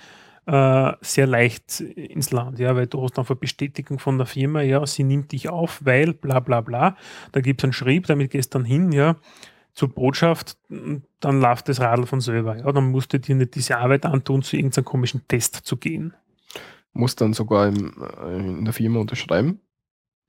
äh, 0.47 0.93
sehr 1.01 1.27
leicht 1.27 1.81
ins 1.81 2.31
Land, 2.31 2.59
ja, 2.59 2.75
weil 2.75 2.87
du 2.87 3.03
hast 3.03 3.19
einfach 3.19 3.37
Bestätigung 3.37 3.99
von 3.99 4.19
der 4.19 4.27
Firma, 4.27 4.63
ja, 4.63 4.85
sie 4.87 5.05
nimmt 5.05 5.33
dich 5.33 5.49
auf, 5.49 5.81
weil 5.85 6.15
bla 6.15 6.41
bla 6.41 6.61
bla. 6.61 6.97
Da 7.33 7.41
gibt 7.41 7.61
es 7.61 7.65
einen 7.65 7.73
Schrieb, 7.73 8.07
damit 8.07 8.31
gehst 8.31 8.55
du 8.55 8.59
dann 8.59 8.65
hin, 8.65 8.93
ja, 8.93 9.17
zur 9.73 9.89
Botschaft, 9.89 10.59
dann 10.69 11.41
läuft 11.41 11.69
das 11.69 11.81
Radl 11.81 12.07
von 12.07 12.21
selber. 12.21 12.57
Ja, 12.57 12.73
dann 12.73 12.91
musst 12.91 13.13
du 13.13 13.21
dir 13.21 13.35
nicht 13.35 13.55
diese 13.55 13.79
Arbeit 13.79 14.05
antun, 14.05 14.43
zu 14.43 14.57
irgendeinem 14.57 14.85
komischen 14.85 15.27
Test 15.29 15.57
zu 15.57 15.77
gehen. 15.77 16.15
Muss 16.93 17.15
dann 17.15 17.33
sogar 17.35 17.69
im, 17.69 17.93
äh, 18.21 18.37
in 18.37 18.65
der 18.65 18.75
Firma 18.75 19.01
unterschreiben. 19.01 19.61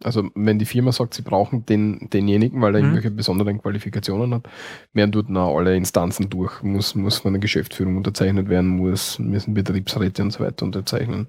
Also 0.03 0.29
wenn 0.35 0.59
die 0.59 0.65
Firma 0.65 0.91
sagt, 0.91 1.13
sie 1.13 1.21
brauchen 1.21 1.65
den, 1.65 2.09
denjenigen, 2.11 2.61
weil 2.61 2.75
er 2.75 2.79
Mhm. 2.81 2.87
irgendwelche 2.87 3.11
besonderen 3.11 3.61
Qualifikationen 3.61 4.33
hat, 4.33 4.47
werden 4.93 5.11
dort 5.11 5.29
noch 5.29 5.55
alle 5.57 5.75
Instanzen 5.75 6.29
durch. 6.29 6.61
Muss, 6.63 6.95
muss 6.95 7.17
von 7.19 7.33
der 7.33 7.39
Geschäftsführung 7.39 7.97
unterzeichnet 7.97 8.49
werden, 8.49 8.67
muss, 8.69 9.19
müssen 9.19 9.53
Betriebsräte 9.53 10.21
und 10.23 10.31
so 10.31 10.39
weiter 10.43 10.65
unterzeichnen. 10.65 11.27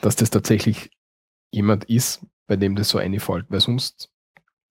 Dass 0.00 0.16
das 0.16 0.30
tatsächlich 0.30 0.90
jemand 1.52 1.84
ist, 1.84 2.24
bei 2.46 2.56
dem 2.56 2.76
das 2.76 2.88
so 2.88 2.98
einfällt, 2.98 3.46
weil 3.48 3.60
sonst 3.60 4.10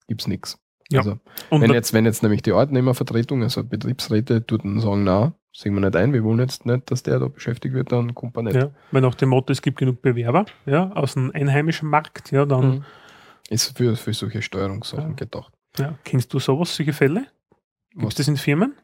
gibt 0.07 0.21
es 0.21 0.27
nichts. 0.27 0.57
Ja. 0.89 0.99
Also 0.99 1.19
wenn 1.51 1.71
jetzt, 1.71 1.93
wenn 1.93 2.05
jetzt 2.05 2.21
nämlich 2.21 2.41
die 2.41 2.51
Arbeitnehmervertretung, 2.51 3.43
also 3.43 3.63
Betriebsräte, 3.63 4.45
tut 4.45 4.65
dann 4.65 4.79
sagen, 4.81 5.05
na, 5.05 5.33
sehen 5.53 5.73
wir 5.73 5.79
nicht 5.81 5.95
ein, 5.95 6.11
wir 6.11 6.23
wollen 6.23 6.39
jetzt 6.39 6.65
nicht, 6.65 6.91
dass 6.91 7.03
der 7.03 7.19
da 7.19 7.27
beschäftigt 7.29 7.73
wird, 7.73 7.91
dann 7.93 8.13
kommt 8.13 8.35
er 8.37 8.43
nicht. 8.43 8.55
ja, 8.55 8.71
weil 8.91 9.01
nach 9.01 9.15
dem 9.15 9.29
Motto, 9.29 9.51
es 9.53 9.61
gibt 9.61 9.79
genug 9.79 10.01
Bewerber 10.01 10.45
ja, 10.65 10.91
aus 10.91 11.13
dem 11.13 11.31
einheimischen 11.33 11.87
Markt, 11.89 12.31
ja, 12.31 12.45
dann 12.45 12.69
Mhm. 12.69 12.83
Ist 13.49 13.77
für, 13.77 13.95
für 13.95 14.13
solche 14.13 14.41
Steuerungssachen 14.41 15.09
Ja. 15.09 15.15
gedacht. 15.15 15.53
ja, 15.77 15.97
kennst 16.03 16.33
du 16.33 16.39
sowas, 16.39 16.75
solche 16.75 16.93
Fälle? 16.93 17.27
Gibt 17.95 18.17
das 18.17 18.27
in 18.27 18.37
Firmen? 18.37 18.75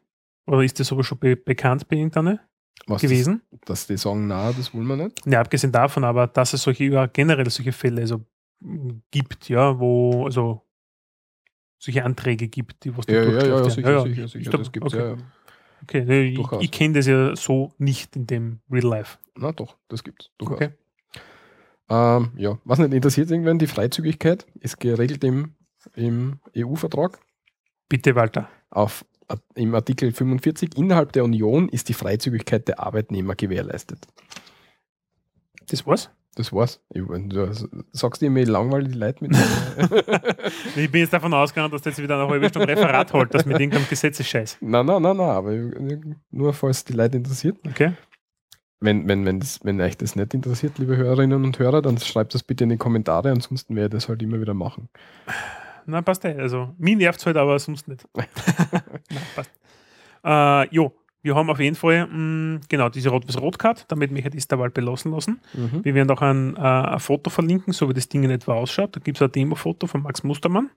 Oder 0.45 0.63
ist 0.63 0.79
das 0.79 0.91
aber 0.91 1.03
schon 1.03 1.17
be 1.19 1.35
bekannt 1.35 1.87
bei 1.87 1.97
irgendeiner 1.97 2.39
was 2.85 3.01
gewesen? 3.01 3.41
Das, 3.51 3.59
dass 3.65 3.87
die 3.87 3.97
sagen, 3.97 4.27
na, 4.27 4.51
das 4.51 4.73
wollen 4.73 4.87
wir 4.87 4.95
nicht. 4.95 5.25
Ja, 5.25 5.41
abgesehen 5.41 5.71
davon, 5.71 6.03
aber 6.03 6.27
dass 6.27 6.53
es 6.53 6.61
solche 6.63 6.85
ja, 6.85 7.05
generell 7.07 7.49
solche 7.49 7.71
Fälle 7.71 8.01
also, 8.01 8.25
gibt, 9.11 9.49
ja, 9.49 9.77
wo 9.79 10.25
also 10.25 10.61
solche 11.79 12.03
Anträge 12.03 12.47
gibt, 12.47 12.83
die 12.83 12.95
was 12.97 13.05
da 13.05 13.13
Ja, 13.13 13.23
ja, 13.23 13.31
ja, 13.31 13.47
ja, 13.47 13.69
sicher, 13.69 14.01
sicher, 14.03 14.27
sicher, 14.27 14.51
das 14.51 14.71
gibt's 14.71 14.93
okay. 14.93 15.03
ja, 15.03 15.09
ja. 15.11 15.17
Okay, 15.83 16.05
ne, 16.05 16.21
ich, 16.23 16.51
ich 16.61 16.71
kenne 16.71 16.95
das 16.95 17.05
ja 17.05 17.35
so 17.35 17.71
nicht 17.77 18.15
in 18.15 18.25
dem 18.25 18.59
Real 18.69 18.85
Life. 18.85 19.19
Na 19.35 19.51
doch, 19.51 19.77
das 19.89 20.03
gibt's. 20.03 20.31
Durchaus. 20.37 20.55
Okay. 20.55 20.69
Ähm, 21.89 22.31
ja, 22.35 22.57
was 22.65 22.79
nicht 22.79 22.93
interessiert 22.93 23.31
irgendwann, 23.31 23.59
die 23.59 23.67
Freizügigkeit 23.67 24.45
ist 24.59 24.79
geregelt 24.79 25.23
im, 25.23 25.55
im 25.95 26.39
EU-Vertrag. 26.55 27.19
Bitte, 27.87 28.15
Walter. 28.15 28.49
Auf, 28.69 29.05
Im 29.55 29.73
Artikel 29.73 30.11
45 30.11 30.77
innerhalb 30.77 31.13
der 31.13 31.23
Union 31.23 31.69
ist 31.69 31.87
die 31.89 31.93
Freizügigkeit 31.93 32.67
der 32.67 32.79
Arbeitnehmer 32.79 33.35
gewährleistet. 33.35 34.05
Das 35.69 35.85
war's. 35.85 36.09
Das 36.35 36.53
war's. 36.53 36.79
Ich, 36.93 37.01
du 37.03 37.51
sagst 37.91 38.21
immer 38.21 38.45
langweilig 38.45 38.91
die 38.91 38.99
Leute 38.99 39.23
mit. 39.23 39.35
Ich 40.75 40.91
bin 40.91 41.01
jetzt 41.01 41.11
davon 41.11 41.33
ausgegangen, 41.33 41.71
dass 41.71 41.81
du 41.81 41.89
jetzt 41.89 42.01
wieder 42.01 42.21
eine 42.21 42.29
halbe 42.29 42.47
Stunde 42.49 42.67
Referat 42.67 43.11
holt, 43.11 43.33
das 43.33 43.45
mit 43.45 43.59
irgendeinem 43.59 43.87
Gesetzesscheiß. 43.89 44.57
nein, 44.61 44.85
nein, 44.85 45.01
nein, 45.01 45.17
nein, 45.17 45.29
aber 45.29 45.51
nur 46.29 46.53
falls 46.53 46.85
die 46.85 46.93
Leute 46.93 47.17
interessiert. 47.17 47.57
Okay? 47.67 47.93
Wenn, 48.79 49.07
wenn, 49.07 49.25
wenn, 49.25 49.39
das, 49.39 49.59
wenn 49.63 49.81
euch 49.81 49.97
das 49.97 50.15
nicht 50.15 50.33
interessiert, 50.33 50.77
liebe 50.77 50.97
Hörerinnen 50.97 51.43
und 51.43 51.57
Hörer, 51.57 51.81
dann 51.81 51.97
schreibt 51.97 52.35
das 52.35 52.43
bitte 52.43 52.63
in 52.63 52.69
die 52.69 52.77
Kommentare, 52.77 53.31
ansonsten 53.31 53.75
werde 53.75 53.97
ich 53.97 54.03
das 54.03 54.09
halt 54.09 54.21
immer 54.21 54.39
wieder 54.39 54.53
machen. 54.53 54.89
Nein, 55.87 56.03
passt 56.03 56.25
eh. 56.25 56.35
Also, 56.37 56.75
mir 56.77 56.95
nervt 56.95 57.19
es 57.19 57.25
halt, 57.25 57.37
aber 57.37 57.57
sonst 57.57 57.87
nicht. 57.87 58.05
Nein, 58.13 58.27
passt. 59.35 59.51
Äh, 60.23 60.75
jo, 60.75 60.93
wir 61.21 61.35
haben 61.35 61.49
auf 61.49 61.59
jeden 61.59 61.75
Fall 61.75 62.07
mh, 62.07 62.61
genau 62.69 62.89
diese 62.89 63.09
Rot-Weiß-Rot-Card, 63.09 63.85
damit 63.87 64.11
mich 64.11 64.29
das 64.29 64.47
dabei 64.47 64.69
belassen 64.69 65.11
lassen. 65.11 65.41
Mhm. 65.53 65.83
Wir 65.83 65.95
werden 65.95 66.11
auch 66.11 66.21
ein, 66.21 66.55
äh, 66.55 66.59
ein 66.59 66.99
Foto 66.99 67.29
verlinken, 67.29 67.73
so 67.73 67.89
wie 67.89 67.93
das 67.93 68.09
Ding 68.09 68.23
in 68.23 68.31
etwa 68.31 68.53
ausschaut. 68.53 68.95
Da 68.95 68.99
gibt 68.99 69.17
es 69.17 69.21
ein 69.21 69.31
Demo-Foto 69.31 69.87
von 69.87 70.03
Max 70.03 70.23
Mustermann. 70.23 70.69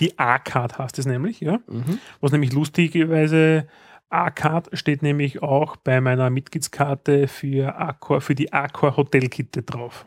Die 0.00 0.18
A-Card 0.18 0.78
heißt 0.78 0.98
es 0.98 1.06
nämlich, 1.06 1.40
ja. 1.40 1.60
Mhm. 1.68 1.98
Was 2.20 2.32
nämlich 2.32 2.52
lustigerweise 2.52 3.66
A-Card 4.10 4.70
steht 4.72 5.02
nämlich 5.02 5.42
auch 5.42 5.76
bei 5.76 6.00
meiner 6.00 6.30
Mitgliedskarte 6.30 7.28
für, 7.28 7.76
Accor, 7.76 8.20
für 8.20 8.34
die 8.34 8.52
Accor 8.52 8.96
Hotelkette 8.96 9.62
drauf. 9.62 10.06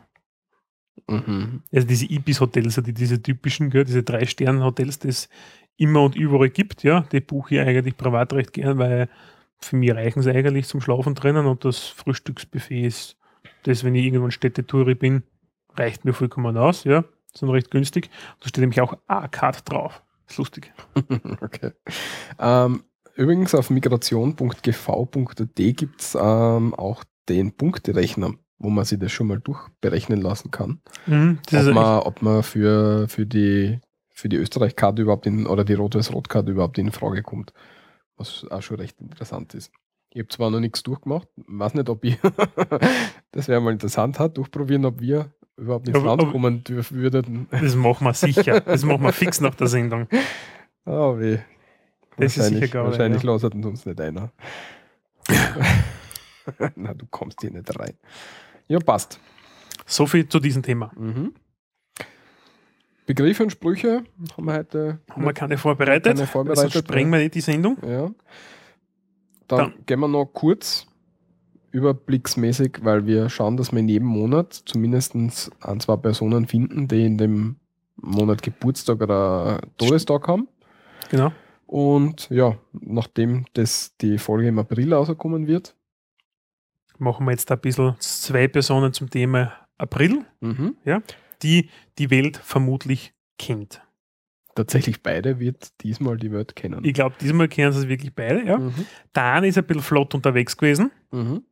Mhm. 1.08 1.62
Also 1.72 1.86
diese 1.86 2.06
Ibis-Hotels, 2.06 2.66
also 2.66 2.82
die, 2.82 2.94
diese 2.94 3.22
typischen, 3.22 3.70
diese 3.70 4.02
Drei-Sterne-Hotels, 4.02 4.98
die 5.00 5.08
es 5.08 5.28
immer 5.76 6.02
und 6.02 6.16
überall 6.16 6.50
gibt, 6.50 6.82
ja, 6.82 7.00
die 7.12 7.20
buche 7.20 7.56
ich 7.56 7.60
eigentlich 7.60 7.96
privat 7.96 8.32
recht 8.32 8.52
gern, 8.52 8.78
weil 8.78 9.08
für 9.58 9.76
mich 9.76 9.94
reichen 9.94 10.22
sie 10.22 10.30
eigentlich 10.30 10.66
zum 10.66 10.80
Schlafen 10.80 11.14
drinnen 11.14 11.46
und 11.46 11.64
das 11.64 11.86
Frühstücksbuffet 11.86 12.84
ist 12.84 13.16
das, 13.62 13.84
wenn 13.84 13.94
ich 13.94 14.04
irgendwo 14.04 14.26
in 14.26 14.32
Städtetouri 14.32 14.94
bin, 14.94 15.22
reicht 15.74 16.04
mir 16.04 16.12
vollkommen 16.12 16.56
aus, 16.56 16.84
ja, 16.84 17.04
sind 17.32 17.48
recht 17.50 17.70
günstig. 17.70 18.10
Da 18.40 18.48
steht 18.48 18.60
nämlich 18.60 18.80
auch 18.80 18.96
A-Card 19.06 19.70
drauf. 19.70 20.02
Ist 20.28 20.38
lustig. 20.38 20.72
okay. 21.40 21.72
Ähm, 22.38 22.82
übrigens 23.16 23.54
auf 23.54 23.70
migration.gv.at 23.70 25.56
gibt 25.56 26.00
es 26.00 26.14
ähm, 26.20 26.74
auch 26.74 27.04
den 27.28 27.52
Punkterechner, 27.56 28.32
wo 28.58 28.70
man 28.70 28.84
sich 28.84 28.98
das 28.98 29.12
schon 29.12 29.28
mal 29.28 29.40
durchberechnen 29.40 30.20
lassen 30.20 30.50
kann. 30.50 30.80
Mhm, 31.06 31.38
Ob 31.52 31.74
man, 31.74 32.00
ob 32.00 32.22
man 32.22 32.42
für, 32.42 33.08
für 33.08 33.26
die, 33.26 33.80
für 34.10 34.28
die 34.28 34.36
Österreich-Karte 34.36 35.02
überhaupt 35.02 35.26
in, 35.26 35.46
oder 35.46 35.64
die 35.64 35.74
Rot-Weiß-Rot-Karte 35.74 36.52
überhaupt 36.52 36.78
in 36.78 36.90
Frage 36.92 37.22
kommt. 37.22 37.52
Was 38.16 38.46
auch 38.50 38.62
schon 38.62 38.76
recht 38.78 39.00
interessant 39.00 39.54
ist. 39.54 39.72
Ich 40.10 40.18
habe 40.18 40.28
zwar 40.28 40.50
noch 40.50 40.60
nichts 40.60 40.82
durchgemacht, 40.82 41.26
weiß 41.46 41.72
nicht, 41.74 41.88
ob 41.88 42.04
ich, 42.04 42.18
das 43.32 43.48
wäre 43.48 43.60
mal 43.62 43.72
interessant, 43.72 44.18
hat, 44.18 44.36
durchprobieren, 44.36 44.84
ob 44.84 45.00
wir 45.00 45.32
überhaupt 45.56 45.88
ins 45.88 45.96
Aber- 45.96 46.06
Land 46.16 46.30
kommen 46.30 46.62
dürfen 46.64 46.98
würden. 46.98 47.46
Das 47.50 47.74
machen 47.76 48.04
wir 48.04 48.12
sicher. 48.14 48.60
Das 48.60 48.84
machen 48.84 49.02
wir 49.02 49.12
fix 49.12 49.40
nach 49.40 49.54
der 49.54 49.66
Sendung. 49.68 50.08
Ah, 50.84 51.16
weh. 51.18 51.38
Das 52.16 52.36
ist 52.36 52.44
sicher 52.44 52.44
wahrscheinlich 52.44 52.70
geil, 52.72 52.84
wahrscheinlich 52.84 53.22
ja. 53.22 53.30
lasert 53.30 53.54
uns 53.54 53.86
nicht 53.86 54.00
einer. 54.00 54.32
Na, 56.76 56.94
du 56.94 57.06
kommst 57.06 57.40
hier 57.40 57.50
nicht 57.50 57.78
rein. 57.78 57.94
Ja, 58.68 58.78
passt. 58.78 59.18
So 59.86 60.06
viel 60.06 60.28
zu 60.28 60.40
diesem 60.40 60.62
Thema. 60.62 60.92
Mhm. 60.96 61.32
Begriffe 63.06 63.42
und 63.42 63.50
Sprüche 63.50 64.04
haben 64.36 64.46
wir 64.46 64.54
heute. 64.54 65.00
Haben 65.10 65.24
wir 65.24 65.32
keine 65.32 65.58
vorbereitet? 65.58 66.14
Keine 66.16 66.26
vorbereitet, 66.26 66.64
Also 66.64 66.78
sprengen 66.78 67.10
wir 67.10 67.18
nicht 67.18 67.34
die 67.34 67.40
Sendung. 67.40 67.76
Ja. 67.82 68.10
Dann, 69.48 69.58
Dann- 69.58 69.74
gehen 69.86 70.00
wir 70.00 70.08
noch 70.08 70.26
kurz 70.26 70.86
überblicksmäßig, 71.72 72.78
weil 72.82 73.06
wir 73.06 73.28
schauen, 73.28 73.56
dass 73.56 73.72
wir 73.72 73.80
in 73.80 73.88
jedem 73.88 74.08
Monat 74.08 74.52
zumindest 74.52 75.14
ein, 75.14 75.30
zwei 75.80 75.96
Personen 75.96 76.46
finden, 76.46 76.86
die 76.86 77.04
in 77.06 77.18
dem 77.18 77.56
Monat 77.96 78.42
Geburtstag 78.42 79.00
oder 79.00 79.60
Todestag 79.78 80.28
haben. 80.28 80.48
Genau. 81.10 81.32
Und 81.72 82.28
ja, 82.28 82.58
nachdem 82.72 83.46
das 83.54 83.96
die 83.96 84.18
Folge 84.18 84.48
im 84.48 84.58
April 84.58 84.92
rauskommen 84.92 85.46
wird, 85.46 85.74
Machen 86.98 87.24
wir 87.24 87.30
jetzt 87.30 87.50
ein 87.50 87.58
bisschen 87.58 87.96
zwei 87.98 88.46
Personen 88.46 88.92
zum 88.92 89.08
Thema 89.08 89.54
April, 89.78 90.26
mhm. 90.40 90.76
die 91.42 91.70
die 91.98 92.10
Welt 92.10 92.36
vermutlich 92.36 93.14
kennt. 93.38 93.80
tatsächlich 94.54 95.02
beide 95.02 95.40
wird 95.40 95.72
diesmal 95.80 96.18
die 96.18 96.30
Welt 96.30 96.54
kennen. 96.54 96.84
Ich 96.84 96.92
glaube, 96.92 97.16
diesmal 97.18 97.48
kennen 97.48 97.72
sie 97.72 97.80
es 97.80 97.88
wirklich 97.88 98.14
beide. 98.14 98.44
Ja. 98.44 98.58
Mhm. 98.58 98.86
Der 99.16 99.24
eine 99.32 99.48
ist 99.48 99.56
ein 99.56 99.64
bisschen 99.64 99.82
flott 99.82 100.14
unterwegs 100.14 100.54
gewesen. 100.58 100.92
Mhm. 101.10 101.42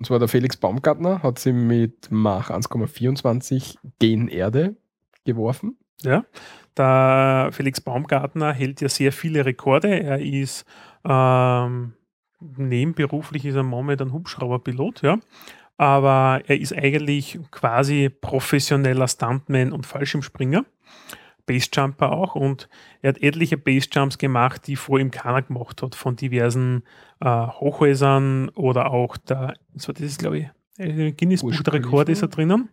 Und 0.00 0.04
zwar 0.04 0.18
der 0.18 0.26
Felix 0.26 0.56
Baumgartner 0.56 1.22
hat 1.22 1.38
sie 1.38 1.52
mit 1.52 2.08
Mach 2.10 2.50
1,24 2.50 3.76
gen 4.00 4.26
Erde 4.26 4.74
geworfen. 5.24 5.78
Ja. 6.02 6.24
Der 6.76 7.50
Felix 7.52 7.80
Baumgartner 7.80 8.52
hält 8.52 8.80
ja 8.80 8.88
sehr 8.88 9.12
viele 9.12 9.44
Rekorde. 9.44 10.00
Er 10.00 10.20
ist 10.20 10.64
ähm, 11.04 11.94
nebenberuflich 12.40 13.44
ist 13.44 13.56
er 13.56 13.62
momentan 13.62 14.12
Hubschrauberpilot, 14.12 15.02
ja. 15.02 15.18
Aber 15.76 16.42
er 16.46 16.60
ist 16.60 16.74
eigentlich 16.76 17.38
quasi 17.50 18.10
professioneller 18.10 19.08
Stuntman 19.08 19.72
und 19.72 19.86
Fallschirmspringer. 19.86 20.64
Basejumper 21.46 22.12
auch 22.12 22.34
und 22.36 22.68
er 23.02 23.08
hat 23.08 23.22
etliche 23.22 23.56
Basejumps 23.56 24.18
gemacht, 24.18 24.66
die 24.66 24.76
vor 24.76 25.00
ihm 25.00 25.10
keiner 25.10 25.42
gemacht 25.42 25.82
hat, 25.82 25.94
von 25.96 26.14
diversen 26.14 26.84
äh, 27.20 27.46
Hochhäusern 27.46 28.50
oder 28.50 28.92
auch 28.92 29.16
der, 29.16 29.54
so, 29.74 29.92
das 29.92 30.02
ist 30.02 30.20
glaube 30.20 30.38
ich, 30.38 30.46
äh, 30.78 31.12
Guinness 31.12 31.40
Buch 31.40 31.50
der 31.62 31.72
Burj 31.72 31.82
Rekorde 31.84 32.12
ist 32.12 32.22
er 32.22 32.28
drinnen. 32.28 32.68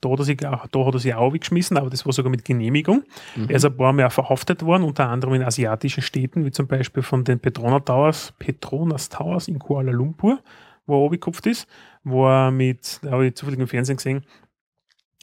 Da 0.00 0.10
hat 0.10 0.18
er 0.20 0.24
sich, 0.24 0.46
auch- 0.46 0.66
da 0.68 0.84
hat 0.86 0.94
er 0.94 0.98
sich 1.00 1.14
auch 1.14 1.32
weggeschmissen, 1.32 1.76
aber 1.76 1.90
das 1.90 2.04
war 2.06 2.12
sogar 2.12 2.30
mit 2.30 2.44
Genehmigung. 2.44 3.02
Mhm. 3.34 3.48
Er 3.48 3.56
ist 3.56 3.64
ein 3.64 3.76
paar 3.76 3.92
Mal 3.92 4.06
auch 4.06 4.12
verhaftet 4.12 4.62
worden, 4.64 4.82
unter 4.84 5.08
anderem 5.08 5.34
in 5.34 5.42
asiatischen 5.42 6.02
Städten, 6.02 6.44
wie 6.44 6.50
zum 6.50 6.66
Beispiel 6.66 7.02
von 7.02 7.24
den 7.24 7.38
Petronas 7.40 7.84
Towers, 7.84 8.34
Petronas 8.38 9.08
Towers 9.08 9.48
in 9.48 9.58
Kuala 9.58 9.92
Lumpur, 9.92 10.38
wo 10.86 11.02
er 11.02 11.06
abgekupft 11.06 11.46
ist, 11.46 11.66
wo 12.04 12.26
er 12.28 12.50
mit, 12.50 13.00
da 13.02 13.12
habe 13.12 13.26
ich 13.26 13.34
zufällig 13.34 13.58
im 13.60 13.66
Fernsehen 13.68 13.96
gesehen, 13.96 14.24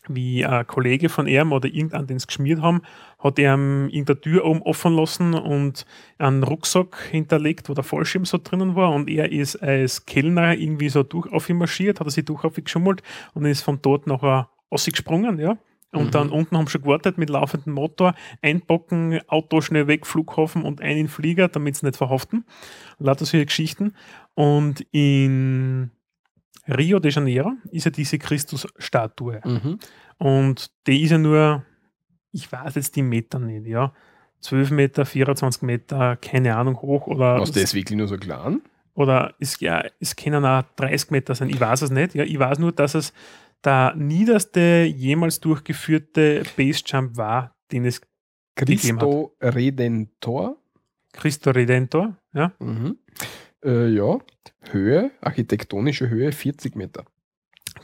wie 0.09 0.45
ein 0.45 0.67
Kollege 0.67 1.07
von 1.07 1.27
ihm 1.27 1.53
oder 1.53 1.69
irgendeinen, 1.69 2.07
den 2.07 2.19
sie 2.19 2.27
geschmiert 2.27 2.61
haben, 2.61 2.81
hat 3.19 3.39
er 3.39 3.53
ihm 3.55 3.87
irgendeine 3.87 4.19
Tür 4.19 4.43
oben 4.43 4.61
offen 4.63 4.93
lassen 4.97 5.33
und 5.33 5.85
einen 6.17 6.43
Rucksack 6.43 7.07
hinterlegt, 7.09 7.69
wo 7.69 7.73
der 7.73 7.85
Fallschirm 7.85 8.25
so 8.25 8.37
drinnen 8.37 8.75
war 8.75 8.91
und 8.91 9.09
er 9.09 9.31
ist 9.31 9.55
als 9.63 10.05
Kellner 10.05 10.55
irgendwie 10.57 10.89
so 10.89 11.03
durch 11.03 11.31
auf 11.31 11.49
ihn 11.49 11.57
marschiert, 11.57 12.01
hat 12.01 12.07
er 12.07 12.11
sich 12.11 12.25
durch 12.25 12.43
auf 12.43 12.57
ihn 12.57 12.65
geschummelt 12.65 13.01
und 13.33 13.45
ist 13.45 13.61
von 13.61 13.79
dort 13.81 14.05
nachher 14.05 14.49
ausgesprungen, 14.73 15.39
ja. 15.39 15.57
Und 15.91 16.05
Mhm. 16.05 16.11
dann 16.11 16.29
unten 16.31 16.57
haben 16.57 16.65
sie 16.65 16.71
schon 16.71 16.81
gewartet 16.81 17.19
mit 17.19 17.29
laufendem 17.29 17.73
Motor, 17.75 18.15
einpacken, 18.41 19.19
Auto 19.27 19.61
schnell 19.61 19.85
weg, 19.87 20.07
Flughafen 20.07 20.63
und 20.63 20.81
ein 20.81 20.91
in 20.91 20.97
den 20.97 21.07
Flieger, 21.07 21.47
damit 21.49 21.75
sie 21.75 21.85
nicht 21.85 21.97
verhaften. 21.97 22.45
Lauter 22.97 23.25
solche 23.25 23.45
Geschichten. 23.45 23.93
Und 24.33 24.81
in 24.91 25.91
Rio 26.67 26.97
de 26.99 27.11
Janeiro 27.11 27.51
ist 27.71 27.83
ja 27.85 27.91
diese 27.91 28.17
Christus-Statue. 28.17 29.41
Mhm. 29.45 29.77
Und 30.17 30.71
die 30.87 31.03
ist 31.03 31.11
ja 31.11 31.19
nur, 31.19 31.63
ich 32.31 32.51
weiß 32.51 32.73
jetzt 32.75 32.95
die 32.95 33.03
Meter 33.03 33.37
nicht, 33.37 33.67
ja. 33.67 33.93
12 34.39 34.71
Meter, 34.71 35.05
24 35.05 35.61
Meter, 35.61 36.15
keine 36.17 36.55
Ahnung, 36.55 36.81
hoch 36.81 37.05
oder, 37.07 37.39
Was, 37.39 37.51
der 37.51 37.63
ist 37.63 37.75
wirklich 37.75 37.97
nur 37.97 38.07
so 38.07 38.17
klein? 38.17 38.61
oder 38.95 39.33
es, 39.39 39.59
ja, 39.59 39.83
es 39.99 40.15
können 40.15 40.43
auch 40.45 40.63
30 40.75 41.11
Meter 41.11 41.33
sein, 41.33 41.49
ich 41.49 41.59
weiß 41.59 41.81
es 41.83 41.89
nicht. 41.91 42.13
Ja. 42.13 42.23
Ich 42.23 42.37
weiß 42.37 42.59
nur, 42.59 42.71
dass 42.71 42.93
es 42.93 43.11
der 43.63 43.95
niederste 43.95 44.83
jemals 44.83 45.39
durchgeführte 45.39 46.43
Basejump 46.55 47.17
war, 47.17 47.55
den 47.71 47.85
es. 47.85 48.01
Christo 48.55 49.35
Redentor. 49.41 50.57
Christo 51.11 51.51
Redentor, 51.51 52.17
ja. 52.33 52.51
Mhm. 52.59 52.97
Äh, 53.63 53.89
ja, 53.89 54.19
Höhe, 54.69 55.11
architektonische 55.21 56.09
Höhe 56.09 56.31
40 56.31 56.75
Meter. 56.75 57.05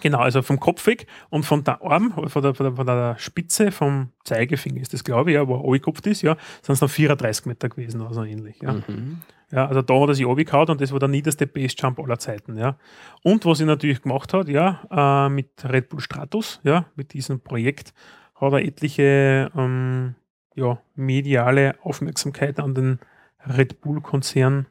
Genau, 0.01 0.19
also 0.19 0.41
vom 0.41 0.59
Kopf 0.59 0.85
weg 0.87 1.07
und 1.29 1.43
von 1.43 1.63
der 1.63 1.81
Arm, 1.81 2.11
von 2.29 2.41
der, 2.41 2.53
von 2.53 2.65
der, 2.65 2.75
von 2.75 2.85
der 2.85 3.15
Spitze 3.17 3.71
vom 3.71 4.11
Zeigefinger 4.23 4.81
ist 4.81 4.93
das, 4.93 5.03
glaube 5.03 5.31
ich, 5.31 5.35
ja, 5.35 5.47
wo 5.47 5.55
er 5.55 5.65
angekupft 5.65 6.05
ist, 6.07 6.21
ja, 6.21 6.37
sind 6.61 6.73
es 6.73 6.81
noch 6.81 6.89
34 6.89 7.45
Meter 7.45 7.69
gewesen 7.69 8.01
oder 8.01 8.13
so 8.13 8.23
ähnlich. 8.23 8.61
Ja. 8.61 8.73
Mhm. 8.73 9.21
Ja, 9.51 9.67
also 9.67 9.81
da 9.81 9.99
hat 9.99 10.09
er 10.09 10.15
sich 10.15 10.25
runtergehauen 10.25 10.69
und 10.69 10.81
das 10.81 10.91
war 10.91 10.99
der 10.99 11.09
niederste 11.09 11.47
Basejump 11.47 11.99
aller 11.99 12.19
Zeiten, 12.19 12.57
ja. 12.57 12.77
Und 13.23 13.45
was 13.45 13.59
er 13.59 13.65
natürlich 13.65 14.01
gemacht 14.01 14.33
hat, 14.33 14.47
ja, 14.47 14.81
äh, 14.91 15.29
mit 15.29 15.49
Red 15.65 15.89
Bull 15.89 16.01
Stratus, 16.01 16.59
ja, 16.63 16.85
mit 16.95 17.13
diesem 17.13 17.39
Projekt, 17.41 17.93
hat 18.35 18.53
er 18.53 18.59
etliche 18.63 19.51
ähm, 19.55 20.15
ja, 20.55 20.79
mediale 20.95 21.75
Aufmerksamkeit 21.81 22.59
an 22.59 22.75
den 22.75 22.99
Red 23.45 23.81
Bull-Konzern 23.81 24.67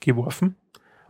geworfen 0.00 0.56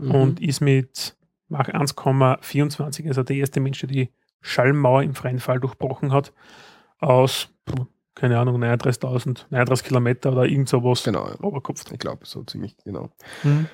Mhm. 0.01 0.11
und 0.15 0.41
ist 0.41 0.61
mit 0.61 1.17
Mach 1.49 1.69
1,24, 1.69 3.09
also 3.09 3.23
der 3.23 3.37
erste 3.37 3.61
Mensch, 3.61 3.81
der 3.81 3.89
die 3.89 4.11
Schallmauer 4.41 5.03
im 5.03 5.15
freien 5.15 5.41
Fall 5.41 5.59
durchbrochen 5.61 6.13
hat, 6.13 6.33
aus, 6.99 7.53
keine 8.15 8.39
Ahnung, 8.39 8.57
39.000, 8.63 9.47
39 9.51 9.87
Kilometer 9.87 10.33
oder 10.33 10.45
irgend 10.47 10.69
sowas 10.69 11.03
Genau, 11.05 11.27
ja. 11.29 11.35
runtergekupft. 11.35 11.91
ich 11.93 11.99
glaube, 11.99 12.27
so 12.27 12.43
ziemlich 12.45 12.77
genau. 12.85 13.11
Mhm. 13.43 13.67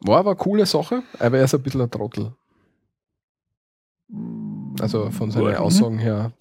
War 0.00 0.18
aber 0.20 0.30
eine 0.30 0.36
coole 0.38 0.66
Sache, 0.66 1.02
aber 1.18 1.38
er 1.38 1.44
ist 1.44 1.54
ein 1.54 1.62
bisschen 1.62 1.80
ein 1.82 1.90
Trottel. 1.90 2.34
Also 4.80 5.10
von 5.10 5.30
seinen 5.30 5.48
Mhm. 5.50 5.54
Aussagen 5.56 5.98
her. 5.98 6.32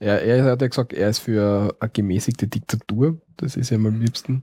Er, 0.00 0.22
er 0.22 0.44
hat 0.44 0.60
ja 0.60 0.68
gesagt, 0.68 0.92
er 0.92 1.08
ist 1.08 1.18
für 1.20 1.74
eine 1.80 1.90
gemäßigte 1.90 2.46
Diktatur. 2.48 3.20
Das 3.36 3.56
ist 3.56 3.70
ja 3.70 3.76
am 3.76 4.00
liebsten. 4.00 4.42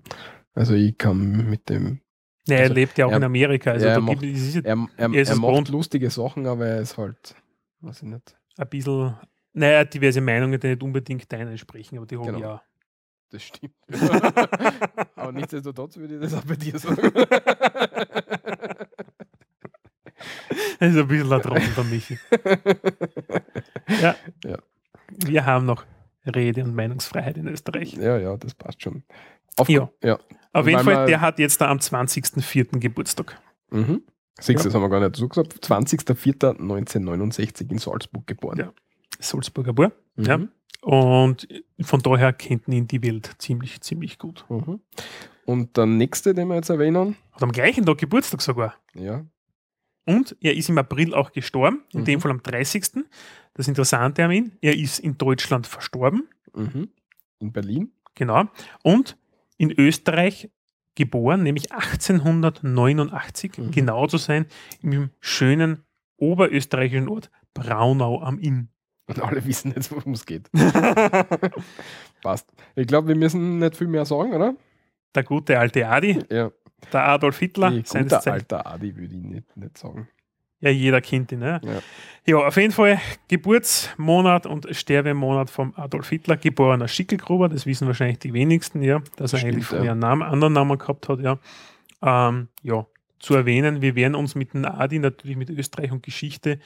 Also 0.54 0.74
ich 0.74 0.98
kann 0.98 1.50
mit 1.50 1.70
dem. 1.70 2.00
Nee, 2.48 2.56
er 2.56 2.62
Also, 2.64 2.74
lebt 2.74 2.98
ja 2.98 3.06
auch 3.06 3.12
er- 3.12 3.18
in 3.18 3.24
Amerika. 3.24 3.72
Also 3.72 3.86
er 3.88 4.00
macht- 4.00 4.20
gibt 4.22 4.36
ist 4.38 4.56
ja 4.56 4.62
Er, 4.64 4.88
er, 4.98 5.14
Er 5.14 5.36
macht 5.36 5.70
lustige 5.70 6.10
Sachen, 6.10 6.46
aber 6.48 6.66
er 6.68 6.82
ist 6.82 6.98
halt, 6.98 7.36
weiß 7.82 8.04
ich 8.04 8.08
nicht. 8.10 8.38
ein 8.58 8.70
bisschen, 8.70 9.16
naja, 9.56 9.84
diverse 9.86 10.22
Meinungen, 10.22 10.60
die 10.60 10.68
nicht 10.68 10.84
unbedingt 10.84 11.32
deinen 11.32 11.50
entsprechen, 11.52 11.98
aber 11.98 12.06
die 12.06 12.18
habe 12.18 12.32
Genau. 12.32 12.54
auch. 12.56 12.62
Das 13.32 13.42
stimmt. 13.44 13.74
aber 15.16 15.32
nichtsdestotrotz 15.32 15.98
würde 15.98 16.16
ich 16.16 16.22
das 16.22 16.34
auch 16.36 16.44
bei 16.46 16.56
dir 16.56 16.78
sagen. 16.78 17.02
Das 20.80 20.92
ist 20.94 20.98
ein 20.98 21.08
bisschen 21.08 21.32
ein 21.32 21.42
Trottel 21.42 21.70
der 21.76 21.84
Michi. 21.86 22.18
Ja. 24.02 24.16
Ja. 24.44 24.58
Wir 25.10 25.46
haben 25.46 25.66
noch 25.66 25.86
Rede- 26.26 26.64
und 26.64 26.74
Meinungsfreiheit 26.76 27.38
in 27.38 27.48
Österreich. 27.48 27.94
ja, 27.94 28.18
ja, 28.18 28.36
das 28.38 28.56
passt 28.56 28.82
schon. 28.82 29.04
Auf, 29.58 29.70
Ja. 29.70 29.90
ja. 30.04 30.18
Auf 30.54 30.68
jeden 30.68 30.84
Fall, 30.84 31.06
der 31.06 31.22
hat 31.22 31.38
jetzt 31.40 31.62
da 31.62 31.70
am 31.70 31.78
20.04. 31.78 32.80
Geburtstag. 32.80 33.40
Mhm. 33.70 34.02
Du, 34.46 34.54
das 34.54 34.74
haben 34.74 34.82
wir 34.82 34.90
gar 34.90 35.00
nicht 35.02 35.16
so 35.16 35.30
gesagt. 35.30 35.54
20.04.1969 35.64 37.72
in 37.72 37.78
Salzburg 37.78 38.26
geboren. 38.28 38.58
Ja. 38.58 38.74
Salzburger 39.20 39.74
Bur. 39.74 39.92
Mhm. 40.16 40.26
Ja. 40.26 40.40
Und 40.82 41.48
von 41.82 42.00
daher 42.02 42.32
kennt 42.34 42.68
ihn 42.68 42.88
die 42.88 43.02
Welt 43.02 43.32
ziemlich, 43.40 43.82
ziemlich 43.82 44.20
gut. 44.20 44.46
Mhm. 44.50 44.80
Und 45.46 45.78
der 45.78 45.86
nächste, 45.86 46.34
den 46.34 46.48
wir 46.48 46.56
jetzt 46.56 46.70
erwähnen, 46.70 47.16
Hat 47.32 47.44
am 47.44 47.52
gleichen 47.52 47.86
Tag 47.86 47.98
Geburtstag 47.98 48.42
sogar. 48.42 48.76
ja, 48.94 49.26
Und 50.06 50.36
er 50.42 50.56
ist 50.56 50.70
im 50.70 50.78
April 50.78 51.14
auch 51.16 51.32
gestorben, 51.32 51.82
in 51.94 52.02
Mhm. 52.02 52.06
dem 52.06 52.22
Fall 52.22 52.32
am 52.32 52.42
30. 52.44 53.06
Das 53.56 53.68
Interessante 53.68 54.24
an 54.26 54.32
ihn, 54.32 54.52
er 54.62 54.76
ist 54.76 55.00
in 55.00 55.18
Deutschland 55.18 55.66
verstorben, 55.66 56.28
mhm. 56.54 56.90
in 57.40 57.52
Berlin. 57.52 57.92
genau, 58.14 58.46
und 58.84 59.18
in 59.58 59.72
Österreich 59.72 60.50
geboren, 60.96 61.44
nämlich 61.44 61.72
1889, 61.72 63.58
Mhm. 63.58 63.72
genau 63.72 64.08
zu 64.08 64.18
sein, 64.18 64.46
im 64.82 65.10
schönen 65.20 65.84
oberösterreichischen 66.18 67.08
Ort 67.10 67.30
Braunau 67.54 68.22
am 68.22 68.40
Inn. 68.40 68.70
Und 69.08 69.22
alle 69.22 69.46
wissen 69.46 69.72
jetzt, 69.76 69.92
worum 69.92 70.14
es 70.14 70.26
geht. 70.26 70.50
Passt. 72.22 72.52
Ich 72.76 72.88
glaube, 72.88 73.10
wir 73.10 73.16
müssen 73.16 73.60
nicht 73.60 73.76
viel 73.76 73.88
mehr 73.88 74.06
sagen, 74.06 74.34
oder? 74.34 74.56
Der 75.14 75.24
gute 75.24 75.60
alte 75.60 75.88
Adi, 75.88 76.20
Ja. 76.30 76.52
der 76.92 77.08
Adolf 77.08 77.38
Hitler, 77.40 77.72
seines 77.86 78.14
guter 78.14 78.34
alter 78.34 78.66
Adi 78.66 78.96
würde 78.96 79.16
ich 79.16 79.22
nicht, 79.24 79.58
nicht 79.58 79.78
sagen. 79.78 80.08
Ja, 80.60 80.70
jeder 80.72 81.02
kennt 81.02 81.32
ihn. 81.32 81.40
Ne? 81.40 81.62
Ja. 81.64 81.80
Ja, 82.26 82.48
auf 82.48 82.58
jeden 82.58 82.72
Fall 82.72 83.00
Geburtsmonat 83.28 84.48
und 84.48 84.68
Sterbemonat 84.72 85.50
vom 85.50 85.74
Adolf 85.76 86.10
Hitler, 86.10 86.38
geborener 86.38 86.88
Schickelgruber, 86.88 87.50
das 87.50 87.66
wissen 87.68 87.86
wahrscheinlich 87.88 88.20
die 88.20 88.34
wenigsten, 88.34 88.82
ja, 88.82 89.02
dass 89.18 89.34
er 89.34 89.40
Stimmt, 89.40 89.54
eigentlich 89.54 89.66
von 89.68 89.78
ja. 89.80 89.84
ihrem 89.86 90.00
Namen, 90.00 90.24
anderen 90.24 90.54
Namen 90.54 90.78
gehabt 90.80 91.08
hat, 91.08 91.20
ja. 91.20 91.38
Ähm, 92.02 92.48
ja, 92.64 92.88
zu 93.20 93.36
erwähnen, 93.36 93.82
wir 93.82 93.96
werden 93.96 94.16
uns 94.16 94.36
mit 94.36 94.54
dem 94.54 94.66
Adi 94.66 95.00
natürlich 95.00 95.38
mit 95.38 95.50
Österreich 95.50 95.92
und 95.92 96.04
Geschichte 96.04 96.60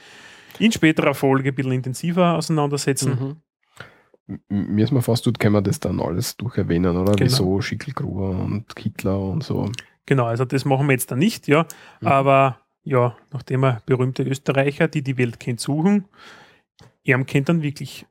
in 0.60 0.72
späterer 0.72 1.14
Folge 1.14 1.48
ein 1.50 1.54
bisschen 1.54 1.72
intensiver 1.72 2.34
auseinandersetzen. 2.36 3.36
Mhm. 4.28 4.38
M- 4.48 4.74
Müssen 4.74 4.94
wir 4.94 5.02
fast 5.02 5.24
tut, 5.24 5.38
können 5.40 5.54
wir 5.54 5.62
das 5.62 5.80
dann 5.80 6.00
alles 6.00 6.36
durch 6.36 6.56
erwähnen, 6.56 6.96
oder? 6.96 7.12
Genau. 7.12 7.24
Wieso 7.30 7.60
Schickelgruber 7.60 8.30
und 8.30 8.66
Hitler 8.78 9.18
und 9.18 9.42
so. 9.42 9.70
Genau, 10.06 10.26
also 10.26 10.44
das 10.44 10.64
machen 10.64 10.86
wir 10.86 10.92
jetzt 10.92 11.10
da 11.10 11.16
nicht, 11.16 11.48
ja. 11.48 11.66
Mhm. 12.00 12.06
Aber 12.08 12.58
ja, 12.84 13.16
nachdem 13.32 13.60
wir 13.60 13.82
berühmte 13.86 14.22
Österreicher, 14.22 14.88
die 14.88 15.02
die 15.02 15.18
Welt 15.18 15.40
kennt, 15.40 15.60
suchen, 15.60 16.04
er 17.04 17.22
kennt 17.24 17.48
dann 17.48 17.62
wirklich, 17.62 18.06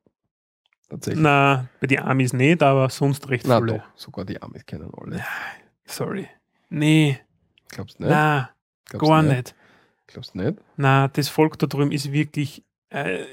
Tatsächlich. 0.89 1.23
na, 1.23 1.67
bei 1.79 1.87
den 1.87 1.99
Amis 1.99 2.33
nicht, 2.33 2.61
aber 2.63 2.89
sonst 2.89 3.29
recht 3.29 3.45
Na 3.47 3.59
viele. 3.59 3.77
doch, 3.79 3.83
sogar 3.95 4.25
die 4.25 4.41
Amis 4.41 4.65
kennen 4.65 4.91
alle. 4.97 5.23
Sorry. 5.85 6.27
Nee, 6.69 7.19
Glaubst 7.69 7.99
du 7.99 8.03
nicht? 8.03 8.11
na, 8.11 8.49
Glaubst 8.85 9.07
gar 9.09 9.23
du 9.23 9.29
nicht. 9.29 9.55
Glaubst 10.11 10.33
du 10.33 10.39
nicht? 10.39 10.57
Na, 10.75 11.07
das 11.07 11.29
Volk 11.29 11.59
da 11.59 11.67
drüben 11.67 11.91
ist 11.91 12.11
wirklich, 12.11 12.63
äh, 12.89 13.23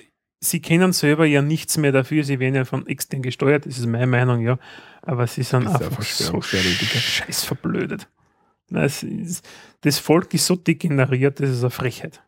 sie 0.41 0.61
kennen 0.61 0.93
selber 0.93 1.25
ja 1.25 1.41
nichts 1.41 1.79
mehr 1.79 1.93
dafür, 1.93 2.23
sie 2.23 2.39
werden 2.39 2.55
ja 2.55 2.65
von 2.65 2.87
extern 2.87 3.23
gesteuert, 3.23 3.65
das 3.65 3.79
ist 3.79 3.87
meine 3.87 4.07
Meinung, 4.07 4.43
ja. 4.43 4.59
Aber 5.03 5.27
sie 5.27 5.43
sind 5.43 5.65
ja 5.65 5.75
einfach 5.75 6.03
so 6.03 6.43
scheiß 6.43 7.45
verblödet. 7.45 8.09
Das 8.69 9.99
Volk 10.01 10.35
ist 10.35 10.47
so 10.47 10.57
degeneriert, 10.57 11.41
das 11.41 11.51
ist 11.51 11.63
eine 11.63 11.71
Frechheit. 11.71 12.23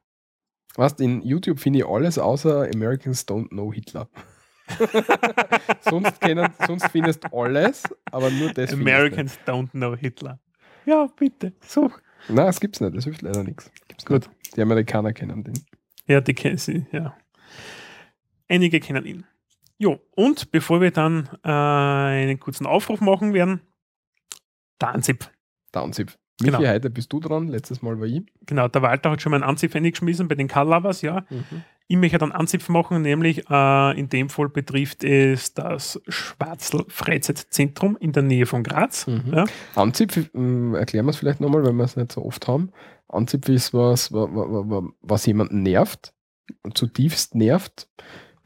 Weißt, 0.77 1.01
in 1.01 1.23
YouTube 1.23 1.61
finde 1.61 1.81
ich 1.81 1.87
alles 1.87 2.19
außer 2.19 2.69
Americans 2.73 3.27
Don't 3.27 3.49
Know 3.49 3.73
Hitler. 3.73 4.09
sonst, 5.81 6.21
kennen, 6.21 6.49
sonst 6.67 6.87
findest 6.89 7.25
du 7.25 7.37
alles, 7.37 7.83
aber 8.13 8.31
nur 8.31 8.53
das. 8.53 8.73
Americans 8.73 9.39
don't 9.47 9.71
know 9.71 9.97
Hitler. 9.97 10.39
Ja, 10.87 11.07
bitte, 11.19 11.53
such. 11.61 12.01
Nein, 12.29 12.47
das 12.47 12.61
gibt's 12.61 12.81
nicht. 12.81 12.97
Das 12.97 13.05
hilft 13.05 13.23
leider 13.23 13.45
nichts. 13.45 13.71
Gibt's 13.89 14.05
Gut. 14.05 14.29
Nicht. 14.29 14.57
Die 14.57 14.63
Amerikaner 14.63 15.13
kennen 15.13 15.45
den. 15.45 15.55
Ja, 16.07 16.21
die 16.21 16.35
kennen 16.35 16.59
sie, 16.59 16.87
ja. 16.91 17.17
Einige 18.49 18.81
kennen 18.81 19.05
ihn. 19.05 19.27
Jo, 19.77 20.01
und 20.17 20.51
bevor 20.51 20.81
wir 20.81 20.91
dann 20.91 21.29
äh, 21.45 21.49
einen 21.49 22.41
kurzen 22.41 22.67
Aufruf 22.67 23.01
machen 23.01 23.33
werden, 23.33 23.61
der 25.73 25.83
Anzip. 25.83 26.19
Michi, 26.41 26.53
Genau. 26.57 26.69
heute 26.69 26.91
bist 26.91 27.13
du 27.13 27.21
dran. 27.21 27.49
Letztes 27.49 27.83
Mal 27.83 27.99
war 27.99 28.07
ich. 28.07 28.23
Genau, 28.47 28.69
der 28.69 28.83
Walter 28.83 29.11
hat 29.11 29.21
schon 29.23 29.31
mal 29.31 29.37
einen 29.37 29.45
Anzipf 29.45 29.75
eingeschmissen 29.75 30.29
bei 30.29 30.35
den 30.37 30.47
Car-Lovers, 30.49 31.03
ja. 31.03 31.25
Mhm. 31.31 31.63
Ich 31.91 31.97
möchte 31.97 32.19
dann 32.19 32.33
Anzipf 32.33 32.69
machen, 32.69 33.01
nämlich 33.03 33.49
äh, 33.51 33.99
in 33.99 34.09
dem 34.11 34.29
Fall 34.29 34.49
betrifft 34.51 35.05
es 35.05 35.55
das 35.55 36.01
Schwarzl 36.07 36.85
Freizeitzentrum 36.89 37.97
in 37.99 38.13
der 38.13 38.23
Nähe 38.23 38.45
von 38.47 38.63
Graz. 38.63 39.07
Mhm. 39.07 39.23
Ja. 39.35 39.45
Anzipf, 39.75 40.29
ähm, 40.35 40.75
erklären 40.75 41.07
wir 41.07 41.11
es 41.11 41.17
vielleicht 41.17 41.41
nochmal, 41.41 41.65
weil 41.65 41.73
wir 41.73 41.85
es 41.85 41.97
nicht 41.97 42.13
so 42.13 42.25
oft 42.25 42.47
haben. 42.47 42.71
Anzipf 43.09 43.49
ist 43.49 43.73
was, 43.73 44.13
wa- 44.13 44.29
wa- 44.31 44.65
wa- 44.83 44.89
was 45.01 45.25
jemanden 45.27 45.63
nervt, 45.63 46.13
zutiefst 46.75 47.35
nervt. 47.35 47.89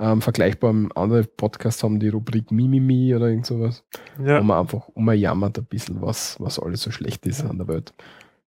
Ähm, 0.03 0.21
vergleichbar 0.21 0.73
mit 0.73 0.97
anderen 0.97 1.29
Podcasts 1.37 1.83
haben 1.85 2.01
die 2.01 2.09
Rubrik 2.09 2.51
Mimimi 2.51 3.15
oder 3.15 3.29
irgend 3.29 3.47
sowas, 3.47 3.85
Ja. 4.19 4.41
wo 4.41 4.43
man 4.43 4.59
einfach 4.59 4.89
umjammert 4.89 5.59
ein 5.59 5.65
bisschen, 5.67 6.03
was, 6.03 6.41
was 6.41 6.59
alles 6.59 6.83
so 6.83 6.91
schlecht 6.91 7.25
ist 7.25 7.45
an 7.45 7.59
der 7.59 7.69
Welt. 7.69 7.95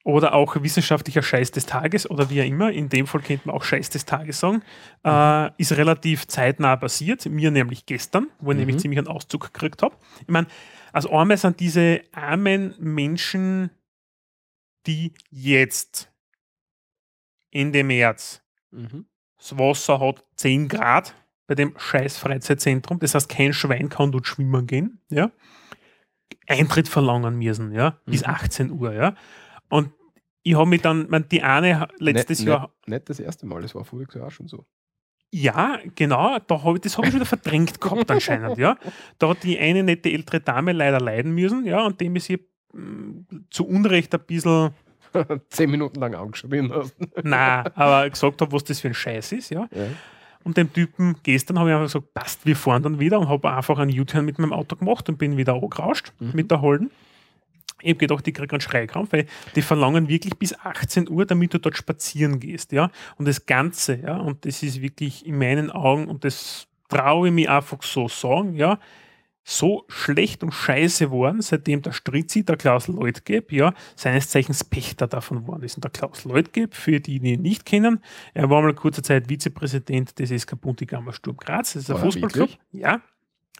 Oder 0.04 0.32
auch 0.34 0.56
wissenschaftlicher 0.62 1.22
Scheiß 1.22 1.50
des 1.50 1.66
Tages 1.66 2.10
oder 2.10 2.30
wie 2.30 2.40
auch 2.40 2.46
immer. 2.46 2.72
In 2.72 2.88
dem 2.88 3.06
Fall 3.06 3.20
könnte 3.20 3.46
man 3.46 3.54
auch 3.54 3.64
Scheiß 3.64 3.90
des 3.90 4.06
Tages 4.06 4.40
sagen. 4.40 4.62
Äh, 5.04 5.50
ist 5.58 5.72
relativ 5.76 6.26
zeitnah 6.26 6.74
passiert. 6.76 7.26
Mir 7.26 7.50
nämlich 7.50 7.84
gestern, 7.86 8.28
wo 8.40 8.50
ich 8.50 8.54
Mhm. 8.56 8.60
nämlich 8.60 8.78
ziemlich 8.78 8.98
einen 8.98 9.08
Auszug 9.08 9.42
gekriegt 9.52 9.82
habe. 9.82 9.94
Ich 10.22 10.28
meine, 10.28 10.46
als 10.92 11.06
einmal 11.06 11.36
sind 11.36 11.60
diese 11.60 12.00
armen 12.12 12.74
Menschen, 12.80 13.70
die 14.86 15.12
jetzt 15.30 16.10
Ende 17.52 17.84
März 17.84 18.42
das 19.38 19.58
Wasser 19.58 20.00
hat 20.00 20.24
10 20.36 20.66
Grad 20.68 21.14
bei 21.46 21.54
dem 21.54 21.74
scheiß 21.76 22.16
Freizeitzentrum. 22.18 22.98
Das 22.98 23.14
heißt, 23.14 23.28
kein 23.28 23.52
Schwein 23.52 23.88
kann 23.88 24.12
dort 24.12 24.26
schwimmen 24.26 24.66
gehen. 24.66 25.00
Ja? 25.10 25.30
Eintritt 26.48 26.88
verlangen 26.88 27.36
müssen, 27.38 27.72
ja, 27.72 27.98
bis 28.06 28.22
Mhm. 28.22 28.28
18 28.30 28.70
Uhr, 28.72 28.92
ja. 28.92 29.14
Und 29.68 29.90
ich 30.42 30.54
habe 30.56 30.66
mich 30.68 30.82
dann, 30.82 31.08
man, 31.08 31.28
die 31.28 31.42
eine 31.42 31.88
letztes 31.98 32.40
nicht, 32.40 32.48
Jahr, 32.48 32.72
Nicht, 32.86 32.88
nicht 32.88 33.10
das 33.10 33.20
erste 33.20 33.46
Mal, 33.46 33.62
das 33.62 33.74
war 33.74 33.84
voriges 33.84 34.14
Jahr 34.14 34.26
auch 34.26 34.30
schon 34.30 34.48
so. 34.48 34.64
ja, 35.30 35.78
genau, 35.94 36.38
da 36.46 36.62
hab 36.62 36.74
ich, 36.74 36.80
das 36.82 36.98
habe 36.98 37.06
ich 37.08 37.14
wieder 37.14 37.24
verdrängt 37.26 37.80
gehabt 37.80 38.10
anscheinend, 38.10 38.58
ja. 38.58 38.76
Da 39.18 39.28
hat 39.30 39.42
die 39.44 39.58
eine 39.58 39.82
nette 39.82 40.10
ältere 40.10 40.40
Dame 40.40 40.72
leider 40.72 41.00
leiden 41.00 41.32
müssen, 41.34 41.64
ja, 41.64 41.84
und 41.86 42.00
dem 42.00 42.16
ist 42.16 42.28
ihr 42.28 42.40
mm, 42.72 43.46
zu 43.50 43.66
Unrecht 43.66 44.14
ein 44.14 44.20
bisschen, 44.26 44.70
Zehn 45.50 45.70
Minuten 45.70 46.00
lang 46.00 46.14
angeschrien 46.14 46.72
hast. 46.72 46.96
na, 47.22 47.64
aber 47.76 48.08
gesagt 48.10 48.40
habe, 48.40 48.50
was 48.52 48.64
das 48.64 48.80
für 48.80 48.88
ein 48.88 48.94
Scheiß 48.94 49.32
ist, 49.32 49.50
ja. 49.50 49.68
Ja. 49.74 49.86
Und 50.44 50.56
dem 50.56 50.72
Typen 50.72 51.16
gestern 51.22 51.58
habe 51.58 51.70
ich 51.70 51.74
einfach 51.74 51.86
gesagt, 51.86 52.14
passt, 52.14 52.46
wir 52.46 52.56
fahren 52.56 52.82
dann 52.82 52.98
wieder 52.98 53.18
und 53.20 53.28
habe 53.28 53.52
einfach 53.52 53.78
einen 53.78 53.98
U-Turn 53.98 54.24
mit 54.24 54.38
meinem 54.38 54.52
Auto 54.52 54.76
gemacht 54.76 55.08
und 55.08 55.18
bin 55.18 55.36
wieder 55.36 55.54
angerauscht 55.54 56.12
Mhm. 56.18 56.30
mit 56.34 56.50
der 56.50 56.60
Holden. 56.60 56.90
Ich 57.80 57.90
habe 57.90 57.98
gedacht, 57.98 58.28
ich 58.28 58.34
kriege 58.34 58.52
einen 58.52 58.60
Schreikrampf, 58.60 59.12
weil 59.12 59.26
die 59.56 59.62
verlangen 59.62 60.08
wirklich 60.08 60.36
bis 60.38 60.54
18 60.56 61.08
Uhr, 61.08 61.26
damit 61.26 61.52
du 61.52 61.58
dort 61.58 61.76
spazieren 61.76 62.38
gehst, 62.38 62.70
ja. 62.72 62.90
Und 63.18 63.26
das 63.26 63.46
Ganze, 63.46 63.96
ja, 64.00 64.18
und 64.18 64.44
das 64.46 64.62
ist 64.62 64.80
wirklich 64.80 65.26
in 65.26 65.36
meinen 65.36 65.70
Augen, 65.70 66.06
und 66.06 66.22
das 66.24 66.68
traue 66.88 67.28
ich 67.28 67.34
mich 67.34 67.48
einfach 67.50 67.82
so 67.82 68.06
sagen, 68.06 68.54
ja, 68.54 68.78
so 69.44 69.84
schlecht 69.88 70.42
und 70.42 70.52
scheiße 70.52 71.10
worden, 71.10 71.42
seitdem 71.42 71.82
der 71.82 71.92
Stritzi, 71.92 72.44
der 72.44 72.56
Klaus 72.56 72.86
Leutgeb, 72.86 73.52
ja, 73.52 73.74
seines 73.96 74.28
Zeichens 74.28 74.62
Pächter 74.62 75.08
davon 75.08 75.46
worden 75.46 75.64
ist. 75.64 75.76
Und 75.76 75.84
der 75.84 75.90
Klaus 75.90 76.24
Leutgeb, 76.24 76.74
für 76.74 77.00
die, 77.00 77.18
die 77.18 77.32
ihn 77.32 77.42
nicht 77.42 77.66
kennen, 77.66 78.00
er 78.34 78.50
war 78.50 78.62
mal 78.62 78.74
kurze 78.74 79.02
Zeit 79.02 79.28
Vizepräsident 79.28 80.18
des 80.18 80.30
SK 80.30 80.60
Buntigammer 80.60 81.12
Sturm 81.12 81.36
Graz, 81.36 81.72
das 81.72 81.82
ist 81.82 81.90
ein 81.90 81.96
War 81.96 82.04
Fußballclub. 82.04 82.50
Ja, 82.70 83.00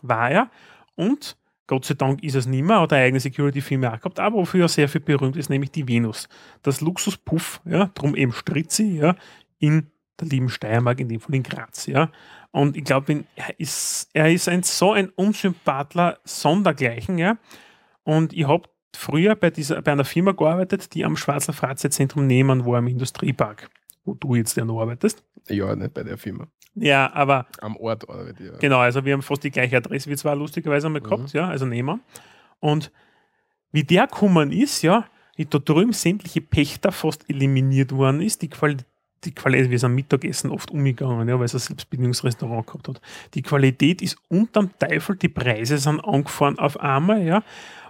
war 0.03 0.31
er. 0.31 0.51
Und 0.95 1.37
Gott 1.67 1.85
sei 1.85 1.95
Dank 1.95 2.23
ist 2.23 2.35
es 2.35 2.47
nicht 2.47 2.65
mehr, 2.65 2.81
hat 2.81 2.93
eine 2.93 3.05
eigene 3.05 3.21
Security-Firma 3.21 3.95
auch 3.95 3.99
gehabt, 3.99 4.21
aber 4.21 4.37
wofür 4.37 4.67
er 4.67 4.69
sehr 4.69 4.89
viel 4.89 5.01
berühmt 5.01 5.37
ist, 5.37 5.49
nämlich 5.49 5.71
die 5.71 5.89
Venus. 5.89 6.29
Das 6.63 6.81
Luxuspuff, 6.81 7.61
ja, 7.65 7.91
drum 7.95 8.15
eben 8.15 8.33
Stritzi, 8.33 8.99
ja, 8.99 9.17
in 9.59 9.87
der 10.21 10.29
lieben 10.29 10.49
Steiermark, 10.49 11.01
in 11.01 11.09
dem 11.09 11.21
Fall 11.21 11.35
in 11.35 11.43
Graz, 11.43 11.87
ja. 11.87 12.11
Und 12.53 12.77
ich 12.77 12.85
glaube, 12.85 13.25
er 13.35 13.59
ist, 13.59 14.11
er 14.13 14.31
ist 14.31 14.49
ein, 14.49 14.63
so 14.63 14.93
ein 14.93 15.09
Unsympathler 15.09 16.19
Sondergleichen, 16.25 17.19
ja. 17.19 17.39
Und 18.05 18.33
ich 18.33 18.47
habe 18.47 18.69
früher 18.95 19.35
bei, 19.35 19.51
dieser, 19.51 19.81
bei 19.83 19.93
einer 19.93 20.05
Firma 20.05 20.33
gearbeitet, 20.33 20.95
die 20.95 21.05
am 21.05 21.17
Schwarzer 21.17 21.53
Freizeitzentrum 21.53 22.27
Nehmen 22.27 22.67
war, 22.67 22.79
im 22.79 22.89
Industriepark, 22.89 23.71
wo 24.05 24.15
du 24.15 24.35
jetzt 24.35 24.57
ja 24.57 24.65
noch 24.65 24.81
arbeitest. 24.81 25.25
Ja, 25.49 25.75
nicht 25.75 25.95
bei 25.95 26.03
der 26.03 26.19
Firma. 26.19 26.47
Ja, 26.75 27.13
aber 27.13 27.47
Am 27.61 27.77
Ort 27.77 28.09
arbeite 28.09 28.43
ich. 28.43 28.51
Ja. 28.51 28.59
Genau, 28.59 28.79
also 28.79 29.05
wir 29.05 29.13
haben 29.13 29.23
fast 29.23 29.45
die 29.45 29.51
gleiche 29.51 29.77
Adresse 29.77 30.09
wie 30.11 30.17
zwar 30.17 30.37
lustigerweise 30.37 30.87
einmal 30.87 31.03
gehabt, 31.03 31.33
ja, 31.33 31.49
also 31.49 31.67
nehmen. 31.67 32.01
Und 32.61 32.91
wie 33.73 33.85
der 33.85 34.07
gekommen 34.07 34.53
ist, 34.53 34.83
ja, 34.83 35.07
wie 35.37 35.47
da 35.47 35.59
drüben 35.59 35.93
sämtliche 35.93 36.41
Pächter 36.41 36.93
fast 36.93 37.29
eliminiert 37.29 37.93
worden 37.93 38.21
ist, 38.21 38.43
die 38.43 38.49
Qualität, 38.49 38.87
die 39.25 39.35
Qualität, 39.35 39.71
wir 39.71 39.79
sind 39.79 39.95
Mittagessen 39.95 40.51
oft 40.51 40.71
umgegangen, 40.71 41.29
ja, 41.29 41.39
weil 41.39 41.47
es 41.47 41.55
ein 41.55 41.61
Selbstbedienungsrestaurant 41.61 42.67
gehabt 42.67 42.89
hat. 42.89 43.01
Die 43.35 43.43
Qualität 43.43 44.03
ist 44.03 44.17
unterm 44.29 44.71
Teufel, 44.79 45.17
die 45.17 45.29
Preise 45.29 45.79
sind 45.79 46.01
angefahren 46.01 46.59
auf 46.59 46.81
einmal, 46.81 47.23
ja. 47.23 47.43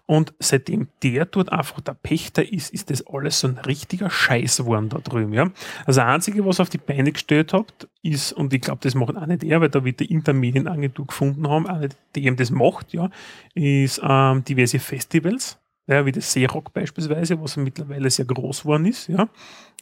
Und 0.05 0.35
seitdem 0.41 0.89
der 1.03 1.27
dort 1.27 1.53
einfach 1.53 1.81
der 1.81 1.95
Pächter 1.95 2.53
ist, 2.53 2.75
ist 2.75 2.91
das 2.91 3.07
alles 3.07 3.41
so 3.41 3.49
ein 3.49 3.59
richtiger 3.59 4.11
Scheiß 4.11 4.59
geworden 4.59 4.89
da 4.89 4.99
drüben. 4.99 5.33
Ja? 5.33 5.45
Also 5.87 6.01
das 6.01 6.09
Einzige, 6.09 6.45
was 6.45 6.59
auf 6.59 6.69
die 6.69 6.79
Beine 6.79 7.13
gestellt 7.13 7.53
habt, 7.53 7.89
ist, 8.03 8.33
und 8.33 8.53
ich 8.53 8.61
glaube, 8.61 8.81
das 8.83 8.97
macht 8.97 9.17
auch 9.17 9.27
nicht 9.27 9.45
er, 9.45 9.61
weil 9.61 9.69
da 9.69 9.85
wird 9.85 10.01
die 10.01 10.13
Intermedienagentur 10.13 11.07
gefunden 11.07 11.49
haben, 11.49 11.69
auch 11.69 11.79
nicht 11.79 11.97
eben 12.17 12.37
das 12.37 12.51
macht, 12.51 12.93
ja, 12.93 13.11
ist 13.55 14.01
ähm, 14.03 14.43
diverse 14.45 14.81
Festivals, 14.81 15.59
ja, 15.87 16.07
wie 16.07 16.13
das 16.13 16.33
Seerock 16.33 16.73
beispielsweise, 16.73 17.41
was 17.41 17.57
mittlerweile 17.57 18.09
sehr 18.11 18.25
groß 18.25 18.63
geworden 18.63 18.87
ist, 18.87 19.09
ja, 19.09 19.29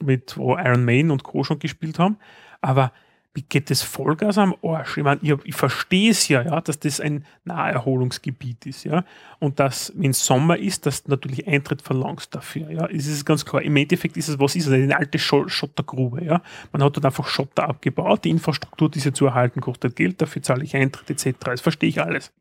mit 0.03 0.37
wo 0.37 0.57
Iron 0.57 0.85
Maiden 0.85 1.11
und 1.11 1.23
Co. 1.23 1.45
schon 1.45 1.59
gespielt 1.59 1.99
haben. 1.99 2.17
Aber 2.61 2.93
wie 3.33 3.43
geht 3.43 3.71
das 3.71 3.83
Vollgas 3.83 4.39
am 4.39 4.57
Arsch? 4.63 4.97
Ich 4.97 5.05
meine, 5.05 5.21
ich, 5.23 5.33
ich 5.45 5.55
verstehe 5.55 6.11
es 6.11 6.27
ja, 6.27 6.43
ja, 6.43 6.61
dass 6.61 6.81
das 6.81 7.01
ein 7.01 7.25
Naherholungsgebiet 7.45 8.67
ist, 8.67 8.83
ja. 8.83 9.05
Und 9.39 9.61
dass, 9.61 9.93
wenn 9.95 10.11
es 10.11 10.27
Sommer 10.27 10.59
ist, 10.59 10.85
dass 10.85 11.05
du 11.05 11.11
natürlich 11.13 11.47
Eintritt 11.47 11.81
verlangst 11.81 12.35
dafür, 12.35 12.71
ja. 12.71 12.87
Es 12.87 13.07
ist 13.07 13.25
ganz 13.25 13.45
klar. 13.45 13.63
Im 13.63 13.77
Endeffekt 13.77 14.17
ist 14.17 14.29
es, 14.29 14.41
was 14.41 14.57
ist 14.57 14.67
es? 14.67 14.73
Eine 14.73 14.97
alte 14.97 15.19
Schottergrube, 15.21 16.25
ja. 16.25 16.43
Man 16.73 16.83
hat 16.83 16.97
dort 16.97 17.07
einfach 17.07 17.29
Schotter 17.29 17.69
abgebaut. 17.69 18.25
Die 18.25 18.31
Infrastruktur, 18.31 18.91
diese 18.91 19.13
zu 19.13 19.27
erhalten, 19.27 19.61
kostet 19.61 19.95
Geld. 19.95 20.21
Dafür 20.21 20.43
zahle 20.43 20.65
ich 20.65 20.75
Eintritt, 20.75 21.11
etc. 21.11 21.39
Das 21.45 21.61
verstehe 21.61 21.89
ich 21.89 22.03
alles. 22.03 22.33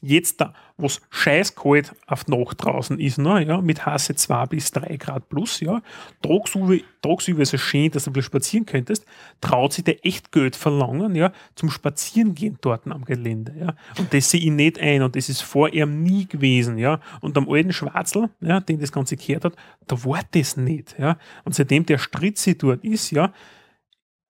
Jetzt 0.00 0.40
da, 0.40 0.52
wo 0.76 0.86
es 0.86 1.00
scheißkalt 1.10 1.92
auf 2.06 2.24
die 2.24 2.30
Nacht 2.30 2.62
draußen 2.62 3.00
ist, 3.00 3.18
ne, 3.18 3.44
ja, 3.44 3.60
mit 3.60 3.84
Hasse 3.84 4.14
2 4.14 4.46
bis 4.46 4.70
3 4.70 4.96
Grad 4.96 5.28
plus, 5.28 5.58
ja, 5.58 5.82
tagsüber 6.22 7.42
ist 7.42 7.54
es 7.54 7.60
schön, 7.60 7.90
dass 7.90 8.04
du 8.04 8.12
ein 8.12 8.22
spazieren 8.22 8.64
könntest, 8.64 9.04
traut 9.40 9.72
sich 9.72 9.82
der 9.82 10.06
echt 10.06 10.30
Geld 10.30 10.54
verlangen, 10.54 11.16
ja, 11.16 11.32
zum 11.56 11.68
Spazierengehen 11.68 12.58
dort 12.60 12.86
am 12.86 13.04
Gelände, 13.04 13.54
ja. 13.58 13.74
Und 13.98 14.14
das 14.14 14.30
sehe 14.30 14.40
ich 14.40 14.50
nicht 14.50 14.78
ein 14.78 15.02
und 15.02 15.16
das 15.16 15.28
ist 15.28 15.42
vor 15.42 15.72
ihm 15.72 16.02
nie 16.02 16.26
gewesen, 16.26 16.78
ja. 16.78 17.00
Und 17.20 17.36
am 17.36 17.48
alten 17.48 17.72
Schwarzel, 17.72 18.30
ja, 18.40 18.60
den 18.60 18.78
das 18.78 18.92
Ganze 18.92 19.16
gehört 19.16 19.46
hat, 19.46 19.56
da 19.88 20.04
war 20.04 20.20
das 20.30 20.56
nicht, 20.56 20.96
ja. 20.98 21.18
Und 21.44 21.56
seitdem 21.56 21.84
der 21.86 21.98
Stritzi 21.98 22.56
dort 22.56 22.84
ist, 22.84 23.10
ja, 23.10 23.32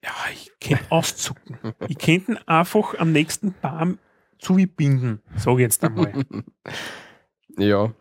ja, 0.03 0.13
ich 0.33 0.51
könnte 0.61 0.91
auszucken. 0.91 1.59
ich 1.89 1.99
könnte 1.99 2.41
einfach 2.47 2.99
am 2.99 3.13
nächsten 3.13 3.53
Baum 3.61 3.99
zubinden, 4.39 5.21
sage 5.37 5.57
ich 5.57 5.63
jetzt 5.63 5.85
einmal. 5.85 6.13
ja. 7.59 7.93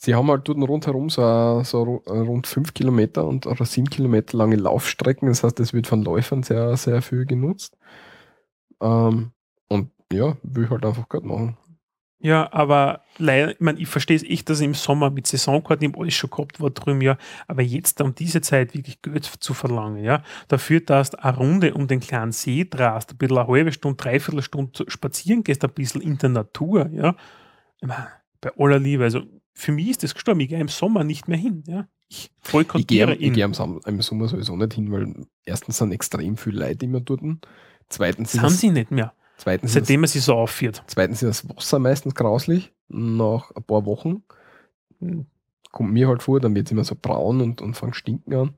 Sie 0.00 0.14
haben 0.14 0.30
halt 0.30 0.48
dort 0.48 0.58
rundherum 0.58 1.10
so, 1.10 1.62
so 1.64 1.82
rund 2.06 2.46
5 2.46 2.72
Kilometer 2.72 3.26
und 3.26 3.46
oder 3.46 3.64
7 3.64 3.90
Kilometer 3.90 4.38
lange 4.38 4.54
Laufstrecken. 4.54 5.28
Das 5.28 5.42
heißt, 5.42 5.58
das 5.58 5.72
wird 5.72 5.88
von 5.88 6.04
Läufern 6.04 6.44
sehr, 6.44 6.76
sehr 6.76 7.02
viel 7.02 7.26
genutzt. 7.26 7.76
Ähm, 8.80 9.32
und 9.68 9.90
ja, 10.12 10.36
will 10.42 10.64
ich 10.64 10.70
halt 10.70 10.86
einfach 10.86 11.08
gerade 11.08 11.26
machen. 11.26 11.56
Ja, 12.20 12.52
aber 12.52 13.02
leider, 13.18 13.52
ich, 13.52 13.60
mein, 13.60 13.76
ich 13.76 13.86
verstehe 13.86 14.16
es 14.16 14.24
echt, 14.24 14.50
dass 14.50 14.58
ich 14.58 14.66
im 14.66 14.74
Sommer 14.74 15.10
mit 15.10 15.28
Saisonkarten 15.28 15.84
im 15.86 15.98
alles 15.98 16.14
schon 16.14 16.30
gehabt 16.30 16.60
war 16.60 16.70
drüben, 16.70 17.00
ja. 17.00 17.16
Aber 17.46 17.62
jetzt 17.62 18.00
um 18.00 18.14
diese 18.14 18.40
Zeit 18.40 18.74
wirklich 18.74 19.00
Geld 19.02 19.24
zu 19.24 19.54
verlangen, 19.54 20.02
ja. 20.02 20.24
Dafür, 20.48 20.80
dass 20.80 21.10
du 21.10 21.22
eine 21.22 21.36
Runde 21.36 21.74
um 21.74 21.86
den 21.86 22.00
kleinen 22.00 22.32
See 22.32 22.66
drast, 22.68 23.12
ein 23.12 23.18
bisschen 23.18 23.38
eine 23.38 23.46
halbe 23.46 23.72
Stunde, 23.72 23.96
dreiviertel 23.96 24.42
Stunde 24.42 24.84
spazieren 24.88 25.44
gehst, 25.44 25.64
ein 25.64 25.72
bisschen 25.72 26.00
in 26.00 26.18
der 26.18 26.30
Natur, 26.30 26.88
ja. 26.92 27.14
Ich 27.80 27.86
mein, 27.86 28.06
bei 28.40 28.50
aller 28.56 28.80
Liebe, 28.80 29.04
also 29.04 29.22
für 29.54 29.72
mich 29.72 29.90
ist 29.90 30.02
das 30.02 30.14
gestorben. 30.14 30.40
Ich 30.40 30.48
gehe 30.48 30.60
im 30.60 30.68
Sommer 30.68 31.04
nicht 31.04 31.28
mehr 31.28 31.38
hin, 31.38 31.62
ja. 31.66 31.86
Ich 32.08 32.30
boykottiere 32.50 33.14
Ich 33.14 33.20
gehe 33.20 33.30
geh 33.32 33.42
im, 33.42 33.54
Sommer 33.54 34.28
sowieso 34.28 34.56
nicht 34.56 34.74
hin, 34.74 34.90
weil 34.90 35.26
erstens 35.44 35.78
sind 35.78 35.92
extrem 35.92 36.36
viele 36.36 36.66
Leute 36.66 36.84
immer 36.84 37.00
dort. 37.00 37.20
Zweitens 37.88 38.32
das 38.32 38.40
haben 38.40 38.50
sie 38.50 38.70
nicht 38.70 38.90
mehr. 38.90 39.12
Zweitens 39.38 39.72
Seitdem 39.72 40.02
er 40.02 40.08
sie 40.08 40.18
so 40.18 40.34
aufführt. 40.34 40.82
Zweitens 40.88 41.22
ist 41.22 41.44
das 41.44 41.56
Wasser 41.56 41.78
meistens 41.78 42.14
grauslich. 42.14 42.72
Nach 42.88 43.50
ein 43.54 43.62
paar 43.62 43.86
Wochen 43.86 44.24
kommt 45.70 45.92
mir 45.92 46.08
halt 46.08 46.22
vor, 46.22 46.40
dann 46.40 46.54
wird 46.54 46.66
es 46.66 46.72
immer 46.72 46.84
so 46.84 46.96
braun 47.00 47.40
und, 47.40 47.62
und 47.62 47.74
fängt 47.74 47.96
stinken 47.96 48.34
an. 48.34 48.54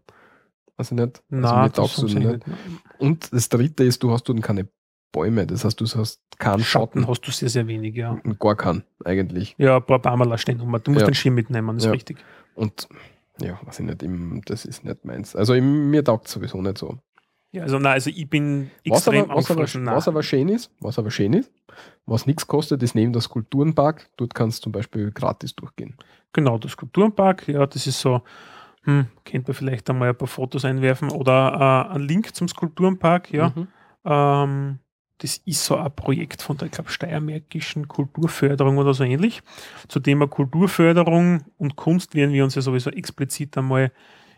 Also 0.76 0.94
nicht. 0.94 1.22
Also 1.30 1.42
Nein, 1.42 1.62
mir 1.62 1.70
das 1.70 2.02
nicht. 2.02 2.16
nicht. 2.16 2.44
Und 2.98 3.32
das 3.32 3.48
dritte 3.50 3.84
ist, 3.84 4.02
du 4.02 4.10
hast 4.10 4.24
dort 4.24 4.42
keine 4.42 4.68
Bäume. 5.12 5.46
Das 5.46 5.64
heißt, 5.64 5.78
du 5.80 5.84
hast 5.84 6.22
keinen 6.38 6.64
Schatten. 6.64 7.00
Schatten 7.00 7.08
hast 7.08 7.20
du 7.22 7.30
sehr, 7.30 7.50
sehr 7.50 7.66
wenig, 7.66 7.94
ja. 7.94 8.18
Gar 8.38 8.56
keinen, 8.56 8.84
eigentlich. 9.04 9.54
Ja, 9.58 9.76
ein 9.76 9.84
paar 9.84 9.98
Bäume 9.98 10.38
stehen. 10.38 10.58
Du 10.58 10.64
musst 10.64 10.86
ja. 10.86 11.04
den 11.04 11.14
Schirm 11.14 11.34
mitnehmen, 11.34 11.76
das 11.76 11.84
ist 11.84 11.86
ja. 11.86 11.92
richtig. 11.92 12.18
Und 12.54 12.88
ja, 13.40 13.58
weiß 13.64 13.80
ich 13.80 13.86
nicht, 13.86 14.50
das 14.50 14.64
ist 14.64 14.84
nicht 14.84 15.04
meins. 15.04 15.36
Also 15.36 15.54
mir 15.54 16.04
taugt 16.04 16.26
es 16.26 16.32
sowieso 16.32 16.60
nicht 16.62 16.78
so. 16.78 16.98
Ja, 17.52 17.64
also, 17.64 17.78
nein, 17.78 17.94
also 17.94 18.10
ich 18.10 18.30
bin 18.30 18.70
extrem 18.84 19.28
was 19.28 19.50
aber, 19.50 19.62
was 19.62 19.76
aber, 19.76 19.96
was 19.96 20.08
aber 20.08 20.22
schön 20.22 20.48
ist, 20.48 20.70
was 20.80 20.98
aber 20.98 21.10
schön 21.10 21.32
ist, 21.32 21.50
was 22.06 22.26
nichts 22.26 22.46
kostet, 22.46 22.82
ist 22.82 22.94
neben 22.94 23.12
der 23.12 23.22
Skulpturenpark. 23.22 24.08
Dort 24.16 24.34
kannst 24.34 24.60
du 24.60 24.62
zum 24.64 24.72
Beispiel 24.72 25.10
gratis 25.10 25.56
durchgehen. 25.56 25.96
Genau, 26.32 26.58
der 26.58 26.70
Skulpturenpark, 26.70 27.48
ja, 27.48 27.66
das 27.66 27.88
ist 27.88 28.00
so, 28.00 28.22
hm, 28.84 29.06
kennt 29.24 29.48
man 29.48 29.54
vielleicht 29.54 29.90
einmal 29.90 30.10
ein 30.10 30.16
paar 30.16 30.28
Fotos 30.28 30.64
einwerfen 30.64 31.10
oder 31.10 31.88
äh, 31.90 31.94
ein 31.94 32.02
Link 32.02 32.34
zum 32.34 32.46
Skulpturenpark, 32.46 33.32
ja. 33.32 33.52
Mhm. 33.54 33.68
Ähm, 34.04 34.78
das 35.18 35.36
ist 35.44 35.64
so 35.64 35.76
ein 35.76 35.94
Projekt 35.94 36.40
von 36.40 36.56
der, 36.56 36.66
ich 36.66 36.72
glaube, 36.72 36.90
Steiermärkischen 36.90 37.88
Kulturförderung 37.88 38.78
oder 38.78 38.94
so 38.94 39.04
ähnlich. 39.04 39.42
Zu 39.88 40.00
Thema 40.00 40.26
Kulturförderung 40.26 41.42
und 41.58 41.76
Kunst 41.76 42.14
werden 42.14 42.32
wir 42.32 42.44
uns 42.44 42.54
ja 42.54 42.62
sowieso 42.62 42.90
explizit 42.90 43.58
einmal 43.58 43.92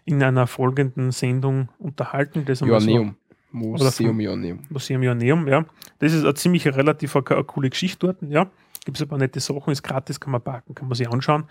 in 0.04 0.22
einer 0.22 0.46
folgenden 0.46 1.10
Sendung 1.12 1.68
unterhalten. 1.78 2.44
Das 2.44 2.60
Joanneum. 2.60 3.16
Museum 3.52 4.18
Joanneum. 4.18 4.60
Museum 4.70 5.02
Joanneum, 5.02 5.46
ja. 5.46 5.64
Das 5.98 6.12
ist 6.12 6.24
eine 6.24 6.34
ziemlich 6.34 6.66
relativ 6.66 7.14
eine, 7.14 7.44
coole 7.44 7.70
Geschichte 7.70 8.06
dort, 8.06 8.22
ja. 8.22 8.50
Gibt 8.84 8.96
es 8.96 9.02
ein 9.02 9.08
paar 9.08 9.18
nette 9.18 9.40
Sachen, 9.40 9.72
ist 9.72 9.82
gratis, 9.82 10.18
kann 10.18 10.32
man 10.32 10.42
parken, 10.42 10.74
kann 10.74 10.88
man 10.88 10.96
sich 10.96 11.08
anschauen. 11.08 11.44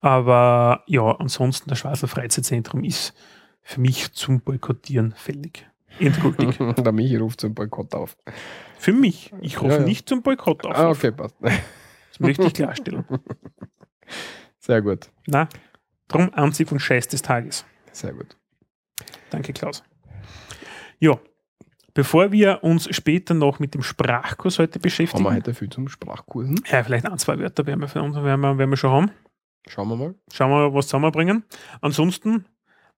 Aber 0.00 0.82
ja, 0.86 1.12
ansonsten 1.12 1.70
das 1.70 1.78
Schwarzler 1.78 2.08
Freizeitzentrum 2.08 2.84
ist 2.84 3.14
für 3.62 3.80
mich 3.80 4.12
zum 4.12 4.40
Boykottieren 4.40 5.14
fällig. 5.16 5.66
Endgültig. 5.98 6.58
Der 6.76 6.92
Michi 6.92 7.16
ruft 7.16 7.40
zum 7.40 7.54
Boykott 7.54 7.94
auf. 7.94 8.16
Für 8.78 8.92
mich. 8.92 9.32
Ich 9.40 9.62
rufe 9.62 9.74
ja, 9.74 9.78
ja. 9.80 9.84
nicht 9.84 10.08
zum 10.08 10.22
Boykott 10.22 10.66
auf. 10.66 10.76
Ah, 10.76 10.90
okay, 10.90 11.12
passt. 11.12 11.36
Das 11.40 12.20
möchte 12.20 12.44
ich 12.44 12.54
klarstellen. 12.54 13.04
Sehr 14.58 14.82
gut. 14.82 15.08
Na, 15.26 15.48
drum 16.08 16.30
Anzieh 16.34 16.64
von 16.64 16.78
Scheiß 16.78 17.08
des 17.08 17.22
Tages. 17.22 17.64
Sehr 17.94 18.12
gut. 18.12 18.36
Danke, 19.30 19.52
Klaus. 19.52 19.82
Ja, 20.98 21.18
bevor 21.94 22.32
wir 22.32 22.62
uns 22.62 22.88
später 22.94 23.34
noch 23.34 23.60
mit 23.60 23.74
dem 23.74 23.82
Sprachkurs 23.82 24.58
heute 24.58 24.78
beschäftigen. 24.78 25.24
Haben 25.24 25.32
wir 25.32 25.36
heute 25.36 25.54
viel 25.54 25.70
zum 25.70 25.88
Sprachkursen? 25.88 26.60
Ja, 26.70 26.82
vielleicht 26.82 27.06
ein, 27.06 27.18
zwei 27.18 27.38
Wörter 27.38 27.66
werden 27.66 27.80
wir, 27.80 27.88
für 27.88 28.02
uns, 28.02 28.16
werden 28.16 28.40
wir, 28.40 28.58
werden 28.58 28.70
wir 28.70 28.76
schon 28.76 28.90
haben. 28.90 29.10
Schauen 29.68 29.88
wir 29.88 29.96
mal. 29.96 30.14
Schauen 30.32 30.50
wir 30.50 30.68
mal, 30.68 30.74
was 30.74 30.88
zusammenbringen. 30.88 31.44
Ansonsten, 31.80 32.46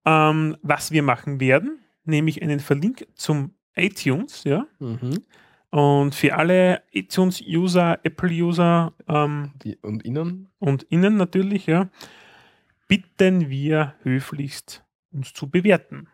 ähm, 0.04 0.56
was 0.62 0.90
wir 0.90 1.02
machen 1.02 1.40
werden, 1.40 1.78
nämlich 2.04 2.42
einen 2.42 2.60
Verlink 2.60 3.06
zum 3.14 3.54
iTunes, 3.74 4.44
ja. 4.44 4.66
Mhm. 4.78 5.22
Und 5.70 6.14
für 6.14 6.34
alle 6.36 6.82
iTunes-User, 6.92 7.98
Apple-User 8.02 8.94
ähm, 9.08 9.52
und 9.82 10.04
Ihnen? 10.04 10.48
Und 10.58 10.86
Ihnen 10.88 11.16
natürlich, 11.16 11.66
ja, 11.66 11.90
bitten 12.88 13.50
wir 13.50 13.94
höflichst 14.02 14.85
uns 15.16 15.32
zu 15.32 15.48
bewerten. 15.48 16.08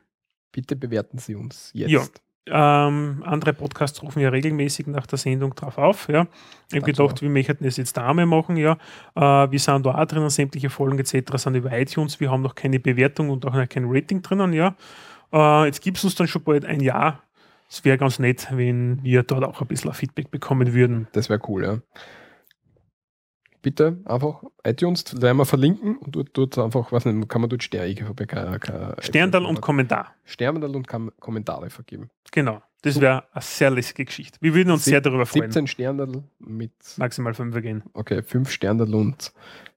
Bitte 0.53 0.77
bewerten 0.77 1.19
Sie 1.19 1.35
uns 1.35 1.71
jetzt. 1.75 1.91
Ja. 1.91 2.03
Ähm, 2.45 3.23
andere 3.25 3.53
Podcasts 3.53 4.03
rufen 4.03 4.21
ja 4.21 4.29
regelmäßig 4.29 4.89
nach 4.89 5.07
der 5.07 5.19
Sendung 5.19 5.55
drauf 5.55 5.79
auf. 5.79 6.09
Ja. 6.09 6.27
Ich 6.71 6.77
habe 6.77 6.87
gedacht, 6.87 7.23
wir 7.23 7.31
möchten 7.31 7.63
das 7.63 7.77
jetzt 7.77 7.97
da 7.97 8.09
einmal 8.09 8.27
machen. 8.27 8.57
Ja. 8.57 8.79
Äh, 9.15 9.51
wir 9.51 9.59
sind 9.59 9.87
da 9.87 9.95
auch 9.95 10.07
drinnen, 10.07 10.29
sämtliche 10.29 10.69
Folgen 10.69 10.99
etc. 10.99 11.37
sind 11.37 11.55
über 11.55 11.73
iTunes. 11.73 12.19
Wir 12.19 12.31
haben 12.31 12.43
noch 12.43 12.55
keine 12.55 12.81
Bewertung 12.81 13.31
und 13.31 13.47
auch 13.47 13.55
noch 13.55 13.69
kein 13.69 13.85
Rating 13.87 14.23
drinnen. 14.23 14.53
Ja. 14.53 14.75
Äh, 15.33 15.67
jetzt 15.67 15.83
gibt 15.83 15.99
es 15.99 16.05
uns 16.05 16.17
dann 16.17 16.27
schon 16.27 16.43
bald 16.43 16.65
ein 16.65 16.81
Jahr. 16.81 17.23
Es 17.71 17.85
wäre 17.85 17.97
ganz 17.97 18.19
nett, 18.19 18.49
wenn 18.51 19.03
wir 19.03 19.23
dort 19.23 19.45
auch 19.45 19.61
ein 19.61 19.67
bisschen 19.69 19.95
Feedback 19.95 20.31
bekommen 20.31 20.75
würden. 20.75 21.07
Das 21.13 21.31
wäre 21.31 21.41
cool, 21.49 21.65
ja 21.65 21.79
bitte 23.63 24.01
einfach 24.05 24.43
iTunes, 24.65 25.21
werden 25.21 25.39
wir 25.39 25.47
verlinken 25.47 25.97
und 25.97 26.15
dort, 26.15 26.31
dort 26.35 26.59
einfach, 26.59 26.93
was 26.93 27.05
nicht, 27.05 27.29
kann 27.29 27.41
man 27.41 27.49
dort 27.49 27.69
kein 27.71 28.95
Sterndal 29.01 29.47
und 29.47 29.61
Kommentar. 29.61 30.15
Sterndal 30.25 30.77
und 30.77 30.89
Kom 30.89 31.13
Kommentare 31.21 31.71
vergeben. 31.71 32.11
Genau, 32.33 32.61
das 32.83 33.01
wäre 33.01 33.25
eine 33.33 33.43
sehr 33.43 33.71
lässige 33.71 34.05
Geschichte. 34.05 34.39
Wir 34.41 34.55
würden 34.55 34.73
uns 34.73 34.85
Sieb, 34.85 34.93
sehr 34.93 35.01
darüber 35.01 35.27
freuen. 35.27 35.51
17 35.53 35.67
Sterndal 35.69 36.25
mit 36.39 36.73
maximal 36.97 37.33
5 37.33 37.63
gehen. 37.63 37.83
Okay, 37.95 38.23
5 38.23 38.51
Sterndal 38.51 38.95
und 38.95 39.33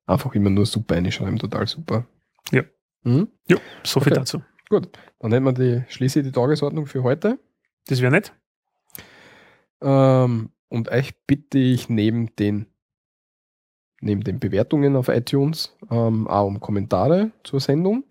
einfach 0.07 0.34
immer 0.34 0.49
nur 0.49 0.66
super 0.66 0.95
einschreiben, 0.95 1.38
total 1.38 1.68
super. 1.68 2.06
Ja. 2.52 2.64
Mhm? 3.03 3.28
Ja, 3.48 3.57
so 3.84 3.99
viel 3.99 4.14
okay. 4.14 4.22
dazu. 4.22 4.41
Gut, 4.70 4.90
dann 5.20 5.32
nehmen 5.32 5.45
wir 5.45 5.53
die, 5.53 5.84
schließe 5.91 6.24
die 6.24 6.32
Tagesordnung 6.32 6.88
für 6.88 7.03
heute. 7.03 7.40
Das 7.88 8.02
wäre 8.02 8.12
nett. 8.12 8.34
Ähm, 9.82 10.49
und 10.70 10.90
euch 10.90 11.14
bitte 11.28 11.60
ich 11.60 11.90
neben 11.90 12.36
den 12.38 12.66
neben 14.06 14.23
den 14.23 14.40
Bewertungen 14.40 14.95
auf 14.95 15.10
iTunes 15.10 15.76
ähm, 15.90 16.27
auch 16.27 16.45
um 16.45 16.60
Kommentare 16.60 17.32
zur 17.44 17.60
Sendung. 17.60 18.03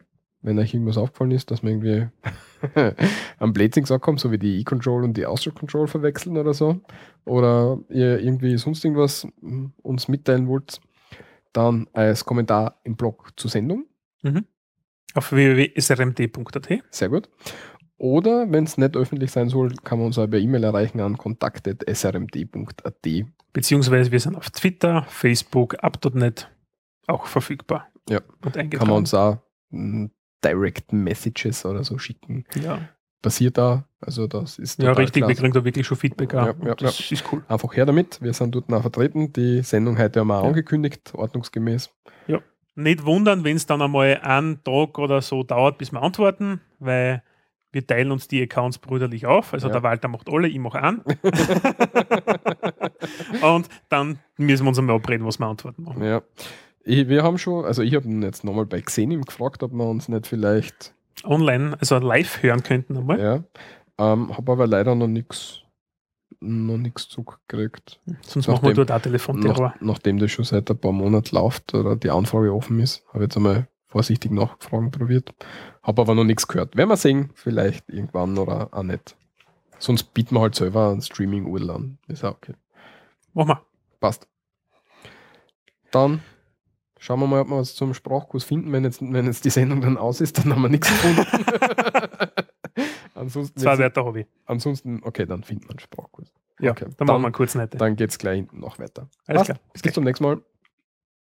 Wenn 0.42 0.58
euch 0.58 0.74
irgendwas 0.74 0.98
aufgefallen 0.98 1.30
ist, 1.30 1.50
dass 1.50 1.62
wir 1.62 1.70
irgendwie 1.70 2.08
am 3.38 3.54
Blazing 3.54 3.84
gesagt 3.84 4.06
haben, 4.06 4.18
so 4.18 4.30
wie 4.30 4.38
die 4.38 4.60
E-Control 4.60 5.04
und 5.04 5.16
die 5.16 5.24
Austro 5.24 5.52
Control 5.52 5.86
verwechseln 5.86 6.36
oder 6.36 6.52
so. 6.52 6.80
Oder 7.24 7.78
ihr 7.88 8.20
irgendwie 8.20 8.58
sonst 8.58 8.84
irgendwas 8.84 9.26
hm, 9.40 9.72
uns 9.82 10.08
mitteilen 10.08 10.48
wollt, 10.48 10.80
dann 11.54 11.86
als 11.92 12.26
Kommentar 12.26 12.80
im 12.82 12.96
Blog 12.96 13.30
zur 13.36 13.50
Sendung. 13.50 13.86
Auf 15.14 15.32
www.srmd.at. 15.32 16.68
Sehr 16.90 17.08
gut. 17.08 17.30
Oder 17.96 18.50
wenn 18.50 18.64
es 18.64 18.76
nicht 18.76 18.96
öffentlich 18.96 19.30
sein 19.30 19.48
soll, 19.48 19.72
kann 19.84 19.98
man 19.98 20.08
uns 20.08 20.18
auch 20.18 20.26
per 20.26 20.40
E-Mail 20.40 20.64
erreichen 20.64 21.00
an 21.00 21.16
kontakt.srmd.at. 21.16 23.06
Beziehungsweise 23.54 24.12
wir 24.12 24.20
sind 24.20 24.36
auf 24.36 24.50
Twitter, 24.50 25.04
Facebook, 25.08 25.82
up.net 25.82 26.50
auch 27.06 27.24
verfügbar. 27.26 27.88
Ja. 28.10 28.20
Und 28.44 28.56
eingetragen. 28.58 28.78
Kann 28.80 28.88
man 28.88 28.98
uns 28.98 29.14
auch 29.14 29.38
mm, 29.70 30.06
Direct 30.44 30.92
Messages 30.92 31.64
oder 31.64 31.82
so 31.84 31.96
schicken. 31.98 32.44
ja, 32.60 32.80
Passiert 33.22 33.56
da. 33.56 33.88
Also 34.02 34.26
das 34.26 34.58
ist 34.58 34.82
ja 34.82 34.92
richtig, 34.92 35.22
wir 35.22 35.28
klasse. 35.28 35.40
kriegen 35.40 35.54
da 35.54 35.64
wirklich 35.64 35.86
schon 35.86 35.96
Feedback. 35.96 36.34
auch. 36.34 36.46
Ja, 36.48 36.54
ja, 36.66 36.74
das 36.74 37.10
ist 37.10 37.24
cool. 37.32 37.42
Einfach 37.48 37.74
her 37.74 37.86
damit. 37.86 38.20
Wir 38.20 38.34
sind 38.34 38.54
dort 38.54 38.70
auch 38.70 38.82
vertreten. 38.82 39.32
Die 39.32 39.62
Sendung 39.62 39.96
heute 39.96 40.20
haben 40.20 40.26
wir 40.28 40.36
auch 40.36 40.42
Ja. 40.42 40.48
angekündigt, 40.48 41.14
ordnungsgemäß. 41.14 41.90
Nicht 42.76 43.04
wundern, 43.06 43.44
wenn 43.44 43.54
es 43.56 43.66
dann 43.66 43.80
einmal 43.80 44.18
einen 44.22 44.62
Tag 44.64 44.98
oder 44.98 45.22
so 45.22 45.44
dauert, 45.44 45.78
bis 45.78 45.92
wir 45.92 46.02
antworten, 46.02 46.60
weil 46.80 47.22
wir 47.74 47.86
teilen 47.86 48.12
uns 48.12 48.28
die 48.28 48.40
Accounts 48.42 48.78
brüderlich 48.78 49.26
auf. 49.26 49.52
Also 49.52 49.66
Ja. 49.66 49.72
der 49.74 49.82
Walter 49.82 50.08
macht 50.08 50.30
alle, 50.30 50.48
ich 50.48 50.58
mache 50.58 50.80
einen. 50.82 51.02
Und 53.42 53.68
dann 53.88 54.18
müssen 54.36 54.64
wir 54.64 54.68
uns 54.68 54.78
einmal 54.78 54.96
abreden, 54.96 55.26
was 55.26 55.38
wir 55.38 55.46
antworten 55.46 55.82
machen. 55.82 56.02
Ja. 56.04 56.22
Ich, 56.84 57.08
wir 57.08 57.22
haben 57.22 57.38
schon, 57.38 57.64
also 57.64 57.82
ich 57.82 57.94
habe 57.94 58.06
ihn 58.06 58.22
jetzt 58.22 58.44
nochmal 58.44 58.66
bei 58.66 58.80
Xenim 58.80 59.22
gefragt, 59.22 59.62
ob 59.62 59.72
wir 59.72 59.84
uns 59.86 60.08
nicht 60.08 60.26
vielleicht, 60.26 60.94
Online, 61.24 61.76
also 61.80 61.98
live 61.98 62.42
hören 62.42 62.62
könnten 62.62 62.96
einmal. 62.96 63.18
ja, 63.20 63.44
ähm, 63.98 64.36
habe 64.36 64.52
aber 64.52 64.66
leider 64.66 64.94
noch 64.94 65.06
nichts 65.06 65.60
noch 66.40 66.76
nichts 66.76 67.08
zugekriegt. 67.08 68.00
Sonst 68.20 68.48
Nachdem- 68.48 68.52
machen 68.52 68.66
wir 68.66 68.74
dort 68.74 68.92
auch 68.92 69.00
Telefonterror. 69.00 69.68
Nach, 69.76 69.80
nachdem 69.80 70.18
das 70.18 70.30
schon 70.30 70.44
seit 70.44 70.70
ein 70.70 70.76
paar 70.78 70.92
Monaten 70.92 71.34
läuft 71.34 71.72
oder 71.74 71.96
die 71.96 72.10
Anfrage 72.10 72.52
offen 72.52 72.80
ist, 72.80 73.02
habe 73.08 73.20
ich 73.20 73.28
jetzt 73.28 73.36
einmal 73.38 73.66
vorsichtig 73.86 74.30
nachgefragt 74.30 74.92
probiert. 74.98 75.32
Habe 75.84 76.02
aber 76.02 76.14
noch 76.14 76.24
nichts 76.24 76.48
gehört. 76.48 76.76
Werden 76.76 76.88
wir 76.88 76.96
sehen, 76.96 77.30
vielleicht 77.34 77.88
irgendwann 77.88 78.36
oder 78.38 78.68
auch 78.72 78.82
nicht. 78.82 79.16
Sonst 79.78 80.14
bieten 80.14 80.34
wir 80.34 80.40
halt 80.40 80.54
selber 80.54 80.90
ein 80.90 81.02
Streaming-URL 81.02 81.70
an. 81.70 81.98
Ist 82.08 82.24
auch 82.24 82.32
okay. 82.36 82.54
Machen 83.34 83.48
wir. 83.50 83.60
Passt. 84.00 84.26
Dann 85.90 86.22
schauen 86.98 87.20
wir 87.20 87.26
mal, 87.26 87.40
ob 87.42 87.48
wir 87.50 87.58
was 87.58 87.74
zum 87.74 87.92
Sprachkurs 87.94 88.44
finden. 88.44 88.72
Wenn 88.72 88.84
jetzt, 88.84 89.00
wenn 89.02 89.26
jetzt 89.26 89.44
die 89.44 89.50
Sendung 89.50 89.80
dann 89.82 89.98
aus 89.98 90.20
ist, 90.20 90.38
dann 90.38 90.52
haben 90.54 90.62
wir 90.62 90.68
nichts 90.70 90.88
gefunden. 90.88 91.26
ansonsten, 93.14 93.60
Zwei 93.60 93.78
Wörter 93.78 94.04
habe 94.06 94.20
ich. 94.20 94.26
ansonsten, 94.46 95.00
okay, 95.04 95.26
dann 95.26 95.44
finden 95.44 95.64
wir 95.64 95.70
einen 95.70 95.78
Sprachkurs. 95.80 96.32
Ja, 96.60 96.70
Okay. 96.70 96.86
dann, 96.96 97.06
machen 97.06 97.22
wir 97.22 97.32
kurz 97.32 97.54
nicht. 97.56 97.78
Dann 97.80 97.96
geht 97.96 98.10
es 98.10 98.18
gleich 98.18 98.36
hinten 98.36 98.60
noch 98.60 98.78
weiter. 98.78 99.08
Alles 99.26 99.40
Passt. 99.40 99.50
klar. 99.50 99.58
Bis, 99.72 99.82
Bis 99.82 99.92
zum 99.92 100.04
nächsten 100.04 100.24
Mal. 100.24 100.40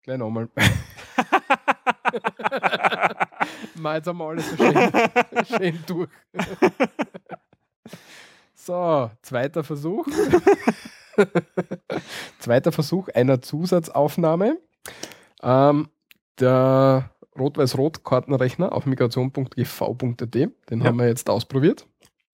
Gleich 0.03 0.19
nochmal. 0.19 0.49
Mal 3.75 3.97
jetzt 3.97 4.07
haben 4.07 4.19
wir 4.19 4.27
alles 4.29 4.51
so 4.51 4.57
schön, 4.57 4.93
schön 5.47 5.79
durch. 5.87 6.09
so, 8.55 9.11
zweiter 9.23 9.65
Versuch. 9.65 10.07
zweiter 12.39 12.73
Versuch 12.73 13.09
einer 13.09 13.43
Zusatzaufnahme. 13.43 14.59
Ähm, 15.43 15.89
der 16.39 17.11
Rot-Weiß-Rot-Kartenrechner 17.39 18.73
auf 18.73 18.87
migration.gv.at, 18.87 20.35
den 20.35 20.53
Ja. 20.71 20.85
haben 20.85 20.99
wir 20.99 21.07
jetzt 21.07 21.29
ausprobiert. 21.29 21.87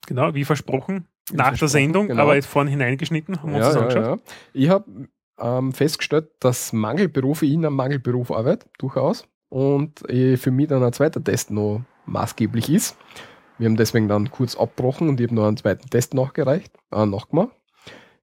Genau, 0.06 0.34
wie 0.34 0.44
versprochen. 0.44 1.06
Wie 1.30 1.36
nach 1.36 1.50
der 1.50 1.58
versprochen, 1.58 1.68
Sendung, 1.68 2.08
genau. 2.08 2.22
aber 2.22 2.34
jetzt 2.34 2.46
vorhin 2.46 2.70
hineingeschnitten, 2.70 3.42
haben 3.42 3.50
wir 3.52 3.58
uns 3.58 3.66
das 3.74 3.76
angeschaut. 3.76 4.20
Ich 4.52 4.68
habe 4.68 5.08
ähm, 5.38 5.72
festgestellt, 5.72 6.30
dass 6.40 6.72
Mangelberufe 6.72 7.46
in 7.46 7.64
einem 7.64 7.74
Mangelberuf 7.76 8.30
arbeit, 8.30 8.66
durchaus. 8.78 9.26
Und 9.50 10.08
äh, 10.08 10.36
für 10.38 10.50
mich 10.50 10.68
dann 10.68 10.82
ein 10.82 10.92
zweiter 10.94 11.22
Test 11.22 11.50
noch 11.50 11.82
maßgeblich 12.06 12.70
ist. 12.70 12.96
Wir 13.58 13.68
haben 13.68 13.76
deswegen 13.76 14.08
dann 14.08 14.30
kurz 14.30 14.56
abgebrochen 14.56 15.08
und 15.10 15.20
ich 15.20 15.26
habe 15.26 15.34
noch 15.34 15.46
einen 15.46 15.56
zweiten 15.58 15.90
Test 15.90 16.14
nachgereicht, 16.14 16.72
äh, 16.92 17.04
nachgemacht. 17.04 17.50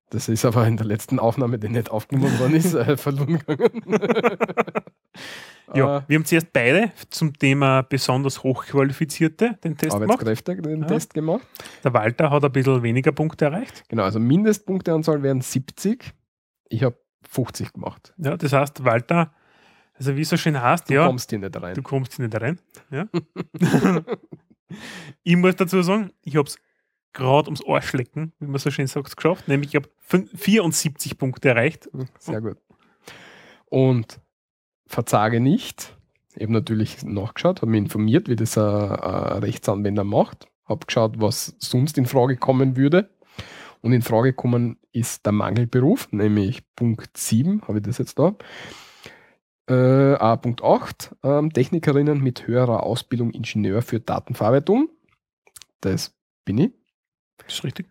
Das 0.09 0.29
ist 0.29 0.45
aber 0.45 0.65
in 0.65 0.77
der 0.77 0.85
letzten 0.85 1.19
Aufnahme, 1.19 1.59
die 1.59 1.67
nicht 1.69 1.91
aufgenommen 1.91 2.39
worden 2.39 2.55
ist, 2.55 2.73
äh, 2.73 2.95
verloren 2.97 3.39
gegangen. 3.45 3.83
Ja, 5.73 5.97
Äh, 5.97 6.01
wir 6.07 6.15
haben 6.17 6.25
zuerst 6.25 6.53
beide 6.53 6.91
zum 7.09 7.37
Thema 7.37 7.81
besonders 7.81 8.41
Hochqualifizierte 8.41 9.57
den 9.63 9.75
Test 9.75 9.91
gemacht. 9.93 10.11
Arbeitskräfte 10.21 10.55
den 10.61 10.81
Ja. 10.83 10.87
Test 10.87 11.13
gemacht. 11.13 11.45
Der 11.83 11.93
Walter 11.93 12.29
hat 12.29 12.45
ein 12.45 12.51
bisschen 12.53 12.81
weniger 12.83 13.11
Punkte 13.11 13.45
erreicht. 13.45 13.83
Genau, 13.89 14.03
also 14.03 14.17
Mindestpunkteanzahl 14.19 15.21
wären 15.23 15.41
70. 15.41 16.13
Ich 16.69 16.83
habe 16.83 16.95
50 17.29 17.73
gemacht. 17.73 18.13
Ja, 18.17 18.37
das 18.37 18.53
heißt, 18.53 18.85
Walter, 18.85 19.33
also 19.97 20.15
wie 20.15 20.21
es 20.21 20.29
so 20.29 20.37
schön 20.37 20.59
heißt, 20.61 20.89
Du 20.89 20.93
ja, 20.93 21.05
kommst 21.07 21.29
hier 21.29 21.39
nicht 21.39 21.61
rein. 21.61 21.73
du 21.75 21.81
kommst 21.81 22.19
nicht 22.19 22.41
rein. 22.41 22.59
Ja. 22.91 23.07
ich 25.23 25.35
muss 25.35 25.55
dazu 25.55 25.81
sagen, 25.81 26.11
ich 26.21 26.35
habe 26.35 26.47
es 26.47 26.57
gerade 27.13 27.47
ums 27.47 27.63
Arschlecken, 27.67 28.33
wie 28.39 28.47
man 28.47 28.59
so 28.59 28.69
schön 28.69 28.87
sagt, 28.87 29.15
geschafft. 29.15 29.47
Nämlich 29.47 29.73
ich 29.73 29.75
habe 29.75 29.89
74 30.35 31.17
Punkte 31.17 31.49
erreicht. 31.49 31.89
Sehr 32.19 32.41
gut. 32.41 32.57
Und 33.65 34.19
verzage 34.85 35.39
nicht. 35.39 35.95
Ich 36.35 36.43
habe 36.43 36.53
natürlich 36.53 37.03
nachgeschaut, 37.03 37.61
habe 37.61 37.71
mich 37.71 37.79
informiert, 37.79 38.29
wie 38.29 38.35
das 38.35 38.57
ein, 38.57 38.63
ein 38.63 39.39
Rechtsanwender 39.43 40.03
macht. 40.03 40.47
Habe 40.65 40.85
geschaut, 40.85 41.19
was 41.19 41.55
sonst 41.59 41.97
in 41.97 42.05
Frage 42.05 42.37
kommen 42.37 42.77
würde. 42.77 43.09
Und 43.81 43.93
in 43.93 44.01
Frage 44.01 44.33
kommen 44.33 44.77
ist 44.91 45.25
der 45.25 45.33
Mangelberuf, 45.33 46.11
nämlich 46.11 46.63
Punkt 46.75 47.15
7, 47.17 47.61
habe 47.67 47.79
ich 47.79 47.85
das 47.85 47.97
jetzt 47.97 48.19
da. 48.19 48.35
Äh, 49.69 50.13
ah, 50.13 50.37
Punkt 50.37 50.63
8, 50.63 51.15
ähm, 51.23 51.51
Technikerinnen 51.51 52.21
mit 52.21 52.47
höherer 52.47 52.83
Ausbildung 52.83 53.31
Ingenieur 53.31 53.81
für 53.81 53.99
Datenverarbeitung. 53.99 54.89
Das 55.81 56.15
bin 56.45 56.57
ich. 56.57 56.73
Das 57.37 57.53
ist 57.53 57.63
richtig. 57.63 57.87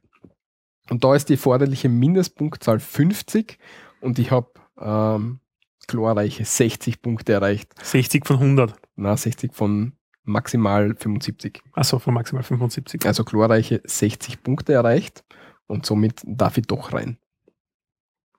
Und 0.88 1.04
da 1.04 1.14
ist 1.14 1.28
die 1.28 1.34
erforderliche 1.34 1.88
Mindestpunktzahl 1.88 2.80
50 2.80 3.58
und 4.00 4.18
ich 4.18 4.30
habe 4.30 4.48
ähm, 4.78 5.40
glorreiche 5.86 6.44
60 6.44 7.02
Punkte 7.02 7.34
erreicht. 7.34 7.74
60 7.82 8.26
von 8.26 8.36
100. 8.36 8.74
Na, 8.96 9.16
60 9.16 9.52
von 9.52 9.92
maximal 10.22 10.94
75. 10.96 11.62
Achso, 11.72 11.98
von 11.98 12.14
maximal 12.14 12.42
75. 12.42 13.04
Also 13.04 13.24
glorreiche 13.24 13.82
60 13.84 14.42
Punkte 14.42 14.72
erreicht 14.72 15.24
und 15.66 15.84
somit 15.84 16.22
darf 16.24 16.56
ich 16.56 16.66
doch 16.66 16.92
rein. 16.92 17.18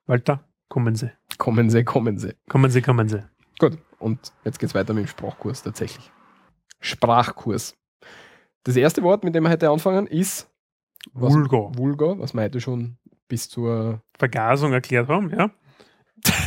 Walter, 0.06 0.44
kommen 0.68 0.94
Sie. 0.94 1.10
Kommen 1.38 1.70
Sie, 1.70 1.84
kommen 1.84 2.18
Sie. 2.18 2.34
Kommen 2.48 2.70
Sie, 2.70 2.82
kommen 2.82 3.08
Sie. 3.08 3.22
Gut, 3.58 3.78
und 3.98 4.32
jetzt 4.44 4.58
geht 4.58 4.68
es 4.68 4.74
weiter 4.74 4.92
mit 4.94 5.04
dem 5.04 5.08
Sprachkurs 5.08 5.62
tatsächlich. 5.62 6.10
Sprachkurs. 6.80 7.76
Das 8.64 8.76
erste 8.76 9.02
Wort, 9.02 9.24
mit 9.24 9.34
dem 9.34 9.44
wir 9.44 9.50
heute 9.50 9.70
anfangen, 9.70 10.06
ist 10.06 10.50
was- 11.12 11.32
Vulgo. 11.32 11.72
Vulgo, 11.76 12.18
was 12.18 12.34
wir 12.34 12.42
heute 12.42 12.60
schon 12.60 12.98
bis 13.28 13.48
zur, 13.48 14.02
Vergasung 14.18 14.72
erklärt 14.72 15.08
haben, 15.08 15.30
ja. 15.30 15.50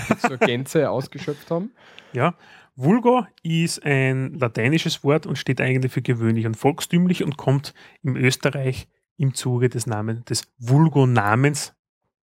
bis 0.09 0.22
zur 0.22 0.38
Gänze 0.38 0.89
ausgeschöpft 0.91 1.49
haben. 1.51 1.72
Ja. 2.13 2.35
Vulgo 2.76 3.26
ist 3.43 3.84
ein 3.85 4.34
lateinisches 4.35 5.03
Wort 5.03 5.26
und 5.26 5.38
steht 5.38 5.59
eigentlich 5.61 5.91
für 5.91 6.01
gewöhnlich 6.01 6.45
und 6.45 6.55
volkstümlich 6.55 7.23
und 7.23 7.38
kommt 7.38 7.73
im 8.01 8.15
Österreich 8.15 8.88
im 9.18 9.34
Zuge 9.34 9.69
des 9.69 9.85
Namens, 9.88 10.23
des 10.26 10.47
Vulgo-Namens 10.57 11.76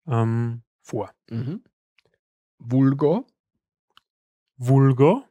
ähm, 0.08 0.64
vor. 0.82 1.12
Mhm. 1.30 1.64
Vulgo, 2.60 3.26
Vulgo. 4.58 5.24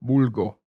Vulgo. 0.00 0.58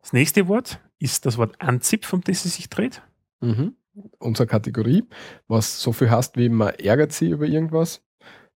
Das 0.00 0.12
nächste 0.12 0.46
Wort 0.48 0.80
ist 0.98 1.26
das 1.26 1.38
Wort 1.38 1.60
Anzipf, 1.60 2.12
um 2.12 2.20
das 2.22 2.44
es 2.44 2.54
sich 2.56 2.68
dreht. 2.68 3.02
Mhm. 3.40 3.76
Unsere 4.18 4.46
Kategorie, 4.46 5.04
was 5.48 5.80
so 5.80 5.92
viel 5.92 6.10
heißt, 6.10 6.36
wie 6.36 6.48
man 6.48 6.74
ärgert 6.74 7.12
sich 7.12 7.30
über 7.30 7.46
irgendwas, 7.46 8.04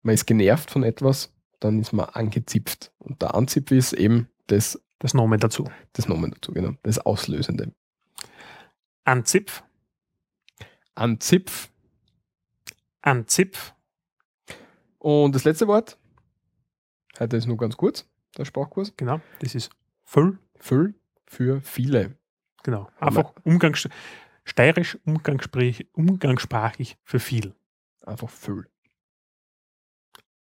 man 0.02 0.14
ist 0.14 0.26
genervt 0.26 0.70
von 0.70 0.82
etwas, 0.82 1.32
dann 1.60 1.80
ist 1.80 1.92
man 1.92 2.06
angezipft. 2.10 2.92
Und 2.98 3.22
der 3.22 3.34
Anzipf 3.34 3.70
ist 3.70 3.92
eben 3.92 4.28
das, 4.48 4.80
Das 4.98 5.14
Nomen 5.14 5.40
dazu. 5.40 5.64
das 5.94 6.08
Nomen 6.08 6.30
dazu, 6.32 6.52
genau, 6.52 6.72
das 6.82 6.98
Auslösende. 6.98 7.72
Anzipf, 9.04 9.62
Anzipf. 10.94 11.70
Anzipf, 13.02 13.74
Und 14.98 15.34
das 15.34 15.44
letzte 15.44 15.66
Wort, 15.66 15.96
heute 17.20 17.36
ist 17.36 17.46
nur 17.46 17.56
ganz 17.56 17.76
kurz, 17.76 18.08
der 18.36 18.44
Sprachkurs, 18.44 18.94
genau, 18.96 19.20
das 19.40 19.54
ist 19.54 19.70
Füll, 20.02 20.38
Füll 20.56 20.94
für 21.26 21.60
viele. 21.60 22.16
genau. 22.64 22.88
Einfach 22.98 23.32
Umgangs 23.44 23.88
steirisch 24.44 24.98
umgangssprachlich, 25.04 25.86
umgangssprachlich 25.92 26.98
für 27.04 27.20
viel. 27.20 27.54
Einfach 28.04 28.28
Füll. 28.28 28.68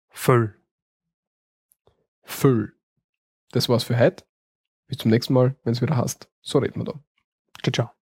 Füll. 0.09 0.55
Füll. 2.23 2.73
Das 3.51 3.69
war's 3.69 3.83
für 3.83 3.97
heute. 3.97 4.25
Bis 4.87 4.97
zum 4.97 5.11
nächsten 5.11 5.33
Mal, 5.33 5.55
wenn 5.63 5.73
es 5.73 5.81
wieder 5.81 5.97
hast. 5.97 6.29
So 6.41 6.59
reden 6.59 6.79
wir 6.81 6.85
da. 6.85 6.93
Ciao, 7.63 7.71
ciao. 7.71 8.04